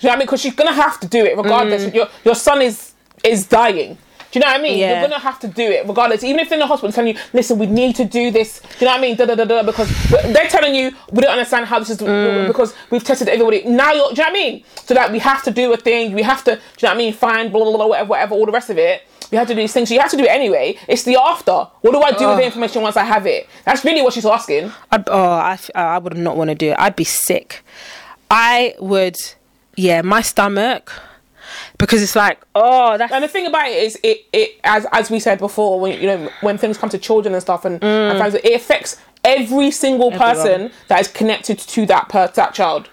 Do 0.00 0.06
you 0.06 0.08
know 0.08 0.10
what 0.10 0.14
I 0.14 0.18
mean? 0.18 0.26
Because 0.26 0.40
she's 0.42 0.54
gonna 0.54 0.72
have 0.72 1.00
to 1.00 1.08
do 1.08 1.24
it 1.24 1.36
regardless. 1.36 1.84
Mm. 1.86 1.94
Your 1.94 2.08
your 2.24 2.34
son 2.34 2.62
is 2.62 2.92
is 3.24 3.46
dying. 3.46 3.96
Do 4.30 4.38
you 4.38 4.44
know 4.44 4.50
what 4.52 4.60
I 4.60 4.62
mean? 4.62 4.78
Yeah. 4.78 5.00
You're 5.00 5.08
gonna 5.08 5.20
have 5.20 5.38
to 5.40 5.48
do 5.48 5.62
it 5.62 5.86
regardless. 5.86 6.22
Even 6.22 6.40
if 6.40 6.48
they're 6.48 6.56
in 6.56 6.60
the 6.60 6.66
hospital 6.66 6.92
telling 6.92 7.14
you, 7.16 7.22
listen, 7.32 7.58
we 7.58 7.66
need 7.66 7.96
to 7.96 8.04
do 8.04 8.30
this. 8.30 8.60
Do 8.60 8.68
you 8.80 8.86
know 8.86 8.92
what 8.92 8.98
I 8.98 9.00
mean? 9.00 9.16
Da 9.16 9.24
da 9.24 9.34
da 9.34 9.44
da. 9.44 9.62
Because 9.62 9.88
they're 10.34 10.48
telling 10.48 10.74
you 10.74 10.92
we 11.12 11.22
don't 11.22 11.32
understand 11.32 11.66
how 11.66 11.78
this 11.78 11.90
is 11.90 11.98
Mm. 11.98 12.46
because 12.46 12.74
we've 12.90 13.02
tested 13.04 13.28
everybody. 13.28 13.62
Now 13.64 13.92
you're. 13.92 14.10
Do 14.12 14.20
you 14.22 14.28
know 14.28 14.30
what 14.30 14.30
I 14.30 14.32
mean? 14.32 14.64
So 14.84 14.94
that 14.94 15.10
we 15.12 15.18
have 15.20 15.42
to 15.44 15.50
do 15.50 15.72
a 15.72 15.76
thing. 15.76 16.12
We 16.12 16.22
have 16.22 16.44
to. 16.44 16.56
Do 16.56 16.60
you 16.60 16.60
know 16.82 16.88
what 16.90 16.94
I 16.94 16.98
mean? 16.98 17.12
Find 17.12 17.50
blah 17.52 17.64
blah 17.64 17.76
blah 17.76 17.86
whatever 17.86 18.08
whatever 18.10 18.34
all 18.34 18.46
the 18.46 18.52
rest 18.52 18.68
of 18.70 18.78
it. 18.78 19.02
We 19.30 19.36
have 19.36 19.46
to 19.48 19.54
do 19.54 19.60
these 19.60 19.72
things. 19.74 19.88
So 19.88 19.94
you 19.94 20.00
have 20.00 20.10
to 20.10 20.16
do 20.16 20.24
it 20.24 20.30
anyway. 20.30 20.78
It's 20.88 21.02
the 21.02 21.16
after. 21.16 21.52
What 21.82 21.92
do 21.92 22.00
I 22.00 22.12
do 22.12 22.28
with 22.28 22.38
the 22.38 22.44
information 22.44 22.80
once 22.82 22.96
I 22.96 23.04
have 23.04 23.26
it? 23.26 23.46
That's 23.64 23.84
really 23.84 24.00
what 24.00 24.14
she's 24.14 24.24
asking. 24.24 24.72
I'd, 24.90 25.06
oh, 25.08 25.22
I, 25.22 25.58
I 25.74 25.98
would 25.98 26.16
not 26.16 26.36
want 26.38 26.48
to 26.48 26.54
do 26.54 26.70
it. 26.70 26.76
I'd 26.78 26.96
be 26.96 27.04
sick. 27.04 27.62
I 28.30 28.74
would, 28.78 29.16
yeah, 29.76 30.00
my 30.00 30.22
stomach, 30.22 30.92
because 31.78 32.02
it's 32.02 32.16
like, 32.16 32.40
oh, 32.54 32.98
that's 32.98 33.12
And 33.12 33.22
the 33.24 33.28
thing 33.28 33.46
about 33.46 33.68
it 33.68 33.82
is, 33.82 33.98
it, 34.02 34.26
it 34.32 34.60
as 34.64 34.86
as 34.92 35.10
we 35.10 35.20
said 35.20 35.38
before, 35.38 35.78
when 35.80 36.00
you 36.00 36.06
know 36.08 36.30
when 36.40 36.58
things 36.58 36.76
come 36.76 36.90
to 36.90 36.98
children 36.98 37.34
and 37.34 37.42
stuff, 37.42 37.64
and, 37.64 37.82
and 37.82 38.18
families, 38.18 38.34
it 38.44 38.54
affects 38.54 39.00
every 39.24 39.70
single 39.70 40.10
person 40.12 40.70
that 40.88 41.00
is 41.00 41.08
connected 41.08 41.58
to 41.58 41.86
that 41.86 42.08
per 42.08 42.26
that 42.28 42.54
child. 42.54 42.88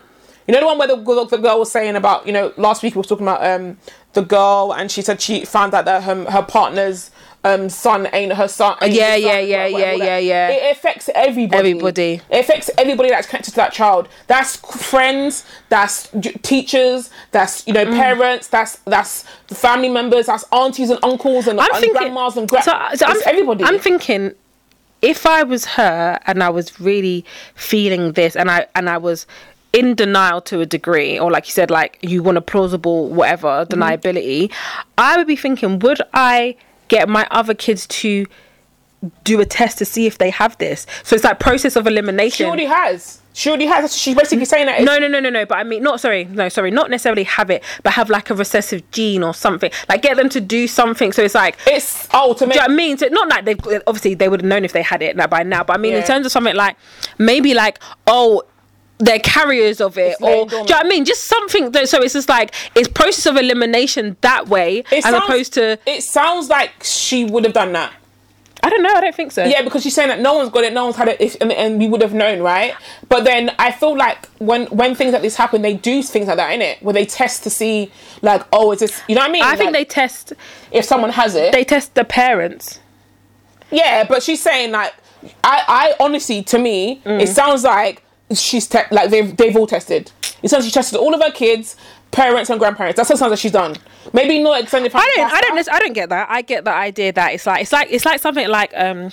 You 0.48 0.54
know 0.54 0.60
the 0.60 0.66
one 0.68 0.78
where 0.78 0.88
the, 0.88 0.98
girl- 0.98 1.26
the 1.26 1.38
girl 1.38 1.58
was 1.60 1.72
saying 1.72 1.96
about 1.96 2.28
you 2.28 2.32
know 2.34 2.54
last 2.58 2.84
week 2.84 2.94
we 2.96 3.00
was 3.00 3.08
talking 3.08 3.26
about 3.26 3.44
um 3.44 3.78
the 4.14 4.22
girl 4.22 4.74
and 4.78 4.92
she 4.92 5.02
said 5.02 5.20
she 5.20 5.44
found 5.44 5.74
out 5.74 5.86
that 5.86 6.04
her 6.04 6.30
her 6.30 6.44
partner's 6.44 7.10
um 7.46 7.70
son 7.70 8.08
ain't 8.12 8.34
her 8.34 8.48
son. 8.48 8.76
ain't 8.82 8.94
Yeah, 8.94 9.16
yeah, 9.16 9.40
son, 9.40 9.48
yeah, 9.48 9.58
whatever, 9.64 9.80
yeah, 9.80 9.92
whatever. 9.94 10.06
yeah, 10.06 10.18
yeah. 10.18 10.50
It 10.50 10.72
affects 10.78 11.10
everybody. 11.16 11.58
Everybody. 11.72 12.22
It 12.30 12.40
affects 12.44 12.70
everybody 12.78 13.10
that's 13.10 13.28
connected 13.28 13.52
to 13.52 13.56
that 13.58 13.72
child. 13.72 14.08
That's 14.28 14.56
friends. 14.58 15.46
That's 15.70 16.10
teachers. 16.42 17.10
That's 17.32 17.66
you 17.68 17.74
know 17.74 17.86
Mm. 17.86 17.96
parents. 17.96 18.48
That's 18.48 18.78
that's 18.86 19.26
the 19.48 19.56
family 19.56 19.90
members. 19.90 20.26
That's 20.26 20.44
aunties 20.52 20.90
and 20.90 21.00
uncles 21.04 21.48
and, 21.48 21.60
I'm 21.60 21.68
and 21.72 21.80
thinking, 21.82 21.94
grandmas 22.14 22.36
and 22.38 22.50
gra- 22.50 22.64
so, 22.64 22.72
so 22.96 23.06
I'm, 23.06 23.18
everybody. 23.26 23.64
I'm 23.64 23.80
thinking, 23.80 24.34
if 25.02 25.26
I 25.26 25.44
was 25.44 25.66
her 25.66 26.20
and 26.26 26.42
I 26.44 26.50
was 26.50 26.80
really 26.80 27.24
feeling 27.54 28.14
this, 28.14 28.36
and 28.36 28.50
I 28.50 28.68
and 28.76 28.90
I 28.90 28.98
was 28.98 29.28
in 29.72 29.94
denial 29.94 30.42
to 30.42 30.62
a 30.62 30.66
degree, 30.66 31.20
or 31.20 31.30
like 31.30 31.46
you 31.48 31.52
said, 31.52 31.70
like 31.70 32.00
you 32.02 32.24
want 32.24 32.38
a 32.38 32.42
plausible 32.42 33.10
whatever 33.10 33.66
Mm-hmm. 33.66 33.74
deniability, 33.82 34.52
I 34.98 35.18
would 35.18 35.28
be 35.28 35.36
thinking, 35.36 35.80
would 35.80 36.02
I 36.14 36.56
get 36.88 37.10
my 37.10 37.28
other 37.32 37.54
kids 37.54 37.88
to 37.88 38.26
do 39.24 39.40
a 39.40 39.46
test 39.46 39.78
to 39.80 39.86
see 39.86 40.06
if 40.08 40.18
they 40.18 40.30
have 40.30 40.58
this? 40.58 40.86
So 41.04 41.16
it's 41.16 41.24
like 41.24 41.40
process 41.40 41.76
of 41.76 41.88
elimination. 41.88 42.38
she 42.38 42.46
already 42.46 42.66
has. 42.66 43.22
She 43.34 43.50
already 43.50 43.66
has. 43.66 43.96
She's 43.96 44.16
basically 44.16 44.46
saying 44.46 44.68
that. 44.68 44.82
No, 44.84 44.98
no, 44.98 45.10
no, 45.10 45.20
no, 45.20 45.30
no. 45.30 45.46
But 45.46 45.58
I 45.58 45.66
mean, 45.66 45.84
not 45.84 46.00
sorry, 46.00 46.24
no, 46.24 46.48
sorry, 46.48 46.72
not 46.72 46.90
necessarily 46.90 47.24
have 47.26 47.50
it, 47.50 47.64
but 47.84 47.92
have 47.92 48.10
like 48.10 48.30
a 48.30 48.34
recessive 48.34 48.90
gene 48.92 49.24
or 49.24 49.34
something. 49.34 49.70
Like 49.90 50.02
get 50.02 50.16
them 50.16 50.30
to 50.30 50.40
do 50.40 50.68
something. 50.68 51.12
So 51.12 51.22
it's 51.22 51.36
like 51.36 51.58
It's 51.68 52.08
to 52.08 52.18
make. 52.18 52.38
do 52.40 52.46
you 52.46 52.56
know 52.56 52.62
I 52.62 52.68
mean? 52.70 52.98
So 52.98 53.08
not 53.08 53.28
like 53.28 53.44
they've 53.44 53.60
obviously 53.88 54.14
they 54.16 54.30
would 54.30 54.42
have 54.42 54.48
known 54.48 54.64
if 54.64 54.72
they 54.72 54.82
had 54.82 55.02
it 55.02 55.18
by 55.30 55.44
now, 55.44 55.66
but 55.66 55.74
I 55.74 55.78
mean 55.78 55.94
in 55.94 56.04
terms 56.04 56.26
of 56.26 56.32
something 56.32 56.56
like 56.56 56.78
maybe 57.18 57.54
like 57.54 57.80
oh 58.08 58.42
they're 58.98 59.20
carriers 59.20 59.82
of 59.82 59.98
it, 59.98 60.16
or 60.22 60.46
do 60.48 60.56
you 60.56 60.64
know 60.64 60.64
what 60.64 60.86
I 60.86 60.90
mean? 60.90 61.04
Just 61.06 61.26
something 61.28 61.72
that 61.72 61.90
so 61.90 62.02
it's 62.02 62.14
just 62.14 62.30
like 62.30 62.54
it's 62.76 62.88
process 62.88 63.26
of 63.26 63.36
elimination 63.38 64.16
that 64.22 64.48
way 64.48 64.80
it 64.92 64.94
as 64.94 65.04
sounds- 65.04 65.24
opposed 65.26 65.54
to 65.54 65.78
It 65.86 66.02
sounds 66.04 66.50
like 66.50 66.72
she 66.82 67.26
would 67.26 67.44
have 67.44 67.54
done 67.54 67.74
that. 67.74 67.92
I 68.64 68.70
don't 68.70 68.82
know, 68.82 68.94
I 68.96 69.02
don't 69.02 69.14
think 69.14 69.32
so. 69.32 69.44
Yeah, 69.44 69.62
because 69.62 69.84
she's 69.84 69.94
saying 69.94 70.10
that 70.10 70.22
no 70.22 70.34
one's 70.36 70.50
got 70.50 70.64
it, 70.64 70.74
no 70.74 70.86
one's 70.86 70.96
had 70.96 71.08
it, 71.10 71.22
if, 71.22 71.36
and, 71.40 71.52
and 71.52 71.78
we 71.78 71.88
would 71.88 72.02
have 72.02 72.16
known, 72.16 72.40
right? 72.42 72.74
But 73.10 73.24
then 73.24 73.52
I 73.60 73.72
feel 73.72 73.96
like 73.96 74.26
when 74.40 74.66
when 74.68 74.96
things 74.96 75.14
like 75.14 75.22
this 75.22 75.36
happen, 75.36 75.62
they 75.62 75.76
do 75.76 76.02
things 76.02 76.26
like 76.28 76.38
that, 76.38 76.52
in 76.52 76.62
it, 76.64 76.82
where 76.82 76.94
they 76.94 77.06
test 77.06 77.44
to 77.44 77.52
see, 77.52 77.92
like, 78.24 78.42
oh, 78.52 78.72
is 78.72 78.80
this? 78.80 79.02
You 79.08 79.14
know 79.16 79.22
what 79.22 79.30
I 79.30 79.34
mean? 79.34 79.44
I 79.44 79.56
think 79.56 79.74
they 79.74 79.86
test 79.86 80.34
if 80.72 80.84
someone 80.86 81.12
has 81.12 81.36
it, 81.36 81.52
they 81.52 81.64
test 81.64 81.94
the 81.94 82.06
parents. 82.06 82.80
yeah. 83.72 84.04
But 84.08 84.24
she's 84.24 84.42
saying 84.42 84.72
like, 84.72 84.94
I, 85.44 85.64
I 85.68 86.04
honestly, 86.04 86.42
to 86.44 86.58
me, 86.58 87.02
Mm. 87.06 87.22
it 87.22 87.28
sounds 87.28 87.64
like 87.64 88.02
she's 88.34 88.68
te- 88.68 88.80
like 88.92 89.10
they've 89.10 89.36
they've 89.38 89.56
all 89.56 89.68
tested. 89.68 90.12
It 90.42 90.50
sounds 90.50 90.64
like 90.64 90.66
she 90.66 90.72
tested 90.72 91.00
all 91.00 91.14
of 91.14 91.22
her 91.22 91.32
kids, 91.32 91.76
parents 92.12 92.50
and 92.50 92.60
grandparents. 92.60 92.98
That's 92.98 93.10
what 93.10 93.18
sounds 93.20 93.32
like 93.32 93.40
she's 93.40 93.52
done. 93.52 93.76
Maybe 94.14 94.42
not 94.42 94.62
extended. 94.62 94.92
family. 94.92 95.08
I 95.18 95.18
don't 95.18 95.32
I 95.34 95.42
don't 95.42 95.72
I 95.74 95.80
don't 95.80 95.94
get 95.94 96.10
that. 96.10 96.28
I 96.30 96.42
get 96.42 96.64
the 96.66 96.72
idea 96.74 97.12
that 97.14 97.34
it's 97.34 97.46
like 97.46 97.62
it's 97.62 97.72
like 97.72 97.88
it's 97.92 98.06
like 98.06 98.22
something 98.22 98.48
like 98.48 98.72
um 98.76 99.12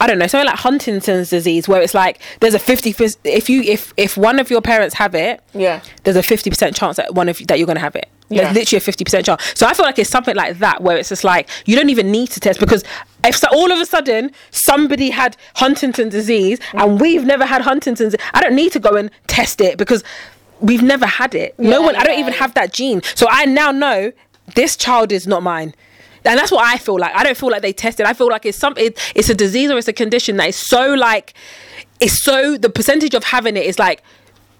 I 0.00 0.06
don't 0.06 0.18
know, 0.20 0.28
something 0.28 0.46
like 0.46 0.58
Huntington's 0.60 1.28
disease 1.30 1.66
where 1.66 1.82
it's 1.82 1.94
like 1.94 2.20
there's 2.38 2.54
a 2.54 2.58
50 2.60 2.94
if 3.24 3.50
you 3.50 3.62
if 3.62 3.92
if 3.96 4.16
one 4.16 4.38
of 4.38 4.48
your 4.48 4.60
parents 4.62 4.94
have 4.94 5.14
it, 5.16 5.40
Yeah. 5.54 5.80
there's 6.04 6.16
a 6.16 6.20
50% 6.22 6.76
chance 6.76 6.98
that 6.98 7.14
one 7.14 7.28
of 7.28 7.40
you, 7.40 7.46
that 7.46 7.58
you're 7.58 7.66
going 7.66 7.76
to 7.76 7.80
have 7.82 7.96
it. 7.96 8.08
Yeah. 8.28 8.52
There's 8.52 8.72
literally 8.72 8.84
a 8.84 8.92
50% 8.92 9.24
chance. 9.24 9.58
So 9.58 9.66
I 9.66 9.74
feel 9.74 9.84
like 9.86 9.98
it's 9.98 10.10
something 10.10 10.36
like 10.36 10.58
that 10.58 10.82
where 10.82 10.96
it's 10.96 11.08
just 11.08 11.24
like 11.24 11.48
you 11.64 11.76
don't 11.76 11.90
even 11.90 12.10
need 12.10 12.30
to 12.30 12.40
test 12.40 12.60
because 12.60 12.84
if 13.24 13.36
so, 13.36 13.48
all 13.52 13.72
of 13.72 13.78
a 13.78 13.86
sudden 13.86 14.30
somebody 14.50 15.10
had 15.10 15.36
Huntington's 15.56 16.12
disease 16.12 16.60
mm. 16.60 16.82
and 16.82 17.00
we've 17.00 17.24
never 17.24 17.46
had 17.46 17.62
Huntington's, 17.62 18.14
I 18.34 18.40
don't 18.42 18.54
need 18.54 18.72
to 18.72 18.80
go 18.80 18.96
and 18.96 19.10
test 19.26 19.60
it 19.60 19.78
because 19.78 20.04
we've 20.60 20.82
never 20.82 21.06
had 21.06 21.34
it. 21.34 21.58
no 21.58 21.80
Yeah, 21.80 21.86
one, 21.86 21.96
I 21.96 22.04
don't 22.04 22.18
even 22.18 22.34
have 22.34 22.54
that 22.54 22.72
gene. 22.72 23.02
So 23.14 23.26
I 23.30 23.46
now 23.46 23.70
know 23.70 24.12
this 24.54 24.76
child 24.76 25.12
is 25.12 25.26
not 25.26 25.42
mine. 25.42 25.74
And 26.24 26.38
that's 26.38 26.52
what 26.52 26.64
I 26.64 26.76
feel 26.78 26.98
like. 26.98 27.14
I 27.14 27.24
don't 27.24 27.36
feel 27.36 27.50
like 27.50 27.62
they 27.62 27.72
tested. 27.72 28.04
I 28.04 28.12
feel 28.12 28.28
like 28.28 28.44
it's 28.44 28.58
some 28.58 28.74
it, 28.76 28.98
it's 29.14 29.30
a 29.30 29.34
disease 29.34 29.70
or 29.70 29.78
it's 29.78 29.88
a 29.88 29.92
condition 29.92 30.36
that 30.36 30.48
is 30.48 30.56
so 30.56 30.94
like 30.94 31.32
it's 32.00 32.22
so 32.22 32.58
the 32.58 32.68
percentage 32.68 33.14
of 33.14 33.24
having 33.24 33.56
it 33.56 33.64
is 33.64 33.78
like 33.78 34.02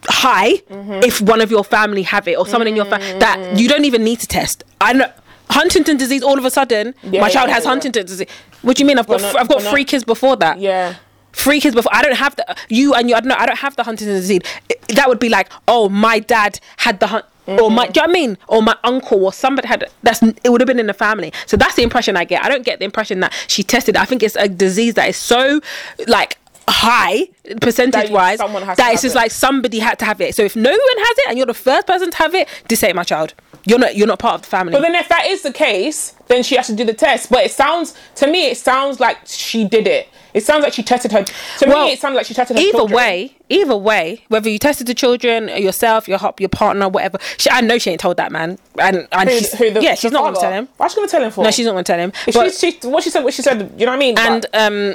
high 0.06 0.52
Mm-hmm. 0.70 1.02
if 1.04 1.20
one 1.20 1.40
of 1.40 1.50
your 1.50 1.64
family 1.64 2.02
have 2.02 2.28
it 2.28 2.36
or 2.38 2.46
someone 2.46 2.68
in 2.68 2.76
your 2.76 2.84
family 2.84 3.18
that 3.18 3.58
you 3.58 3.68
don't 3.68 3.84
even 3.84 4.04
need 4.04 4.20
to 4.20 4.26
test. 4.26 4.64
I 4.80 4.92
know 4.92 5.10
Huntington 5.50 5.96
disease 5.96 6.22
all 6.22 6.38
of 6.38 6.44
a 6.44 6.50
sudden 6.50 6.94
Yeah, 7.02 7.20
my 7.22 7.26
yeah, 7.28 7.32
child 7.32 7.50
has 7.50 7.64
yeah. 7.64 7.70
Huntington 7.70 8.06
disease. 8.06 8.28
What 8.62 8.76
do 8.76 8.82
you 8.82 8.86
mean? 8.86 8.98
I've 8.98 9.06
got 9.06 9.20
not- 9.20 9.36
I've 9.36 9.48
got 9.48 9.56
but 9.58 9.64
not- 9.64 9.70
three 9.72 9.84
kids 9.84 10.04
before 10.04 10.36
that 10.36 10.58
Yeah. 10.60 10.94
three 11.32 11.60
kids 11.60 11.74
before. 11.74 11.92
I 11.94 12.02
don't 12.02 12.16
have 12.16 12.36
the 12.36 12.56
you 12.68 12.94
and 12.94 13.08
you. 13.08 13.14
I 13.16 13.20
don't 13.20 13.28
know. 13.28 13.36
I 13.38 13.46
don't 13.46 13.58
have 13.58 13.76
the 13.76 13.82
Huntington 13.84 14.14
disease. 14.16 14.40
It- 14.68 14.80
that 14.96 15.08
would 15.08 15.18
be 15.18 15.28
like, 15.28 15.50
oh, 15.66 15.88
my 15.88 16.18
dad 16.18 16.60
had 16.78 17.00
the 17.00 17.06
hunt. 17.08 17.24
Or 17.46 17.70
my, 17.70 17.86
do 17.86 17.98
you 18.00 18.06
know 18.06 18.10
what 18.12 18.18
I 18.18 18.20
mean? 18.20 18.38
Or 18.48 18.62
my 18.62 18.76
uncle 18.84 19.24
or 19.24 19.32
somebody 19.32 19.66
had 19.68 19.82
that's 20.02 20.22
it 20.22 20.50
would 20.50 20.60
have 20.60 20.66
been 20.68 20.78
in 20.78 20.86
the 20.86 20.92
family. 20.92 21.32
So 21.46 21.56
that's 21.56 21.76
the 21.76 21.82
impression 21.82 22.14
I 22.14 22.24
get. 22.24 22.44
I 22.44 22.48
don't 22.50 22.62
get 22.64 22.78
the 22.78 22.84
impression 22.84 23.20
that 23.20 23.32
she 23.46 23.62
tested. 23.62 23.96
I 23.96 24.04
think 24.04 24.22
it's 24.22 24.36
a 24.36 24.48
disease 24.48 24.94
that 24.94 25.08
is 25.08 25.16
so 25.16 25.60
like 26.06 26.36
high 26.70 27.28
percentage 27.60 28.10
wise 28.10 28.40
has 28.40 28.76
that 28.76 28.92
it's 28.92 29.02
just 29.02 29.14
it. 29.14 29.18
like 29.18 29.30
somebody 29.30 29.78
had 29.78 29.98
to 29.98 30.04
have 30.04 30.20
it. 30.20 30.34
So 30.34 30.42
if 30.42 30.56
no 30.56 30.70
one 30.70 30.78
has 30.78 31.18
it 31.18 31.24
and 31.28 31.36
you're 31.38 31.46
the 31.46 31.54
first 31.54 31.86
person 31.86 32.10
to 32.10 32.16
have 32.18 32.34
it, 32.34 32.48
this 32.68 32.82
ain't 32.82 32.96
my 32.96 33.04
child. 33.04 33.34
You're 33.64 33.78
not 33.78 33.96
you're 33.96 34.06
not 34.06 34.18
part 34.18 34.36
of 34.36 34.42
the 34.42 34.48
family. 34.48 34.72
But 34.72 34.82
then 34.82 34.94
if 34.94 35.08
that 35.08 35.26
is 35.26 35.42
the 35.42 35.52
case, 35.52 36.14
then 36.28 36.42
she 36.42 36.56
has 36.56 36.66
to 36.68 36.74
do 36.76 36.84
the 36.84 36.94
test. 36.94 37.30
But 37.30 37.44
it 37.44 37.50
sounds 37.52 37.94
to 38.16 38.26
me, 38.26 38.46
it 38.50 38.56
sounds 38.58 39.00
like 39.00 39.18
she 39.26 39.64
did 39.66 39.86
it. 39.86 40.08
It 40.34 40.44
sounds 40.44 40.62
like 40.62 40.72
she 40.74 40.82
tested 40.82 41.10
her. 41.12 41.24
To 41.24 41.66
Well, 41.66 41.86
me, 41.86 41.92
it 41.92 41.98
sounds 42.00 42.14
like 42.14 42.26
she 42.26 42.34
tested 42.34 42.56
her. 42.56 42.62
either 42.62 42.78
children. 42.78 42.96
way, 42.96 43.36
either 43.48 43.76
way, 43.76 44.24
whether 44.28 44.48
you 44.48 44.58
tested 44.58 44.86
the 44.86 44.94
children, 44.94 45.48
yourself, 45.48 46.06
your 46.06 46.18
hop, 46.18 46.38
your 46.38 46.50
partner, 46.50 46.88
whatever. 46.88 47.18
She, 47.38 47.48
I 47.50 47.62
know 47.62 47.78
she 47.78 47.90
ain't 47.90 48.00
told 48.00 48.18
that 48.18 48.30
man, 48.30 48.58
and 48.78 49.08
and 49.10 49.30
Who, 49.30 49.38
she's, 49.38 49.58
who 49.58 49.70
the, 49.70 49.82
yeah, 49.82 49.94
she's 49.94 50.12
not 50.12 50.22
going 50.22 50.34
to 50.34 50.40
tell 50.40 50.52
him. 50.52 50.68
What's 50.76 50.92
she 50.94 50.96
going 50.98 51.08
to 51.08 51.10
tell 51.10 51.24
him 51.24 51.30
for? 51.30 51.44
No, 51.44 51.50
she's 51.50 51.64
not 51.66 51.72
going 51.72 51.84
to 51.84 51.92
tell 51.92 51.98
him. 51.98 52.12
But- 52.32 52.52
she, 52.54 52.72
she, 52.72 52.86
what 52.88 53.02
she 53.02 53.10
said, 53.10 53.24
what 53.24 53.32
she 53.34 53.42
said. 53.42 53.72
You 53.78 53.86
know 53.86 53.92
what 53.92 53.96
I 53.96 53.98
mean? 53.98 54.18
and 54.18 54.46
But- 54.52 54.60
um, 54.60 54.94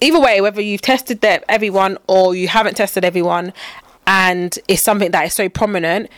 either 0.00 0.20
way, 0.20 0.40
whether 0.40 0.60
you've 0.60 0.82
tested 0.82 1.20
that 1.22 1.44
everyone 1.48 1.98
or 2.06 2.34
you 2.34 2.48
haven't 2.48 2.76
tested 2.76 3.04
everyone, 3.04 3.52
and 4.06 4.58
it's 4.68 4.84
something 4.84 5.10
that 5.10 5.26
is 5.26 5.34
so 5.34 5.48
prominent. 5.48 6.10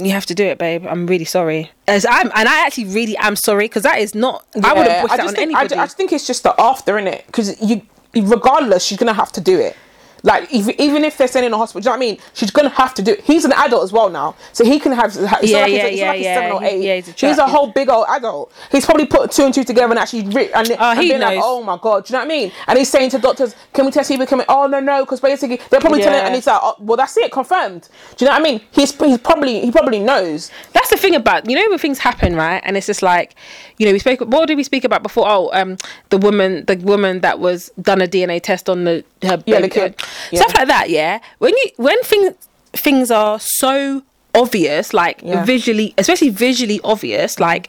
You 0.00 0.12
have 0.12 0.26
to 0.26 0.34
do 0.34 0.44
it, 0.44 0.58
babe. 0.58 0.86
I'm 0.86 1.06
really 1.06 1.24
sorry. 1.24 1.72
As 1.88 2.06
I'm, 2.08 2.30
and 2.34 2.48
I 2.48 2.64
actually 2.64 2.84
really 2.84 3.16
am 3.16 3.34
sorry 3.34 3.64
because 3.64 3.82
that 3.82 3.98
is 3.98 4.14
not. 4.14 4.44
I 4.62 4.72
would 4.72 4.86
Yeah, 4.86 4.92
have 4.92 5.02
pushed 5.02 5.16
that 5.16 5.26
on 5.26 5.34
think, 5.34 5.38
I, 5.38 5.42
anybody. 5.42 5.74
I 5.74 5.84
just 5.84 5.96
think 5.96 6.12
it's 6.12 6.26
just 6.26 6.44
the 6.44 6.54
after, 6.58 6.98
in 6.98 7.08
it, 7.08 7.24
because 7.26 7.60
you, 7.60 7.82
regardless, 8.14 8.84
she's 8.84 8.96
gonna 8.98 9.12
have 9.12 9.32
to 9.32 9.40
do 9.40 9.58
it. 9.58 9.76
Like 10.22 10.52
if, 10.52 10.68
even 10.80 11.04
if 11.04 11.16
they're 11.16 11.28
sending 11.28 11.48
in 11.48 11.54
a 11.54 11.58
hospital, 11.58 11.80
do 11.80 11.84
you 11.84 11.90
know 11.90 11.98
what 11.98 12.04
I 12.04 12.10
mean? 12.12 12.18
She's 12.34 12.50
gonna 12.50 12.68
have 12.70 12.94
to 12.94 13.02
do 13.02 13.12
it. 13.12 13.20
He's 13.22 13.44
an 13.44 13.52
adult 13.52 13.84
as 13.84 13.92
well 13.92 14.10
now, 14.10 14.34
so 14.52 14.64
he 14.64 14.78
can 14.80 14.92
have. 14.92 15.06
It's 15.10 15.16
not 15.18 15.42
Yeah, 15.44 15.58
like 15.60 15.68
he's, 15.70 15.76
yeah, 15.78 15.86
it's 15.86 15.90
not 15.90 15.92
yeah, 15.98 16.08
like 16.08 16.16
he's 16.18 16.26
seven 16.26 16.52
or 16.52 16.64
eight. 16.64 16.82
Yeah, 16.82 16.94
he's 16.96 17.08
a 17.08 17.26
he's 17.26 17.38
a 17.38 17.46
whole 17.46 17.68
big 17.68 17.88
old 17.88 18.06
adult. 18.08 18.52
He's 18.72 18.84
probably 18.84 19.06
put 19.06 19.30
two 19.30 19.44
and 19.44 19.54
two 19.54 19.64
together 19.64 19.90
and 19.90 19.98
actually. 19.98 20.22
Re- 20.28 20.50
and, 20.52 20.70
Oh, 20.72 20.90
and 20.90 21.00
he 21.00 21.08
been 21.10 21.20
like, 21.20 21.36
knows. 21.36 21.44
oh 21.46 21.62
my 21.62 21.78
god, 21.80 22.04
do 22.06 22.12
you 22.12 22.18
know 22.18 22.24
what 22.24 22.32
I 22.32 22.36
mean? 22.36 22.52
And 22.66 22.78
he's 22.78 22.88
saying 22.90 23.10
to 23.10 23.18
doctors, 23.18 23.54
"Can 23.72 23.84
we 23.86 23.90
test 23.92 24.10
you 24.10 24.18
becoming?" 24.18 24.46
Oh 24.48 24.66
no, 24.66 24.80
no, 24.80 25.04
because 25.04 25.20
basically 25.20 25.60
they're 25.70 25.80
probably 25.80 26.02
telling, 26.02 26.20
and 26.20 26.34
he's 26.34 26.46
like, 26.46 26.60
oh, 26.62 26.74
"Well, 26.80 26.96
that's 26.96 27.16
it, 27.16 27.30
confirmed." 27.32 27.88
Do 28.16 28.24
you 28.24 28.30
know 28.30 28.36
what 28.36 28.40
I 28.40 28.50
mean? 28.50 28.60
He's 28.72 28.92
he's 29.00 29.18
probably 29.18 29.60
he 29.60 29.70
probably 29.70 29.98
knows. 30.00 30.50
That's 30.72 30.90
the 30.90 30.96
thing 30.96 31.14
about 31.14 31.48
you 31.48 31.56
know 31.56 31.64
when 31.70 31.78
things 31.78 31.98
happen, 31.98 32.34
right? 32.34 32.60
And 32.64 32.76
it's 32.76 32.86
just 32.86 33.02
like, 33.02 33.34
you 33.78 33.86
know, 33.86 33.92
we 33.92 33.98
spoke. 33.98 34.20
What 34.20 34.46
did 34.46 34.56
we 34.56 34.64
speak 34.64 34.84
about 34.84 35.02
before? 35.02 35.26
Oh, 35.28 35.50
um, 35.52 35.76
the 36.10 36.18
woman, 36.18 36.64
the 36.66 36.76
woman 36.76 37.20
that 37.20 37.38
was 37.38 37.70
done 37.80 38.00
a 38.02 38.06
DNA 38.08 38.42
test 38.42 38.68
on 38.68 38.84
the 38.84 39.04
her 39.22 39.42
Yeah, 39.46 39.60
baby- 39.60 39.62
the 39.62 39.68
kid. 39.68 40.00
Stuff 40.32 40.54
like 40.54 40.68
that. 40.68 40.90
Yeah, 40.90 41.20
when 41.38 41.52
you 41.56 41.70
when 41.76 42.00
things 42.02 42.34
things 42.72 43.10
are 43.10 43.38
so 43.40 44.02
obvious, 44.34 44.92
like 44.92 45.20
Yeah. 45.22 45.44
visually, 45.44 45.94
especially 45.98 46.28
visually 46.30 46.80
obvious, 46.84 47.38
like 47.40 47.68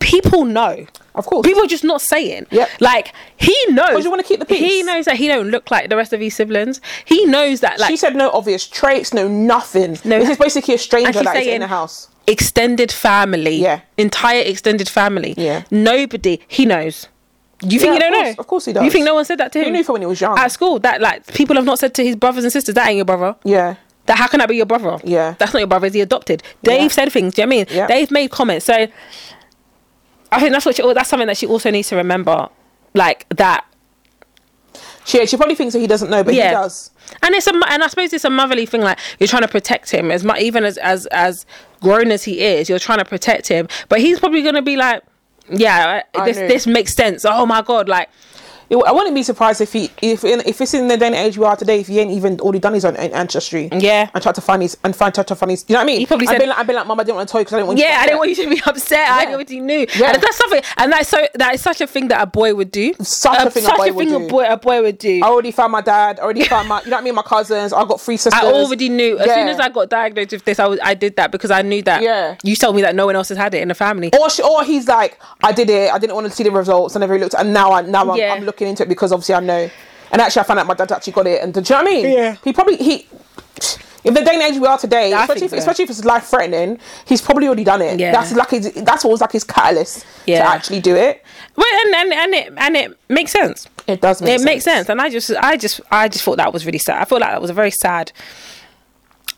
people 0.00 0.44
know. 0.44 0.86
Of 1.14 1.26
course. 1.26 1.44
People 1.46 1.64
are 1.64 1.66
just 1.66 1.82
not 1.84 2.00
saying. 2.00 2.46
Yep. 2.50 2.68
Like 2.80 3.12
he 3.36 3.54
knows. 3.70 4.04
you 4.04 4.10
wanna 4.10 4.22
keep 4.22 4.38
the 4.38 4.46
peace. 4.46 4.60
He 4.60 4.82
knows 4.84 5.04
that 5.06 5.16
he 5.16 5.26
don't 5.26 5.48
look 5.50 5.70
like 5.70 5.88
the 5.90 5.96
rest 5.96 6.12
of 6.12 6.20
his 6.20 6.34
siblings. 6.34 6.80
He 7.04 7.26
knows 7.26 7.60
that 7.60 7.78
like 7.80 7.90
she 7.90 7.96
said 7.96 8.14
no 8.14 8.30
obvious 8.30 8.66
traits, 8.66 9.12
no 9.12 9.26
nothing. 9.28 9.98
No. 10.04 10.18
this 10.20 10.30
is 10.30 10.38
basically 10.38 10.74
a 10.74 10.78
stranger 10.78 11.22
that 11.22 11.36
is 11.36 11.46
in 11.48 11.60
the 11.60 11.66
house. 11.66 12.08
extended 12.26 12.92
family. 12.92 13.56
Yeah. 13.56 13.80
Entire 13.98 14.42
extended 14.42 14.88
family. 14.88 15.34
Yeah. 15.36 15.64
Nobody. 15.70 16.40
He 16.46 16.64
knows. 16.64 17.08
You 17.62 17.78
think 17.78 17.82
Yeah, 17.82 17.92
you 17.94 17.98
don't 18.00 18.12
of 18.12 18.14
course- 18.14 18.24
know? 18.36 18.40
of 18.40 18.46
course 18.46 18.64
he 18.64 18.72
does. 18.72 18.84
You 18.84 18.90
think 18.90 19.04
no 19.04 19.14
one 19.14 19.24
said 19.24 19.38
that 19.38 19.52
to 19.52 19.58
him? 19.58 19.64
He 19.66 19.70
knew 19.70 19.84
from 19.84 19.94
when 19.94 20.02
he 20.02 20.06
was 20.06 20.20
young. 20.20 20.38
At 20.38 20.50
school, 20.52 20.78
that 20.80 21.00
like 21.00 21.26
people 21.34 21.56
have 21.56 21.64
not 21.64 21.78
said 21.78 21.94
to 21.94 22.04
his 22.04 22.16
brothers 22.16 22.44
and 22.44 22.52
sisters, 22.52 22.74
that 22.74 22.86
ain't 22.88 22.96
your 22.96 23.04
brother. 23.04 23.36
Yeah. 23.44 23.74
That 24.06 24.16
how 24.18 24.26
can 24.28 24.38
that 24.38 24.48
be 24.48 24.56
your 24.56 24.66
brother? 24.66 24.98
Yeah. 25.04 25.34
That's 25.38 25.52
not 25.52 25.58
your 25.60 25.68
brother. 25.68 25.86
Is 25.86 25.94
he 25.94 26.00
adopted? 26.00 26.42
Dave 26.62 26.82
Yeah. 26.82 26.88
said 26.88 27.12
things. 27.12 27.34
Do 27.34 27.42
you 27.42 27.46
know 27.46 27.56
what 27.56 27.68
I 27.70 27.72
mean? 27.72 27.76
Yeah. 27.78 27.86
Dave 27.86 28.10
made 28.10 28.30
comments. 28.30 28.64
So 28.66 28.86
I 30.32 30.40
think 30.40 30.52
that's 30.52 30.64
what 30.64 30.76
she, 30.76 30.94
that's 30.94 31.08
something 31.10 31.26
that 31.26 31.36
she 31.36 31.46
also 31.46 31.70
needs 31.70 31.88
to 31.88 31.96
remember. 31.96 32.48
Like 32.94 33.26
that 33.36 33.64
She 35.04 35.24
she 35.26 35.36
probably 35.36 35.54
thinks 35.54 35.72
that 35.74 35.80
he 35.80 35.86
doesn't 35.86 36.10
know, 36.10 36.22
but 36.22 36.34
Yeah. 36.34 36.48
he 36.50 36.54
does. 36.54 36.90
and 37.22 37.34
it's 37.34 37.46
a 37.46 37.52
and 37.68 37.82
I 37.82 37.86
suppose 37.88 38.12
it's 38.12 38.24
a 38.24 38.30
motherly 38.30 38.66
thing. 38.66 38.80
Like 38.82 38.98
you're 39.18 39.26
trying 39.28 39.42
to 39.42 39.48
protect 39.48 39.90
him 39.90 40.10
as 40.10 40.24
much, 40.24 40.40
even 40.40 40.64
as 40.64 40.76
as 40.78 41.06
as 41.06 41.46
grown 41.80 42.10
as 42.12 42.22
he 42.24 42.40
is. 42.40 42.68
You're 42.68 42.78
trying 42.78 42.98
to 42.98 43.04
protect 43.04 43.48
him, 43.48 43.66
but 43.88 44.00
he's 44.00 44.20
probably 44.20 44.42
gonna 44.42 44.62
be 44.62 44.76
like, 44.76 45.02
yeah, 45.50 46.02
I- 46.14 46.24
this 46.26 46.36
know. 46.36 46.48
this 46.48 46.66
makes 46.66 46.94
sense. 46.94 47.24
Oh 47.24 47.46
my 47.46 47.62
god, 47.62 47.88
like 47.88 48.08
It- 48.70 48.76
I 48.86 48.92
wouldn't 48.92 49.14
be 49.14 49.22
surprised 49.22 49.60
if 49.60 49.72
he 49.72 49.90
if 50.00 50.24
in, 50.24 50.40
if 50.46 50.60
it's 50.60 50.72
in 50.74 50.86
the 50.88 50.96
day 50.96 51.06
and 51.06 51.14
age 51.14 51.36
we 51.36 51.44
are 51.44 51.56
today, 51.56 51.80
if 51.80 51.88
he 51.88 51.98
ain't 51.98 52.12
even 52.12 52.40
already 52.40 52.60
done 52.60 52.72
his 52.74 52.84
own 52.84 52.96
ancestry. 52.96 53.68
Yeah. 53.72 54.08
And 54.14 54.22
tried 54.22 54.36
to 54.36 54.40
find 54.40 54.62
his 54.62 54.76
and 54.84 54.94
find 54.94 55.14
try 55.14 55.24
to 55.24 55.34
find 55.34 55.50
his. 55.50 55.64
You 55.68 55.74
know 55.74 55.80
what 55.80 55.82
I 55.84 55.86
mean? 55.86 55.98
He 56.00 56.06
probably 56.06 56.26
I've 56.28 56.32
said- 56.34 56.38
been 56.38 56.48
like, 56.50 56.58
I've 56.58 56.66
been 56.66 56.76
like, 56.76 56.86
Mom, 56.86 57.00
I 57.00 57.02
didn't 57.04 57.16
want 57.16 57.28
to 57.28 57.32
tell 57.32 57.40
you 57.40 57.44
because 57.44 57.54
I 57.54 57.56
didn't 57.58 57.66
want. 57.68 57.78
you 57.78 57.84
yeah, 57.84 57.90
to 57.90 57.94
I 57.94 57.96
upset." 57.98 58.06
didn't 58.08 58.18
want 58.18 58.30
you 58.30 58.36
to 58.44 58.50
be 58.50 58.62
upset. 58.70 59.10
I 59.10 59.32
already 59.32 59.60
knew, 59.60 59.86
Yeah. 59.96 60.12
and 60.12 60.22
that's 60.22 60.36
something, 60.36 60.62
and 60.76 60.92
that's 60.92 61.08
so 61.08 61.26
that 61.34 61.54
is 61.54 61.60
such 61.62 61.80
a 61.80 61.86
thing 61.86 62.08
that 62.08 62.22
a 62.22 62.26
boy 62.26 62.54
would 62.54 62.70
do. 62.70 62.94
Such 63.00 63.36
a 63.38 63.42
um, 63.46 63.50
thing 63.50 63.64
a 63.66 63.68
boy 63.76 63.88
a 63.88 63.92
would 63.92 64.08
thing 64.08 64.18
do. 64.18 64.24
a 64.26 64.28
boy 64.28 64.44
a 64.46 64.56
boy 64.56 64.82
would 64.82 64.98
do. 64.98 65.20
I 65.24 65.26
already 65.28 65.50
found 65.50 65.72
my 65.72 65.80
dad. 65.80 66.20
I 66.20 66.22
already 66.22 66.44
found 66.44 66.68
my. 66.68 66.80
You 66.82 66.90
know 66.90 66.96
what 66.96 67.00
I 67.02 67.04
mean? 67.04 67.14
My 67.16 67.22
cousins. 67.22 67.72
I 67.72 67.84
got 67.84 68.00
three 68.00 68.16
sisters. 68.16 68.40
I 68.40 68.46
already 68.46 68.88
knew 68.88 69.18
as 69.18 69.24
soon 69.26 69.48
as 69.48 69.58
I 69.58 69.68
got 69.68 69.90
diagnosed 69.90 70.32
with 70.32 70.44
this, 70.44 70.58
I 70.60 70.66
was 70.66 70.78
I 70.82 70.94
did 70.94 71.16
that 71.16 71.32
because 71.32 71.50
I 71.50 71.62
knew 71.62 71.82
that. 71.82 72.02
Yeah. 72.02 72.36
You 72.44 72.54
told 72.56 72.76
me 72.76 72.82
that 72.82 72.94
no 72.94 73.06
one 73.06 73.16
else 73.16 73.30
has 73.30 73.38
had 73.38 73.52
it 73.54 73.62
in 73.62 73.68
the 73.68 73.74
family. 73.74 74.10
Or, 74.18 74.30
she, 74.30 74.42
or 74.42 74.62
he's 74.64 74.86
like, 74.86 75.20
I 75.42 75.52
did 75.52 75.68
it. 75.70 75.92
I 75.92 75.98
didn't 75.98 76.14
want 76.14 76.26
to 76.28 76.32
see 76.32 76.44
the 76.44 76.50
results. 76.50 76.94
I 76.96 77.00
never 77.00 77.18
looked, 77.18 77.34
and 77.34 77.52
now 77.52 77.72
I 77.72 77.82
now 77.82 78.08
I'm, 78.10 78.16
Yeah. 78.18 78.32
I'm 78.34 78.44
looking 78.44 78.59
into 78.68 78.82
it 78.82 78.88
because 78.88 79.12
obviously 79.12 79.34
I 79.34 79.40
know. 79.40 79.70
And 80.12 80.20
actually, 80.20 80.40
I 80.40 80.42
found 80.44 80.58
out 80.60 80.66
my 80.66 80.74
dad 80.74 80.90
actually 80.90 81.12
got 81.12 81.26
it. 81.26 81.42
And 81.42 81.54
do 81.54 81.60
you 81.60 81.64
know 81.70 81.76
what 81.82 81.88
I 81.88 81.94
mean? 81.94 82.12
Yeah. 82.12 82.36
He 82.42 82.52
probably 82.52 82.76
he. 82.76 83.06
In 84.02 84.14
the 84.14 84.24
day 84.24 84.32
and 84.32 84.42
age 84.42 84.58
we 84.58 84.66
are 84.66 84.78
today, 84.78 85.12
I 85.12 85.22
especially 85.22 85.44
if, 85.44 85.50
so. 85.50 85.56
especially 85.58 85.84
if 85.84 85.90
it's 85.90 86.04
life 86.06 86.24
threatening, 86.24 86.78
he's 87.04 87.20
probably 87.20 87.46
already 87.46 87.64
done 87.64 87.82
it. 87.82 88.00
Yeah. 88.00 88.12
That's 88.12 88.32
like 88.32 88.48
his, 88.48 88.72
that's 88.72 89.04
what 89.04 89.10
was 89.10 89.20
like 89.20 89.32
his 89.32 89.44
catalyst 89.44 90.06
Yeah. 90.26 90.42
to 90.42 90.48
actually 90.48 90.80
do 90.80 90.96
it. 90.96 91.22
Well, 91.54 91.66
and, 91.84 91.94
and 91.94 92.12
and 92.14 92.34
it 92.34 92.52
and 92.56 92.76
it 92.76 92.98
makes 93.10 93.30
sense. 93.30 93.68
It 93.86 94.00
does 94.00 94.22
make 94.22 94.30
it 94.30 94.38
sense. 94.38 94.44
makes 94.44 94.64
sense, 94.64 94.88
and 94.88 95.00
I 95.02 95.10
just 95.10 95.30
I 95.32 95.56
just 95.58 95.80
I 95.90 96.08
just 96.08 96.24
thought 96.24 96.38
that 96.38 96.52
was 96.52 96.64
really 96.64 96.78
sad. 96.78 97.00
I 97.00 97.04
feel 97.04 97.20
like 97.20 97.30
that 97.30 97.42
was 97.42 97.50
a 97.50 97.54
very 97.54 97.70
sad. 97.70 98.10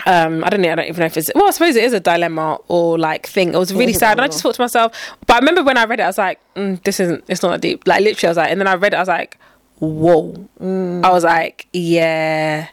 Um, 0.06 0.42
I 0.44 0.50
don't 0.50 0.60
know. 0.60 0.72
I 0.72 0.74
don't 0.74 0.86
even 0.86 1.00
know 1.00 1.06
if 1.06 1.16
it's 1.16 1.30
well. 1.34 1.46
I 1.46 1.50
suppose 1.50 1.76
it 1.76 1.84
is 1.84 1.92
a 1.92 2.00
dilemma 2.00 2.58
or 2.68 2.98
like 2.98 3.26
thing. 3.26 3.54
It 3.54 3.58
was 3.58 3.72
really 3.72 3.92
a 3.92 3.94
sad, 3.94 4.12
and 4.12 4.22
I 4.22 4.26
just 4.26 4.42
thought 4.42 4.54
to 4.56 4.60
myself. 4.62 4.92
But 5.26 5.34
I 5.34 5.38
remember 5.38 5.62
when 5.62 5.76
I 5.78 5.84
read 5.84 6.00
it, 6.00 6.04
I 6.04 6.06
was 6.06 6.18
like, 6.18 6.40
mm, 6.54 6.82
"This 6.84 7.00
isn't. 7.00 7.24
It's 7.28 7.42
not 7.42 7.50
that 7.52 7.60
deep." 7.60 7.86
Like 7.86 8.02
literally, 8.02 8.28
I 8.28 8.30
was 8.30 8.36
like, 8.38 8.50
and 8.50 8.60
then 8.60 8.66
I 8.68 8.74
read 8.74 8.92
it, 8.92 8.96
I 8.96 9.00
was 9.00 9.08
like, 9.08 9.38
"Whoa!" 9.78 10.48
Mm. 10.60 11.04
I 11.04 11.10
was 11.10 11.24
like, 11.24 11.66
"Yeah, 11.72 12.68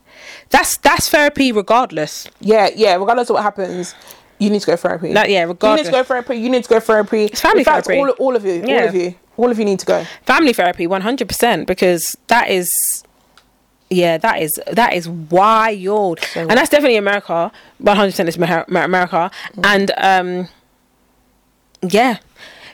that's 0.50 0.78
that's 0.78 1.10
therapy, 1.10 1.52
regardless." 1.52 2.28
Yeah, 2.40 2.70
yeah. 2.76 2.96
Regardless 2.96 3.30
of 3.30 3.36
what 3.36 3.44
happens, 3.44 3.94
you 4.40 4.50
need 4.50 4.62
to 4.62 4.68
go 4.68 4.76
therapy. 4.76 5.14
Like, 5.14 5.30
yeah, 5.30 5.44
regardless. 5.44 5.86
You 5.88 5.92
need 5.92 5.98
to 5.98 6.04
go 6.04 6.04
therapy. 6.04 6.36
You 6.38 6.50
need 6.50 6.64
to 6.64 6.70
go 6.70 6.80
therapy. 6.80 7.26
It's 7.26 7.42
family 7.42 7.60
In 7.60 7.66
fact, 7.66 7.88
therapy. 7.88 8.00
all 8.02 8.10
all 8.28 8.36
of 8.36 8.46
you, 8.46 8.62
all 8.62 8.68
Yeah. 8.70 8.84
of 8.84 8.96
you, 8.96 9.16
all 9.38 9.52
of 9.52 9.60
you 9.60 9.66
need 9.66 9.80
to 9.80 9.86
go. 9.86 10.04
family 10.26 10.54
therapy 10.54 10.88
100% 10.88 11.66
because 11.68 12.04
that 12.28 12.50
is 12.50 12.68
yeah 13.90 14.18
that 14.18 14.42
is 14.42 14.60
that 14.72 14.94
is 14.94 15.08
wild. 15.10 16.20
And 16.36 16.52
that's 16.52 16.70
definitely 16.70 16.98
america 16.98 17.52
100% 17.84 18.28
is 18.28 18.38
Mer- 18.38 18.66
Mer- 18.68 18.84
america. 18.84 19.32
And 19.64 19.92
um 19.98 20.48
yeah. 21.82 22.18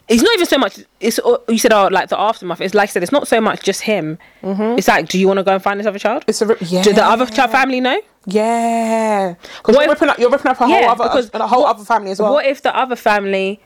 It's 0.08 0.22
not 0.22 0.34
even 0.36 0.46
so 0.46 0.58
much 0.60 0.80
it's 1.00 1.18
uh, 1.20 1.38
you 1.48 1.58
said 1.58 1.74
oh 1.74 1.88
like 1.92 2.10
the 2.10 2.20
aftermath. 2.20 2.62
It's 2.62 2.74
like 2.76 2.90
i 2.90 2.92
said 2.92 3.02
it's 3.04 3.12
not 3.12 3.28
so 3.28 3.42
much 3.42 3.64
just 3.64 3.82
him. 3.82 4.18
It's 4.44 4.88
like 4.88 5.08
do 5.10 5.18
you 5.18 5.28
want 5.28 5.38
to 5.40 5.44
go 5.44 5.54
and 5.54 5.64
find 5.64 5.80
this 5.80 5.88
other 5.88 5.98
child? 6.00 6.24
It's 6.28 6.42
a 6.42 6.56
yeah. 6.62 6.84
do 6.84 6.94
the 6.94 7.04
other 7.04 7.26
child 7.26 7.52
family 7.52 7.80
know? 7.82 8.00
Yeah, 8.28 9.36
because 9.58 9.76
you're 9.76 9.88
ripping 9.88 10.10
up, 10.10 10.18
you're 10.18 10.32
ripping 10.32 10.50
up 10.52 10.60
a 10.60 10.66
whole 10.68 10.90
other, 10.90 11.04
because 11.04 11.30
a 11.34 11.48
whole 11.48 11.62
what- 11.64 11.76
other 11.76 11.86
family 11.86 12.12
as 12.12 12.20
well. 12.20 12.34
what 12.34 12.46
if 12.46 12.62
the 12.62 12.76
other 12.76 12.96
family 12.96 13.60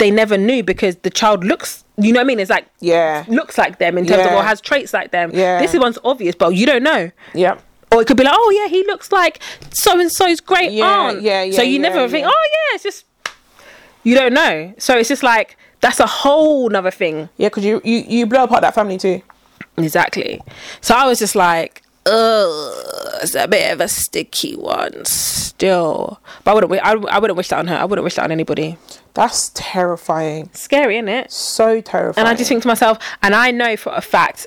they 0.00 0.10
never 0.10 0.36
knew 0.36 0.62
because 0.62 0.96
the 1.06 1.10
child 1.10 1.44
looks 1.44 1.84
you 1.96 2.12
know 2.12 2.18
what 2.18 2.24
i 2.24 2.26
mean 2.26 2.40
it's 2.40 2.50
like 2.50 2.66
yeah, 2.80 3.24
looks 3.28 3.56
like 3.56 3.78
them 3.78 3.96
in 3.96 4.04
terms 4.06 4.24
of 4.26 4.32
Yeah. 4.32 4.38
or 4.38 4.42
has 4.42 4.60
traits 4.60 4.92
like 4.92 5.10
them. 5.12 5.30
Yeah. 5.32 5.60
This 5.60 5.72
one's 5.78 5.98
obvious, 6.04 6.34
but 6.34 6.50
you 6.56 6.66
don't 6.66 6.82
know. 6.82 7.10
yeah, 7.34 7.58
Or 7.92 8.02
it 8.02 8.06
could 8.08 8.16
be 8.16 8.24
like, 8.24 8.34
oh 8.36 8.50
yeah, 8.58 8.68
he 8.68 8.84
looks 8.86 9.12
like 9.12 9.40
so 9.70 9.98
and 10.00 10.10
so's 10.10 10.40
great 10.40 10.72
Yeah, 10.72 10.86
aunt. 10.86 11.22
yeah, 11.22 11.42
yeah, 11.44 11.54
So 11.56 11.62
you 11.62 11.74
yeah, 11.76 11.88
never 11.88 12.08
think, 12.08 12.26
oh 12.26 12.44
yeah, 12.54 12.74
it's 12.74 12.82
just 12.82 13.04
you 14.02 14.14
don't 14.16 14.34
know. 14.34 14.74
So 14.78 14.96
it's 14.98 15.08
just 15.08 15.22
like 15.22 15.56
that's 15.80 16.00
a 16.00 16.06
whole 16.06 16.68
nother 16.68 16.90
thing. 16.90 17.28
yeah. 17.36 17.48
Because 17.48 17.64
you, 17.64 17.80
you 17.84 17.98
you 18.08 18.26
blow 18.26 18.44
apart 18.44 18.62
that 18.62 18.74
family 18.74 18.98
too. 18.98 19.22
Exactly. 19.76 20.40
So 20.80 20.94
I 20.94 21.06
was 21.06 21.18
just 21.20 21.34
like, 21.36 21.82
ugh. 22.06 22.74
it's 23.22 23.34
a 23.34 23.46
bit 23.48 23.72
of 23.72 23.80
a 23.80 23.88
sticky 23.88 24.56
one 24.56 25.04
still. 25.04 26.20
But 26.42 26.50
I 26.50 26.54
wouldn't. 26.54 26.72
I, 26.72 26.92
I 27.16 27.18
wouldn't 27.18 27.36
wish 27.36 27.48
that 27.48 27.58
on 27.60 27.66
her. 27.68 27.76
I 27.76 27.84
wouldn't 27.84 28.04
wish 28.04 28.14
that 28.16 28.24
on 28.24 28.32
anybody. 28.32 28.76
That's 29.14 29.50
terrifying. 29.54 30.50
Scary, 30.54 30.96
isn't 30.96 31.08
it? 31.08 31.30
So 31.32 31.80
terrifying. 31.80 32.26
And 32.26 32.32
I 32.32 32.36
just 32.36 32.48
think 32.48 32.62
to 32.62 32.68
myself, 32.68 32.98
and 33.22 33.34
I 33.34 33.50
know 33.50 33.76
for 33.76 33.92
a 33.94 34.00
fact, 34.00 34.46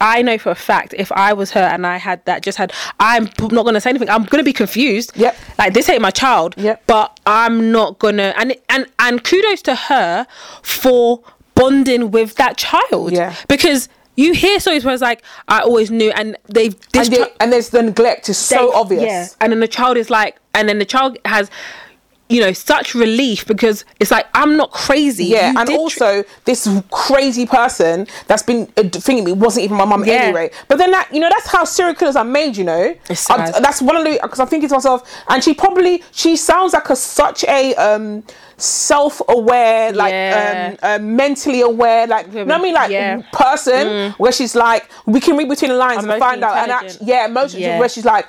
I 0.00 0.20
know 0.20 0.36
for 0.36 0.50
a 0.50 0.54
fact, 0.54 0.94
if 0.98 1.10
I 1.12 1.32
was 1.32 1.52
her 1.52 1.60
and 1.62 1.86
I 1.86 1.96
had 1.96 2.22
that, 2.26 2.42
just 2.42 2.58
had, 2.58 2.72
I'm 3.00 3.24
not 3.50 3.64
gonna 3.64 3.80
say 3.80 3.88
anything. 3.90 4.10
I'm 4.10 4.24
gonna 4.24 4.42
be 4.44 4.52
confused. 4.52 5.12
Yep. 5.16 5.36
Like 5.58 5.72
this 5.72 5.88
ain't 5.88 6.02
my 6.02 6.10
child. 6.10 6.54
Yep. 6.58 6.82
But 6.86 7.18
I'm 7.24 7.72
not 7.72 7.98
gonna. 7.98 8.34
And 8.36 8.54
and 8.68 8.86
and 8.98 9.24
kudos 9.24 9.62
to 9.62 9.74
her 9.74 10.26
for 10.62 11.22
bonding 11.54 12.10
with 12.10 12.34
that 12.34 12.58
child. 12.58 13.12
Yeah. 13.12 13.34
Because 13.48 13.88
you 14.16 14.34
hear 14.34 14.60
stories 14.60 14.84
where 14.84 14.92
it's 14.92 15.02
like, 15.02 15.22
I 15.48 15.60
always 15.60 15.90
knew, 15.90 16.10
and 16.10 16.36
they've 16.48 16.74
and, 16.94 17.06
they- 17.10 17.32
and 17.40 17.50
there's 17.52 17.70
the 17.70 17.82
neglect 17.82 18.28
is 18.28 18.36
so 18.36 18.74
obvious. 18.74 19.02
Yeah. 19.04 19.26
And 19.40 19.52
then 19.52 19.60
the 19.60 19.68
child 19.68 19.96
is 19.96 20.10
like, 20.10 20.36
and 20.54 20.68
then 20.68 20.78
the 20.78 20.84
child 20.86 21.16
has, 21.24 21.50
you 22.28 22.40
know, 22.40 22.52
such 22.52 22.94
relief 22.94 23.46
because 23.46 23.84
it's 24.00 24.10
like 24.10 24.26
I'm 24.34 24.56
not 24.56 24.72
crazy. 24.72 25.26
Yeah, 25.26 25.52
You 25.52 25.58
and 25.58 25.66
did 25.68 25.74
tr- 25.74 25.78
also 25.80 26.24
this 26.44 26.68
crazy 26.90 27.46
person 27.46 28.06
that's 28.26 28.42
been 28.42 28.62
uh, 28.76 28.82
thinking 28.88 29.24
me 29.24 29.32
wasn't 29.32 29.64
even 29.64 29.76
my 29.76 29.84
mum 29.84 30.04
Yeah. 30.04 30.14
anyway. 30.14 30.50
But 30.68 30.78
then 30.78 30.90
that 30.90 31.08
you 31.12 31.20
know 31.20 31.28
that's 31.30 31.46
how 31.46 31.62
serial 31.64 31.94
killers 31.94 32.16
are 32.16 32.24
made. 32.24 32.56
You 32.56 32.64
know, 32.64 32.94
It's 33.08 33.30
I'm- 33.30 33.52
that's 33.62 33.80
one 33.80 33.96
of 33.96 34.04
the 34.04 34.18
because 34.22 34.40
I'm 34.40 34.48
thinking 34.48 34.68
to 34.70 34.74
myself, 34.74 35.08
and 35.28 35.42
she 35.44 35.54
probably 35.54 36.02
she 36.10 36.34
sounds 36.36 36.72
like 36.72 36.90
a 36.90 36.96
such 36.96 37.44
a 37.44 37.74
um 37.76 38.24
self-aware, 38.58 39.92
like 39.92 40.12
Yeah. 40.12 40.70
um, 40.72 40.78
uh, 40.82 40.98
mentally 41.04 41.60
aware, 41.60 42.06
like 42.06 42.32
you 42.32 42.44
know 42.44 42.54
I 42.56 42.58
mean, 42.60 42.74
like 42.74 42.90
Yeah. 42.90 43.16
Mm. 43.18 43.32
person 43.32 44.12
where 44.18 44.32
she's 44.32 44.54
like 44.56 44.88
we 45.06 45.20
can 45.20 45.36
read 45.36 45.48
between 45.48 45.70
the 45.70 45.76
lines 45.76 46.04
and 46.04 46.18
find 46.18 46.42
out, 46.42 46.56
and 46.68 46.98
yeah, 47.02 47.26
emotionally 47.26 47.78
where 47.78 47.88
she's 47.88 48.04
like. 48.04 48.26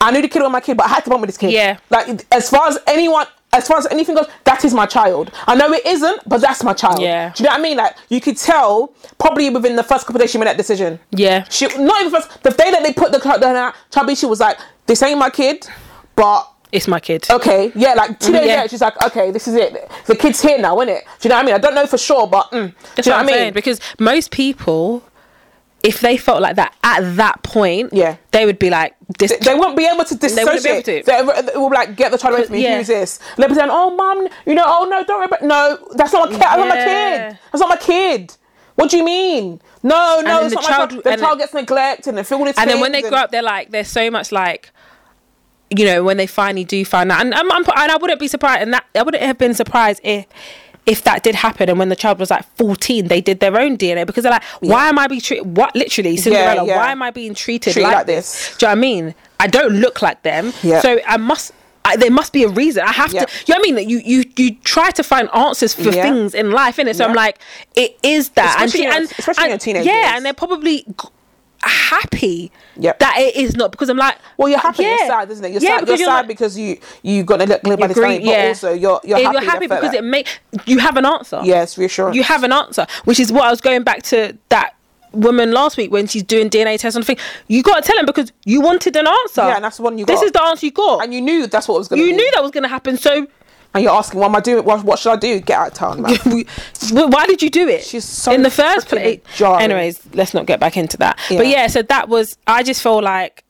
I 0.00 0.10
knew 0.10 0.22
the 0.22 0.28
kid 0.28 0.42
was 0.42 0.50
my 0.50 0.60
kid, 0.60 0.76
but 0.76 0.86
I 0.86 0.88
had 0.88 1.04
to 1.04 1.10
bond 1.10 1.20
with 1.20 1.28
this 1.28 1.38
kid. 1.38 1.52
Yeah. 1.52 1.78
Like 1.90 2.24
as 2.32 2.48
far 2.48 2.68
as 2.68 2.78
anyone, 2.86 3.26
as 3.52 3.68
far 3.68 3.78
as 3.78 3.86
anything 3.86 4.14
goes, 4.14 4.28
that 4.44 4.64
is 4.64 4.72
my 4.72 4.86
child. 4.86 5.30
I 5.46 5.54
know 5.54 5.72
it 5.72 5.84
isn't, 5.84 6.22
but 6.26 6.40
that's 6.40 6.62
my 6.62 6.72
child. 6.72 7.00
Yeah. 7.00 7.32
Do 7.34 7.42
you 7.42 7.48
know 7.48 7.54
what 7.54 7.60
I 7.60 7.62
mean? 7.62 7.76
Like 7.76 7.96
you 8.08 8.20
could 8.20 8.36
tell 8.36 8.94
probably 9.18 9.50
within 9.50 9.76
the 9.76 9.82
first 9.82 10.06
couple 10.06 10.16
of 10.16 10.22
days 10.22 10.30
she 10.30 10.38
made 10.38 10.46
that 10.46 10.56
decision. 10.56 10.98
Yeah. 11.10 11.44
She 11.50 11.66
not 11.78 12.00
even 12.00 12.12
first. 12.12 12.42
The 12.42 12.50
day 12.50 12.70
that 12.70 12.82
they 12.82 12.92
put 12.92 13.12
the 13.12 13.18
child 13.18 13.40
down, 13.42 13.72
chubby, 13.92 14.14
she 14.14 14.26
was 14.26 14.40
like, 14.40 14.58
"This 14.86 15.02
ain't 15.02 15.18
my 15.18 15.30
kid," 15.30 15.66
but. 16.16 16.46
It's 16.72 16.86
my 16.86 17.00
kid. 17.00 17.28
Okay, 17.28 17.72
yeah, 17.74 17.94
like 17.94 18.20
two 18.20 18.30
days 18.30 18.46
yeah. 18.46 18.56
later, 18.58 18.68
she's 18.68 18.80
like, 18.80 18.94
okay, 19.04 19.32
this 19.32 19.48
is 19.48 19.56
it. 19.56 19.90
The 20.06 20.14
kid's 20.14 20.40
here 20.40 20.56
now, 20.56 20.78
isn't 20.80 20.94
it? 20.94 21.04
Do 21.18 21.26
you 21.26 21.30
know 21.30 21.34
what 21.34 21.42
I 21.42 21.46
mean? 21.46 21.54
I 21.56 21.58
don't 21.58 21.74
know 21.74 21.84
for 21.84 21.98
sure, 21.98 22.28
but 22.28 22.48
mm, 22.52 22.72
That's 22.94 23.08
do 23.08 23.10
you 23.10 23.16
know 23.16 23.24
what 23.24 23.34
I 23.34 23.44
mean? 23.46 23.52
Because 23.52 23.80
most 23.98 24.30
people, 24.30 25.02
if 25.82 26.00
they 26.00 26.16
felt 26.16 26.42
like 26.42 26.56
that 26.56 26.74
at 26.82 27.16
that 27.16 27.42
point, 27.42 27.90
Yeah. 27.92 28.16
they 28.32 28.44
would 28.44 28.58
be 28.58 28.68
like, 28.70 28.94
"This." 29.18 29.32
they 29.38 29.54
won't 29.54 29.76
be 29.76 29.86
able 29.86 30.04
to 30.04 30.14
wouldn't 30.14 30.20
be 30.34 30.40
able 30.40 30.52
dissociate. 30.56 31.06
They, 31.06 31.22
they 31.22 31.56
will 31.56 31.70
like, 31.70 31.96
get 31.96 32.12
the 32.12 32.18
child 32.18 32.34
away 32.34 32.44
from 32.44 32.52
me. 32.54 32.62
Yeah. 32.62 32.78
Who's 32.78 32.88
this? 32.88 33.18
They'll 33.36 33.48
be 33.48 33.54
saying, 33.54 33.70
oh, 33.72 33.94
mum, 33.94 34.28
you 34.46 34.54
know, 34.54 34.64
oh, 34.66 34.84
no, 34.84 35.02
don't 35.04 35.18
worry 35.18 35.26
about 35.26 35.42
No, 35.42 35.78
that's 35.94 36.12
not 36.12 36.30
my 36.30 36.32
kid. 36.36 36.40
That's 36.40 36.56
not 36.58 36.68
my 36.68 36.76
kid. 36.84 37.38
That's 37.52 37.60
not 37.60 37.68
my 37.68 37.76
kid. 37.76 38.36
What 38.74 38.90
do 38.90 38.96
you 38.98 39.04
mean? 39.04 39.60
No, 39.82 40.20
no, 40.24 40.42
it's 40.44 40.50
the 40.50 40.54
not 40.56 40.64
my 40.64 40.68
child- 40.68 40.90
child. 40.90 41.04
The 41.04 41.10
and 41.10 41.20
child 41.20 41.38
gets 41.38 41.54
neglected 41.54 42.14
and 42.14 42.26
feel 42.26 42.38
all 42.38 42.44
this 42.44 42.56
and 42.58 42.68
then 42.70 42.80
when 42.80 42.92
they 42.92 43.02
grow 43.02 43.12
up, 43.12 43.30
they're 43.30 43.42
like, 43.42 43.70
they're 43.70 43.84
so 43.84 44.10
much 44.10 44.32
like, 44.32 44.70
you 45.70 45.84
know, 45.86 46.02
when 46.02 46.16
they 46.16 46.26
finally 46.26 46.64
do 46.64 46.84
find 46.84 47.10
out, 47.12 47.20
and 47.20 47.34
I'm 47.34 47.50
and 47.50 47.66
I 47.68 47.96
wouldn't 47.96 48.20
be 48.20 48.28
surprised, 48.28 48.62
and 48.62 48.74
that 48.74 48.84
I 48.94 49.02
wouldn't 49.02 49.22
have 49.22 49.38
been 49.38 49.54
surprised 49.54 50.00
if. 50.04 50.26
If 50.90 51.04
that 51.04 51.22
did 51.22 51.34
happen, 51.36 51.68
and 51.70 51.78
when 51.78 51.88
the 51.88 51.96
child 51.96 52.18
was 52.18 52.30
like 52.30 52.44
fourteen, 52.56 53.06
they 53.08 53.20
did 53.20 53.38
their 53.40 53.56
own 53.64 53.76
DNA 53.78 54.04
because 54.06 54.24
they're 54.24 54.32
like, 54.32 54.42
"Why 54.58 54.88
am 54.88 54.98
I 54.98 55.06
being 55.06 55.20
treated? 55.20 55.56
What 55.56 55.74
literally, 55.76 56.16
Cinderella? 56.16 56.66
yeah. 56.66 56.76
Why 56.78 56.90
am 56.90 57.00
I 57.02 57.10
being 57.12 57.34
treated, 57.34 57.72
Treated 57.74 57.86
like, 57.88 57.96
like 57.98 58.06
this? 58.06 58.26
this. 58.48 58.56
Do 58.58 58.66
you 58.66 58.68
know 58.68 58.70
what 58.72 58.78
I 58.78 58.80
mean? 58.80 59.14
I 59.38 59.46
don't 59.46 59.72
look 59.84 60.02
like 60.02 60.22
them, 60.22 60.52
Yeah. 60.62 60.80
so 60.80 60.98
I 61.06 61.16
must. 61.16 61.52
I, 61.84 61.96
there 61.96 62.10
must 62.10 62.32
be 62.32 62.42
a 62.44 62.48
reason. 62.48 62.82
I 62.84 62.92
have 62.92 63.12
Yeah. 63.14 63.24
to. 63.24 63.32
You 63.46 63.54
know 63.54 63.60
what 63.60 63.68
I 63.68 63.72
mean? 63.72 63.88
You 63.88 63.98
you 64.04 64.24
you 64.36 64.54
try 64.64 64.90
to 64.90 65.02
find 65.02 65.28
answers 65.34 65.72
for 65.74 65.90
Yeah. 65.90 66.02
things 66.02 66.34
in 66.34 66.50
life, 66.50 66.76
innit? 66.78 66.96
So 66.96 67.04
I'm 67.06 67.14
like, 67.14 67.38
it 67.74 67.96
is 68.02 68.30
that, 68.30 68.56
Especially 68.56 68.86
and, 68.86 68.94
in- 68.96 69.02
and 69.02 69.12
especially 69.18 69.50
and- 69.52 69.60
teenage 69.60 69.86
yeah, 69.86 69.92
years. 69.94 70.12
and 70.16 70.26
they're 70.26 70.34
probably 70.44 70.84
happy 71.68 72.50
Yep. 72.76 72.98
that 73.00 73.16
it 73.18 73.36
is 73.36 73.56
not 73.56 73.70
because 73.70 73.88
I'm 73.88 73.96
like, 73.96 74.16
Well, 74.36 74.48
you're 74.48 74.58
happy. 74.58 74.82
Yeah. 74.84 74.96
You're 74.98 75.06
sad, 75.08 75.30
isn't 75.30 75.44
it? 75.44 75.52
You're 75.52 75.62
Yeah, 75.62 75.68
sad. 75.68 75.74
You're 75.76 75.80
because 75.86 76.00
you're 76.00 76.08
sad 76.08 76.16
like- 76.16 76.28
because 76.28 76.58
you 76.58 76.78
you've 77.02 77.26
got 77.26 77.38
neglected 77.40 77.78
by 77.78 77.86
this 77.86 77.96
agree- 77.96 78.08
family, 78.16 78.26
but 78.26 78.32
yeah. 78.38 78.48
also 78.48 78.72
you're 78.72 79.00
you're 79.04 79.18
happy. 79.18 79.32
you're 79.34 79.50
happy 79.50 79.66
because 79.66 79.94
it 79.94 80.04
make 80.04 80.26
you 80.66 80.78
have 80.78 80.96
an 80.96 81.06
answer. 81.06 81.40
yes, 81.44 81.76
reassuring. 81.78 82.14
you 82.14 82.22
have 82.22 82.44
an 82.44 82.52
answer, 82.52 82.86
which 83.04 83.20
is 83.20 83.30
what 83.32 83.44
I 83.44 83.50
was 83.50 83.60
going 83.60 83.82
back 83.82 84.02
to 84.04 84.36
that 84.48 84.74
woman 85.12 85.50
last 85.50 85.76
week 85.76 85.90
when 85.90 86.06
she's 86.06 86.22
doing 86.22 86.48
DNA 86.48 86.78
tests 86.78 86.94
on 86.96 87.00
the 87.02 87.06
thing. 87.06 87.16
You 87.48 87.62
got 87.64 87.82
to 87.82 87.86
tell 87.86 87.98
him 87.98 88.06
because 88.06 88.32
you 88.44 88.60
wanted 88.60 88.94
an 88.96 89.08
answer. 89.08 89.42
Yeah, 89.42 89.56
and 89.56 89.64
that's 89.64 89.78
the 89.78 89.82
one 89.82 89.98
you 89.98 90.06
This 90.06 90.20
got. 90.20 90.26
is 90.26 90.32
the 90.32 90.42
answer 90.44 90.66
you 90.66 90.72
got. 90.72 91.02
and 91.02 91.12
you 91.12 91.20
knew 91.20 91.46
that's 91.48 91.66
what 91.66 91.78
was 91.78 91.88
going 91.88 92.00
to. 92.00 92.06
you 92.06 92.14
knew 92.14 92.30
that 92.34 92.42
was 92.42 92.52
going 92.52 92.62
to 92.62 92.68
happen. 92.68 92.96
So 92.96 93.26
and 93.74 93.84
you're 93.84 93.92
asking, 93.92 94.18
what 94.20 94.26
am 94.26 94.36
I 94.36 94.40
doing? 94.40 94.64
What, 94.64 94.84
what 94.84 94.98
should 94.98 95.12
I 95.12 95.16
do? 95.16 95.38
Get 95.40 95.58
out 95.58 95.68
of 95.68 95.74
town, 95.74 96.02
man. 96.02 96.16
why 97.10 97.26
did 97.26 97.40
you 97.42 97.50
do 97.50 97.68
it? 97.68 97.84
She's 97.84 98.04
so 98.04 98.32
in 98.32 98.42
the 98.42 98.50
first 98.50 98.88
place. 98.88 99.20
jarring. 99.36 99.62
Anyways, 99.64 100.00
let's 100.14 100.34
not 100.34 100.46
get 100.46 100.58
back 100.60 100.76
into 100.76 100.96
that. 100.98 101.18
But 101.28 101.46
Yeah. 101.46 101.62
yeah, 101.62 101.66
so 101.68 101.82
that 101.82 102.08
was. 102.08 102.36
I 102.46 102.62
just 102.62 102.82
feel 102.82 103.00
like. 103.02 103.44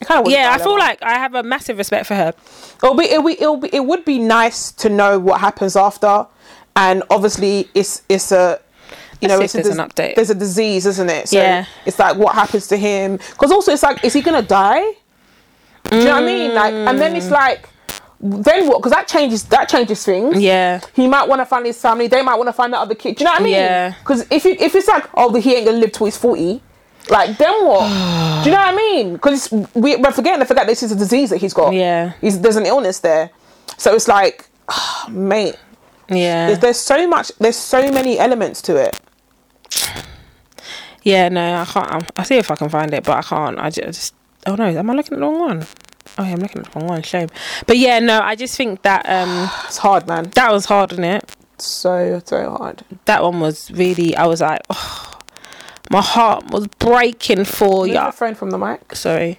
It 0.00 0.08
kinda 0.08 0.28
Yeah, 0.30 0.50
I 0.52 0.58
feel 0.58 0.76
like 0.76 1.00
I 1.02 1.14
have 1.14 1.34
a 1.34 1.42
massive 1.42 1.78
respect 1.78 2.06
for 2.06 2.14
her. 2.16 2.34
it'll 2.82 2.94
be, 2.96 3.04
it'll 3.04 3.22
be, 3.24 3.32
it'll 3.34 3.56
be, 3.56 3.70
it 3.72 3.84
would 3.84 4.04
be 4.04 4.18
nice 4.18 4.72
to 4.72 4.88
know 4.88 5.18
what 5.18 5.40
happens 5.40 5.76
after, 5.76 6.26
and 6.76 7.02
obviously 7.08 7.68
it's 7.74 8.02
it's 8.08 8.32
a. 8.32 8.60
You 9.20 9.28
know, 9.28 9.38
it's 9.40 9.54
a 9.54 9.62
there's 9.62 9.78
an 9.78 9.88
update. 9.88 10.16
There's 10.16 10.30
a 10.30 10.34
disease, 10.34 10.84
isn't 10.84 11.08
it? 11.08 11.28
So 11.28 11.36
Yeah. 11.38 11.64
It's 11.86 12.00
like 12.00 12.16
what 12.16 12.34
happens 12.34 12.66
to 12.66 12.76
him? 12.76 13.18
Because 13.18 13.52
also 13.52 13.70
it's 13.72 13.84
like, 13.84 14.04
is 14.04 14.12
he 14.12 14.20
gonna 14.20 14.42
die? 14.42 14.82
Do 15.84 15.96
you 15.98 16.04
know 16.04 16.14
what 16.14 16.22
I 16.24 16.26
mean? 16.26 16.54
Like, 16.54 16.74
and 16.74 17.00
then 17.00 17.12
Mm. 17.14 17.16
it's 17.18 17.30
like, 17.30 17.68
then 18.22 18.68
what? 18.68 18.78
Because 18.78 18.92
that 18.92 19.08
changes 19.08 19.42
that 19.44 19.68
changes 19.68 20.04
things. 20.04 20.40
Yeah. 20.40 20.80
He 20.94 21.08
might 21.08 21.28
want 21.28 21.40
to 21.40 21.46
find 21.46 21.66
his 21.66 21.80
family. 21.80 22.06
They 22.06 22.22
might 22.22 22.36
want 22.36 22.48
to 22.48 22.52
find 22.52 22.72
that 22.72 22.78
other 22.78 22.94
kid. 22.94 23.16
Do 23.16 23.22
you 23.22 23.26
know 23.26 23.32
what 23.32 23.40
I 23.40 23.44
mean? 23.44 23.54
Yeah. 23.54 23.94
Because 23.98 24.26
if 24.30 24.44
you, 24.44 24.56
if 24.60 24.74
it's 24.74 24.86
like, 24.88 25.06
oh, 25.14 25.34
he 25.34 25.54
ain't 25.56 25.66
gonna 25.66 25.78
live 25.78 25.92
till 25.92 26.06
he's 26.06 26.16
forty, 26.16 26.62
like 27.10 27.36
then 27.38 27.64
what? 27.66 27.88
Do 28.44 28.50
you 28.50 28.54
know 28.56 28.62
what 28.62 28.74
I 28.74 28.76
mean? 28.76 29.12
Because 29.14 29.50
we, 29.74 29.96
we're 29.96 30.12
forgetting 30.12 30.40
to 30.40 30.46
forget 30.46 30.66
this 30.66 30.82
is 30.82 30.92
a 30.92 30.96
disease 30.96 31.30
that 31.30 31.38
he's 31.38 31.52
got. 31.52 31.72
Yeah. 31.74 32.12
He's, 32.20 32.40
there's 32.40 32.56
an 32.56 32.66
illness 32.66 33.00
there, 33.00 33.30
so 33.76 33.94
it's 33.94 34.06
like, 34.08 34.48
mate, 35.10 35.56
Yeah. 36.08 36.46
there's, 36.46 36.58
there's 36.60 36.78
so 36.80 37.06
much, 37.08 37.32
there's 37.38 37.56
so 37.56 37.90
many 37.90 38.18
elements 38.20 38.62
to 38.62 38.76
it. 38.76 39.00
Yeah, 41.02 41.28
no, 41.28 41.56
I 41.56 41.64
can't. 41.64 42.10
I'll 42.16 42.24
see 42.24 42.36
if 42.38 42.50
I 42.50 42.54
can 42.54 42.68
find 42.68 42.94
it, 42.94 43.02
but 43.02 43.16
I 43.16 43.22
can't. 43.22 43.58
I 43.58 43.70
ju- 43.70 43.82
just. 43.82 44.14
Oh 44.46 44.54
no, 44.54 44.64
am 44.66 44.90
I 44.90 44.94
looking 44.94 45.14
at 45.14 45.20
the 45.20 45.26
wrong 45.26 45.38
one? 45.40 45.66
Oh 46.18 46.24
yeah, 46.24 46.32
I'm 46.32 46.40
looking 46.40 46.62
at 46.62 46.70
the 46.72 46.78
wrong 46.80 46.88
one. 46.88 47.02
Shame. 47.02 47.28
But 47.66 47.78
yeah, 47.78 47.98
no, 47.98 48.20
I 48.20 48.34
just 48.36 48.56
think 48.56 48.82
that 48.82 49.06
um 49.08 49.48
It's 49.66 49.78
hard, 49.78 50.06
man. 50.06 50.30
that 50.34 50.52
was 50.52 50.66
hard, 50.66 50.92
is 50.92 50.98
it? 50.98 51.36
So 51.58 52.20
so 52.24 52.50
hard. 52.50 52.84
That 53.06 53.22
one 53.22 53.40
was 53.40 53.70
really. 53.70 54.16
I 54.16 54.26
was 54.26 54.40
like, 54.40 54.60
oh, 54.70 55.18
my 55.90 56.00
heart 56.02 56.50
was 56.50 56.66
breaking 56.66 57.44
for 57.44 57.86
you. 57.86 57.94
your 57.94 58.12
phone 58.12 58.34
from 58.34 58.50
the 58.50 58.58
mic. 58.58 58.94
Sorry. 58.96 59.38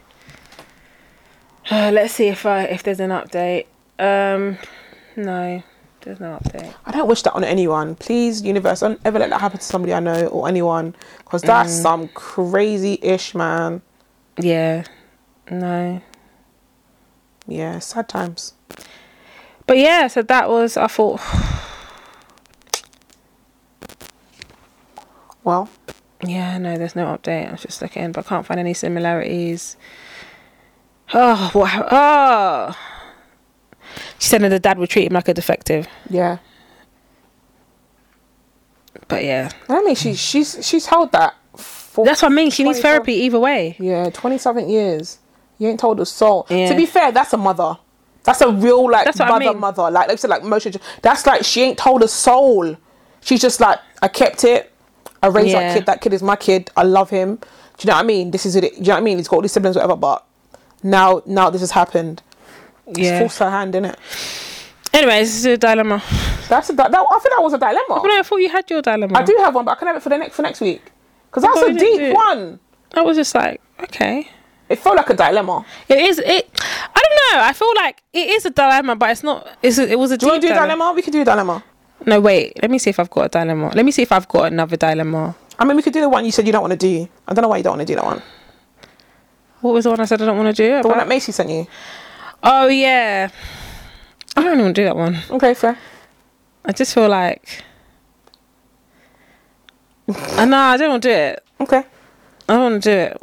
Uh, 1.70 1.92
let's 1.94 2.14
see 2.14 2.28
if 2.28 2.46
I 2.46 2.64
if 2.64 2.84
there's 2.84 3.00
an 3.00 3.10
update. 3.12 3.66
Um, 4.00 4.58
no, 5.16 5.64
there's 6.02 6.20
no 6.20 6.38
update. 6.42 6.74
I 6.86 6.92
don't 6.92 7.08
wish 7.08 7.22
that 7.24 7.34
on 7.34 7.44
anyone. 7.44 7.96
Please, 7.96 8.42
universe, 8.42 8.82
don't 8.82 9.00
ever 9.06 9.20
let 9.20 9.30
that 9.30 9.40
happen 9.40 9.60
to 9.60 9.64
somebody 9.64 9.94
I 9.94 10.00
know 10.00 10.28
or 10.28 10.48
anyone, 10.48 10.96
because 11.20 11.42
that's 11.42 11.72
Mm. 11.72 11.82
some 11.82 12.08
crazy 12.10 13.00
ish, 13.02 13.34
man. 13.36 13.82
Yeah, 14.38 14.84
no. 15.50 16.02
Yeah, 17.48 17.80
sad 17.80 18.08
times. 18.10 18.54
But 19.68 19.78
yeah, 19.78 20.08
so 20.08 20.22
that 20.24 20.50
was. 20.50 20.78
I 20.78 20.88
thought. 20.88 21.20
Well, 25.44 25.70
Yeah, 26.26 26.58
no, 26.58 26.78
there's 26.78 26.96
no 26.96 27.06
update. 27.18 27.50
I 27.50 27.52
was 27.52 27.62
just 27.64 27.82
looking, 27.82 28.14
but 28.14 28.26
I 28.26 28.30
can't 28.30 28.46
find 28.46 28.60
any 28.60 28.74
similarities. 28.74 29.76
Oh, 31.14 31.50
what? 31.54 31.70
hap- 31.70 31.88
Oh, 31.92 32.78
she 34.20 34.30
said 34.30 34.42
that 34.42 34.50
the 34.50 34.60
dad 34.60 34.78
would 34.80 34.90
treat 34.90 35.08
him 35.08 35.14
like 35.14 35.28
a 35.28 35.34
defective. 35.34 35.88
yeah. 36.10 36.38
But 39.10 39.26
yeah, 39.26 39.50
I 39.68 39.84
mean, 39.84 39.96
she 39.96 40.14
she's 40.14 40.66
she's 40.66 40.86
held 40.86 41.12
that. 41.12 41.36
For 41.58 42.06
that's 42.06 42.22
what 42.22 42.32
I 42.32 42.36
mean. 42.36 42.52
She 42.52 42.64
needs 42.64 42.80
therapy 42.80 43.14
either 43.16 43.40
way. 43.40 43.76
Yeah, 43.80 44.10
twenty 44.12 44.38
something 44.38 44.70
years. 44.70 45.18
You 45.64 45.70
ain't 45.70 45.80
told 45.80 46.00
a 46.00 46.06
soul. 46.06 46.46
Yeah. 46.50 46.70
To 46.70 46.76
be 46.76 46.86
fair, 46.86 47.12
that's 47.12 47.34
a 47.34 47.38
mother. 47.38 47.78
That's 48.24 48.42
a 48.42 48.52
real 48.52 48.90
like 48.90 49.06
That's 49.06 49.20
what 49.20 49.28
I 49.30 49.32
mother, 49.40 49.46
mean. 49.52 49.60
mother. 49.60 49.82
Like 49.84 50.08
like 50.08 50.12
I 50.12 50.16
said, 50.16 50.30
like 50.30 50.44
emotion. 50.44 50.74
That's 51.02 51.26
like 51.26 51.44
she 51.44 51.62
ain't 51.62 51.78
told 51.78 52.04
a 52.04 52.08
soul. 52.08 52.78
She's 53.22 53.42
just 53.42 53.60
like 53.60 53.80
I 54.02 54.08
kept 54.08 54.44
it. 54.44 54.72
I 55.22 55.28
raised 55.28 55.50
Yeah. 55.50 55.60
that 55.70 55.74
kid. 55.76 55.86
That 55.88 56.02
kid 56.02 56.14
is 56.14 56.24
my 56.24 56.36
kid. 56.36 56.70
I 56.78 56.84
love 56.84 57.10
him. 57.10 57.36
Do 57.36 57.42
you 57.82 57.88
know 57.88 57.94
what 57.96 58.04
I 58.04 58.08
mean? 58.08 58.32
This 58.32 58.46
is 58.46 58.56
it. 58.56 58.62
Do 58.62 58.68
you 58.68 58.84
know 58.84 58.94
what 58.94 58.98
I 58.98 59.02
mean? 59.02 59.18
He's 59.18 59.28
got 59.28 59.38
all 59.38 59.42
these 59.42 59.52
siblings, 59.52 59.76
whatever. 59.76 59.96
But 59.96 60.26
now, 60.84 61.22
now 61.26 61.50
this 61.50 61.62
has 61.62 61.72
happened. 61.72 62.22
It's 62.88 63.00
Yeah. 63.00 63.20
forced 63.20 63.40
her 63.40 63.50
hand 63.50 63.74
in 63.76 63.86
it. 63.86 63.98
Anyways, 64.94 65.28
this 65.30 65.38
is 65.40 65.46
a 65.46 65.58
dilemma. 65.58 66.04
That's 66.50 66.70
a, 66.70 66.74
that, 66.74 66.92
that. 66.92 67.00
I 67.10 67.20
think 67.20 67.36
that 67.36 67.42
was 67.42 67.54
a 67.54 67.58
dilemma. 67.58 68.02
No, 68.06 68.20
I 68.20 68.22
thought 68.24 68.38
you 68.38 68.50
had 68.50 68.70
your 68.70 68.82
dilemma. 68.82 69.18
I 69.18 69.24
do 69.24 69.36
have 69.40 69.56
one, 69.56 69.66
but 69.66 69.72
I 69.72 69.76
can 69.76 69.88
have 69.88 69.98
it 69.98 70.04
for 70.04 70.10
the 70.10 70.18
next 70.18 70.36
for 70.36 70.42
next 70.44 70.62
week 70.62 70.82
because 71.30 71.44
that's 71.44 71.58
a 71.58 71.68
you 71.72 71.74
didn't 71.74 71.80
do 71.80 71.92
deep 71.94 72.02
it. 72.10 72.14
one. 72.16 72.60
I 72.94 73.02
was 73.02 73.18
just 73.18 73.34
like, 73.34 73.60
okay. 73.82 74.28
It 74.70 74.80
felt 74.80 74.96
like 74.96 75.10
a 75.10 75.14
dilemma. 75.14 75.66
It 75.88 75.98
is. 75.98 76.20
It. 76.20 76.50
I 76.96 77.02
don't 77.02 77.40
know. 77.40 77.46
I 77.46 77.54
feel 77.54 77.74
like 77.76 78.02
it 78.14 78.30
is 78.30 78.46
a 78.46 78.50
dilemma, 78.50 78.96
but 78.96 79.12
it's 79.12 79.24
not. 79.24 79.48
It's. 79.62 79.78
A, 79.78 79.92
it 79.92 80.00
was 80.00 80.12
a. 80.12 80.18
Do 80.18 80.26
you 80.26 80.32
want 80.32 80.42
to 80.42 80.48
do 80.48 80.54
a 80.54 80.58
dilemma? 80.58 80.94
We 80.96 81.02
could 81.02 81.14
do 81.14 81.22
a 81.22 81.26
dilemma. 81.26 81.64
No, 82.06 82.20
wait. 82.20 82.62
Let 82.62 82.72
me 82.72 82.80
see 82.80 82.90
if 82.90 83.00
I've 83.00 83.10
got 83.10 83.26
a 83.26 83.30
dilemma. 83.30 83.72
Let 83.76 83.86
me 83.86 83.92
see 83.92 84.02
if 84.02 84.12
I've 84.12 84.28
got 84.28 84.52
another 84.52 84.76
dilemma. 84.76 85.36
I 85.60 85.66
mean, 85.66 85.76
we 85.78 85.84
could 85.84 85.94
do 85.94 86.02
the 86.02 86.10
one 86.10 86.26
you 86.26 86.32
said 86.32 86.46
you 86.46 86.52
don't 86.52 86.62
want 86.62 86.72
to 86.72 86.78
do. 86.78 87.08
I 87.28 87.34
don't 87.34 87.44
know 87.44 87.48
why 87.48 87.58
you 87.58 87.64
don't 87.64 87.78
want 87.78 87.88
to 87.88 87.94
do 87.94 87.96
that 87.96 88.06
one. 88.06 88.22
What 89.62 89.74
was 89.74 89.84
the 89.86 89.92
one 89.92 90.00
I 90.00 90.06
said 90.06 90.22
I 90.22 90.26
don't 90.26 90.38
want 90.38 90.54
to 90.56 90.64
do? 90.64 90.82
The 90.82 90.88
one 90.90 90.98
that 90.98 91.08
Macy 91.08 91.32
sent 91.32 91.50
you. 91.50 91.68
Oh 92.44 92.68
yeah. 92.68 93.30
I 94.36 94.44
don't 94.44 94.60
want 94.60 94.76
to 94.76 94.82
do 94.82 94.86
that 94.86 94.96
one. 94.96 95.20
Okay, 95.30 95.54
fair. 95.54 95.78
I 96.66 96.72
just 96.72 96.94
feel 96.94 97.08
like. 97.08 97.64
Uh, 100.10 100.46
nah, 100.46 100.72
I 100.72 100.78
don't 100.78 100.90
want 100.90 101.04
to 101.04 101.10
do 101.10 101.14
it. 101.14 101.44
Okay. 101.62 101.84
I 102.50 102.54
don't 102.54 102.72
want 102.72 102.84
to 102.84 102.90
do 102.90 102.98
it. 102.98 103.22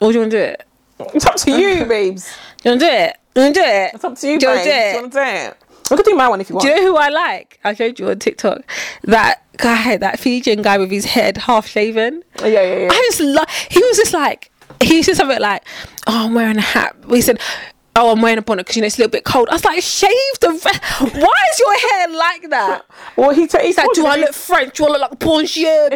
Or 0.00 0.08
do 0.08 0.14
you 0.14 0.20
want 0.20 0.32
to 0.32 0.36
do 0.36 0.42
it? 0.42 0.66
It's 1.14 1.26
up 1.26 1.36
to 1.36 1.50
you, 1.60 1.84
babes. 1.88 2.34
You 2.64 2.70
want 2.72 2.80
to 2.80 2.86
do 2.86 2.92
it? 2.92 3.16
You 3.36 3.42
want 3.42 3.54
to 3.54 3.60
do 3.60 3.66
it? 3.66 3.90
It's 3.94 4.04
up 4.04 4.16
to 4.18 4.28
you, 4.28 4.38
Do 4.38 4.46
you 4.48 4.52
babes. 4.54 4.64
do 4.64 4.70
it? 4.70 4.92
You 4.94 5.00
want 5.00 5.12
to 5.12 5.18
do 5.18 5.24
it? 5.24 5.56
We 5.90 5.96
could 5.96 6.06
do 6.06 6.14
my 6.14 6.28
one 6.28 6.40
if 6.40 6.48
you 6.48 6.54
want. 6.56 6.62
Do 6.64 6.68
you 6.68 6.76
know 6.76 6.82
who 6.92 6.96
I 6.96 7.08
like? 7.08 7.58
I 7.64 7.74
showed 7.74 7.98
you 7.98 8.08
on 8.10 8.18
TikTok. 8.18 8.60
That 9.02 9.42
guy, 9.56 9.96
that 9.96 10.20
Fijian 10.20 10.62
guy 10.62 10.78
with 10.78 10.90
his 10.90 11.04
head 11.04 11.36
half 11.36 11.66
shaven. 11.66 12.22
Oh, 12.40 12.46
yeah, 12.46 12.62
yeah, 12.62 12.78
yeah. 12.82 12.88
I 12.92 13.06
just 13.10 13.20
love. 13.20 13.48
He 13.70 13.82
was 13.82 13.96
just 13.96 14.12
like 14.12 14.50
he 14.82 15.02
said 15.02 15.16
something 15.16 15.40
like, 15.40 15.64
"Oh, 16.06 16.26
I'm 16.26 16.34
wearing 16.34 16.58
a 16.58 16.60
hat." 16.62 16.94
We 17.06 17.20
said. 17.20 17.40
Oh, 18.02 18.12
I'm 18.12 18.22
wearing 18.22 18.38
a 18.38 18.42
bonnet 18.42 18.64
because 18.64 18.76
you 18.76 18.80
know 18.80 18.86
it's 18.86 18.96
a 18.96 19.02
little 19.02 19.10
bit 19.10 19.24
cold. 19.24 19.50
I 19.50 19.52
was 19.56 19.64
like, 19.64 19.82
shave 19.82 20.10
the. 20.40 20.48
Re- 20.48 21.10
Why 21.20 21.34
is 21.52 21.58
your 21.58 21.78
hair 21.90 22.08
like 22.16 22.48
that? 22.48 22.86
well, 23.16 23.28
he, 23.28 23.46
t- 23.46 23.58
he 23.58 23.66
He's 23.66 23.76
like, 23.76 23.88
do 23.92 24.06
I 24.06 24.16
look 24.16 24.32
French? 24.32 24.74
Do 24.74 24.86
I 24.86 24.88
look 24.88 25.00
like 25.02 25.18
Bonjour? 25.18 25.90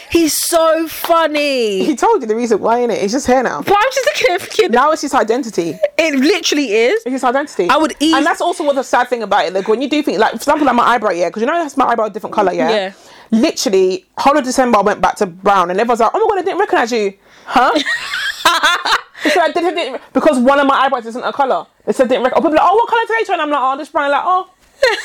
He's 0.10 0.34
so 0.48 0.88
funny. 0.88 1.84
He 1.84 1.94
told 1.96 2.22
you 2.22 2.28
the 2.28 2.34
reason 2.34 2.60
why 2.60 2.78
in 2.78 2.90
it. 2.90 3.02
It's 3.02 3.12
just 3.12 3.26
hair 3.26 3.42
now. 3.42 3.60
But 3.60 3.76
I'm 3.76 3.90
just 3.92 4.06
looking 4.06 4.26
at 4.34 4.40
him 4.40 4.46
thinking, 4.48 4.70
Now 4.72 4.90
it's 4.92 5.02
his 5.02 5.12
identity. 5.12 5.78
it 5.98 6.14
literally 6.14 6.72
is. 6.72 7.02
It's 7.04 7.12
his 7.12 7.24
identity. 7.24 7.68
I 7.68 7.76
would 7.76 7.94
eat. 8.00 8.14
And 8.14 8.24
that's 8.24 8.40
also 8.40 8.64
what 8.64 8.74
the 8.76 8.82
sad 8.82 9.08
thing 9.08 9.22
about 9.22 9.44
it. 9.44 9.52
Like 9.52 9.68
when 9.68 9.82
you 9.82 9.90
do 9.90 10.02
think, 10.02 10.18
like 10.18 10.30
for 10.30 10.36
example, 10.36 10.64
like 10.64 10.74
my 10.76 10.84
eyebrow, 10.84 11.10
yeah, 11.10 11.28
because 11.28 11.42
you 11.42 11.46
know 11.46 11.52
that's 11.62 11.76
my 11.76 11.88
eyebrow 11.88 12.06
a 12.06 12.10
different 12.10 12.34
color, 12.34 12.54
yeah. 12.54 12.70
Yeah. 12.70 12.92
Literally, 13.32 14.06
whole 14.16 14.38
of 14.38 14.44
December 14.44 14.78
I 14.78 14.80
went 14.80 15.02
back 15.02 15.16
to 15.16 15.26
brown, 15.26 15.70
and 15.70 15.78
everyone's 15.78 16.00
like, 16.00 16.10
"Oh 16.14 16.18
my 16.26 16.34
god, 16.36 16.38
I 16.38 16.42
didn't 16.42 16.58
recognize 16.58 16.90
you, 16.90 17.14
huh?" 17.44 18.96
They 19.24 19.30
said 19.30 19.42
I 19.42 19.52
didn't, 19.52 19.74
didn't 19.74 20.00
because 20.12 20.38
one 20.38 20.58
of 20.60 20.66
my 20.66 20.74
eyebrows 20.76 21.06
isn't 21.06 21.22
a 21.22 21.32
color. 21.32 21.66
They 21.84 21.92
said 21.92 22.08
didn't 22.08 22.24
recognize. 22.24 22.44
Oh, 22.44 22.48
people 22.48 22.58
are 22.58 22.64
like, 22.64 22.72
"Oh, 22.72 22.76
what 22.76 22.88
color 22.88 23.02
today?" 23.20 23.32
And 23.32 23.42
I'm 23.42 23.50
like, 23.50 23.60
"Oh, 23.62 23.76
this 23.76 23.88
brown." 23.88 24.10
Like, 24.10 24.22
"Oh." 24.24 24.50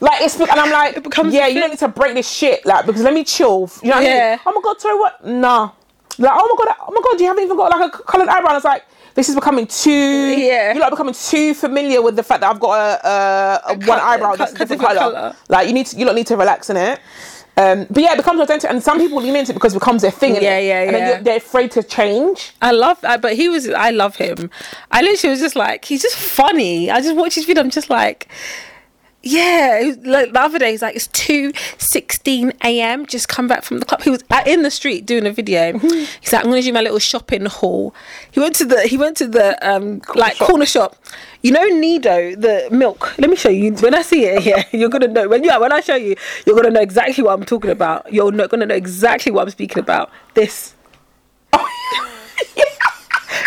Like 0.00 0.20
it's 0.22 0.34
and 0.40 0.50
I'm 0.50 0.70
like, 0.72 0.96
it 0.96 1.04
becomes 1.04 1.32
yeah, 1.32 1.46
you 1.46 1.60
don't 1.60 1.70
need 1.70 1.78
to 1.78 1.86
break 1.86 2.14
this 2.14 2.28
shit, 2.28 2.66
like 2.66 2.86
because 2.86 3.02
let 3.02 3.14
me 3.14 3.22
chill. 3.22 3.70
You 3.82 3.90
know 3.90 3.96
what 3.96 4.02
I 4.04 4.08
Yeah. 4.08 4.30
mean? 4.30 4.38
Oh 4.46 4.52
my 4.52 4.60
god, 4.60 4.80
sorry, 4.80 4.98
what? 4.98 5.24
Nah. 5.24 5.70
Like, 6.18 6.32
oh 6.34 6.56
my 6.58 6.64
god, 6.64 6.76
oh 6.88 6.92
my 6.92 7.00
god, 7.08 7.20
you 7.20 7.26
haven't 7.28 7.44
even 7.44 7.56
got 7.56 7.70
like 7.78 7.94
a 7.94 8.02
coloured 8.02 8.26
eyebrow. 8.28 8.48
And 8.48 8.56
it's 8.56 8.64
like 8.64 8.84
this 9.14 9.28
is 9.28 9.36
becoming 9.36 9.64
too. 9.68 9.90
Yeah. 9.92 10.72
You're 10.72 10.80
like 10.80 10.90
becoming 10.90 11.14
too 11.14 11.54
familiar 11.54 12.02
with 12.02 12.16
the 12.16 12.24
fact 12.24 12.40
that 12.40 12.50
I've 12.50 12.58
got 12.58 12.72
a, 13.04 13.06
a, 13.08 13.60
a 13.66 13.74
one 13.74 13.80
colour- 13.86 14.00
eyebrow 14.00 14.32
a 14.32 14.36
that's 14.38 14.52
a 14.52 14.56
colour- 14.56 14.66
different 14.66 14.80
different 14.82 14.98
colour. 14.98 15.12
colour. 15.12 15.36
Like 15.48 15.68
you 15.68 15.72
need 15.72 15.86
to, 15.86 15.96
you 15.96 16.04
don't 16.04 16.16
need 16.16 16.26
to 16.26 16.36
relax 16.36 16.68
in 16.68 16.76
it. 16.78 16.98
Um, 17.56 17.86
but 17.90 18.02
yeah, 18.02 18.14
it 18.14 18.16
becomes 18.16 18.40
authentic, 18.40 18.70
and 18.70 18.82
some 18.82 18.98
people 18.98 19.20
lean 19.20 19.36
into 19.36 19.52
it 19.52 19.54
because 19.54 19.74
it 19.74 19.78
becomes 19.78 20.00
their 20.02 20.10
thing. 20.10 20.36
Yeah, 20.36 20.58
yeah, 20.58 20.80
And 20.82 20.94
then 20.94 21.00
yeah. 21.02 21.08
you're- 21.10 21.22
they're 21.22 21.36
afraid 21.36 21.70
to 21.72 21.82
change. 21.82 22.52
I 22.62 22.70
love 22.70 23.00
that, 23.02 23.20
but 23.20 23.34
he 23.34 23.48
was. 23.50 23.68
I 23.68 23.90
love 23.90 24.16
him. 24.16 24.50
I 24.90 25.02
literally 25.02 25.32
was 25.32 25.40
just 25.40 25.54
like, 25.56 25.84
he's 25.84 26.00
just 26.02 26.16
funny. 26.16 26.90
I 26.90 27.00
just 27.02 27.14
watch 27.14 27.34
his 27.34 27.44
video. 27.44 27.62
I'm 27.62 27.70
just 27.70 27.90
like, 27.90 28.28
yeah. 29.22 29.92
Like 30.02 30.32
the 30.32 30.40
other 30.40 30.58
day, 30.58 30.72
he's 30.72 30.82
like, 30.82 30.96
it's 30.96 31.06
two 31.08 31.52
sixteen 31.78 32.52
a.m. 32.64 33.06
Just 33.06 33.28
come 33.28 33.48
back 33.48 33.62
from 33.62 33.78
the 33.78 33.84
club. 33.86 34.02
He 34.02 34.10
was 34.10 34.22
in 34.46 34.62
the 34.62 34.70
street 34.70 35.06
doing 35.06 35.26
a 35.26 35.32
video. 35.32 35.78
He's 35.78 36.32
like, 36.32 36.44
I'm 36.44 36.50
gonna 36.50 36.62
do 36.62 36.72
my 36.72 36.80
little 36.80 36.98
shopping 36.98 37.46
haul. 37.46 37.94
He 38.30 38.40
went 38.40 38.54
to 38.56 38.64
the. 38.64 38.82
He 38.82 38.96
went 38.96 39.16
to 39.18 39.26
the 39.26 39.56
um 39.68 40.02
like 40.14 40.36
shop. 40.36 40.48
corner 40.48 40.66
shop. 40.66 40.96
You 41.42 41.52
know 41.52 41.64
Nido, 41.64 42.34
the 42.36 42.68
milk. 42.70 43.16
Let 43.18 43.30
me 43.30 43.36
show 43.36 43.48
you. 43.48 43.72
When 43.74 43.94
I 43.94 44.02
see 44.02 44.24
it, 44.24 44.44
yeah, 44.44 44.64
you're 44.72 44.88
gonna 44.88 45.08
know. 45.08 45.28
When 45.28 45.44
you 45.44 45.50
when 45.60 45.72
I 45.72 45.80
show 45.80 45.96
you, 45.96 46.16
you're 46.46 46.56
gonna 46.56 46.70
know 46.70 46.80
exactly 46.80 47.22
what 47.24 47.32
I'm 47.32 47.44
talking 47.44 47.70
about. 47.70 48.12
You're 48.12 48.32
not 48.32 48.50
gonna 48.50 48.66
know 48.66 48.74
exactly 48.74 49.32
what 49.32 49.42
I'm 49.42 49.50
speaking 49.50 49.78
about. 49.78 50.10
This. 50.34 50.74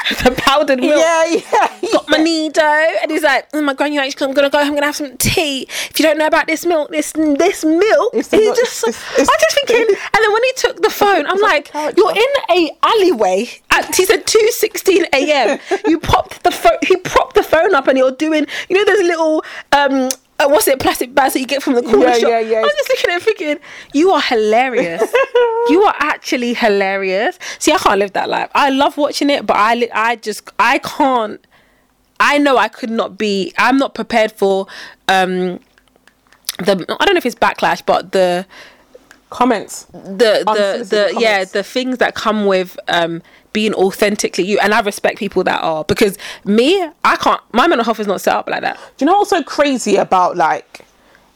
the 0.23 0.33
powdered 0.37 0.79
milk 0.79 0.99
Yeah, 0.99 1.25
yeah. 1.25 1.89
got 1.91 2.09
my 2.09 2.17
Nido, 2.17 2.61
and 2.61 3.09
he's 3.11 3.23
like, 3.23 3.47
"Oh 3.53 3.61
my 3.61 3.73
god, 3.73 3.85
you 3.85 3.99
I'm 4.01 4.33
gonna 4.33 4.49
go. 4.49 4.59
I'm 4.59 4.73
gonna 4.73 4.85
have 4.85 4.95
some 4.95 5.17
tea. 5.17 5.63
If 5.89 5.99
you 5.99 6.03
don't 6.05 6.17
know 6.17 6.27
about 6.27 6.47
this 6.47 6.65
milk, 6.65 6.91
this 6.91 7.11
this 7.13 7.63
milk, 7.65 8.11
It's 8.13 8.27
the 8.29 8.37
he's 8.37 8.45
milk- 8.45 8.57
just." 8.57 8.83
it's- 8.87 9.03
it's- 9.13 9.29
I'm 9.29 9.39
just 9.39 9.55
thinking, 9.55 9.87
and 10.13 10.23
then 10.23 10.31
when 10.33 10.43
he 10.43 10.53
took 10.57 10.81
the 10.81 10.89
phone, 10.89 11.25
I'm 11.25 11.39
like, 11.39 11.65
character. 11.65 11.99
"You're 12.01 12.11
in 12.11 12.31
a 12.51 12.77
alleyway." 12.83 13.49
At, 13.71 13.95
he 13.95 14.05
said 14.05 14.25
two 14.27 14.47
sixteen 14.51 15.05
a.m. 15.13 15.59
You 15.87 15.99
popped 15.99 16.43
the 16.43 16.51
phone. 16.51 16.77
He 16.83 16.97
propped 16.97 17.35
the 17.35 17.43
phone 17.43 17.73
up, 17.75 17.87
and 17.87 17.97
you're 17.97 18.11
doing, 18.11 18.45
you 18.69 18.75
know, 18.77 18.85
those 18.85 19.03
little 19.05 19.43
um. 19.71 20.09
Uh, 20.37 20.47
what's 20.49 20.67
it? 20.67 20.79
Plastic 20.79 21.15
bags 21.15 21.33
that 21.33 21.39
you 21.39 21.45
get 21.45 21.63
from 21.63 21.75
the 21.75 21.81
corner 21.81 22.07
Yeah, 22.07 22.13
shop. 22.17 22.29
yeah, 22.29 22.39
yeah. 22.39 22.57
I'm 22.59 22.69
just 22.69 22.89
looking 22.89 23.09
at 23.09 23.15
him 23.15 23.21
thinking, 23.21 23.59
you 23.93 24.11
are 24.11 24.21
hilarious. 24.21 25.01
you 25.69 25.81
are 25.83 25.95
actually 25.99 26.53
hilarious. 26.53 27.39
See, 27.59 27.71
I 27.71 27.77
can't 27.77 27.99
live 27.99 28.11
that 28.13 28.27
life. 28.29 28.49
I 28.53 28.69
love 28.69 28.97
watching 28.97 29.29
it, 29.29 29.45
but 29.45 29.55
I, 29.55 29.75
li- 29.75 29.91
I 29.91 30.17
just, 30.17 30.49
I 30.59 30.79
can't. 30.79 31.45
I 32.19 32.37
know 32.37 32.57
I 32.57 32.67
could 32.67 32.89
not 32.89 33.17
be. 33.17 33.53
I'm 33.57 33.77
not 33.77 33.93
prepared 33.93 34.31
for 34.31 34.67
um 35.09 35.59
the. 36.59 36.85
I 36.99 37.05
don't 37.05 37.13
know 37.15 37.17
if 37.17 37.25
it's 37.25 37.35
backlash, 37.35 37.85
but 37.85 38.11
the 38.13 38.45
Comments. 39.29 39.83
the 39.91 39.97
the 39.99 40.43
the 40.45 40.49
Unsolicited 40.49 41.21
yeah 41.21 41.43
the 41.43 41.61
things 41.63 41.97
that 41.97 42.15
come 42.15 42.45
with 42.45 42.77
um 42.87 43.21
being 43.55 43.73
authentically 43.73 44.43
you. 44.43 44.59
And 44.59 44.73
I 44.73 44.81
respect 44.81 45.17
people 45.17 45.41
that 45.45 45.63
are 45.63 45.85
because 45.85 46.17
me, 46.43 46.85
I 47.05 47.15
can't. 47.15 47.39
My 47.53 47.67
mental 47.67 47.85
health 47.85 48.01
is 48.01 48.05
not 48.05 48.19
set 48.19 48.35
up 48.35 48.49
like 48.49 48.61
that. 48.61 48.77
Do 48.97 49.05
you 49.05 49.09
know 49.09 49.17
what's 49.19 49.29
so 49.29 49.41
crazy 49.41 49.95
about 49.95 50.35
like 50.35 50.81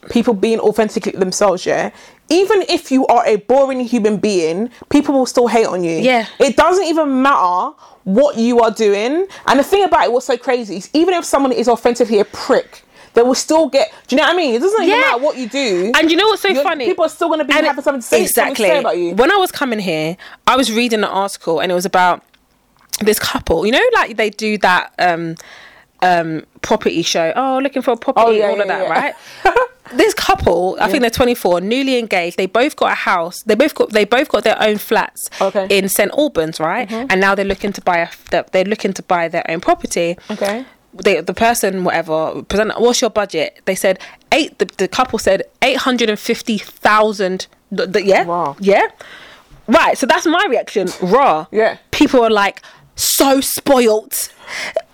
people 0.10 0.34
being 0.34 0.60
authentically 0.60 1.14
themselves? 1.14 1.66
Yeah, 1.66 1.92
even 2.30 2.64
if 2.64 2.92
you 2.92 3.08
are 3.08 3.26
a 3.26 3.38
boring 3.38 3.80
human 3.80 4.18
being, 4.18 4.70
people 4.90 5.16
will 5.16 5.26
still 5.26 5.48
hate 5.48 5.66
on 5.66 5.82
you. 5.82 5.98
Yeah. 5.98 6.28
it 6.40 6.58
doesn't 6.58 6.86
even 6.86 7.22
matter 7.22 7.74
what 8.04 8.38
you 8.38 8.60
are 8.60 8.72
doing. 8.72 9.26
And 9.48 9.60
the 9.60 9.64
thing 9.64 9.86
about 9.86 10.04
it, 10.04 10.12
what's 10.12 10.26
so 10.26 10.38
crazy 10.38 10.76
is 10.76 10.90
even 10.94 11.14
if 11.14 11.24
someone 11.24 11.54
is 11.54 11.70
authentically 11.70 12.20
a 12.20 12.26
prick. 12.26 12.84
They 13.14 13.22
will 13.22 13.36
still 13.36 13.68
get. 13.70 13.92
Do 14.08 14.16
you 14.16 14.22
know 14.22 14.28
what 14.28 14.34
I 14.36 14.38
mean? 14.38 14.56
It 14.56 14.60
doesn't 14.60 14.84
even 14.84 15.00
matter 15.02 15.22
what 15.24 15.38
you 15.38 15.50
do. 15.50 15.92
And 15.96 16.10
you 16.12 16.18
know 16.18 16.28
what's 16.28 16.42
so 16.42 16.54
funny? 16.64 16.86
People 16.86 17.06
are 17.06 17.10
still 17.10 17.28
going 17.28 17.40
to 17.40 17.46
be 17.46 17.54
And 17.54 17.66
having 17.66 17.84
something 17.84 18.02
to 18.02 18.08
say, 18.08 18.26
something 18.28 18.56
to 18.56 18.62
exactly. 18.64 18.66
say 18.66 18.80
about 18.80 18.98
you. 18.98 19.16
When 19.16 19.32
I 19.32 19.38
was 19.38 19.52
coming 19.52 19.80
here, 19.80 20.16
I 20.48 20.56
was 20.56 20.72
reading 20.72 21.00
an 21.00 21.06
article 21.06 21.60
and 21.60 21.72
it 21.72 21.76
was 21.76 21.86
about 21.86 22.24
this 23.02 23.20
couple. 23.20 23.66
You 23.66 23.72
know, 23.72 23.84
like 23.94 24.18
they 24.18 24.30
do 24.30 24.58
that 24.60 24.94
um 25.00 25.36
um 26.02 26.46
property 26.62 27.02
show. 27.02 27.34
Oh, 27.36 27.60
looking 27.62 27.82
for 27.82 27.92
a 27.92 27.98
property, 27.98 28.26
Oh, 28.28 28.32
yeah, 28.32 28.48
all 28.50 28.62
of 28.62 28.68
that, 28.68 28.84
yeah. 28.84 28.90
right? 28.90 29.16
this 29.94 30.14
couple, 30.14 30.78
I 30.80 30.88
think 30.88 31.02
they're 31.02 31.10
24, 31.10 31.62
newly 31.62 31.98
engaged. 31.98 32.38
They 32.38 32.46
both 32.46 32.76
got 32.76 32.92
a 32.92 32.96
house. 32.96 33.42
They 33.44 33.56
both 33.56 33.74
got 33.76 33.90
they 33.92 34.06
both 34.06 34.30
got 34.30 34.44
their 34.44 34.62
own 34.62 34.78
flats 34.78 35.30
Okay. 35.42 35.62
Mm-hmm. 35.64 35.72
in 35.72 35.90
St 35.90 36.12
Albans, 36.12 36.60
right? 36.60 36.90
And 36.92 37.20
now 37.20 37.36
they're 37.36 37.46
looking 37.46 37.74
to 37.74 37.82
buy 37.82 37.98
a 37.98 38.10
they're 38.52 38.64
looking 38.66 38.94
to 38.94 39.04
buy 39.04 39.28
their 39.28 39.50
own 39.50 39.60
property 39.62 40.18
Okay. 40.30 40.66
They, 40.94 41.22
the 41.22 41.34
person, 41.34 41.84
whatever, 41.84 42.42
present, 42.44 42.80
what's 42.80 43.02
your 43.02 43.10
budget? 43.10 43.62
They 43.66 43.76
said 43.76 44.00
eight. 44.32 44.58
The, 44.60 44.66
the 44.78 44.88
couple 44.88 45.20
said 45.20 45.44
eight 45.62 45.78
hundred 45.78 46.10
and 46.10 46.20
fifty 46.20 46.58
thousand. 46.58 47.48
th- 47.76 47.92
th- 47.92 48.06
Yeah, 48.06 48.24
Wow. 48.26 48.56
yeah, 48.60 48.88
right. 49.68 49.98
So 49.98 50.06
that's 50.06 50.26
my 50.26 50.46
reaction. 50.50 50.88
Raw. 51.02 51.46
Yeah. 51.52 51.78
People 51.92 52.24
are 52.24 52.30
like 52.30 52.62
so 52.96 53.40
spoilt. 53.42 54.34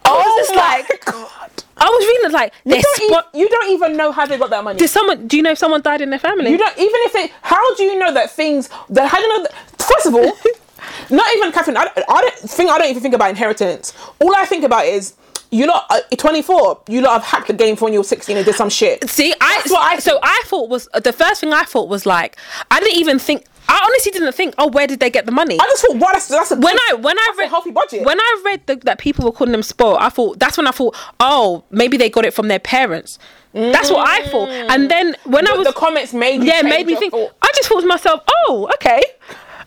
I 0.06 0.12
was 0.12 0.26
oh 0.28 0.38
just 0.46 0.56
like, 0.56 1.04
Oh 1.08 1.32
God. 1.32 1.64
I 1.78 1.86
was 1.90 2.06
reading 2.06 2.26
it 2.30 2.32
like 2.32 2.54
You 2.64 2.82
don't, 3.10 3.26
e- 3.36 3.40
you 3.40 3.50
don't 3.50 3.72
even 3.72 3.98
know 3.98 4.12
how 4.12 4.26
they 4.26 4.38
got 4.38 4.50
that 4.52 4.64
money. 4.64 4.80
Did 4.80 4.90
someone? 4.90 5.28
Do 5.28 5.36
you 5.38 5.44
know 5.44 5.52
if 5.52 5.58
someone 5.58 5.82
died 5.82 6.02
in 6.02 6.10
their 6.10 6.20
family? 6.20 6.52
You 6.52 6.58
don't 6.58 6.78
even 6.78 7.00
if 7.04 7.14
they. 7.14 7.32
How 7.42 7.76
do 7.76 7.84
you 7.84 7.98
know 7.98 8.14
that 8.14 8.32
things 8.32 8.70
that? 8.90 9.08
How 9.10 9.18
do 9.18 9.24
you 9.24 9.38
know? 9.38 9.44
That, 9.44 9.54
first 9.82 10.06
of 10.06 10.14
all, 10.16 10.34
not 11.10 11.36
even 11.36 11.52
Catherine. 11.52 11.78
I, 11.78 11.88
I 12.10 12.22
don't 12.22 12.36
think 12.50 12.70
I 12.70 12.78
don't 12.78 12.90
even 12.90 13.02
think 13.02 13.16
about 13.16 13.30
inheritance. 13.30 13.94
All 14.22 14.36
I 14.36 14.46
think 14.46 14.64
about 14.64 14.86
is 14.86 15.16
you 15.56 15.68
lot. 15.68 15.86
Uh, 15.90 16.02
24. 16.18 16.82
You 16.90 17.02
lot 17.02 17.14
have 17.14 17.24
hacked 17.24 17.48
the 17.48 17.54
game 17.54 17.76
from 17.76 17.86
when 17.86 17.94
you 17.94 18.00
were 18.00 18.04
16 18.04 18.36
and 18.38 18.46
did 18.46 18.56
some 18.56 18.70
shit. 18.70 19.10
See, 19.10 19.34
I, 19.40 19.58
That's 19.58 19.72
what 19.72 19.82
I 19.82 20.00
so 20.00 20.20
I 20.22 20.42
thought 20.46 20.70
was 20.70 20.88
the 21.02 21.14
first 21.14 21.42
thing 21.42 21.54
I 21.54 21.64
thought 21.64 21.88
was 21.90 22.06
like 22.06 22.38
I 22.72 22.80
didn't 22.80 22.98
even 23.00 23.20
think. 23.20 23.46
I 23.68 23.82
honestly 23.84 24.12
didn't 24.12 24.34
think. 24.34 24.54
Oh, 24.60 24.68
where 24.68 24.86
did 24.86 25.00
they 25.00 25.10
get 25.10 25.26
the 25.26 25.32
money? 25.32 25.56
I 25.60 25.64
just 25.66 25.82
thought, 25.84 25.96
wow, 25.96 26.10
that's 26.14 26.28
that's 26.28 26.52
a 26.52 26.56
when 26.56 26.78
I 26.90 26.94
when 26.94 27.18
I 27.18 27.34
read 27.38 27.50
healthy 27.50 27.72
budget. 27.72 28.06
when 28.06 28.20
I 28.20 28.42
read 28.46 28.68
the, 28.68 28.76
that 28.84 29.00
people 29.00 29.26
were 29.26 29.32
calling 29.32 29.54
them 29.54 29.64
spoiled, 29.64 29.98
I 30.00 30.10
thought 30.10 30.40
that's 30.40 30.58
when 30.58 30.68
I 30.68 30.72
thought, 30.72 30.96
oh, 31.20 31.64
maybe 31.72 31.98
they 31.98 32.10
got 32.10 32.26
it 32.26 32.34
from 32.34 32.48
their 32.48 32.60
parents. 32.60 33.18
That's 33.54 33.90
what 33.90 34.06
I 34.08 34.28
thought. 34.28 34.50
And 34.50 34.92
then 34.92 35.16
when 35.24 35.48
I 35.48 35.54
was 35.54 35.66
the 35.66 35.74
comments 35.74 36.14
made 36.14 36.44
yeah, 36.44 36.62
made 36.62 36.86
me 36.86 36.96
think. 36.96 37.12
thought. 37.14 37.32
I 37.42 37.52
just 37.56 37.70
thought 37.70 37.82
to 37.82 37.88
myself, 37.88 38.22
oh, 38.48 38.70
okay, 38.76 39.02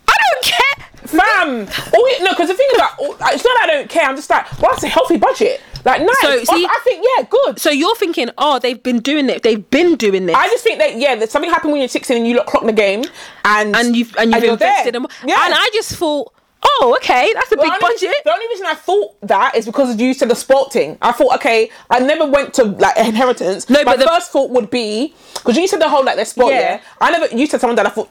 I 0.07 0.15
don't 0.31 0.45
care. 0.45 0.87
Fam, 1.07 1.67
all 1.95 2.09
no, 2.21 2.31
because 2.33 2.49
the 2.49 2.55
thing 2.55 2.69
is 2.75 2.81
all- 2.99 3.17
it's 3.33 3.45
not 3.45 3.55
that 3.57 3.61
I 3.63 3.67
don't 3.73 3.89
care. 3.89 4.05
I'm 4.05 4.15
just 4.15 4.29
like, 4.29 4.45
well, 4.61 4.73
that's 4.73 4.83
a 4.85 4.89
healthy 4.89 5.17
budget. 5.17 5.63
Like, 5.85 6.03
nice. 6.03 6.21
So, 6.21 6.45
see- 6.45 6.65
I, 6.65 6.69
I 6.71 6.81
think, 6.85 7.07
yeah, 7.17 7.25
good. 7.29 7.59
So 7.61 7.71
you're 7.71 7.97
thinking, 7.97 8.31
oh, 8.39 8.59
they've 8.59 8.83
been 8.83 8.99
doing 9.01 9.29
it. 9.31 9.43
They've 9.43 9.69
been 9.71 9.97
doing 9.97 10.27
this. 10.27 10.37
I 10.37 10.47
just 10.49 10.65
think 10.65 10.79
that 10.79 10.97
yeah, 10.97 11.15
that 11.17 11.31
something 11.31 11.51
happened 11.51 11.73
when 11.73 11.81
you're 11.81 11.89
16 11.89 12.17
and 12.17 12.27
you 12.27 12.35
look 12.35 12.47
clock 12.47 12.65
the 12.65 12.73
game, 12.73 13.05
and 13.45 13.75
and 13.77 13.97
you've 13.97 14.15
and 14.17 14.33
you've 14.33 14.43
you're 14.45 14.53
invested 14.55 14.95
there. 14.95 15.01
in, 15.03 15.07
Yeah. 15.27 15.45
and 15.45 15.55
I 15.55 15.71
just 15.73 15.95
thought, 15.97 16.33
oh, 16.63 16.97
okay, 17.01 17.31
that's 17.35 17.53
a 17.53 17.57
The 17.57 17.63
big 17.63 17.71
only, 17.71 17.81
budget. 17.81 18.15
the 18.25 18.33
only 18.33 18.47
reason 18.49 18.67
I 18.67 18.75
thought 18.75 19.15
that 19.23 19.55
is 19.55 19.65
because 19.67 19.97
you 20.01 20.13
said 20.15 20.29
the 20.29 20.35
sport 20.35 20.73
thing. 20.73 20.99
I 21.01 21.13
thought, 21.13 21.35
okay, 21.37 21.71
I 21.91 22.01
never 22.01 22.27
went 22.27 22.55
to 22.55 22.65
like 22.65 22.97
inheritance. 23.07 23.71
No, 23.71 23.79
my 23.85 23.93
but 23.97 24.01
the- 24.01 24.07
first 24.09 24.33
thought 24.33 24.51
would 24.51 24.71
be 24.71 25.15
because 25.35 25.57
you 25.57 25.69
said 25.69 25.81
the 25.81 25.89
whole 25.89 26.05
like 26.05 26.17
the 26.17 26.25
sport. 26.25 26.53
Yeah. 26.55 26.61
Yeah. 26.61 26.81
I 27.01 27.11
never. 27.11 27.35
You 27.37 27.47
said 27.47 27.61
someone 27.61 27.77
that 27.77 27.87
I 27.87 27.91
thought 27.91 28.11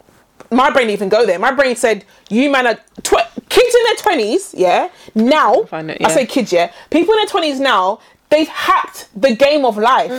my 0.52 0.70
brain 0.70 0.90
even 0.90 1.10
go 1.10 1.26
there. 1.26 1.40
My 1.40 1.52
brain 1.52 1.76
said 1.76 2.06
you 2.30 2.50
man 2.52 2.68
are 2.68 2.76
tw- 3.04 3.50
kids 3.50 3.76
in 3.76 3.84
their 3.86 3.96
twenties. 3.98 4.54
Yeah. 4.58 4.90
Now 5.16 5.62
it, 5.72 5.98
I 6.04 6.10
say 6.12 6.26
kids. 6.26 6.52
Yeah. 6.52 6.72
People 6.90 7.14
in 7.14 7.20
their 7.20 7.28
twenties 7.28 7.60
now. 7.60 8.00
They've 8.30 8.48
hacked 8.48 9.08
the 9.16 9.34
game 9.36 9.64
of 9.64 9.78
life. 9.78 10.12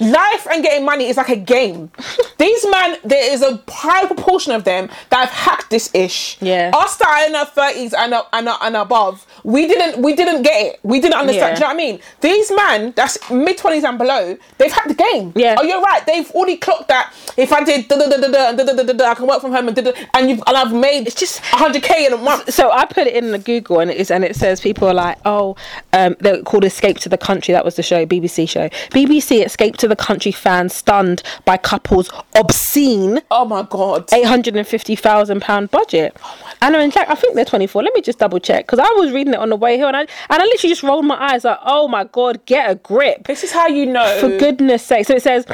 Life 0.00 0.46
and 0.50 0.62
getting 0.62 0.84
money 0.84 1.06
is 1.08 1.16
like 1.16 1.28
a 1.28 1.36
game. 1.36 1.90
These 2.38 2.66
man, 2.70 2.96
there 3.04 3.32
is 3.32 3.42
a 3.42 3.60
high 3.68 4.06
proportion 4.06 4.52
of 4.52 4.62
them 4.64 4.88
that 5.10 5.28
have 5.28 5.30
hacked 5.30 5.70
this 5.70 5.92
ish. 5.94 6.38
Yeah. 6.40 6.70
Us 6.74 6.96
that 6.96 7.08
are 7.08 7.26
in 7.28 7.34
our 7.34 7.46
thirties 7.46 7.94
and, 7.94 8.14
up- 8.14 8.28
and, 8.32 8.48
and 8.48 8.76
above, 8.76 9.26
we 9.42 9.66
didn't 9.66 10.00
we 10.02 10.14
didn't 10.14 10.42
get 10.42 10.54
it. 10.74 10.80
We 10.84 11.00
didn't 11.00 11.18
understand. 11.18 11.50
Yeah. 11.50 11.54
Do 11.54 11.60
you 11.60 11.60
know 11.60 11.66
what 11.66 11.74
I 11.74 11.92
mean? 11.92 12.00
These 12.20 12.52
man 12.52 12.92
that's 12.94 13.18
mid 13.30 13.58
twenties 13.58 13.82
and 13.84 13.98
below, 13.98 14.36
they've 14.58 14.72
hacked 14.72 14.88
the 14.88 14.94
game. 14.94 15.32
Yeah. 15.34 15.56
Oh, 15.58 15.64
you're 15.64 15.80
right. 15.82 16.06
They've 16.06 16.30
already 16.30 16.58
clocked 16.58 16.88
that. 16.88 17.12
If 17.36 17.52
I 17.52 17.64
did 17.64 17.88
da 17.88 17.96
da 17.96 18.08
da 18.08 18.16
da 18.18 18.52
da 18.52 18.52
da 18.64 18.72
da 18.72 18.82
da 18.84 18.92
da, 18.92 19.04
I 19.10 19.14
can 19.14 19.26
work 19.26 19.40
from 19.40 19.50
home 19.52 19.66
and 19.66 19.76
da 19.76 19.82
da, 19.82 19.92
and 20.14 20.30
you've 20.30 20.42
and 20.46 20.56
I've 20.56 20.72
made 20.72 21.06
It's 21.08 21.16
just- 21.16 21.40
hundred 21.40 21.82
k 21.82 22.06
in 22.06 22.12
a 22.12 22.16
month. 22.16 22.52
so 22.54 22.70
I 22.70 22.84
put 22.84 23.06
it 23.08 23.14
in 23.14 23.32
the 23.32 23.38
Google 23.38 23.80
and 23.80 23.90
it 23.90 23.96
is 23.96 24.10
and 24.12 24.24
it 24.24 24.36
says 24.36 24.60
people 24.60 24.86
are 24.86 24.94
like, 24.94 25.18
oh, 25.24 25.56
um, 25.92 26.14
they're 26.20 26.42
called 26.42 26.64
Escape 26.64 26.98
to 27.00 27.08
the 27.08 27.18
Country. 27.18 27.47
That 27.52 27.64
was 27.64 27.76
the 27.76 27.82
show, 27.82 28.04
BBC 28.06 28.48
show. 28.48 28.68
BBC 28.90 29.44
Escape 29.44 29.76
to 29.78 29.88
the 29.88 29.96
Country 29.96 30.32
fans 30.32 30.74
stunned 30.74 31.22
by 31.44 31.56
couple's 31.56 32.10
obscene 32.36 33.20
Oh 33.30 33.44
my 33.44 33.62
god. 33.68 34.12
eight 34.12 34.24
hundred 34.26 34.56
and 34.56 34.66
fifty 34.66 34.94
thousand 34.96 35.40
pound 35.42 35.70
budget. 35.70 36.16
Oh 36.24 36.52
Anna 36.62 36.78
and 36.78 36.92
Jack, 36.92 37.08
I 37.10 37.14
think 37.14 37.34
they're 37.34 37.44
twenty 37.44 37.66
four. 37.66 37.82
Let 37.82 37.94
me 37.94 38.00
just 38.00 38.18
double 38.18 38.40
check 38.40 38.66
because 38.66 38.78
I 38.78 38.90
was 38.98 39.12
reading 39.12 39.34
it 39.34 39.40
on 39.40 39.48
the 39.50 39.56
way 39.56 39.76
here 39.76 39.86
and 39.86 39.96
I 39.96 40.00
and 40.00 40.08
I 40.30 40.44
literally 40.44 40.70
just 40.70 40.82
rolled 40.82 41.04
my 41.04 41.16
eyes 41.32 41.44
like, 41.44 41.58
oh 41.64 41.88
my 41.88 42.04
god, 42.04 42.44
get 42.46 42.70
a 42.70 42.74
grip 42.76 43.26
This 43.26 43.44
is 43.44 43.52
how 43.52 43.66
you 43.66 43.86
know. 43.86 44.18
for 44.20 44.28
goodness 44.38 44.84
sake. 44.84 45.06
So 45.06 45.14
it 45.16 45.22
says 45.22 45.46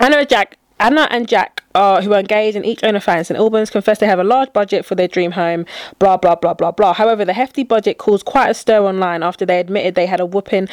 Anna 0.00 0.16
and 0.18 0.28
Jack 0.28 0.58
Anna 0.80 1.06
and 1.10 1.28
Jack 1.28 1.61
are 1.74 2.02
who 2.02 2.12
are 2.12 2.20
engaged 2.20 2.56
in 2.56 2.64
each 2.64 2.80
finance 2.80 3.30
in 3.30 3.36
Albans 3.36 3.70
confess 3.70 3.98
they 3.98 4.06
have 4.06 4.18
a 4.18 4.24
large 4.24 4.52
budget 4.52 4.84
for 4.84 4.94
their 4.94 5.08
dream 5.08 5.32
home, 5.32 5.64
blah 5.98 6.16
blah 6.16 6.34
blah 6.34 6.54
blah 6.54 6.70
blah. 6.70 6.92
However, 6.92 7.24
the 7.24 7.32
hefty 7.32 7.62
budget 7.62 7.98
caused 7.98 8.24
quite 8.24 8.50
a 8.50 8.54
stir 8.54 8.82
online 8.82 9.22
after 9.22 9.46
they 9.46 9.58
admitted 9.58 9.94
they 9.94 10.06
had 10.06 10.20
a 10.20 10.26
whooping 10.26 10.68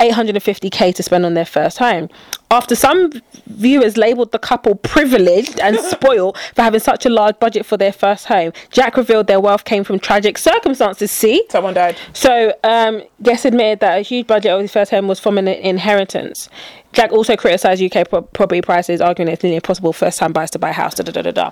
850k 0.00 0.94
to 0.94 1.02
spend 1.02 1.24
on 1.24 1.34
their 1.34 1.44
first 1.44 1.78
home. 1.78 2.08
After 2.50 2.74
some 2.74 3.12
viewers 3.46 3.96
labelled 3.96 4.32
the 4.32 4.38
couple 4.38 4.74
privileged 4.76 5.58
and 5.60 5.78
spoiled 5.90 6.36
for 6.54 6.62
having 6.62 6.80
such 6.80 7.06
a 7.06 7.08
large 7.08 7.38
budget 7.38 7.66
for 7.66 7.76
their 7.76 7.92
first 7.92 8.26
home, 8.26 8.52
Jack 8.70 8.96
revealed 8.96 9.26
their 9.26 9.40
wealth 9.40 9.64
came 9.64 9.84
from 9.84 9.98
tragic 9.98 10.38
circumstances. 10.38 11.10
See? 11.10 11.44
Someone 11.50 11.74
died. 11.74 11.96
So, 12.12 12.54
um, 12.62 13.02
Guess 13.22 13.44
admitted 13.44 13.80
that 13.80 13.98
a 13.98 14.02
huge 14.02 14.26
budget 14.26 14.52
of 14.52 14.60
his 14.60 14.72
first 14.72 14.90
home 14.90 15.08
was 15.08 15.18
from 15.18 15.38
an 15.38 15.48
inheritance. 15.48 16.48
Jack 16.92 17.12
also 17.12 17.36
criticised 17.36 17.82
UK 17.82 18.08
pro- 18.08 18.22
property 18.22 18.62
prices, 18.62 19.00
arguing 19.00 19.28
it's 19.28 19.42
nearly 19.42 19.56
impossible 19.56 19.92
for 19.92 20.06
first 20.06 20.18
time 20.18 20.32
buyers 20.32 20.50
to 20.50 20.58
buy 20.58 20.70
a 20.70 20.72
house. 20.72 20.94
Da, 20.94 21.04
da, 21.04 21.12
da, 21.12 21.22
da, 21.22 21.30
da. 21.30 21.50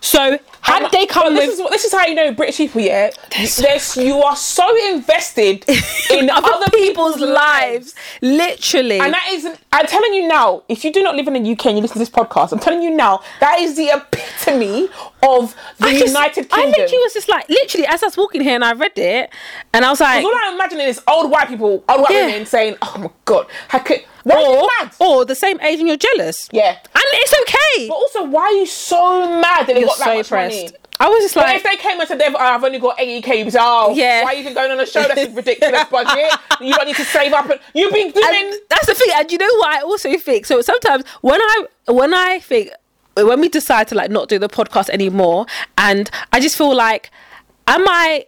So, 0.00 0.38
had 0.60 0.82
And- 0.82 0.92
they 0.92 1.06
come 1.06 1.34
this 1.34 1.46
with 1.46 1.54
is 1.54 1.60
what- 1.60 1.70
this 1.72 1.84
is 1.84 1.92
how 1.92 2.06
you 2.06 2.14
know 2.14 2.30
British 2.32 2.58
people. 2.58 2.80
Yeah, 2.80 3.10
There's, 3.58 3.96
you 3.96 4.22
are 4.22 4.36
so 4.36 4.66
invested 4.92 5.64
in 6.10 6.30
other 6.30 6.70
people's 6.70 7.18
lives, 7.18 7.94
literally, 8.22 9.00
And 9.00 9.12
that 9.14 9.28
is, 9.32 9.46
I'm 9.72 9.86
telling 9.86 10.12
you 10.14 10.28
now, 10.28 10.62
if 10.68 10.84
you 10.84 10.92
do 10.92 11.02
not 11.02 11.14
live 11.16 11.26
in 11.28 11.34
the 11.42 11.52
UK 11.52 11.66
and 11.66 11.76
you 11.78 11.82
listen 11.82 11.94
to 11.94 11.98
this 11.98 12.10
podcast, 12.10 12.52
I'm 12.52 12.58
telling 12.58 12.82
you 12.82 12.90
now, 12.90 13.22
that 13.40 13.58
is 13.60 13.76
the 13.76 13.88
epitome 13.90 14.88
of 15.22 15.54
the 15.78 15.86
I 15.86 15.92
just- 15.98 16.06
United 16.06 16.48
Kingdom. 16.50 16.74
I 16.74 16.78
literally 16.78 16.98
was 17.04 17.14
just 17.14 17.28
like, 17.28 17.48
literally, 17.48 17.86
as 17.86 18.02
I 18.02 18.06
was 18.06 18.16
walking 18.16 18.40
here 18.42 18.54
and 18.54 18.64
I 18.64 18.72
read 18.74 18.98
it, 18.98 19.30
and 19.72 19.84
I 19.84 19.90
was 19.90 20.00
like, 20.00 20.24
all 20.24 20.32
I'm 20.44 20.54
imagining 20.54 20.86
is 20.86 21.00
old 21.08 21.30
white 21.30 21.48
people, 21.48 21.84
old 21.88 22.00
white 22.02 22.10
Yeah. 22.10 22.26
women 22.26 22.46
saying, 22.46 22.76
"Oh 22.82 22.94
my 22.98 23.10
god, 23.24 23.46
how 23.68 23.78
could? 23.80 24.04
Why 24.24 24.42
or, 25.00 25.06
or 25.06 25.24
the 25.24 25.36
same 25.36 25.60
age 25.60 25.78
and 25.78 25.86
you're 25.86 25.96
jealous. 25.96 26.48
yeah, 26.50 26.70
And 26.70 27.04
it's 27.12 27.34
okay. 27.42 27.65
But 27.88 27.94
also, 27.94 28.24
why 28.24 28.42
are 28.44 28.52
you 28.52 28.66
so 28.66 29.40
mad 29.40 29.66
that 29.66 29.74
they 29.74 29.80
You're 29.80 29.88
got 29.88 29.98
that 29.98 30.04
so 30.04 30.14
much 30.16 30.28
pressed. 30.28 30.56
money? 30.64 30.76
I 30.98 31.08
was 31.10 31.22
just 31.24 31.36
like, 31.36 31.46
But 31.46 31.56
if 31.56 31.62
they 31.62 31.76
came 31.76 32.00
and 32.00 32.08
said, 32.08 32.22
oh, 32.22 32.36
"I've 32.38 32.64
only 32.64 32.78
got 32.78 32.96
80k," 32.98 33.36
you'd 33.38 33.44
be 33.46 33.50
like, 33.50 33.54
"Oh, 33.60 33.92
Yeah. 33.94 34.24
why 34.24 34.30
are 34.30 34.34
you 34.34 34.40
even 34.40 34.54
going 34.54 34.70
on 34.70 34.80
a 34.80 34.86
show 34.86 35.02
that's 35.02 35.20
a 35.20 35.30
ridiculous 35.34 35.84
budget? 35.90 36.32
You 36.60 36.72
don't 36.74 36.86
need 36.86 36.96
to 36.96 37.04
save 37.04 37.32
up." 37.34 37.50
And 37.50 37.60
you've 37.74 37.92
been 37.92 38.10
doing. 38.12 38.24
and 38.26 38.54
that's 38.70 38.86
the 38.86 38.94
thing 38.94 39.08
and 39.14 39.30
you 39.30 39.36
know 39.36 39.54
what 39.58 39.76
i 39.76 39.80
also 39.82 40.16
think 40.16 40.46
so 40.46 40.62
sometimes 40.62 41.04
when 41.20 41.38
i 41.40 41.66
when 41.88 42.14
i 42.14 42.38
think 42.40 42.70
when 43.14 43.40
we 43.42 43.48
decide 43.50 43.88
to 43.88 43.94
like 43.94 44.10
not 44.10 44.28
do 44.30 44.38
the 44.38 44.48
podcast 44.48 44.88
anymore 44.90 45.44
and 45.76 46.10
i 46.32 46.40
just 46.40 46.56
feel 46.56 46.74
like 46.74 47.10
am 47.66 47.84
i 47.88 48.24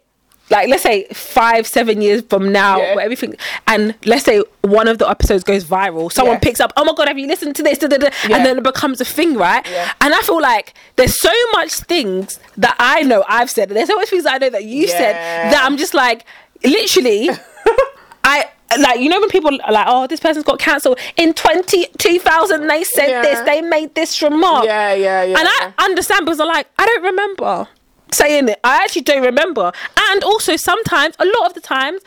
like 0.51 0.69
let's 0.69 0.83
say 0.83 1.05
five 1.13 1.67
seven 1.67 2.01
years 2.01 2.23
from 2.29 2.51
now 2.53 2.79
Yeah. 2.79 2.95
where 2.97 3.05
everything 3.05 3.35
and 3.67 3.95
let's 4.07 4.25
say 4.25 4.43
one 4.63 4.89
of 4.89 4.99
the 4.99 5.09
episodes 5.09 5.45
goes 5.45 5.65
viral 5.65 6.11
someone 6.11 6.35
Yeah. 6.37 6.41
picks 6.41 6.61
up 6.61 6.73
oh 6.77 6.85
my 6.85 6.93
god 6.95 7.09
have 7.09 7.19
you 7.19 7.27
listened 7.27 7.55
to 7.57 7.63
this 7.63 7.79
Da, 7.79 7.87
da, 7.89 7.99
da," 7.99 8.11
Yeah. 8.29 8.37
and 8.37 8.47
then 8.47 8.59
it 8.59 8.65
becomes 8.65 9.01
a 9.01 9.05
thing 9.05 9.35
right 9.37 9.67
and 10.01 10.15
i 10.15 10.21
feel 10.23 10.41
like 10.41 10.75
there's 10.97 11.19
so 11.21 11.33
much 11.53 11.73
things 11.73 12.39
that 12.57 12.77
i 12.79 13.03
know 13.03 13.25
i've 13.29 13.51
said 13.51 13.69
there's 13.69 13.89
so 13.89 13.97
much 13.97 14.09
things 14.09 14.27
i 14.27 14.39
know 14.39 14.51
that 14.51 14.65
you 14.65 14.89
said 14.89 15.15
that 15.53 15.61
i'm 15.65 15.77
just 15.77 15.95
like 15.95 16.25
literally 16.65 17.31
I 18.25 18.45
like 18.81 19.01
you 19.01 19.09
know 19.09 19.21
when 19.21 19.31
people 19.31 19.51
are 19.65 19.73
like, 19.73 19.87
oh, 19.89 20.07
this 20.07 20.21
person's 20.21 20.45
got 20.45 20.59
cancelled 20.59 20.99
in 21.17 21.33
20, 21.33 21.87
2000 21.97 22.67
They 22.67 22.85
said 22.85 23.09
Yeah. 23.09 23.23
this, 23.23 23.41
they 23.41 23.63
made 23.63 23.95
this 23.95 24.21
remark. 24.21 24.67
Yeah, 24.67 24.93
yeah, 24.93 25.23
yeah. 25.23 25.39
And 25.39 25.49
I 25.49 25.73
understand 25.79 26.27
because 26.27 26.39
I'm 26.41 26.49
like, 26.49 26.67
I 26.79 26.85
don't 26.85 27.03
remember 27.05 27.69
saying 28.13 28.49
it. 28.49 28.61
I 28.65 28.83
actually 28.85 29.03
don't 29.03 29.23
remember. 29.23 29.73
And 30.11 30.25
also 30.25 30.57
sometimes, 30.57 31.15
a 31.19 31.25
lot 31.25 31.47
of 31.47 31.55
the 31.55 31.61
times. 31.61 32.03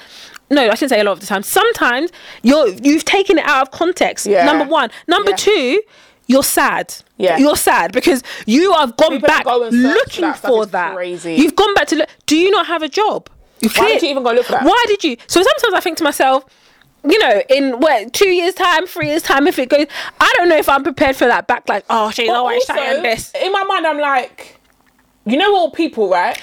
No, 0.49 0.63
I 0.69 0.75
shouldn't 0.75 0.89
say 0.89 0.99
a 0.99 1.03
lot 1.05 1.13
of 1.13 1.19
the 1.21 1.25
time. 1.27 1.43
Sometimes 1.43 2.11
you're 2.43 2.67
you've 2.69 3.05
taken 3.05 3.37
it 3.37 3.45
out 3.45 3.61
of 3.61 3.71
context. 3.71 4.25
Yeah. 4.25 4.43
Number 4.45 4.65
one. 4.65 4.89
Number 5.07 5.29
Yeah. 5.31 5.35
two, 5.37 5.81
you're 6.27 6.43
sad. 6.43 6.93
Yeah. 7.17 7.37
You're 7.37 7.55
sad 7.55 7.93
because 7.93 8.21
you 8.45 8.73
have 8.73 8.97
gone 8.97 9.11
People 9.11 9.27
back 9.27 9.45
go 9.45 9.59
looking 9.69 10.21
that 10.23 10.37
for 10.39 10.65
that. 10.65 10.93
crazy. 10.95 11.35
You've 11.35 11.55
gone 11.55 11.73
back 11.73 11.87
to 11.87 11.95
look. 11.95 12.09
Do 12.25 12.35
you 12.35 12.51
not 12.51 12.67
have 12.67 12.81
a 12.83 12.89
job? 12.89 13.29
You 13.61 13.69
Why 13.69 13.93
did 13.93 14.01
you 14.01 14.09
even 14.09 14.23
go 14.23 14.31
look 14.31 14.45
for 14.45 14.53
that? 14.53 14.63
Why 14.65 14.83
did 14.87 15.03
you? 15.05 15.15
So 15.27 15.41
sometimes 15.41 15.73
I 15.73 15.79
think 15.79 15.97
to 15.99 16.03
myself, 16.03 16.43
you 17.07 17.17
know, 17.19 17.41
in 17.49 17.79
what 17.79 18.11
two 18.11 18.29
years 18.29 18.53
time, 18.53 18.87
three 18.87 19.07
years 19.07 19.23
time, 19.23 19.47
if 19.47 19.57
it 19.57 19.69
goes, 19.69 19.85
I 20.19 20.33
don't 20.35 20.49
know 20.49 20.57
if 20.57 20.67
I'm 20.67 20.83
prepared 20.83 21.15
for 21.15 21.27
that 21.27 21.47
back. 21.47 21.69
Like, 21.69 21.85
oh, 21.89 22.11
she's 22.11 22.29
always 22.29 22.65
saying 22.65 23.03
this. 23.03 23.31
In 23.41 23.51
my 23.53 23.63
mind, 23.63 23.87
I'm 23.87 23.99
like, 23.99 24.57
you 25.25 25.37
know, 25.37 25.55
all 25.55 25.71
people, 25.71 26.09
right? 26.09 26.39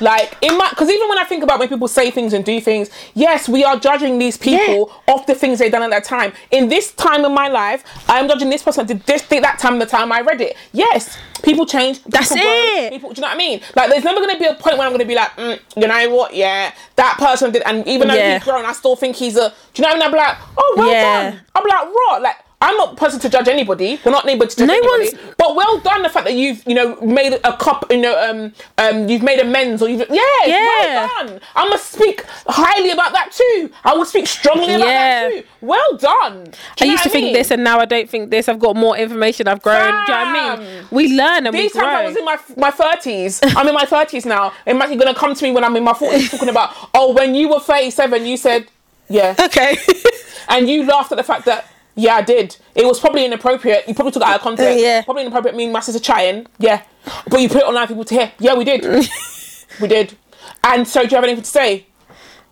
Like 0.00 0.36
in 0.42 0.56
my, 0.56 0.68
because 0.70 0.90
even 0.90 1.08
when 1.08 1.18
I 1.18 1.24
think 1.24 1.42
about 1.42 1.58
when 1.58 1.68
people 1.68 1.88
say 1.88 2.10
things 2.10 2.32
and 2.32 2.44
do 2.44 2.60
things, 2.60 2.90
yes, 3.14 3.48
we 3.48 3.64
are 3.64 3.78
judging 3.78 4.18
these 4.18 4.36
people 4.36 4.92
off 5.06 5.26
the 5.26 5.34
things 5.34 5.58
they've 5.58 5.72
done 5.72 5.82
at 5.82 5.90
that 5.90 6.04
time. 6.04 6.32
In 6.50 6.68
this 6.68 6.92
time 6.92 7.24
in 7.24 7.32
my 7.32 7.48
life, 7.48 7.84
I'm 8.08 8.28
judging 8.28 8.50
this 8.50 8.62
person 8.62 8.86
did 8.86 9.00
this 9.06 9.22
thing 9.22 9.42
that 9.42 9.58
time, 9.58 9.78
the 9.78 9.86
time 9.86 10.12
I 10.12 10.20
read 10.20 10.40
it. 10.40 10.56
Yes, 10.72 11.16
people 11.42 11.64
change. 11.66 12.02
That's 12.04 12.30
grow, 12.30 12.40
it. 12.42 12.90
People, 12.92 13.10
do 13.12 13.20
you 13.20 13.22
know 13.22 13.28
what 13.28 13.34
I 13.34 13.38
mean? 13.38 13.60
Like, 13.74 13.90
there's 13.90 14.04
never 14.04 14.20
going 14.20 14.34
to 14.34 14.38
be 14.38 14.46
a 14.46 14.54
point 14.54 14.76
where 14.78 14.86
I'm 14.86 14.92
going 14.92 15.00
to 15.00 15.06
be 15.06 15.14
like, 15.14 15.30
mm, 15.36 15.58
you 15.76 15.86
know 15.86 16.10
what? 16.14 16.34
Yeah, 16.34 16.72
that 16.96 17.16
person 17.18 17.52
did, 17.52 17.62
and 17.62 17.86
even 17.86 18.08
though 18.08 18.14
Yeah. 18.14 18.34
he's 18.34 18.44
grown, 18.44 18.64
I 18.66 18.72
still 18.72 18.96
think 18.96 19.16
he's 19.16 19.36
a. 19.36 19.52
Do 19.72 19.82
you 19.82 19.88
know 19.88 19.94
what 19.94 20.02
I 20.02 20.08
mean? 20.08 20.14
I'm 20.20 20.26
like, 20.26 20.36
oh, 20.58 20.74
well 20.76 20.92
Yeah. 20.92 21.00
done. 21.30 21.40
I'm 21.54 21.66
like, 21.66 21.94
what? 21.94 22.22
Like. 22.22 22.36
I'm 22.58 22.74
not 22.78 22.96
person 22.96 23.20
to 23.20 23.28
judge 23.28 23.48
anybody. 23.48 24.00
We're 24.02 24.12
not 24.12 24.24
anybody 24.24 24.48
to 24.50 24.56
judge 24.56 24.66
No 24.66 24.74
anybody. 24.74 25.14
one's- 25.16 25.34
But 25.36 25.54
well 25.56 25.78
done 25.80 26.00
the 26.02 26.08
fact 26.08 26.24
that 26.24 26.32
you've 26.34 26.66
you 26.66 26.74
know 26.74 26.98
made 27.02 27.34
a 27.44 27.54
cup 27.58 27.84
you 27.90 27.98
know 27.98 28.18
um 28.18 28.52
um 28.78 29.08
you've 29.10 29.22
made 29.22 29.40
amends 29.40 29.82
or 29.82 29.88
you've 29.90 30.06
yes 30.08 30.48
Yeah. 30.48 31.06
well 31.06 31.26
done. 31.26 31.40
I 31.54 31.68
must 31.68 31.92
speak 31.92 32.24
highly 32.48 32.90
about 32.92 33.12
that 33.12 33.30
too. 33.32 33.70
I 33.84 33.92
will 33.94 34.06
speak 34.06 34.26
strongly 34.26 34.74
about 34.74 34.88
Yeah. 34.88 35.28
that 35.28 35.30
too. 35.34 35.42
Well 35.60 35.96
done. 35.98 36.44
Do 36.76 36.84
I 36.84 36.84
used 36.88 37.02
to 37.02 37.08
what 37.10 37.12
think 37.12 37.34
this 37.34 37.50
and 37.50 37.62
now 37.62 37.78
I 37.78 37.84
don't 37.84 38.08
think 38.08 38.30
this. 38.30 38.48
I've 38.48 38.58
got 38.58 38.74
more 38.74 38.96
information. 38.96 39.48
I've 39.48 39.60
grown. 39.62 39.78
Do 40.06 40.12
you 40.12 40.18
know 40.18 40.24
what 40.24 40.36
I 40.38 40.56
mean? 40.56 40.84
We 40.90 41.14
learn 41.14 41.46
and 41.46 41.54
These 41.54 41.74
we 41.74 41.80
times 41.80 41.86
I 41.86 42.00
grow. 42.00 42.08
was 42.08 42.16
in 42.16 42.24
my 42.24 42.38
my 42.56 42.70
thirties. 42.70 43.40
I'm 43.54 43.68
in 43.68 43.74
my 43.74 43.84
thirties 43.84 44.24
now. 44.24 44.52
Imagine 44.66 44.96
gonna 44.96 45.14
come 45.14 45.34
to 45.34 45.44
me 45.44 45.52
when 45.52 45.62
I'm 45.62 45.76
in 45.76 45.84
my 45.84 45.92
forties 45.92 46.30
talking 46.30 46.48
about 46.48 46.74
oh 46.94 47.12
when 47.12 47.34
you 47.34 47.48
were 47.50 47.60
37 47.60 48.24
you 48.24 48.36
said 48.38 48.66
yeah 49.08 49.34
okay. 49.40 49.76
and 50.48 50.68
you 50.70 50.84
laughed 50.86 51.12
at 51.12 51.16
the 51.18 51.22
fact 51.24 51.44
that 51.44 51.66
yeah, 51.96 52.14
I 52.14 52.22
did. 52.22 52.56
It 52.74 52.84
was 52.84 53.00
probably 53.00 53.24
inappropriate. 53.24 53.88
You 53.88 53.94
probably 53.94 54.12
took 54.12 54.22
it 54.22 54.28
out 54.28 54.36
of 54.36 54.40
uh, 54.42 54.44
context. 54.44 54.80
Yeah. 54.80 55.02
Probably 55.02 55.22
inappropriate. 55.22 55.56
Me 55.56 55.64
and 55.64 55.72
my 55.72 55.80
sister 55.80 56.00
chatting. 56.00 56.46
Yeah, 56.58 56.82
but 57.28 57.40
you 57.40 57.48
put 57.48 57.62
it 57.62 57.64
online 57.64 57.86
for 57.86 57.94
people 57.94 58.04
to 58.04 58.14
hear. 58.14 58.32
Yeah, 58.38 58.54
we 58.54 58.64
did. 58.64 58.84
we 59.80 59.88
did. 59.88 60.16
And 60.62 60.86
so, 60.86 61.02
do 61.02 61.08
you 61.08 61.14
have 61.16 61.24
anything 61.24 61.42
to 61.42 61.50
say? 61.50 61.86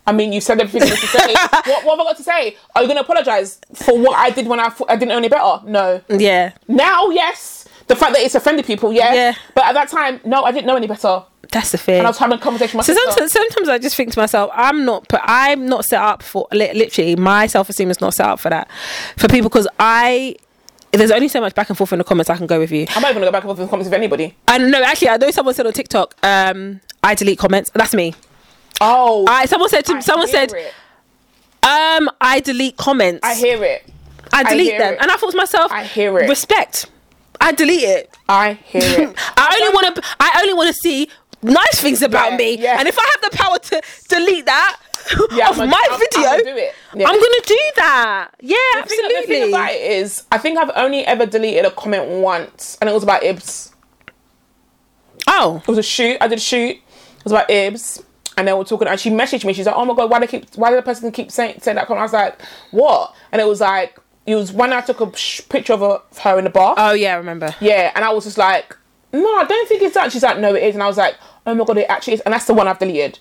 I 0.07 0.11
mean, 0.11 0.33
you 0.33 0.41
said 0.41 0.59
everything 0.59 0.87
you 0.89 0.95
to 0.95 1.07
say. 1.07 1.33
what, 1.51 1.85
what 1.85 1.97
have 1.97 1.99
I 1.99 2.03
got 2.03 2.17
to 2.17 2.23
say? 2.23 2.57
Are 2.75 2.81
you 2.81 2.87
going 2.87 2.97
to 2.97 3.03
apologise 3.03 3.59
for 3.73 3.97
what 3.97 4.15
I 4.17 4.29
did 4.29 4.47
when 4.47 4.59
I 4.59 4.71
I 4.87 4.95
didn't 4.95 5.09
know 5.09 5.17
it 5.21 5.31
better? 5.31 5.65
No. 5.67 6.01
yeah. 6.09 6.53
Now, 6.67 7.09
yes. 7.09 7.54
The 7.87 7.95
fact 7.95 8.13
that 8.13 8.21
it's 8.21 8.35
offended 8.35 8.65
people, 8.65 8.91
yeah. 8.91 9.13
Yeah. 9.13 9.35
But 9.53 9.65
at 9.65 9.73
that 9.73 9.89
time, 9.89 10.19
no, 10.25 10.43
I 10.43 10.51
didn't 10.51 10.65
know 10.67 10.75
any 10.75 10.87
better. 10.87 11.23
That's 11.51 11.71
the 11.71 11.77
thing. 11.77 11.99
And 11.99 12.07
I 12.07 12.09
was 12.09 12.17
having 12.17 12.37
a 12.37 12.41
conversation 12.41 12.77
with 12.77 12.87
So 12.87 12.93
sometimes, 12.93 13.31
sometimes 13.31 13.69
I 13.69 13.77
just 13.77 13.95
think 13.95 14.11
to 14.13 14.19
myself, 14.19 14.49
I'm 14.53 14.85
not, 14.85 15.07
but 15.07 15.21
I'm 15.23 15.67
not 15.67 15.85
set 15.85 16.01
up 16.01 16.23
for 16.23 16.47
literally 16.51 17.15
my 17.15 17.45
self 17.47 17.69
esteem 17.69 17.91
is 17.91 18.01
not 18.01 18.13
set 18.15 18.25
up 18.25 18.39
for 18.39 18.49
that 18.49 18.69
for 19.17 19.27
people 19.27 19.49
because 19.49 19.67
I. 19.79 20.35
There's 20.91 21.11
only 21.11 21.27
so 21.27 21.41
much 21.41 21.53
back 21.53 21.67
and 21.67 21.77
forth 21.77 21.91
in 21.91 21.97
the 21.97 22.05
comments 22.05 22.29
I 22.29 22.37
can 22.37 22.47
go 22.47 22.57
with 22.57 22.71
you. 22.71 22.85
I'm 22.95 23.01
not 23.01 23.11
even 23.11 23.21
to 23.21 23.27
go 23.27 23.31
back 23.31 23.43
and 23.43 23.49
forth 23.49 23.59
in 23.59 23.65
the 23.65 23.69
comments 23.69 23.87
with 23.89 23.93
anybody. 23.95 24.33
And 24.47 24.71
no, 24.71 24.81
actually, 24.81 25.09
I 25.09 25.17
know 25.17 25.29
someone 25.29 25.53
said 25.53 25.67
on 25.67 25.73
TikTok, 25.73 26.15
um, 26.23 26.79
I 27.03 27.15
delete 27.15 27.37
comments. 27.37 27.69
That's 27.73 27.93
me. 27.93 28.15
Oh, 28.79 29.25
I 29.27 29.45
someone 29.45 29.67
said 29.69 29.85
to 29.87 29.95
I 29.95 29.99
someone 29.99 30.29
said, 30.29 30.53
it. 30.53 30.73
um, 31.63 32.09
I 32.21 32.39
delete 32.39 32.77
comments. 32.77 33.27
I 33.27 33.35
hear 33.35 33.61
it. 33.61 33.85
I 34.31 34.43
delete 34.43 34.67
hear 34.67 34.79
them, 34.79 34.93
it. 34.93 35.01
and 35.01 35.11
I 35.11 35.17
thought 35.17 35.31
to 35.31 35.37
myself, 35.37 35.71
I 35.71 35.83
hear 35.83 36.17
it. 36.17 36.29
Respect. 36.29 36.85
I 37.45 37.51
delete 37.51 37.83
it. 37.83 38.17
I 38.27 38.53
hear 38.53 38.81
it. 38.83 39.15
I 39.37 39.57
only 39.61 39.73
want 39.73 39.95
to. 39.95 40.01
I 40.19 40.39
only 40.41 40.53
want 40.53 40.67
to 40.67 40.73
see 40.73 41.09
nice 41.43 41.79
things 41.79 42.01
about 42.01 42.31
Yeah, 42.31 42.37
me. 42.37 42.57
yeah. 42.57 42.79
And 42.79 42.87
if 42.87 42.97
I 42.97 43.03
have 43.03 43.31
the 43.31 43.37
power 43.37 43.59
to 43.59 43.81
delete 44.09 44.45
that 44.47 44.77
Yeah, 45.31 45.49
of 45.51 45.59
I'm 45.59 45.69
my 45.69 45.77
gonna- 45.87 45.91
I'm- 45.91 45.99
video, 45.99 46.29
I'm 46.29 46.39
gonna 46.39 46.43
do 46.43 46.57
it. 46.57 46.73
Yeah. 46.95 47.07
I'm 47.07 47.15
gonna 47.15 47.45
do 47.45 47.59
that. 47.75 48.27
Yeah, 48.41 48.57
The 48.57 48.89
thing- 48.89 48.99
absolutely. 48.99 49.21
The 49.21 49.27
thing 49.27 49.53
about 49.53 49.71
it 49.71 49.81
is, 49.91 50.23
I 50.31 50.37
think 50.39 50.57
I've 50.57 50.71
only 50.75 51.05
ever 51.05 51.25
deleted 51.27 51.65
a 51.65 51.71
comment 51.71 52.05
once, 52.07 52.77
and 52.81 52.89
it 52.89 52.93
was 52.93 53.03
about 53.03 53.21
Ibs. 53.21 53.71
oh, 55.27 55.61
It 55.61 55.67
was 55.67 55.77
a 55.77 55.83
shoot. 55.83 56.17
I 56.21 56.27
did 56.27 56.39
a 56.39 56.41
shoot. 56.41 56.71
It 56.77 57.23
was 57.23 57.31
about 57.31 57.49
Ibs, 57.49 58.03
and 58.37 58.47
they 58.47 58.53
were 58.53 58.63
talking. 58.63 58.87
And 58.87 58.99
she 58.99 59.09
messaged 59.09 59.45
me. 59.45 59.53
She's 59.53 59.65
like, 59.65 59.75
"Oh 59.75 59.85
my 59.85 59.93
god, 59.95 60.09
why 60.09 60.19
they 60.19 60.27
keep? 60.27 60.45
Why 60.55 60.69
did 60.71 60.77
the 60.77 60.83
person 60.83 61.11
keep 61.11 61.31
saying 61.31 61.59
saying 61.61 61.75
that 61.75 61.87
comment?" 61.87 62.01
I 62.01 62.03
was 62.03 62.13
like, 62.13 62.41
"What?" 62.71 63.13
And 63.31 63.41
it 63.41 63.45
was 63.47 63.61
like, 63.61 63.99
it 64.25 64.35
was 64.35 64.51
when 64.51 64.73
I 64.73 64.81
took 64.81 64.99
a 65.01 65.07
picture 65.07 65.73
of, 65.73 65.79
her, 65.81 66.01
of 66.11 66.17
her 66.19 66.37
in 66.37 66.43
the 66.45 66.49
bar. 66.49 66.75
oh 66.77 66.93
yeah, 66.93 67.13
I 67.13 67.17
remember. 67.17 67.53
Yeah, 67.59 67.91
and 67.95 68.03
I 68.03 68.09
was 68.11 68.23
just 68.25 68.37
like, 68.37 68.75
no, 69.13 69.35
I 69.37 69.45
don't 69.45 69.67
think 69.69 69.81
it's 69.81 69.93
that. 69.93 70.11
She's 70.11 70.23
like, 70.23 70.39
no, 70.39 70.55
it 70.55 70.63
is. 70.63 70.75
And 70.75 70.83
I 70.83 70.87
was 70.87 70.97
like, 70.97 71.15
oh 71.45 71.53
my 71.53 71.63
god, 71.63 71.77
it 71.77 71.85
actually 71.89 72.13
is. 72.15 72.21
And 72.21 72.33
that's 72.33 72.45
the 72.45 72.53
one 72.53 72.67
I've 72.67 72.79
deleted. 72.79 73.19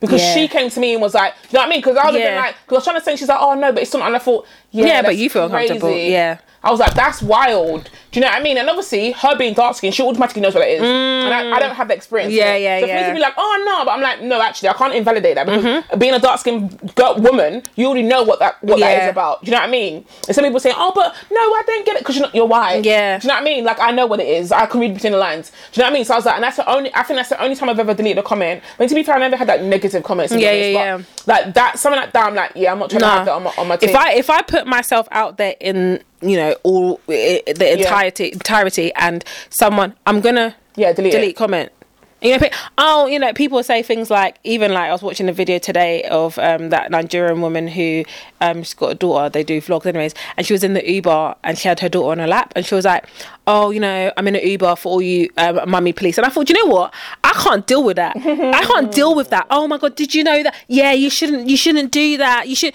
Because 0.00 0.22
Yeah. 0.22 0.32
she 0.34 0.48
came 0.48 0.70
to 0.70 0.78
me 0.80 0.92
and 0.92 1.02
was 1.02 1.12
like, 1.14 1.34
you 1.50 1.56
know 1.56 1.60
what 1.60 1.66
I 1.66 1.70
mean? 1.70 1.80
Because 1.80 1.96
I 1.96 2.06
was 2.06 2.14
Yeah. 2.20 2.36
like, 2.36 2.54
because 2.64 2.72
I 2.72 2.74
was 2.76 2.84
trying 2.84 2.98
to 3.00 3.04
say, 3.04 3.16
she's 3.16 3.28
like, 3.28 3.40
oh 3.40 3.54
no, 3.54 3.72
but 3.72 3.82
it's 3.82 3.90
something. 3.90 4.06
And 4.06 4.14
I 4.14 4.20
thought, 4.20 4.46
yeah, 4.70 4.86
Yeah, 4.86 5.02
but 5.02 5.16
you 5.16 5.28
feel 5.28 5.44
uncomfortable, 5.46 5.88
crazy. 5.92 6.12
yeah. 6.12 6.38
I 6.62 6.70
was 6.70 6.80
like, 6.80 6.94
that's 6.94 7.22
wild. 7.22 7.84
Do 8.10 8.18
you 8.18 8.20
know 8.22 8.28
what 8.32 8.40
I 8.40 8.42
mean? 8.42 8.58
And 8.58 8.68
obviously, 8.68 9.12
her 9.12 9.36
being 9.36 9.54
dark 9.54 9.76
skinned, 9.76 9.94
she 9.94 10.02
automatically 10.02 10.42
knows 10.42 10.54
what 10.54 10.66
it 10.66 10.72
is. 10.72 10.82
And 10.82 11.32
I, 11.32 11.52
I 11.56 11.58
don't 11.60 11.74
have 11.74 11.88
the 11.88 11.94
experience. 11.94 12.32
Mm. 12.32 12.36
Yeah, 12.36 12.54
in 12.54 12.56
it. 12.56 12.62
yeah, 12.64 12.80
so 12.80 12.86
for 12.88 12.94
me 12.94 13.08
to 13.08 13.14
be 13.14 13.20
like, 13.20 13.34
oh 13.36 13.64
no, 13.66 13.84
but 13.84 13.90
I'm 13.92 14.00
like, 14.00 14.22
no, 14.22 14.40
actually, 14.42 14.70
I 14.70 14.72
can't 14.72 14.94
invalidate 14.94 15.36
that 15.36 15.46
because 15.46 15.64
Mm-hmm. 15.64 15.98
being 15.98 16.14
a 16.14 16.18
dark 16.18 16.40
skinned 16.40 16.94
girl, 16.94 17.16
woman, 17.18 17.62
you 17.76 17.86
already 17.86 18.02
know 18.06 18.22
what 18.24 18.38
that 18.40 18.62
what 18.64 18.80
that 18.80 18.90
Yeah. 18.90 19.04
is 19.06 19.10
about. 19.10 19.42
Do 19.42 19.46
you 19.46 19.52
know 19.52 19.58
what 19.60 19.68
I 19.68 19.70
mean? 19.70 20.04
And 20.26 20.34
some 20.34 20.44
people 20.44 20.58
say, 20.60 20.72
oh, 20.74 20.92
but 20.94 21.14
no, 21.30 21.40
I 21.40 21.62
don't 21.66 21.84
get 21.86 21.96
it 21.96 22.00
because 22.00 22.16
you're, 22.16 22.26
not- 22.26 22.34
you're 22.34 22.46
white. 22.46 22.84
Yeah. 22.84 23.18
Do 23.18 23.26
you 23.26 23.28
know 23.28 23.34
what 23.34 23.40
I 23.42 23.44
mean? 23.44 23.64
Like 23.64 23.78
I 23.80 23.90
know 23.92 24.06
what 24.06 24.18
it 24.20 24.26
is. 24.28 24.50
I 24.50 24.66
can 24.66 24.80
read 24.80 24.94
between 24.94 25.12
the 25.12 25.18
lines. 25.18 25.50
Do 25.72 25.80
you 25.80 25.82
know 25.82 25.88
what 25.88 25.92
I 25.92 25.94
mean? 25.94 26.04
So 26.04 26.14
I 26.14 26.16
was 26.16 26.24
like, 26.26 26.34
and 26.36 26.44
that's 26.44 26.56
the 26.56 26.68
only. 26.68 26.92
I 26.94 27.02
think 27.04 27.18
that's 27.18 27.28
the 27.28 27.40
only 27.42 27.54
time 27.54 27.68
I've 27.68 27.78
ever 27.78 27.94
deleted 27.94 28.18
a 28.18 28.22
comment. 28.22 28.62
I 28.78 28.82
mean, 28.82 28.88
to 28.88 28.94
be 28.94 29.02
fair, 29.04 29.14
I 29.14 29.18
never 29.18 29.36
had 29.36 29.46
like 29.48 29.60
negative 29.62 30.02
comments. 30.02 30.32
to 30.32 30.40
Yeah, 30.40 30.48
honest, 30.50 30.70
yeah, 30.70 30.96
but, 31.26 31.26
Like 31.44 31.54
that, 31.54 31.78
something 31.78 32.00
like 32.00 32.12
that. 32.14 32.26
I'm 32.26 32.34
like, 32.34 32.52
yeah, 32.56 32.72
I'm 32.72 32.78
not 32.80 32.90
trying 32.90 33.00
to 33.00 33.06
Nah. 33.06 33.16
have 33.18 33.26
that 33.26 33.32
on 33.34 33.42
my 33.44 33.52
on 33.58 33.68
my 33.68 33.76
team. 33.76 33.90
If 33.90 33.96
I 33.96 34.12
if 34.14 34.30
I 34.30 34.42
put 34.42 34.66
myself 34.66 35.06
out 35.12 35.36
there 35.36 35.54
in 35.60 36.02
you 36.20 36.36
know 36.36 36.54
all 36.64 37.00
the 37.06 37.72
entirety 37.78 38.32
entirety 38.32 38.92
and 38.94 39.24
someone 39.50 39.94
I'm 40.06 40.20
gonna 40.20 40.56
Yeah, 40.76 40.92
delete 40.92 41.12
delete 41.12 41.30
it. 41.30 41.36
comment. 41.36 41.72
You 42.20 42.36
know, 42.36 42.48
oh, 42.78 43.06
you 43.06 43.16
know, 43.20 43.32
people 43.32 43.62
say 43.62 43.80
things 43.80 44.10
like, 44.10 44.38
even 44.42 44.72
like 44.72 44.88
I 44.88 44.92
was 44.92 45.02
watching 45.02 45.28
a 45.28 45.32
video 45.32 45.60
today 45.60 46.02
of 46.02 46.36
um, 46.40 46.70
that 46.70 46.90
Nigerian 46.90 47.40
woman 47.40 47.68
who 47.68 48.02
um, 48.40 48.64
she's 48.64 48.74
got 48.74 48.88
a 48.90 48.94
daughter. 48.96 49.28
They 49.28 49.44
do 49.44 49.60
vlogs, 49.60 49.86
anyways, 49.86 50.14
and 50.36 50.44
she 50.44 50.52
was 50.52 50.64
in 50.64 50.74
the 50.74 50.84
Uber 50.90 51.36
and 51.44 51.56
she 51.56 51.68
had 51.68 51.78
her 51.78 51.88
daughter 51.88 52.10
on 52.10 52.18
her 52.18 52.26
lap, 52.26 52.52
and 52.56 52.66
she 52.66 52.74
was 52.74 52.84
like, 52.86 53.06
"Oh, 53.46 53.70
you 53.70 53.78
know, 53.78 54.12
I'm 54.16 54.26
in 54.26 54.34
an 54.34 54.44
Uber 54.44 54.74
for 54.74 54.94
all 54.94 55.00
you 55.00 55.30
um, 55.36 55.60
mummy 55.70 55.92
police." 55.92 56.18
And 56.18 56.26
I 56.26 56.28
thought, 56.30 56.48
you 56.48 56.56
know 56.56 56.74
what? 56.74 56.92
I 57.22 57.30
can't 57.34 57.64
deal 57.68 57.84
with 57.84 57.94
that. 57.98 58.16
I 58.16 58.64
can't 58.64 58.90
deal 59.00 59.14
with 59.14 59.30
that. 59.30 59.46
Oh 59.48 59.68
my 59.68 59.78
god, 59.78 59.94
did 59.94 60.12
you 60.12 60.24
know 60.24 60.42
that? 60.42 60.56
Yeah, 60.66 60.90
you 60.90 61.10
shouldn't. 61.10 61.48
You 61.48 61.56
shouldn't 61.56 61.92
do 61.92 62.16
that. 62.16 62.48
You 62.48 62.56
should." 62.56 62.74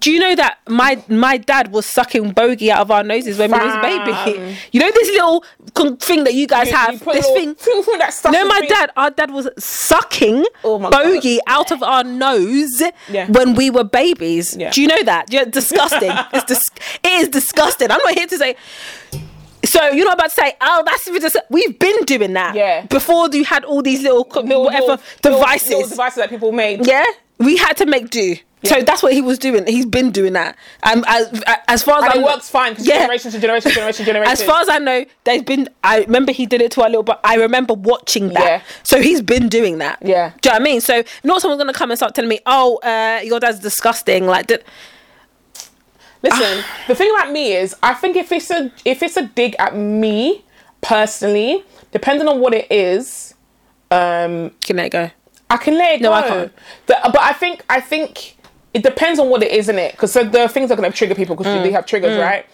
Do 0.00 0.10
you 0.10 0.18
know 0.18 0.34
that 0.34 0.58
my 0.68 1.02
my 1.08 1.36
dad 1.36 1.70
was 1.70 1.86
sucking 1.86 2.32
bogey 2.32 2.70
out 2.70 2.80
of 2.80 2.90
our 2.90 3.04
noses 3.04 3.38
when 3.38 3.52
we 3.52 3.58
was 3.58 3.74
a 3.74 3.80
baby? 3.80 4.56
You 4.72 4.80
know 4.80 4.90
this 4.90 5.08
little 5.08 5.44
con- 5.74 5.96
thing 5.98 6.24
that 6.24 6.34
you 6.34 6.46
guys 6.46 6.68
You- 6.68 6.74
have. 6.76 6.92
you 7.06 7.12
this 7.12 7.26
thing. 7.28 7.56
No, 8.32 8.44
my 8.44 8.60
thing. 8.60 8.68
dad, 8.68 8.90
our 8.96 9.10
dad 9.10 9.30
was 9.30 9.48
sucking 9.58 10.44
Oh 10.64 10.78
bogey 10.90 11.36
God. 11.46 11.54
out 11.58 11.70
of 11.72 11.82
our 11.82 12.02
nose 12.04 12.82
Yeah. 13.08 13.26
when 13.30 13.54
we 13.54 13.70
were 13.70 13.84
babies. 13.84 14.56
Yeah. 14.58 14.70
Do 14.70 14.82
you 14.82 14.88
know 14.88 15.02
that? 15.04 15.32
Yeah, 15.32 15.44
disgusting. 15.44 16.10
it's 16.32 16.44
dis- 16.44 16.70
it 17.04 17.12
is 17.22 17.28
disgusting. 17.28 17.90
I'm 17.90 18.00
not 18.04 18.14
here 18.14 18.26
to 18.26 18.36
say. 18.36 18.56
So 19.64 19.82
you're 19.92 20.04
not 20.04 20.14
about 20.14 20.24
to 20.30 20.30
say, 20.42 20.54
"Oh, 20.60 20.82
that's 20.84 21.06
ridiculous." 21.06 21.36
We've 21.50 21.78
been 21.78 22.04
doing 22.04 22.34
that. 22.34 22.54
Yeah. 22.54 22.84
Before 22.86 23.28
you 23.32 23.44
had 23.44 23.64
all 23.64 23.80
these 23.80 24.02
little, 24.02 24.28
Little- 24.34 24.64
whatever 24.64 24.86
little- 24.86 25.00
devices. 25.22 25.70
little 25.70 25.88
devices 25.88 26.16
that 26.16 26.28
people 26.30 26.52
made. 26.52 26.86
yeah, 26.86 27.04
we 27.38 27.56
had 27.56 27.76
to 27.78 27.86
make 27.86 28.10
do. 28.10 28.36
So 28.64 28.82
that's 28.82 29.02
what 29.02 29.12
he 29.12 29.20
was 29.20 29.38
doing. 29.38 29.66
He's 29.66 29.86
been 29.86 30.10
doing 30.10 30.32
that. 30.34 30.56
Um, 30.82 31.04
as, 31.06 31.42
as 31.68 31.82
far 31.82 31.98
as 31.98 32.04
And 32.04 32.12
I'm, 32.14 32.20
it 32.20 32.24
works 32.24 32.48
fine 32.48 32.74
Yeah. 32.78 33.00
generation 33.00 33.30
to 33.32 33.38
generation, 33.40 33.70
generation, 33.72 34.04
generation. 34.10 34.32
As 34.32 34.42
far 34.42 34.60
as 34.62 34.68
I 34.68 34.78
know, 34.78 35.04
there's 35.24 35.42
been. 35.42 35.68
I 35.82 36.00
remember 36.00 36.32
he 36.32 36.46
did 36.46 36.60
it 36.62 36.70
to 36.72 36.82
our 36.82 36.88
little, 36.88 37.02
but 37.02 37.20
I 37.24 37.36
remember 37.36 37.74
watching 37.74 38.28
that. 38.30 38.44
Yeah. 38.44 38.62
So 38.82 39.00
he's 39.00 39.20
been 39.22 39.48
doing 39.48 39.78
that. 39.78 39.98
Yeah. 40.02 40.30
Do 40.40 40.48
you 40.48 40.52
know 40.52 40.54
what 40.54 40.60
I 40.60 40.64
mean? 40.64 40.80
So 40.80 41.02
not 41.24 41.42
someone's 41.42 41.60
gonna 41.60 41.72
come 41.72 41.90
and 41.90 41.98
start 41.98 42.14
telling 42.14 42.28
me, 42.30 42.40
"Oh, 42.46 42.76
uh, 42.82 43.20
your 43.22 43.38
dad's 43.40 43.60
disgusting." 43.60 44.26
Like, 44.26 44.50
Listen, 46.22 46.64
the 46.88 46.94
thing 46.94 47.10
about 47.14 47.32
me 47.32 47.52
is, 47.52 47.76
I 47.82 47.92
think 47.92 48.16
if 48.16 48.32
it's 48.32 48.50
a 48.50 48.72
if 48.86 49.02
it's 49.02 49.16
a 49.18 49.26
dig 49.26 49.54
at 49.58 49.76
me 49.76 50.42
personally, 50.80 51.62
depending 51.92 52.28
on 52.28 52.40
what 52.40 52.54
it 52.54 52.66
is, 52.72 53.34
um, 53.90 54.50
can 54.64 54.76
let 54.76 54.86
it 54.86 54.90
go. 54.92 55.10
I 55.50 55.56
can 55.58 55.76
let 55.76 55.96
it 55.96 56.00
No, 56.00 56.08
go. 56.08 56.14
I 56.14 56.22
can't. 56.28 56.52
The- 56.86 57.00
but 57.12 57.20
I 57.20 57.34
think 57.34 57.62
I 57.68 57.80
think 57.80 58.36
it 58.74 58.82
depends 58.82 59.18
on 59.20 59.30
what 59.30 59.42
it 59.42 59.52
is, 59.52 59.68
in 59.68 59.78
it? 59.78 59.92
Because 59.92 60.12
so 60.12 60.24
there 60.24 60.44
are 60.44 60.48
things 60.48 60.68
that 60.68 60.74
are 60.78 60.80
going 60.82 60.90
to 60.92 60.96
trigger 60.96 61.14
people 61.14 61.36
because 61.36 61.52
Mm. 61.52 61.62
they 61.62 61.70
have 61.72 61.86
triggers, 61.86 62.18
right? 62.18 62.44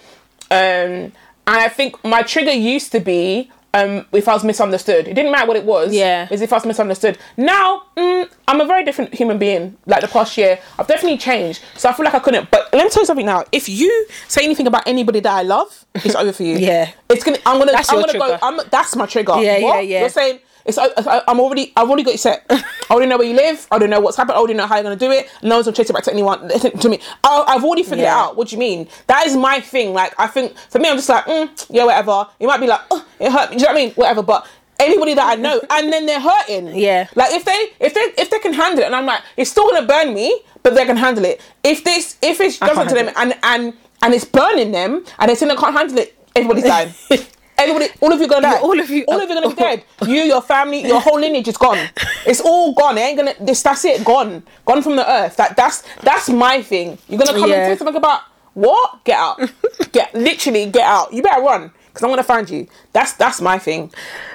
Um, 0.51 1.13
and 1.47 1.59
I 1.67 1.69
think 1.69 2.03
my 2.05 2.23
trigger 2.23 2.53
used 2.53 2.93
to 2.93 3.01
be 3.01 3.51
um, 3.73 4.05
if 4.13 4.27
I 4.29 4.35
was 4.35 4.43
misunderstood. 4.43 5.07
It 5.07 5.15
didn't 5.15 5.31
matter 5.31 5.47
what 5.47 5.57
it 5.57 5.65
was. 5.65 5.93
Yeah. 5.95 6.27
Is 6.31 6.43
if 6.43 6.53
I 6.53 6.57
was 6.57 6.67
misunderstood. 6.67 7.19
Now 7.37 7.83
mm, 7.97 8.29
I'm 8.49 8.61
a 8.61 8.65
very 8.67 8.85
different 8.85 9.15
human 9.15 9.39
being. 9.39 9.77
Like 9.87 10.01
the 10.01 10.09
past 10.09 10.37
year, 10.37 10.59
I've 10.79 10.89
definitely 10.89 11.19
changed. 11.19 11.63
So 11.77 11.89
I 11.89 11.93
feel 11.93 12.05
like 12.05 12.15
I 12.15 12.19
couldn't. 12.19 12.51
But 12.51 12.69
let 12.73 12.83
me 12.85 12.91
tell 12.91 13.03
you 13.03 13.07
something 13.07 13.27
now. 13.27 13.45
If 13.53 13.69
you 13.69 14.07
say 14.27 14.45
anything 14.45 14.67
about 14.67 14.89
anybody 14.89 15.21
that 15.21 15.33
I 15.33 15.43
love, 15.43 15.85
it's 15.95 16.17
over 16.17 16.33
for 16.33 16.43
you. 16.43 16.57
Yeah. 16.71 16.91
It's 17.09 17.23
gonna. 17.23 17.39
I'm 17.47 17.59
gonna. 17.61 17.71
That's 17.73 17.91
I'm 17.91 17.99
your 17.99 18.07
gonna 18.07 18.19
go. 18.19 18.27
trigger. 18.27 18.39
I'm. 18.43 18.61
That's 18.71 18.97
my 18.97 19.07
trigger. 19.07 19.35
Yeah, 19.41 19.57
yeah, 19.59 19.81
yeah. 19.81 20.01
You're 20.01 20.09
saying. 20.09 20.41
It's, 20.65 20.79
I, 20.79 20.89
I- 20.97 21.23
I'm 21.29 21.41
already. 21.41 21.73
I've 21.77 21.89
already 21.89 22.03
got 22.03 22.13
you 22.13 22.19
set. 22.19 22.45
I 22.51 22.63
already 22.91 23.09
know 23.09 23.19
where 23.19 23.27
you 23.27 23.35
live. 23.35 23.67
I 23.71 23.79
don't 23.79 23.91
know 23.91 24.01
what's 24.01 24.17
happened. 24.17 24.35
I 24.37 24.39
already 24.39 24.55
know 24.55 24.67
how 24.67 24.77
you're 24.77 24.83
gonna 24.85 24.97
do 24.97 25.11
it. 25.11 25.29
No 25.43 25.57
one's 25.57 25.67
gonna 25.67 25.77
chase 25.77 25.91
it 25.91 25.93
back 25.93 26.05
to 26.05 26.13
anyone. 26.13 26.51
To 26.81 26.89
me, 26.89 27.01
I, 27.25 27.45
I've 27.49 27.65
already 27.65 27.83
figured 27.83 28.01
Yeah. 28.01 28.17
it 28.17 28.29
out. 28.29 28.37
What 28.37 28.49
do 28.49 28.57
you 28.57 28.61
mean? 28.61 28.89
That 29.07 29.27
is 29.27 29.37
my 29.37 29.61
thing. 29.61 29.93
Like 29.93 30.15
I 30.19 30.27
think 30.27 30.57
for 30.71 30.79
me, 30.79 30.89
I'm 30.89 30.97
just 30.97 31.09
like, 31.09 31.25
mm, 31.27 31.67
yeah, 31.71 31.85
whatever. 31.85 32.27
It 32.39 32.47
might 32.47 32.61
be 32.61 32.67
like, 32.67 32.81
oh, 32.91 33.05
it 33.19 33.31
hurt. 33.33 33.51
Do 33.51 33.57
you 33.57 33.61
know 33.63 33.67
what 33.69 33.73
I 33.73 33.75
mean? 33.85 33.91
Whatever. 33.95 34.23
But 34.23 34.47
anybody 34.79 35.15
that 35.15 35.27
I 35.27 35.35
know, 35.41 35.61
and 35.71 35.93
then 35.93 36.07
they're 36.07 36.21
hurting. 36.21 36.75
Yeah. 36.77 37.09
Like 37.15 37.33
if 37.33 37.45
they 37.45 37.69
if 37.81 37.95
they 37.95 38.23
if 38.23 38.31
they 38.31 38.39
can 38.39 38.53
handle 38.53 38.81
it, 38.81 38.87
and 38.87 38.95
I'm 38.97 39.07
like, 39.07 39.23
it's 39.37 39.51
still 39.51 39.69
gonna 39.71 39.87
burn 39.87 40.15
me, 40.15 40.41
but 40.63 40.75
they 40.75 40.85
can 40.85 40.97
handle 40.97 41.25
it. 41.25 41.41
If 41.65 41.85
this 41.85 42.17
if 42.23 42.41
it 42.41 42.59
doesn't 42.61 42.89
to 42.89 42.95
them 42.95 43.11
and 43.17 43.35
and 43.43 43.73
and 44.03 44.15
it's 44.15 44.25
burning 44.25 44.73
them, 44.73 45.05
and 45.19 45.31
they 45.31 45.35
saying 45.35 45.49
they 45.51 45.57
can't 45.57 45.75
handle 45.77 45.99
it, 45.99 46.17
everybody's 46.35 46.65
dying. 46.65 46.93
Everybody, 47.61 47.89
all 48.01 48.13
of 48.13 48.19
you 48.19 48.25
are 48.27 48.29
gonna 48.29 48.43
die. 48.43 48.59
all 48.61 48.79
of 48.81 48.91
you- 48.91 49.05
all 49.09 49.21
of 49.21 49.29
you 49.29 49.35
gonna 49.35 49.49
be 49.55 49.55
dead. 49.67 49.85
You, 50.07 50.23
your 50.23 50.43
family, 50.43 50.87
your 50.87 51.01
whole 51.01 51.19
lineage 51.21 51.49
is 51.49 51.57
gone. 51.57 51.79
It's 52.27 52.41
all 52.41 52.73
gone. 52.75 52.97
It 52.99 53.03
ain't 53.03 53.19
gonna. 53.19 53.35
This, 53.41 53.63
that's 53.63 53.85
it. 53.85 54.05
Gone. 54.05 54.43
Gone 54.65 54.83
from 54.83 54.97
the 54.97 55.11
earth. 55.11 55.37
That 55.37 55.57
that's 55.57 55.83
that's 56.03 56.29
my 56.29 56.63
thing. 56.63 56.99
You're 57.09 57.19
gonna 57.19 57.39
come 57.39 57.51
Yeah. 57.51 57.67
and 57.69 57.73
say 57.75 57.79
something 57.79 57.97
about 57.97 58.23
what? 58.55 59.05
Get 59.05 59.19
out. 59.19 59.39
Get 59.93 60.15
literally 60.15 60.67
get 60.71 60.85
out. 60.87 61.13
You 61.13 61.23
better 61.23 61.43
run 61.43 61.71
because 61.89 62.03
I'm 62.03 62.11
gonna 62.11 62.23
find 62.23 62.49
you. 62.49 62.67
That's 62.93 63.13
that's 63.15 63.41
my 63.41 63.59
thing. 63.59 63.93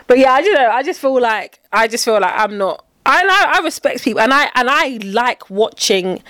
But 0.08 0.20
yeah, 0.20 0.32
I 0.34 0.42
don't 0.42 0.54
know. 0.54 0.70
I 0.70 0.84
just 0.84 1.00
feel 1.00 1.20
like 1.20 1.60
I 1.72 1.88
just 1.88 2.06
feel 2.06 2.20
like 2.20 2.34
I'm 2.36 2.58
not. 2.58 2.86
I 3.08 3.24
know 3.24 3.36
I 3.38 3.60
respect 3.64 4.04
people, 4.04 4.20
and 4.22 4.34
I 4.34 4.50
and 4.56 4.68
I 4.70 4.98
like 5.04 5.50
watching 5.50 6.24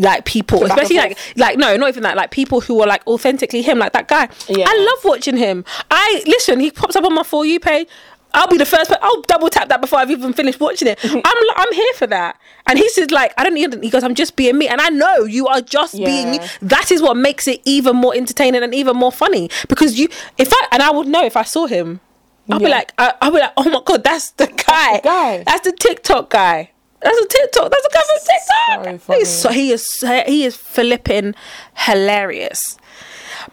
like 0.00 0.24
people, 0.24 0.60
back 0.60 0.70
especially 0.70 0.96
like 0.96 1.18
like 1.36 1.58
no, 1.58 1.76
not 1.76 1.88
even 1.88 2.02
that. 2.02 2.16
Like 2.16 2.30
people 2.30 2.60
who 2.60 2.80
are 2.80 2.86
like 2.86 3.06
authentically 3.06 3.62
him, 3.62 3.78
like 3.78 3.92
that 3.92 4.08
guy. 4.08 4.28
Yeah. 4.48 4.66
I 4.68 4.76
love 4.76 5.04
watching 5.04 5.36
him. 5.36 5.64
I 5.90 6.22
listen. 6.26 6.60
He 6.60 6.70
pops 6.70 6.96
up 6.96 7.04
on 7.04 7.14
my 7.14 7.22
for 7.22 7.44
you 7.44 7.60
page. 7.60 7.88
I'll 8.34 8.48
be 8.48 8.58
the 8.58 8.66
first. 8.66 8.90
But 8.90 9.02
I'll 9.02 9.22
double 9.22 9.48
tap 9.48 9.68
that 9.68 9.80
before 9.80 9.98
I've 9.98 10.10
even 10.10 10.32
finished 10.32 10.60
watching 10.60 10.88
it. 10.88 10.98
I'm 11.04 11.22
I'm 11.56 11.72
here 11.72 11.92
for 11.94 12.06
that. 12.08 12.38
And 12.66 12.78
he 12.78 12.88
says 12.90 13.10
like 13.10 13.32
I 13.38 13.44
don't 13.44 13.54
need. 13.54 13.82
He 13.82 13.90
goes, 13.90 14.02
I'm 14.04 14.14
just 14.14 14.36
being 14.36 14.58
me, 14.58 14.68
and 14.68 14.80
I 14.80 14.88
know 14.88 15.24
you 15.24 15.46
are 15.46 15.60
just 15.60 15.94
being 15.96 16.34
you. 16.34 16.40
That 16.62 16.90
is 16.90 17.02
what 17.02 17.16
makes 17.16 17.48
it 17.48 17.60
even 17.64 17.96
more 17.96 18.14
entertaining 18.14 18.62
and 18.62 18.74
even 18.74 18.96
more 18.96 19.12
funny 19.12 19.50
because 19.68 19.98
you. 19.98 20.08
If 20.36 20.52
I 20.52 20.68
and 20.72 20.82
I 20.82 20.90
would 20.90 21.06
know 21.06 21.24
if 21.24 21.36
I 21.36 21.42
saw 21.42 21.66
him. 21.66 22.00
I'll 22.50 22.58
be 22.58 22.68
like, 22.70 22.94
I, 22.96 23.12
I'll 23.20 23.30
be 23.30 23.40
like, 23.40 23.52
oh 23.58 23.68
my 23.68 23.82
god, 23.84 24.02
that's 24.02 24.30
the 24.30 24.46
guy. 24.46 24.96
the 24.96 25.02
guy. 25.02 25.42
That's 25.44 25.68
the 25.68 25.72
TikTok 25.72 26.30
guy. 26.30 26.70
That's 27.00 27.18
a 27.18 27.26
TikTok. 27.28 27.70
That's 27.70 27.86
a 27.86 27.90
from 27.90 28.84
TikTok. 28.88 29.00
funny. 29.00 29.18
He's 29.20 29.28
so, 29.28 29.48
he 29.50 29.70
is 29.72 29.86
so- 30.00 30.22
he 30.26 30.44
is 30.44 30.56
flipping 30.56 31.34
hilarious. 31.74 32.76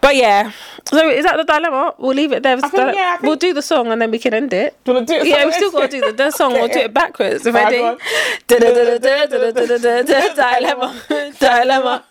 But 0.00 0.16
yeah, 0.16 0.50
so 0.84 1.08
is 1.08 1.24
that 1.24 1.36
the 1.36 1.44
dilemma? 1.44 1.94
We'll 1.98 2.14
leave 2.14 2.32
it 2.32 2.42
there. 2.42 2.60
think, 2.60 2.72
yeah, 2.74 3.14
I 3.14 3.16
think- 3.16 3.22
we'll 3.22 3.36
do 3.36 3.54
the 3.54 3.62
song 3.62 3.86
and 3.88 4.02
then 4.02 4.10
we 4.10 4.18
can 4.18 4.34
end 4.34 4.52
it. 4.52 4.76
Do 4.84 4.92
you 4.92 4.94
wanna 4.96 5.06
do 5.06 5.14
it 5.14 5.26
Yeah, 5.26 5.44
we 5.46 5.52
still 5.52 5.70
got 5.70 5.90
to 5.90 6.00
do 6.00 6.06
the, 6.06 6.12
the 6.12 6.30
song. 6.32 6.52
We'll 6.52 6.66
do 6.66 6.72
Okay. 6.72 6.84
it 6.84 6.94
backwards. 6.94 7.46
If 7.46 7.54
I 7.54 7.70
do. 7.70 7.98
Dilemma. 8.48 9.78
Dilemma. 11.38 12.04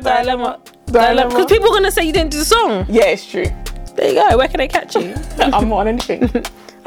Dilemma. 0.00 0.60
Dilemma. 0.86 1.28
Because 1.28 1.46
people 1.46 1.68
are 1.68 1.72
going 1.72 1.82
to 1.84 1.90
say 1.92 2.04
you 2.04 2.12
didn't 2.12 2.30
do 2.30 2.38
the 2.38 2.44
song. 2.44 2.86
Yeah, 2.88 3.04
it's 3.06 3.26
true. 3.30 3.46
There 3.96 4.08
you 4.08 4.14
go. 4.14 4.36
Where 4.38 4.48
can 4.48 4.58
they 4.58 4.68
catch 4.68 4.94
you? 4.96 5.14
I'm 5.38 5.68
not 5.68 5.80
on 5.80 5.88
anything. 5.88 6.24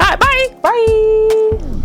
right, 0.00 0.18
bye. 0.18 0.56
Bye. 0.62 1.82